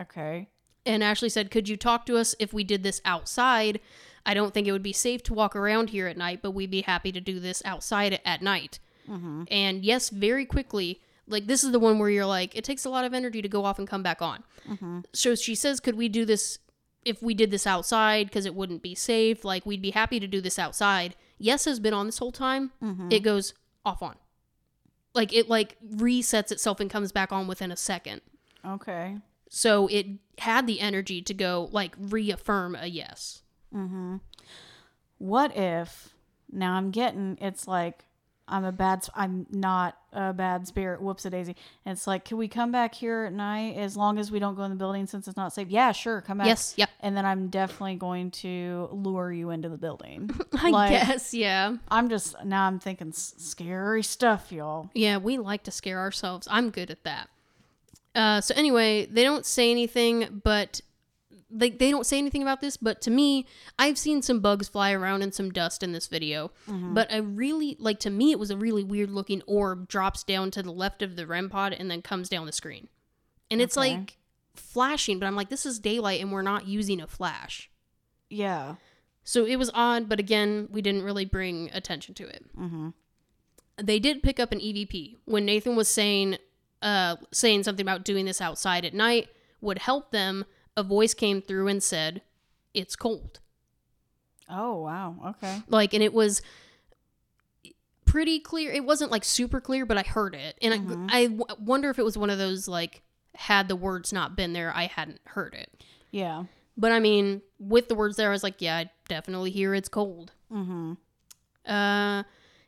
okay. 0.00 0.48
And 0.84 1.02
Ashley 1.04 1.28
said, 1.28 1.50
Could 1.50 1.68
you 1.68 1.76
talk 1.76 2.06
to 2.06 2.16
us 2.16 2.34
if 2.40 2.52
we 2.52 2.64
did 2.64 2.82
this 2.82 3.00
outside? 3.04 3.80
I 4.24 4.34
don't 4.34 4.54
think 4.54 4.66
it 4.66 4.72
would 4.72 4.82
be 4.82 4.92
safe 4.92 5.22
to 5.24 5.34
walk 5.34 5.56
around 5.56 5.90
here 5.90 6.06
at 6.06 6.16
night, 6.16 6.40
but 6.42 6.52
we'd 6.52 6.70
be 6.70 6.82
happy 6.82 7.10
to 7.12 7.20
do 7.20 7.40
this 7.40 7.62
outside 7.64 8.20
at 8.24 8.42
night. 8.42 8.78
Mm-hmm. 9.08 9.44
And 9.50 9.84
yes, 9.84 10.10
very 10.10 10.46
quickly, 10.46 11.00
like 11.26 11.46
this 11.46 11.64
is 11.64 11.72
the 11.72 11.78
one 11.80 11.98
where 11.98 12.10
you're 12.10 12.26
like, 12.26 12.56
it 12.56 12.64
takes 12.64 12.84
a 12.84 12.90
lot 12.90 13.04
of 13.04 13.14
energy 13.14 13.42
to 13.42 13.48
go 13.48 13.64
off 13.64 13.78
and 13.78 13.88
come 13.88 14.02
back 14.02 14.22
on. 14.22 14.44
Mm-hmm. 14.68 15.00
So 15.12 15.34
she 15.34 15.54
says, 15.54 15.80
Could 15.80 15.96
we 15.96 16.08
do 16.08 16.24
this 16.24 16.58
if 17.04 17.20
we 17.20 17.34
did 17.34 17.50
this 17.50 17.66
outside 17.66 18.26
because 18.28 18.46
it 18.46 18.54
wouldn't 18.54 18.82
be 18.82 18.94
safe? 18.94 19.44
Like, 19.44 19.66
we'd 19.66 19.82
be 19.82 19.90
happy 19.90 20.20
to 20.20 20.26
do 20.28 20.40
this 20.40 20.58
outside. 20.58 21.16
Yes 21.38 21.64
has 21.64 21.80
been 21.80 21.94
on 21.94 22.06
this 22.06 22.18
whole 22.18 22.30
time. 22.32 22.70
Mm-hmm. 22.82 23.08
It 23.10 23.24
goes 23.24 23.54
off 23.84 24.02
on. 24.02 24.14
like 25.14 25.32
it 25.32 25.48
like 25.48 25.76
resets 25.84 26.52
itself 26.52 26.78
and 26.78 26.88
comes 26.88 27.10
back 27.10 27.32
on 27.32 27.48
within 27.48 27.72
a 27.72 27.76
second. 27.76 28.20
Okay. 28.64 29.16
So 29.50 29.88
it 29.88 30.06
had 30.38 30.66
the 30.68 30.80
energy 30.80 31.20
to 31.22 31.34
go 31.34 31.68
like 31.72 31.94
reaffirm 31.98 32.76
a 32.76 32.86
yes. 32.86 33.41
What 35.18 35.56
if 35.56 36.14
now 36.50 36.74
I'm 36.74 36.90
getting 36.90 37.38
it's 37.40 37.66
like 37.66 38.04
I'm 38.48 38.64
a 38.64 38.72
bad 38.72 39.06
I'm 39.14 39.46
not 39.50 39.96
a 40.12 40.32
bad 40.32 40.66
spirit. 40.66 41.00
Whoops 41.00 41.24
a 41.24 41.30
daisy. 41.30 41.56
And 41.86 41.96
it's 41.96 42.06
like, 42.06 42.24
can 42.24 42.36
we 42.36 42.48
come 42.48 42.70
back 42.72 42.94
here 42.94 43.24
at 43.26 43.32
night 43.32 43.76
as 43.76 43.96
long 43.96 44.18
as 44.18 44.30
we 44.30 44.40
don't 44.40 44.56
go 44.56 44.64
in 44.64 44.70
the 44.70 44.76
building 44.76 45.06
since 45.06 45.26
it's 45.28 45.36
not 45.36 45.52
safe? 45.54 45.68
Yeah, 45.70 45.92
sure, 45.92 46.20
come 46.20 46.38
back. 46.38 46.48
Yes, 46.48 46.74
yep. 46.76 46.90
And 47.00 47.16
then 47.16 47.24
I'm 47.24 47.48
definitely 47.48 47.94
going 47.94 48.30
to 48.32 48.88
lure 48.92 49.32
you 49.32 49.50
into 49.50 49.68
the 49.68 49.78
building. 49.78 50.28
I 50.54 50.70
Like, 50.70 50.90
guess, 50.90 51.32
yeah. 51.32 51.76
I'm 51.88 52.10
just 52.10 52.34
now 52.44 52.66
I'm 52.66 52.78
thinking 52.78 53.12
scary 53.12 54.02
stuff, 54.02 54.50
y'all. 54.52 54.90
Yeah, 54.92 55.16
we 55.18 55.38
like 55.38 55.62
to 55.62 55.70
scare 55.70 56.00
ourselves. 56.00 56.46
I'm 56.50 56.70
good 56.70 56.90
at 56.90 57.04
that. 57.04 57.30
Uh, 58.14 58.40
so 58.42 58.54
anyway, 58.56 59.06
they 59.06 59.22
don't 59.22 59.46
say 59.46 59.70
anything, 59.70 60.42
but 60.44 60.82
they 61.52 61.70
they 61.70 61.90
don't 61.90 62.06
say 62.06 62.18
anything 62.18 62.42
about 62.42 62.60
this. 62.60 62.76
But 62.76 63.00
to 63.02 63.10
me, 63.10 63.46
I've 63.78 63.98
seen 63.98 64.22
some 64.22 64.40
bugs 64.40 64.68
fly 64.68 64.92
around 64.92 65.22
and 65.22 65.34
some 65.34 65.50
dust 65.50 65.82
in 65.82 65.92
this 65.92 66.06
video. 66.06 66.50
But 66.94 67.12
I 67.12 67.18
really 67.18 67.76
like 67.78 68.00
to 68.00 68.10
me, 68.10 68.32
it 68.32 68.38
was 68.38 68.50
a 68.50 68.56
really 68.56 68.84
weird 68.84 69.10
looking 69.10 69.42
orb 69.46 69.88
drops 69.88 70.24
down 70.24 70.50
to 70.52 70.62
the 70.62 70.72
left 70.72 71.02
of 71.02 71.16
the 71.16 71.26
REM 71.26 71.50
pod 71.50 71.72
and 71.72 71.90
then 71.90 72.02
comes 72.02 72.28
down 72.28 72.46
the 72.46 72.52
screen, 72.52 72.88
and 73.50 73.60
it's 73.60 73.76
like 73.76 74.18
flashing. 74.54 75.18
But 75.18 75.26
I'm 75.26 75.36
like, 75.36 75.50
this 75.50 75.66
is 75.66 75.78
daylight, 75.78 76.20
and 76.20 76.32
we're 76.32 76.42
not 76.42 76.66
using 76.66 77.00
a 77.00 77.06
flash. 77.06 77.70
Yeah. 78.28 78.76
So 79.24 79.44
it 79.44 79.56
was 79.56 79.70
odd, 79.74 80.08
but 80.08 80.18
again, 80.18 80.68
we 80.70 80.82
didn't 80.82 81.02
really 81.02 81.24
bring 81.24 81.70
attention 81.72 82.14
to 82.14 82.26
it. 82.26 82.44
Mm-hmm. 82.56 82.88
They 83.80 83.98
did 83.98 84.22
pick 84.22 84.40
up 84.40 84.52
an 84.52 84.58
EVP 84.58 85.16
when 85.24 85.44
Nathan 85.44 85.76
was 85.76 85.88
saying, 85.88 86.38
uh, 86.82 87.16
saying 87.30 87.62
something 87.62 87.84
about 87.84 88.04
doing 88.04 88.24
this 88.24 88.40
outside 88.40 88.84
at 88.84 88.94
night 88.94 89.28
would 89.60 89.78
help 89.78 90.10
them. 90.10 90.44
A 90.76 90.82
voice 90.82 91.14
came 91.14 91.42
through 91.42 91.68
and 91.68 91.82
said, 91.82 92.22
"It's 92.74 92.96
cold." 92.96 93.40
Oh 94.48 94.80
wow. 94.82 95.16
Okay. 95.28 95.62
Like, 95.68 95.94
and 95.94 96.02
it 96.02 96.12
was 96.14 96.42
pretty 98.04 98.40
clear. 98.40 98.70
It 98.72 98.84
wasn't 98.84 99.10
like 99.10 99.24
super 99.24 99.60
clear, 99.60 99.86
but 99.86 99.96
I 99.98 100.02
heard 100.02 100.34
it, 100.34 100.56
and 100.60 100.88
Mhm. 100.88 101.08
I, 101.10 101.18
I 101.18 101.26
w- 101.26 101.44
wonder 101.58 101.90
if 101.90 101.98
it 101.98 102.04
was 102.04 102.18
one 102.18 102.30
of 102.30 102.38
those 102.38 102.68
like, 102.68 103.02
had 103.34 103.68
the 103.68 103.76
words 103.76 104.12
not 104.12 104.36
been 104.36 104.52
there, 104.52 104.72
I 104.74 104.86
hadn't 104.86 105.20
heard 105.26 105.54
it. 105.54 105.82
Yeah. 106.10 106.44
But 106.76 106.92
I 106.92 107.00
mean, 107.00 107.42
with 107.58 107.88
the 107.88 107.94
words 107.94 108.16
there, 108.16 108.28
I 108.28 108.32
was 108.32 108.42
like, 108.42 108.60
yeah, 108.60 108.76
I 108.76 108.90
definitely 109.08 109.50
hear 109.50 109.74
it's 109.74 109.88
cold. 109.88 110.32
Mm-hmm. 110.50 110.94
Uh, 111.70 112.24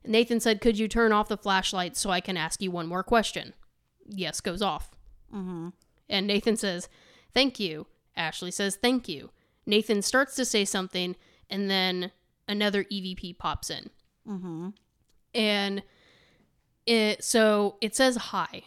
Nathan 0.06 0.40
said, 0.40 0.60
Could 0.60 0.78
you 0.78 0.88
turn 0.88 1.12
off 1.12 1.28
the 1.28 1.36
flashlight 1.36 1.96
so 1.96 2.10
I 2.10 2.20
can 2.20 2.36
ask 2.36 2.62
you 2.62 2.70
one 2.70 2.86
more 2.86 3.02
question? 3.02 3.54
Yes 4.06 4.40
goes 4.40 4.62
off. 4.62 4.90
Mm-hmm. 5.34 5.70
And 6.08 6.26
Nathan 6.26 6.56
says, 6.56 6.88
Thank 7.32 7.58
you. 7.58 7.86
Ashley 8.16 8.50
says, 8.50 8.76
Thank 8.76 9.08
you. 9.08 9.30
Nathan 9.66 10.02
starts 10.02 10.34
to 10.36 10.44
say 10.44 10.64
something, 10.64 11.16
and 11.48 11.70
then 11.70 12.10
another 12.46 12.84
EVP 12.84 13.38
pops 13.38 13.70
in. 13.70 13.90
Mm-hmm. 14.28 14.68
And 15.34 15.82
it, 16.86 17.24
so 17.24 17.76
it 17.80 17.96
says 17.96 18.16
hi, 18.16 18.62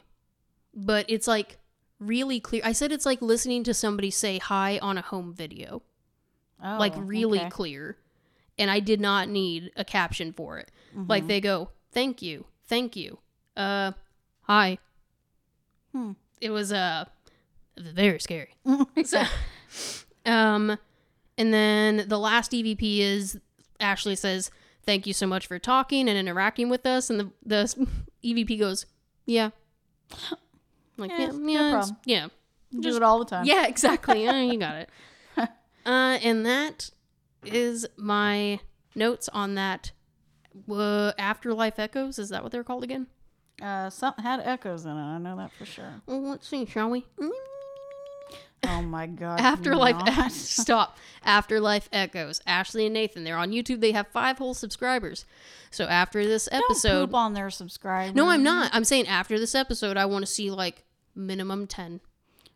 but 0.73 1.05
it's 1.07 1.27
like 1.27 1.57
really 1.99 2.39
clear. 2.39 2.61
I 2.65 2.71
said 2.71 2.91
it's 2.91 3.05
like 3.05 3.21
listening 3.21 3.63
to 3.65 3.73
somebody 3.73 4.09
say 4.11 4.39
hi 4.39 4.79
on 4.81 4.97
a 4.97 5.01
home 5.01 5.33
video. 5.33 5.83
Oh, 6.63 6.77
like 6.79 6.93
really 6.97 7.39
okay. 7.39 7.49
clear. 7.49 7.97
And 8.57 8.71
I 8.71 8.79
did 8.79 8.99
not 8.99 9.29
need 9.29 9.69
a 9.75 9.85
caption 9.85 10.33
for 10.33 10.57
it. 10.57 10.71
Like 10.95 11.21
Mm-hmm. 11.23 11.27
they 11.27 11.41
go, 11.41 11.69
"Thank 11.91 12.23
you, 12.23 12.45
thank 12.65 12.95
you." 12.95 13.19
Uh, 13.55 13.91
hi. 14.41 14.79
Hmm. 15.91 16.13
It 16.41 16.49
was 16.49 16.73
uh 16.73 17.05
very 17.77 18.19
scary. 18.19 18.55
So, 19.05 19.23
um, 20.25 20.77
and 21.37 21.53
then 21.53 22.05
the 22.07 22.17
last 22.17 22.51
EVP 22.51 22.99
is 22.99 23.39
Ashley 23.79 24.15
says, 24.15 24.49
"Thank 24.85 25.05
you 25.05 25.13
so 25.13 25.27
much 25.27 25.45
for 25.47 25.59
talking 25.59 26.09
and 26.09 26.17
interacting 26.17 26.69
with 26.69 26.85
us." 26.85 27.09
And 27.09 27.19
the 27.19 27.29
the 27.45 27.87
EVP 28.23 28.59
goes, 28.59 28.85
"Yeah." 29.25 29.51
Like 30.99 31.11
Yeah, 31.11 31.25
yeah, 31.25 31.31
no 31.31 31.83
yeah, 32.05 32.27
yeah. 32.71 32.79
do 32.79 32.95
it 32.95 33.03
all 33.03 33.19
the 33.19 33.25
time. 33.25 33.45
Yeah, 33.45 33.67
exactly. 33.67 34.23
You 34.23 34.57
got 34.57 34.75
it. 34.77 34.89
Uh, 35.37 35.47
and 36.23 36.43
that 36.43 36.89
is 37.45 37.85
my 37.97 38.59
notes 38.95 39.29
on 39.29 39.53
that. 39.55 39.91
Uh, 40.67 41.11
Afterlife 41.19 41.77
Echoes. 41.77 42.17
Is 42.17 42.29
that 42.29 42.41
what 42.41 42.51
they're 42.51 42.63
called 42.63 42.83
again? 42.83 43.05
Uh, 43.61 43.91
something 43.91 44.23
had 44.23 44.39
echoes 44.39 44.85
in 44.85 44.91
it. 44.91 44.95
I 44.95 45.19
know 45.19 45.37
that 45.37 45.51
for 45.51 45.65
sure. 45.65 46.01
Well, 46.07 46.21
let's 46.29 46.47
see, 46.47 46.65
shall 46.65 46.89
we? 46.89 47.05
Oh 48.63 48.81
my 48.81 49.07
god. 49.07 49.39
Afterlife. 49.39 50.31
Stop. 50.31 50.97
Afterlife 51.23 51.89
Echoes. 51.91 52.41
Ashley 52.47 52.85
and 52.85 52.93
Nathan. 52.93 53.23
They're 53.23 53.37
on 53.37 53.51
YouTube. 53.51 53.81
They 53.81 53.91
have 53.91 54.07
five 54.07 54.37
whole 54.37 54.53
subscribers. 54.53 55.25
So 55.71 55.85
after 55.85 56.25
this 56.25 56.47
Don't 56.51 56.63
episode, 56.63 57.07
poop 57.07 57.15
on 57.15 57.33
their 57.33 57.49
subscribers. 57.49 58.15
no, 58.15 58.29
I'm 58.29 58.43
not. 58.43 58.71
I'm 58.73 58.83
saying 58.83 59.07
after 59.07 59.39
this 59.39 59.55
episode, 59.55 59.97
I 59.97 60.05
want 60.05 60.25
to 60.25 60.31
see 60.31 60.49
like 60.49 60.83
minimum 61.15 61.67
ten. 61.67 62.01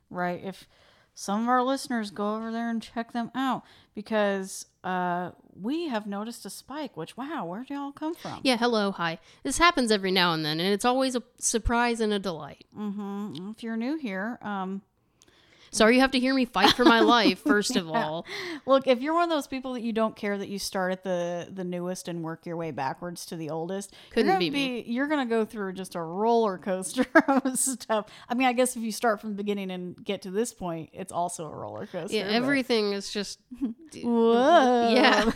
Right. 0.09 0.41
If 0.43 0.67
some 1.13 1.43
of 1.43 1.49
our 1.49 1.63
listeners 1.63 2.09
go 2.11 2.35
over 2.35 2.51
there 2.51 2.69
and 2.69 2.81
check 2.81 3.11
them 3.11 3.31
out 3.35 3.63
because 3.93 4.65
uh, 4.83 5.31
we 5.59 5.87
have 5.87 6.07
noticed 6.07 6.45
a 6.45 6.49
spike. 6.49 6.95
Which 6.97 7.15
wow, 7.17 7.45
where 7.45 7.63
do 7.63 7.73
y'all 7.73 7.91
come 7.91 8.15
from? 8.15 8.39
Yeah. 8.43 8.57
Hello. 8.57 8.91
Hi. 8.91 9.19
This 9.43 9.57
happens 9.57 9.91
every 9.91 10.11
now 10.11 10.33
and 10.33 10.43
then, 10.45 10.59
and 10.59 10.73
it's 10.73 10.85
always 10.85 11.15
a 11.15 11.23
surprise 11.37 11.99
and 12.01 12.13
a 12.13 12.19
delight. 12.19 12.65
Mm-hmm. 12.77 13.51
If 13.51 13.63
you're 13.63 13.77
new 13.77 13.97
here, 13.97 14.39
um, 14.41 14.81
Sorry 15.73 15.95
you 15.95 16.01
have 16.01 16.11
to 16.11 16.19
hear 16.19 16.33
me 16.33 16.45
fight 16.45 16.73
for 16.73 16.83
my 16.83 16.99
life, 17.17 17.39
first 17.39 17.75
of 17.77 17.87
Yeah. 17.87 18.03
all. 18.05 18.25
look, 18.65 18.87
if 18.87 19.01
you're 19.01 19.13
one 19.13 19.23
of 19.23 19.29
those 19.29 19.47
people 19.47 19.73
that 19.73 19.81
you 19.81 19.93
don't 19.93 20.15
care 20.15 20.37
that 20.37 20.49
you 20.49 20.59
start 20.59 20.91
at 20.91 21.03
the 21.03 21.47
the 21.49 21.63
newest 21.63 22.07
and 22.09 22.23
work 22.23 22.45
your 22.45 22.57
way 22.57 22.71
backwards 22.71 23.25
to 23.27 23.35
the 23.37 23.49
oldest, 23.49 23.93
Couldn't 24.11 24.29
you're 24.29 24.39
be 24.39 24.49
gonna 24.49 24.83
You're 24.93 25.07
gonna 25.07 25.25
go 25.25 25.45
through 25.45 25.73
just 25.73 25.95
a 25.95 26.01
roller 26.01 26.57
coaster 26.57 27.05
of 27.27 27.57
stuff. 27.57 28.07
I 28.27 28.33
mean, 28.35 28.47
I 28.47 28.53
guess 28.53 28.75
if 28.75 28.81
you 28.83 28.91
start 28.91 29.21
from 29.21 29.29
the 29.31 29.35
beginning 29.37 29.71
and 29.71 29.95
get 30.03 30.21
to 30.23 30.31
this 30.31 30.53
point, 30.53 30.89
it's 30.93 31.11
also 31.11 31.45
a 31.45 31.55
roller 31.55 31.85
coaster. 31.85 32.17
Yeah, 32.17 32.23
everything 32.25 32.91
is 32.91 33.09
just 33.11 33.39
Whoa. 34.03 34.91
Yeah. 34.93 35.31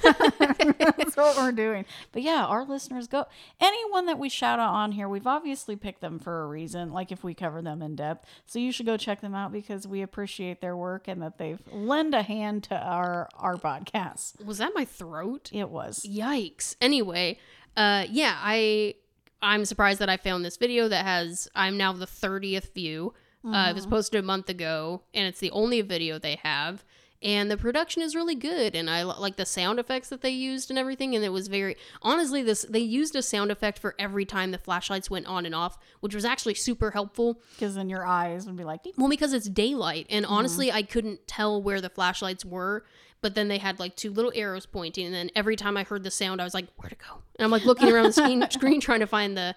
That's 0.80 1.16
what 1.16 1.38
we're 1.38 1.52
doing. 1.53 1.86
But 2.12 2.24
yeah, 2.24 2.45
our 2.45 2.66
listeners 2.66 3.07
go. 3.07 3.26
Anyone 3.62 4.06
that 4.07 4.20
we 4.20 4.28
shout 4.30 4.60
out 4.60 4.74
on 4.74 4.91
here, 4.91 5.07
we've 5.07 5.28
obviously 5.28 5.76
picked 5.76 6.02
them 6.02 6.20
for 6.20 6.44
a 6.44 6.48
reason, 6.48 6.91
like 6.91 7.12
if 7.12 7.24
we 7.24 7.34
cover 7.34 7.62
them 7.62 7.82
in 7.82 7.95
depth. 7.95 8.28
So 8.45 8.60
you 8.60 8.72
should 8.74 8.86
go 8.86 8.98
check 8.98 9.22
them 9.22 9.34
out 9.34 9.52
because 9.53 9.88
we 9.88 10.02
appreciate 10.02 10.24
their 10.61 10.76
work 10.76 11.07
and 11.07 11.22
that 11.22 11.38
they've 11.38 11.61
lend 11.72 12.14
a 12.14 12.22
hand 12.22 12.64
to 12.64 12.76
our 12.77 13.30
our 13.35 13.56
podcast. 13.56 14.43
was 14.43 14.57
that 14.60 14.72
my 14.76 14.85
throat? 14.85 15.49
It 15.53 15.69
was. 15.69 16.06
Yikes. 16.07 16.76
Anyway, 16.81 17.38
uh 17.77 18.06
yeah, 18.10 18.38
I 18.41 18.95
I'm 19.41 19.65
surprised 19.65 19.99
that 19.99 20.10
I 20.10 20.18
found 20.18 20.43
this 20.43 20.57
video 20.57 20.88
that 20.88 21.06
has 21.06 21.47
I'm 21.56 21.77
now 21.77 21.93
the 21.93 22.07
30th 22.07 22.73
view. 22.73 23.14
Uh, 23.47 23.68
it 23.69 23.76
was 23.76 23.85
posted 23.85 24.23
a 24.23 24.26
month 24.26 24.49
ago 24.49 25.03
and 25.14 25.27
it's 25.27 25.39
the 25.39 25.52
only 25.52 25.81
video 25.81 26.18
they 26.18 26.39
have 26.41 26.84
and 27.22 27.50
the 27.50 27.58
production 27.58 28.02
is 28.02 28.16
really 28.16 28.36
good 28.36 28.76
and 28.76 28.90
I 28.90 29.04
like 29.04 29.38
the 29.38 29.46
sound 29.46 29.80
effects 29.80 30.10
that 30.10 30.22
they 30.22 30.30
used 30.30 30.70
and 30.70 30.78
everything 30.78 31.16
and 31.16 31.24
it 31.24 31.30
was 31.30 31.48
very 31.48 31.76
honestly 32.02 32.44
this 32.44 32.66
they 32.70 32.80
used 32.80 33.16
a 33.16 33.22
sound 33.22 33.52
effect 33.52 33.80
for 33.80 33.96
every 33.98 34.26
time 34.26 34.52
the 34.52 34.58
flashlights 34.58 35.10
went 35.10 35.28
on 35.28 35.46
and 35.46 35.56
off, 35.56 35.78
which 36.00 36.16
was 36.16 36.26
actually 36.26 36.56
super 36.56 36.92
helpful. 36.92 37.40
Because 37.56 37.76
then 37.76 37.90
your 37.90 38.06
eyes 38.06 38.46
would 38.46 38.56
be 38.56 38.64
like. 38.64 38.82
Well, 38.98 39.10
because 39.10 39.34
it's 39.34 39.50
daylight, 39.50 40.08
and 40.10 40.26
mm-hmm. 40.26 40.34
honestly, 40.34 40.72
I 40.72 40.84
couldn't 40.84 41.28
tell 41.28 41.62
where 41.62 41.82
the 41.82 41.90
flashlights 41.90 42.46
were. 42.46 42.86
But 43.22 43.34
then 43.34 43.48
they 43.48 43.58
had 43.58 43.80
like 43.80 43.96
two 43.96 44.12
little 44.12 44.32
arrows 44.36 44.68
pointing, 44.68 45.08
and 45.08 45.16
then 45.16 45.32
every 45.36 45.56
time 45.56 45.78
I 45.78 45.84
heard 45.84 46.04
the 46.04 46.12
sound, 46.12 46.42
I 46.42 46.44
was 46.44 46.54
like, 46.54 46.68
"Where 46.76 46.90
to 46.90 46.96
go?" 46.96 47.24
And 47.38 47.46
I'm 47.46 47.52
like 47.52 47.66
looking 47.66 47.92
around 47.92 48.06
the 48.06 48.14
screen, 48.14 48.46
screen 48.52 48.80
trying 48.80 49.00
to 49.00 49.08
find 49.08 49.36
the 49.36 49.56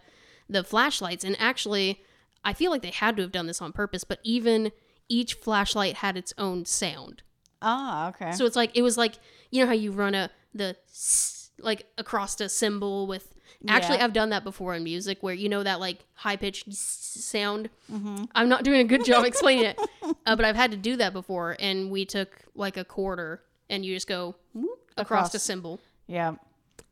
the 0.49 0.65
flashlights. 0.65 1.25
And 1.25 1.37
actually, 1.39 2.01
I 2.45 2.55
feel 2.55 2.71
like 2.71 2.83
they 2.83 2.91
had 2.91 3.17
to 3.17 3.23
have 3.23 3.33
done 3.33 3.47
this 3.47 3.61
on 3.61 3.73
purpose. 3.73 4.05
But 4.05 4.21
even 4.23 4.73
each 5.09 5.35
flashlight 5.35 5.97
had 5.97 6.17
its 6.17 6.33
own 6.39 6.65
sound, 6.65 7.23
ah, 7.63 8.09
okay. 8.11 8.33
so 8.33 8.45
it's 8.47 8.57
like 8.57 8.71
it 8.77 8.83
was 8.83 8.97
like 8.97 9.15
you 9.51 9.61
know 9.63 9.67
how 9.67 9.75
you 9.75 9.93
run 9.93 10.15
a 10.15 10.31
the 10.55 10.77
s- 10.91 11.51
like 11.61 11.87
across 11.99 12.41
a 12.41 12.49
cymbal 12.49 13.07
with. 13.07 13.33
Actually, 13.67 13.97
Yeah. 13.99 14.05
I've 14.05 14.13
done 14.13 14.31
that 14.31 14.45
before 14.45 14.75
in 14.75 14.85
music, 14.85 15.19
where 15.21 15.35
you 15.35 15.49
know 15.49 15.65
that 15.65 15.81
like 15.81 16.05
high 16.15 16.37
pitched 16.37 16.73
sound. 16.73 17.71
mm-hmm. 17.93 18.25
I'm 18.35 18.49
not 18.49 18.63
doing 18.63 18.81
a 18.81 18.85
good 18.85 19.05
job 19.05 19.25
explaining 19.31 19.65
it, 19.65 19.81
uh, 20.27 20.37
but 20.37 20.45
I've 20.45 20.55
had 20.55 20.71
to 20.71 20.77
do 20.77 20.97
that 20.97 21.13
before. 21.13 21.57
And 21.59 21.91
we 21.91 22.05
took 22.05 22.37
like 22.55 22.77
a 22.77 22.85
quarter, 22.85 23.43
and 23.69 23.85
you 23.85 23.97
just 23.97 24.07
go 24.07 24.37
whoop 24.55 24.79
across, 24.97 25.29
Across. 25.31 25.35
a 25.35 25.39
cymbal. 25.41 25.81
Yeah. 26.07 26.35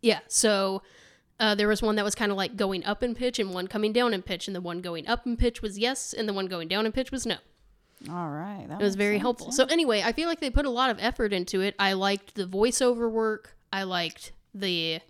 Yeah. 0.02 0.20
So 0.26 0.82
uh, 1.38 1.54
there 1.54 1.68
was 1.68 1.82
one 1.82 1.94
that 1.96 2.04
was 2.04 2.16
kind 2.16 2.32
of 2.32 2.36
like 2.36 2.56
going 2.56 2.84
up 2.84 3.02
in 3.04 3.14
pitch, 3.14 3.38
and 3.38 3.54
one 3.54 3.68
coming 3.68 3.92
down 3.92 4.12
in 4.12 4.22
pitch, 4.22 4.48
and 4.48 4.56
the 4.56 4.60
one 4.60 4.80
going 4.80 5.06
up 5.06 5.24
in 5.24 5.36
pitch 5.36 5.62
was 5.62 5.78
yes, 5.78 6.12
and 6.12 6.28
the 6.28 6.32
one 6.32 6.46
going 6.46 6.66
down 6.66 6.84
in 6.84 6.90
pitch 6.90 7.12
was 7.12 7.24
no. 7.26 7.36
All 8.10 8.28
right. 8.30 8.66
That 8.68 8.80
It 8.80 8.84
was 8.84 8.94
very 8.94 9.14
sense, 9.16 9.22
helpful. 9.22 9.46
yeah. 9.48 9.52
So 9.54 9.64
anyway, 9.66 10.02
I 10.04 10.12
feel 10.12 10.28
like 10.28 10.40
they 10.40 10.50
put 10.50 10.66
a 10.66 10.70
lot 10.70 10.90
of 10.90 10.98
effort 11.00 11.32
into 11.32 11.60
it. 11.60 11.74
I 11.78 11.92
liked 11.94 12.34
the 12.34 12.46
voiceover 12.46 13.10
work. 13.10 13.56
I 13.72 13.82
liked 13.82 14.32
the, 14.54 15.00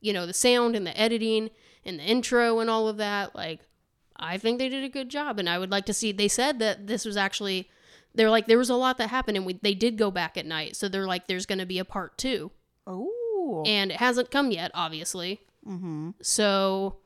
you 0.00 0.12
know, 0.12 0.26
the 0.26 0.32
sound 0.34 0.74
and 0.76 0.86
the 0.86 0.98
editing 0.98 1.50
and 1.84 1.98
the 2.00 2.04
intro 2.04 2.58
and 2.60 2.68
all 2.70 2.88
of 2.88 2.96
that. 2.96 3.34
Like 3.34 3.60
I 4.16 4.38
think 4.38 4.58
they 4.58 4.68
did 4.68 4.82
a 4.84 4.88
good 4.88 5.08
job, 5.10 5.38
and 5.38 5.48
I 5.48 5.58
would 5.58 5.70
like 5.70 5.86
to 5.86 5.92
see. 5.94 6.10
They 6.12 6.28
said 6.28 6.58
that 6.60 6.86
this 6.86 7.04
was 7.04 7.16
actually, 7.16 7.68
they're 8.14 8.30
like 8.30 8.46
there 8.46 8.56
was 8.58 8.70
a 8.70 8.74
lot 8.74 8.96
that 8.98 9.10
happened, 9.10 9.36
and 9.36 9.44
we 9.46 9.58
they 9.62 9.74
did 9.74 9.98
go 9.98 10.10
back 10.10 10.36
at 10.38 10.46
night, 10.46 10.74
so 10.76 10.88
they're 10.88 11.06
like 11.06 11.26
there's 11.26 11.44
going 11.46 11.58
to 11.58 11.66
be 11.66 11.78
a 11.78 11.84
part 11.84 12.16
two, 12.16 12.50
Oh. 12.86 13.62
and 13.66 13.90
it 13.90 13.98
hasn't 13.98 14.30
come 14.30 14.50
yet, 14.50 14.70
obviously. 14.74 15.40
Mm-hmm. 15.68 16.10
So 16.22 16.96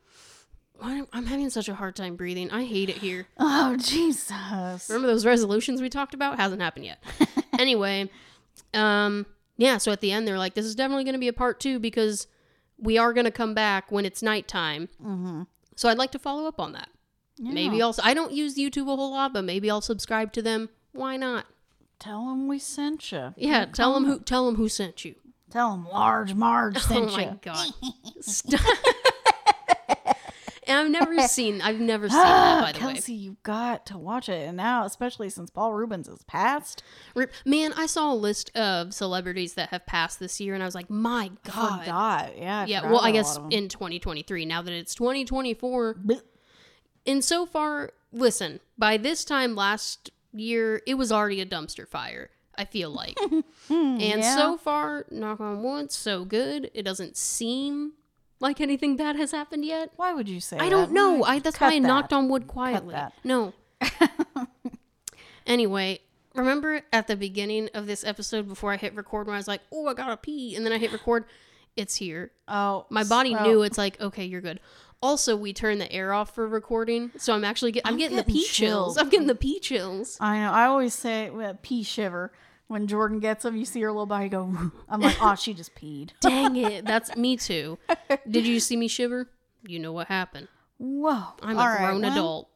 I'm 0.81 1.07
I'm 1.13 1.25
having 1.25 1.49
such 1.49 1.69
a 1.69 1.75
hard 1.75 1.95
time 1.95 2.15
breathing. 2.15 2.51
I 2.51 2.63
hate 2.65 2.89
it 2.89 2.97
here. 2.97 3.27
Oh 3.39 3.77
Jesus. 3.77 4.89
Remember 4.89 5.07
those 5.07 5.25
resolutions 5.25 5.81
we 5.81 5.89
talked 5.89 6.13
about? 6.13 6.37
Hasn't 6.37 6.61
happened 6.61 6.85
yet. 6.85 7.03
anyway, 7.59 8.09
um, 8.73 9.25
yeah. 9.57 9.77
So 9.77 9.91
at 9.91 10.01
the 10.01 10.11
end, 10.11 10.27
they're 10.27 10.37
like, 10.37 10.55
"This 10.55 10.65
is 10.65 10.75
definitely 10.75 11.03
going 11.03 11.13
to 11.13 11.19
be 11.19 11.27
a 11.27 11.33
part 11.33 11.59
two 11.59 11.79
because 11.79 12.27
we 12.77 12.97
are 12.97 13.13
going 13.13 13.25
to 13.25 13.31
come 13.31 13.53
back 13.53 13.91
when 13.91 14.05
it's 14.05 14.21
nighttime." 14.21 14.89
Mm-hmm. 15.01 15.43
So 15.75 15.89
I'd 15.89 15.97
like 15.97 16.11
to 16.11 16.19
follow 16.19 16.47
up 16.47 16.59
on 16.59 16.73
that. 16.73 16.89
Maybe 17.39 17.81
I'll. 17.81 17.95
I 18.03 18.13
don't 18.13 18.33
use 18.33 18.57
YouTube 18.57 18.91
a 18.91 18.95
whole 18.95 19.11
lot, 19.11 19.33
but 19.33 19.43
maybe 19.43 19.69
I'll 19.69 19.81
subscribe 19.81 20.33
to 20.33 20.41
them. 20.41 20.69
Why 20.91 21.17
not? 21.17 21.45
tell 22.01 22.25
them 22.25 22.47
we 22.47 22.57
sent 22.59 23.11
you. 23.11 23.33
Yeah, 23.37 23.65
tell 23.65 23.93
them 23.93 24.05
who. 24.05 24.19
Tell 24.19 24.45
them 24.45 24.55
who 24.55 24.67
sent 24.67 25.05
you. 25.05 25.15
Tell 25.49 25.71
them 25.71 25.87
large 25.87 26.33
Marge 26.33 26.77
sent 26.81 27.05
you. 27.05 27.09
oh 27.09 27.17
my 27.17 27.23
you. 27.23 27.39
god! 27.41 27.73
Stop. 28.21 28.61
And 30.71 30.79
I've 30.79 30.89
never 30.91 31.27
seen. 31.27 31.61
I've 31.61 31.79
never 31.79 32.09
seen 32.09 32.17
that. 32.17 32.61
By 32.61 32.71
the 32.79 32.85
way, 32.85 32.93
Kelsey, 32.93 33.13
you 33.13 33.37
got 33.43 33.85
to 33.87 33.97
watch 33.97 34.29
it, 34.29 34.47
and 34.47 34.57
now, 34.57 34.85
especially 34.85 35.29
since 35.29 35.49
Paul 35.49 35.73
Reubens 35.73 36.07
has 36.07 36.23
passed, 36.23 36.81
Rip- 37.15 37.31
man, 37.45 37.73
I 37.75 37.85
saw 37.85 38.11
a 38.11 38.15
list 38.15 38.55
of 38.57 38.93
celebrities 38.93 39.53
that 39.55 39.69
have 39.69 39.85
passed 39.85 40.19
this 40.19 40.39
year, 40.39 40.53
and 40.53 40.63
I 40.63 40.65
was 40.65 40.75
like, 40.75 40.89
my 40.89 41.31
god. 41.43 41.79
forgot. 41.81 42.37
Yeah. 42.37 42.61
I 42.61 42.65
Yeah, 42.65 42.89
well, 42.89 43.01
I 43.01 43.11
guess 43.11 43.35
lot 43.37 43.45
of 43.47 43.53
'em. 43.53 43.63
in 43.63 43.69
2023. 43.69 44.45
Now 44.45 44.61
that 44.61 44.73
it's 44.73 44.95
2024, 44.95 45.95
Blech. 45.95 46.21
and 47.05 47.23
so 47.23 47.45
far, 47.45 47.91
listen, 48.11 48.59
by 48.77 48.97
this 48.97 49.23
time 49.25 49.55
last 49.55 50.11
year, 50.33 50.81
it 50.87 50.95
was 50.95 51.11
already 51.11 51.41
a 51.41 51.45
dumpster 51.45 51.87
fire. 51.87 52.29
I 52.57 52.65
feel 52.65 52.89
like, 52.91 53.17
and 53.69 53.93
yeah. 53.99 54.35
so 54.35 54.57
far, 54.57 55.05
knock 55.09 55.39
on 55.39 55.63
wood, 55.63 55.91
so 55.91 56.25
good. 56.25 56.69
It 56.73 56.83
doesn't 56.83 57.15
seem 57.17 57.93
like 58.41 58.59
anything 58.59 58.95
bad 58.97 59.15
has 59.15 59.31
happened 59.31 59.63
yet. 59.65 59.91
Why 59.95 60.13
would 60.13 60.27
you 60.27 60.39
say? 60.39 60.57
That? 60.57 60.63
I 60.65 60.69
don't 60.69 60.91
know. 60.91 61.13
Why- 61.13 61.35
I 61.35 61.39
that's 61.39 61.59
why 61.59 61.67
I 61.67 61.79
that. 61.79 61.87
knocked 61.87 62.13
on 62.13 62.27
wood 62.29 62.47
quietly. 62.47 62.95
No. 63.23 63.53
anyway, 65.45 65.99
remember 66.35 66.81
at 66.91 67.07
the 67.07 67.15
beginning 67.15 67.69
of 67.73 67.87
this 67.87 68.03
episode 68.03 68.47
before 68.47 68.71
I 68.71 68.77
hit 68.77 68.95
record 68.95 69.27
when 69.27 69.35
I 69.35 69.39
was 69.39 69.47
like, 69.47 69.61
"Oh, 69.71 69.87
I 69.87 69.93
gotta 69.93 70.17
pee," 70.17 70.55
and 70.55 70.65
then 70.65 70.73
I 70.73 70.77
hit 70.77 70.91
record. 70.91 71.25
It's 71.77 71.95
here. 71.95 72.31
Oh, 72.49 72.85
My 72.89 73.03
body 73.05 73.33
so- 73.33 73.43
knew 73.43 73.61
it's 73.61 73.77
like, 73.77 73.99
okay, 74.01 74.25
you're 74.25 74.41
good. 74.41 74.59
Also, 75.01 75.35
we 75.35 75.51
turned 75.53 75.79
the 75.81 75.91
air 75.91 76.13
off 76.13 76.35
for 76.35 76.45
recording, 76.47 77.11
so 77.17 77.33
I'm 77.33 77.43
actually 77.43 77.71
get, 77.71 77.87
I'm, 77.87 77.93
I'm 77.93 77.97
getting, 77.97 78.17
the 78.17 78.23
getting 78.23 78.35
pee 78.35 78.45
chills. 78.45 78.95
chills. 78.95 78.97
I'm 78.97 79.09
getting 79.09 79.25
the 79.27 79.33
pee 79.35 79.59
chills. 79.59 80.17
I 80.19 80.37
know. 80.39 80.51
I 80.51 80.65
always 80.65 80.93
say 80.93 81.29
uh, 81.29 81.53
pee 81.63 81.81
shiver 81.81 82.31
when 82.71 82.87
Jordan 82.87 83.19
gets 83.19 83.43
them. 83.43 83.57
You 83.57 83.65
see 83.65 83.81
her 83.81 83.91
little 83.91 84.05
body 84.05 84.29
go. 84.29 84.55
I'm 84.89 85.01
like, 85.01 85.17
oh, 85.21 85.35
she 85.35 85.53
just 85.53 85.75
peed. 85.75 86.11
Dang 86.21 86.55
it, 86.55 86.85
that's 86.85 87.15
me 87.15 87.35
too. 87.37 87.77
Did 88.29 88.47
you 88.47 88.59
see 88.59 88.77
me 88.77 88.87
shiver? 88.87 89.29
You 89.67 89.79
know 89.79 89.91
what 89.91 90.07
happened. 90.07 90.47
Whoa. 90.77 91.23
I'm 91.43 91.57
All 91.57 91.65
a 91.65 91.69
right, 91.69 91.77
grown 91.79 92.01
well, 92.01 92.11
adult. 92.11 92.49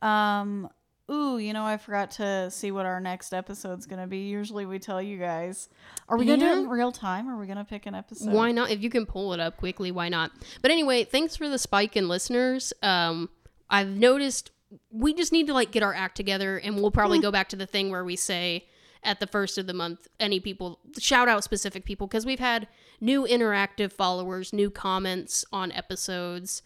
Um. 0.00 0.70
Ooh, 1.10 1.38
you 1.38 1.54
know, 1.54 1.64
I 1.64 1.78
forgot 1.78 2.10
to 2.12 2.50
see 2.50 2.70
what 2.70 2.84
our 2.84 3.00
next 3.00 3.32
episode's 3.32 3.86
gonna 3.86 4.06
be. 4.06 4.28
Usually, 4.28 4.66
we 4.66 4.78
tell 4.78 5.00
you 5.00 5.18
guys. 5.18 5.70
Are 6.06 6.18
we 6.18 6.26
gonna 6.26 6.38
do 6.38 6.46
it 6.46 6.58
in 6.64 6.68
real 6.68 6.92
time? 6.92 7.28
Or 7.28 7.34
are 7.34 7.38
we 7.38 7.46
gonna 7.46 7.64
pick 7.64 7.86
an 7.86 7.94
episode? 7.94 8.30
Why 8.30 8.52
not? 8.52 8.70
If 8.70 8.82
you 8.82 8.90
can 8.90 9.06
pull 9.06 9.32
it 9.32 9.40
up 9.40 9.56
quickly, 9.56 9.90
why 9.90 10.10
not? 10.10 10.32
But 10.60 10.70
anyway, 10.70 11.04
thanks 11.04 11.34
for 11.34 11.48
the 11.48 11.58
spike 11.58 11.96
in 11.96 12.08
listeners. 12.08 12.74
Um, 12.82 13.30
I've 13.70 13.88
noticed 13.88 14.50
we 14.90 15.14
just 15.14 15.32
need 15.32 15.46
to 15.46 15.54
like 15.54 15.70
get 15.70 15.82
our 15.82 15.94
act 15.94 16.14
together, 16.14 16.58
and 16.58 16.76
we'll 16.76 16.90
probably 16.90 17.20
go 17.20 17.30
back 17.30 17.48
to 17.48 17.56
the 17.56 17.66
thing 17.66 17.90
where 17.90 18.04
we 18.04 18.14
say 18.14 18.66
at 19.02 19.20
the 19.20 19.26
first 19.26 19.58
of 19.58 19.66
the 19.66 19.74
month, 19.74 20.08
any 20.18 20.40
people 20.40 20.78
shout 20.98 21.28
out 21.28 21.44
specific 21.44 21.84
people 21.84 22.06
because 22.06 22.26
we've 22.26 22.38
had 22.38 22.68
new 23.00 23.26
interactive 23.26 23.92
followers, 23.92 24.52
new 24.52 24.70
comments 24.70 25.44
on 25.52 25.72
episodes. 25.72 26.62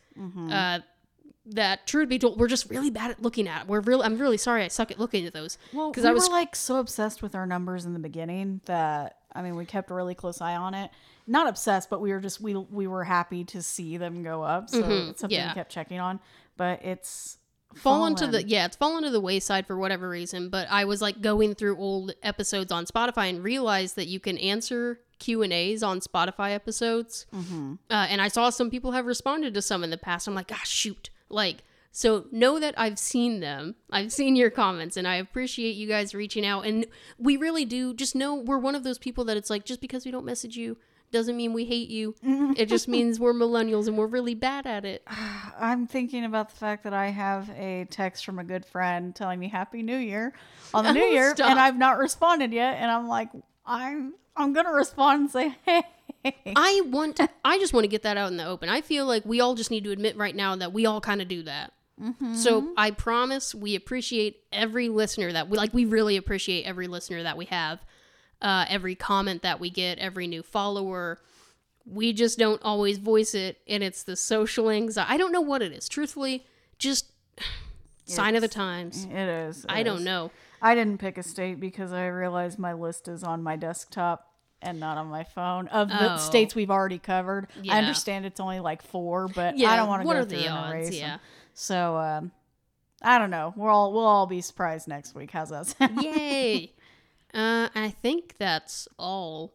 Uh, 0.51 0.81
that 1.45 1.87
truth 1.87 2.09
be 2.09 2.19
told, 2.19 2.39
we're 2.39 2.49
just 2.49 2.71
really 2.71 2.91
bad 2.91 3.11
at 3.11 3.23
looking 3.23 3.49
at. 3.49 3.67
We're 3.67 3.81
real. 3.81 4.03
I'm 4.03 4.19
really 4.19 4.37
sorry. 4.37 4.63
I 4.65 4.69
suck 4.69 4.91
at 4.91 4.99
looking 4.99 5.27
at 5.27 5.33
those. 5.33 5.59
Well, 5.73 5.91
because 5.91 6.05
we 6.05 6.11
I 6.11 6.13
was 6.13 6.29
were 6.29 6.35
like 6.35 6.55
so 6.55 6.79
obsessed 6.79 7.23
with 7.23 7.35
our 7.35 7.47
numbers 7.47 7.85
in 7.85 7.93
the 7.93 7.99
beginning 7.99 8.61
that 8.67 9.19
I 9.33 9.43
mean, 9.43 9.57
we 9.57 9.65
kept 9.65 9.91
a 9.91 9.95
really 9.95 10.15
close 10.15 10.41
eye 10.41 10.57
on 10.57 10.75
it. 10.75 10.91
Not 11.27 11.49
obsessed, 11.49 11.91
but 11.91 12.01
we 12.01 12.13
were 12.13 12.21
just 12.21 12.41
we 12.41 12.55
we 12.55 12.87
were 12.87 13.05
happy 13.05 13.45
to 13.45 13.63
see 13.63 13.97
them 13.97 14.23
go 14.23 14.43
up. 14.43 14.71
So 14.71 14.79
it's 14.89 15.21
something 15.21 15.37
yeah. 15.37 15.49
we 15.49 15.55
kept 15.55 15.73
checking 15.73 16.01
on. 16.01 16.21
But 16.57 16.85
it's 16.85 17.39
fallen 17.77 18.15
to 18.15 18.27
the 18.27 18.47
yeah 18.47 18.65
it's 18.65 18.77
fallen 18.77 19.03
to 19.03 19.11
the 19.11 19.21
wayside 19.21 19.67
for 19.67 19.77
whatever 19.77 20.09
reason 20.09 20.49
but 20.49 20.67
i 20.71 20.85
was 20.85 21.01
like 21.01 21.21
going 21.21 21.55
through 21.55 21.77
old 21.77 22.13
episodes 22.23 22.71
on 22.73 22.85
spotify 22.85 23.29
and 23.29 23.43
realized 23.43 23.97
that 23.97 24.07
you 24.07 24.21
can 24.21 24.39
answer 24.39 25.01
q 25.19 25.43
and 25.43 25.53
a's 25.53 25.83
on 25.83 26.01
spotify 26.01 26.53
episodes. 26.53 27.27
Mm-hmm. 27.35 27.75
uh, 27.91 28.07
and 28.09 28.21
i 28.21 28.29
saw 28.29 28.51
some 28.51 28.71
people 28.71 28.93
have 28.93 29.07
responded 29.07 29.55
to 29.55 29.63
some 29.63 29.85
in 29.85 29.91
the 29.91 29.99
past. 29.99 30.27
I'm 30.27 30.35
like 30.35 30.51
ah 30.53 30.61
shoot. 30.65 31.11
Like 31.29 31.59
so 31.93 32.27
know 32.33 32.59
that 32.59 32.75
i've 32.79 32.99
seen 32.99 33.41
them. 33.41 33.77
I've 33.91 34.13
seen 34.13 34.35
your 34.35 34.51
comments 34.51 34.97
and 34.97 35.07
i 35.07 35.17
appreciate 35.17 35.77
you 35.77 35.87
guys 35.87 36.15
reaching 36.15 36.45
out. 36.45 36.67
And 36.67 36.87
we 37.19 37.37
really 37.37 37.65
do 37.65 37.95
just 37.95 38.15
know 38.15 38.35
we're 38.35 38.59
one 38.59 38.75
of 38.75 38.83
those 38.83 38.99
people 38.99 39.25
that 39.25 39.37
it's 39.37 39.51
like 39.51 39.65
just 39.65 39.81
because 39.81 40.05
we 40.05 40.11
don't 40.11 40.25
message 40.25 40.57
you 40.57 40.77
doesn't 41.13 41.37
mean 41.37 41.53
we 41.53 41.65
hate 41.65 41.89
you 41.89 42.15
it 42.57 42.67
just 42.67 42.89
means 42.89 43.21
we're 43.21 43.33
millennials 43.33 43.87
and 43.87 43.97
we're 43.97 44.07
really 44.07 44.35
bad 44.35 44.67
at 44.67 44.85
it 44.85 45.03
I'm 45.63 45.87
thinking 45.87 46.25
about 46.25 46.51
the 46.51 46.57
fact 46.57 46.85
that 46.85 46.93
I 46.93 47.09
have 47.09 47.49
a 47.51 47.87
text 47.91 48.25
from 48.25 48.39
a 48.39 48.45
good 48.45 48.67
friend 48.67 49.15
telling 49.15 49.39
me 49.39 49.49
Happy 49.49 49.83
New 49.83 49.97
Year 49.97 50.33
on 50.75 50.85
the 50.85 50.93
New 50.93 51.05
Year, 51.05 51.31
and 51.31 51.59
I've 51.59 51.79
not 51.79 51.99
responded 51.99 52.53
yet. 52.53 52.77
And 52.79 52.91
I'm 52.91 53.09
like, 53.09 53.29
I'm 53.65 54.15
I'm 54.37 54.53
gonna 54.53 54.73
respond 54.73 55.21
and 55.21 55.31
say, 55.31 55.57
Hey, 56.25 56.35
I 56.55 56.83
want 56.87 57.21
I 57.45 57.59
just 57.59 57.73
want 57.73 57.85
to 57.85 57.89
get 57.89 58.03
that 58.03 58.17
out 58.17 58.31
in 58.31 58.37
the 58.37 58.45
open. 58.45 58.69
I 58.69 58.81
feel 58.81 59.07
like 59.07 59.25
we 59.25 59.41
all 59.41 59.55
just 59.55 59.71
need 59.71 59.85
to 59.85 59.91
admit 59.91 60.17
right 60.17 60.35
now 60.35 60.57
that 60.57 60.73
we 60.73 60.87
all 60.87 61.01
kind 61.01 61.21
of 61.21 61.29
do 61.29 61.43
that. 61.45 61.73
So 62.35 62.63
mm-hmm. 62.63 62.73
I 62.77 62.91
promise 62.91 63.55
we 63.55 63.77
appreciate 63.77 64.41
every 64.53 64.89
listener 64.89 65.33
that 65.33 65.49
we 65.49 65.57
like 65.57 65.73
we 65.73 65.85
really 65.85 66.17
appreciate 66.17 66.65
every 66.65 66.89
listener 66.89 67.23
that 67.23 67.37
we 67.37 67.45
have. 67.47 67.79
Uh, 68.43 68.67
every 68.69 68.95
comment 68.95 69.41
that 69.43 69.59
we 69.61 69.71
get, 69.71 69.99
every 69.99 70.27
new 70.27 70.43
follower. 70.43 71.19
We 71.87 72.13
just 72.13 72.39
don't 72.39 72.61
always 72.63 72.99
voice 72.99 73.35
it 73.35 73.59
and 73.67 73.83
it's 73.83 74.03
the 74.03 74.17
social 74.17 74.69
anxiety. 74.69 75.11
I 75.13 75.17
don't 75.17 75.33
know 75.33 75.41
what 75.41 75.63
it 75.63 75.73
is. 75.73 75.89
Truthfully, 75.89 76.45
just 76.79 77.07
sign 78.05 78.35
of 78.37 78.43
the 78.43 78.49
times. 78.49 79.05
it 79.05 79.29
is. 79.29 79.65
I 79.69 79.81
it 79.81 79.85
don't 79.85 80.05
know. 80.05 80.31
I 80.61 80.75
didn't 80.75 80.99
pick 80.99 81.19
a 81.19 81.23
state 81.23 81.59
because 81.61 81.93
I 81.93 82.07
realized 82.09 82.59
my 82.59 82.73
list 82.73 83.09
is 83.09 83.25
on 83.25 83.43
my 83.43 83.57
desktop 83.57 84.29
and 84.61 84.79
not 84.79 84.97
on 84.97 85.09
my 85.09 85.25
phone 85.25 85.67
of 85.69 85.89
the 85.89 86.15
Oh. 86.15 86.17
states 86.19 86.55
we've 86.55 86.71
already 86.71 86.99
covered. 86.99 87.49
Yeah. 87.63 87.75
I 87.75 87.79
understand 87.79 88.27
it's 88.27 88.39
only 88.39 88.61
like 88.61 88.81
four, 88.83 89.27
but 89.29 89.59
Yeah, 89.59 89.71
I 89.73 89.77
don't 89.77 89.89
want 89.89 90.03
to 90.03 90.07
go 90.07 90.13
through 90.25 90.39
the 90.39 90.49
odds? 90.49 90.91
them. 90.91 90.99
Yeah. 90.99 91.19
So 91.55 91.97
um, 91.97 92.31
I 93.03 93.19
don't 93.19 93.31
know. 93.31 93.55
We'll 93.57 93.71
all 93.71 93.93
we'll 93.93 94.05
all 94.07 94.27
be 94.27 94.41
surprised 94.41 94.87
next 94.87 95.15
week. 95.17 95.33
How's 95.33 95.51
that 95.51 95.67
sound? 95.67 96.01
Yay. 96.03 96.73
uh, 97.35 97.69
I 97.75 97.95
think 98.03 98.37
that's 98.39 98.89
all. 98.99 99.55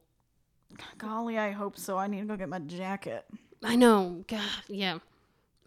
Golly, 0.97 1.37
I 1.37 1.51
hope 1.51 1.77
so. 1.77 1.97
I 1.97 2.07
need 2.07 2.19
to 2.21 2.25
go 2.25 2.35
get 2.35 2.49
my 2.49 2.59
jacket. 2.59 3.25
I 3.63 3.75
know. 3.75 4.23
God, 4.27 4.41
yeah. 4.67 4.99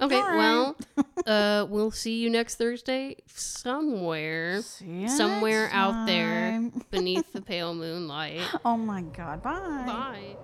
Okay, 0.01 0.17
All 0.17 0.23
right. 0.23 0.37
well, 0.37 0.77
uh, 1.27 1.67
we'll 1.69 1.91
see 1.91 2.21
you 2.21 2.31
next 2.31 2.57
Thursday 2.57 3.17
somewhere, 3.27 4.63
See 4.63 5.09
somewhere 5.09 5.65
next 5.65 5.75
out 5.75 6.07
there 6.07 6.71
beneath 6.91 7.33
the 7.33 7.43
pale 7.43 7.75
moonlight. 7.75 8.41
Oh 8.65 8.77
my 8.79 9.03
god, 9.03 9.43
bye. 9.43 9.85
Bye. 9.87 10.37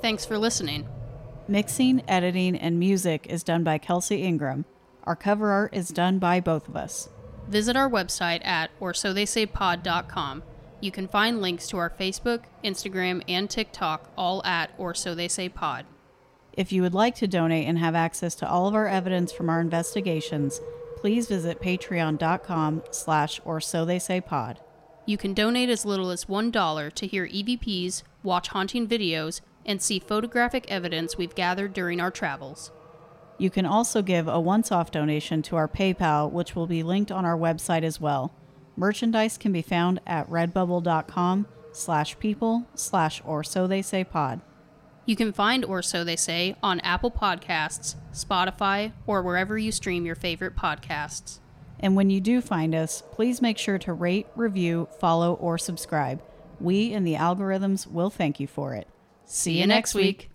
Thanks 0.00 0.24
for 0.24 0.38
listening. 0.38 0.86
Mixing, 1.48 2.02
editing, 2.06 2.54
and 2.56 2.78
music 2.78 3.26
is 3.28 3.42
done 3.42 3.64
by 3.64 3.78
Kelsey 3.78 4.22
Ingram. 4.22 4.64
Our 5.04 5.16
cover 5.16 5.50
art 5.50 5.74
is 5.74 5.88
done 5.88 6.18
by 6.18 6.38
both 6.38 6.68
of 6.68 6.76
us. 6.76 7.08
Visit 7.48 7.74
our 7.74 7.88
website 7.90 8.44
at 8.46 8.70
orsotheysaypod.com. 8.78 10.42
You 10.80 10.90
can 10.90 11.08
find 11.08 11.40
links 11.40 11.66
to 11.68 11.78
our 11.78 11.90
Facebook, 11.90 12.44
Instagram, 12.62 13.22
and 13.28 13.50
TikTok 13.50 14.10
all 14.16 14.44
at 14.44 14.70
or 14.78 14.94
so 14.94 15.14
they 15.14 15.28
say 15.28 15.48
pod. 15.48 15.86
If 16.52 16.72
you 16.72 16.82
would 16.82 16.94
like 16.94 17.14
to 17.16 17.26
donate 17.26 17.66
and 17.66 17.78
have 17.78 17.94
access 17.94 18.34
to 18.36 18.48
all 18.48 18.68
of 18.68 18.74
our 18.74 18.86
evidence 18.88 19.32
from 19.32 19.48
our 19.48 19.60
investigations, 19.60 20.60
please 20.96 21.28
visit 21.28 21.60
patreon.com 21.60 22.82
slash 22.90 23.40
or 23.44 23.60
so 23.60 23.84
they 23.84 23.98
say 23.98 24.20
pod. 24.20 24.60
You 25.06 25.16
can 25.16 25.34
donate 25.34 25.70
as 25.70 25.84
little 25.84 26.10
as 26.10 26.26
$1 26.26 26.92
to 26.92 27.06
hear 27.06 27.26
EVPs, 27.26 28.02
watch 28.22 28.48
haunting 28.48 28.86
videos, 28.86 29.40
and 29.64 29.80
see 29.80 29.98
photographic 29.98 30.64
evidence 30.68 31.16
we've 31.16 31.34
gathered 31.34 31.72
during 31.72 32.00
our 32.00 32.10
travels. 32.10 32.70
You 33.38 33.50
can 33.50 33.64
also 33.64 34.02
give 34.02 34.26
a 34.26 34.40
once-off 34.40 34.90
donation 34.90 35.42
to 35.42 35.56
our 35.56 35.68
PayPal, 35.68 36.30
which 36.30 36.56
will 36.56 36.66
be 36.66 36.82
linked 36.82 37.12
on 37.12 37.24
our 37.24 37.38
website 37.38 37.84
as 37.84 38.00
well. 38.00 38.34
Merchandise 38.78 39.36
can 39.36 39.50
be 39.50 39.60
found 39.60 40.00
at 40.06 40.30
redbubble.com 40.30 41.48
slash 41.72 42.16
people 42.20 42.64
slash 42.76 43.20
or 43.24 43.42
so 43.42 43.66
they 43.66 43.82
say 43.82 44.04
pod. 44.04 44.40
You 45.04 45.16
can 45.16 45.32
find 45.32 45.64
Or 45.64 45.82
So 45.82 46.04
They 46.04 46.14
Say 46.16 46.54
on 46.62 46.78
Apple 46.80 47.10
Podcasts, 47.10 47.96
Spotify, 48.12 48.92
or 49.06 49.22
wherever 49.22 49.58
you 49.58 49.72
stream 49.72 50.06
your 50.06 50.14
favorite 50.14 50.54
podcasts. 50.54 51.40
And 51.80 51.96
when 51.96 52.10
you 52.10 52.20
do 52.20 52.40
find 52.40 52.74
us, 52.74 53.02
please 53.10 53.42
make 53.42 53.58
sure 53.58 53.78
to 53.78 53.92
rate, 53.92 54.26
review, 54.36 54.86
follow, 55.00 55.34
or 55.34 55.58
subscribe. 55.58 56.22
We 56.60 56.92
and 56.92 57.06
the 57.06 57.14
algorithms 57.14 57.90
will 57.90 58.10
thank 58.10 58.38
you 58.38 58.46
for 58.46 58.74
it. 58.74 58.86
See 59.24 59.58
you 59.58 59.66
next 59.66 59.94
week. 59.94 60.30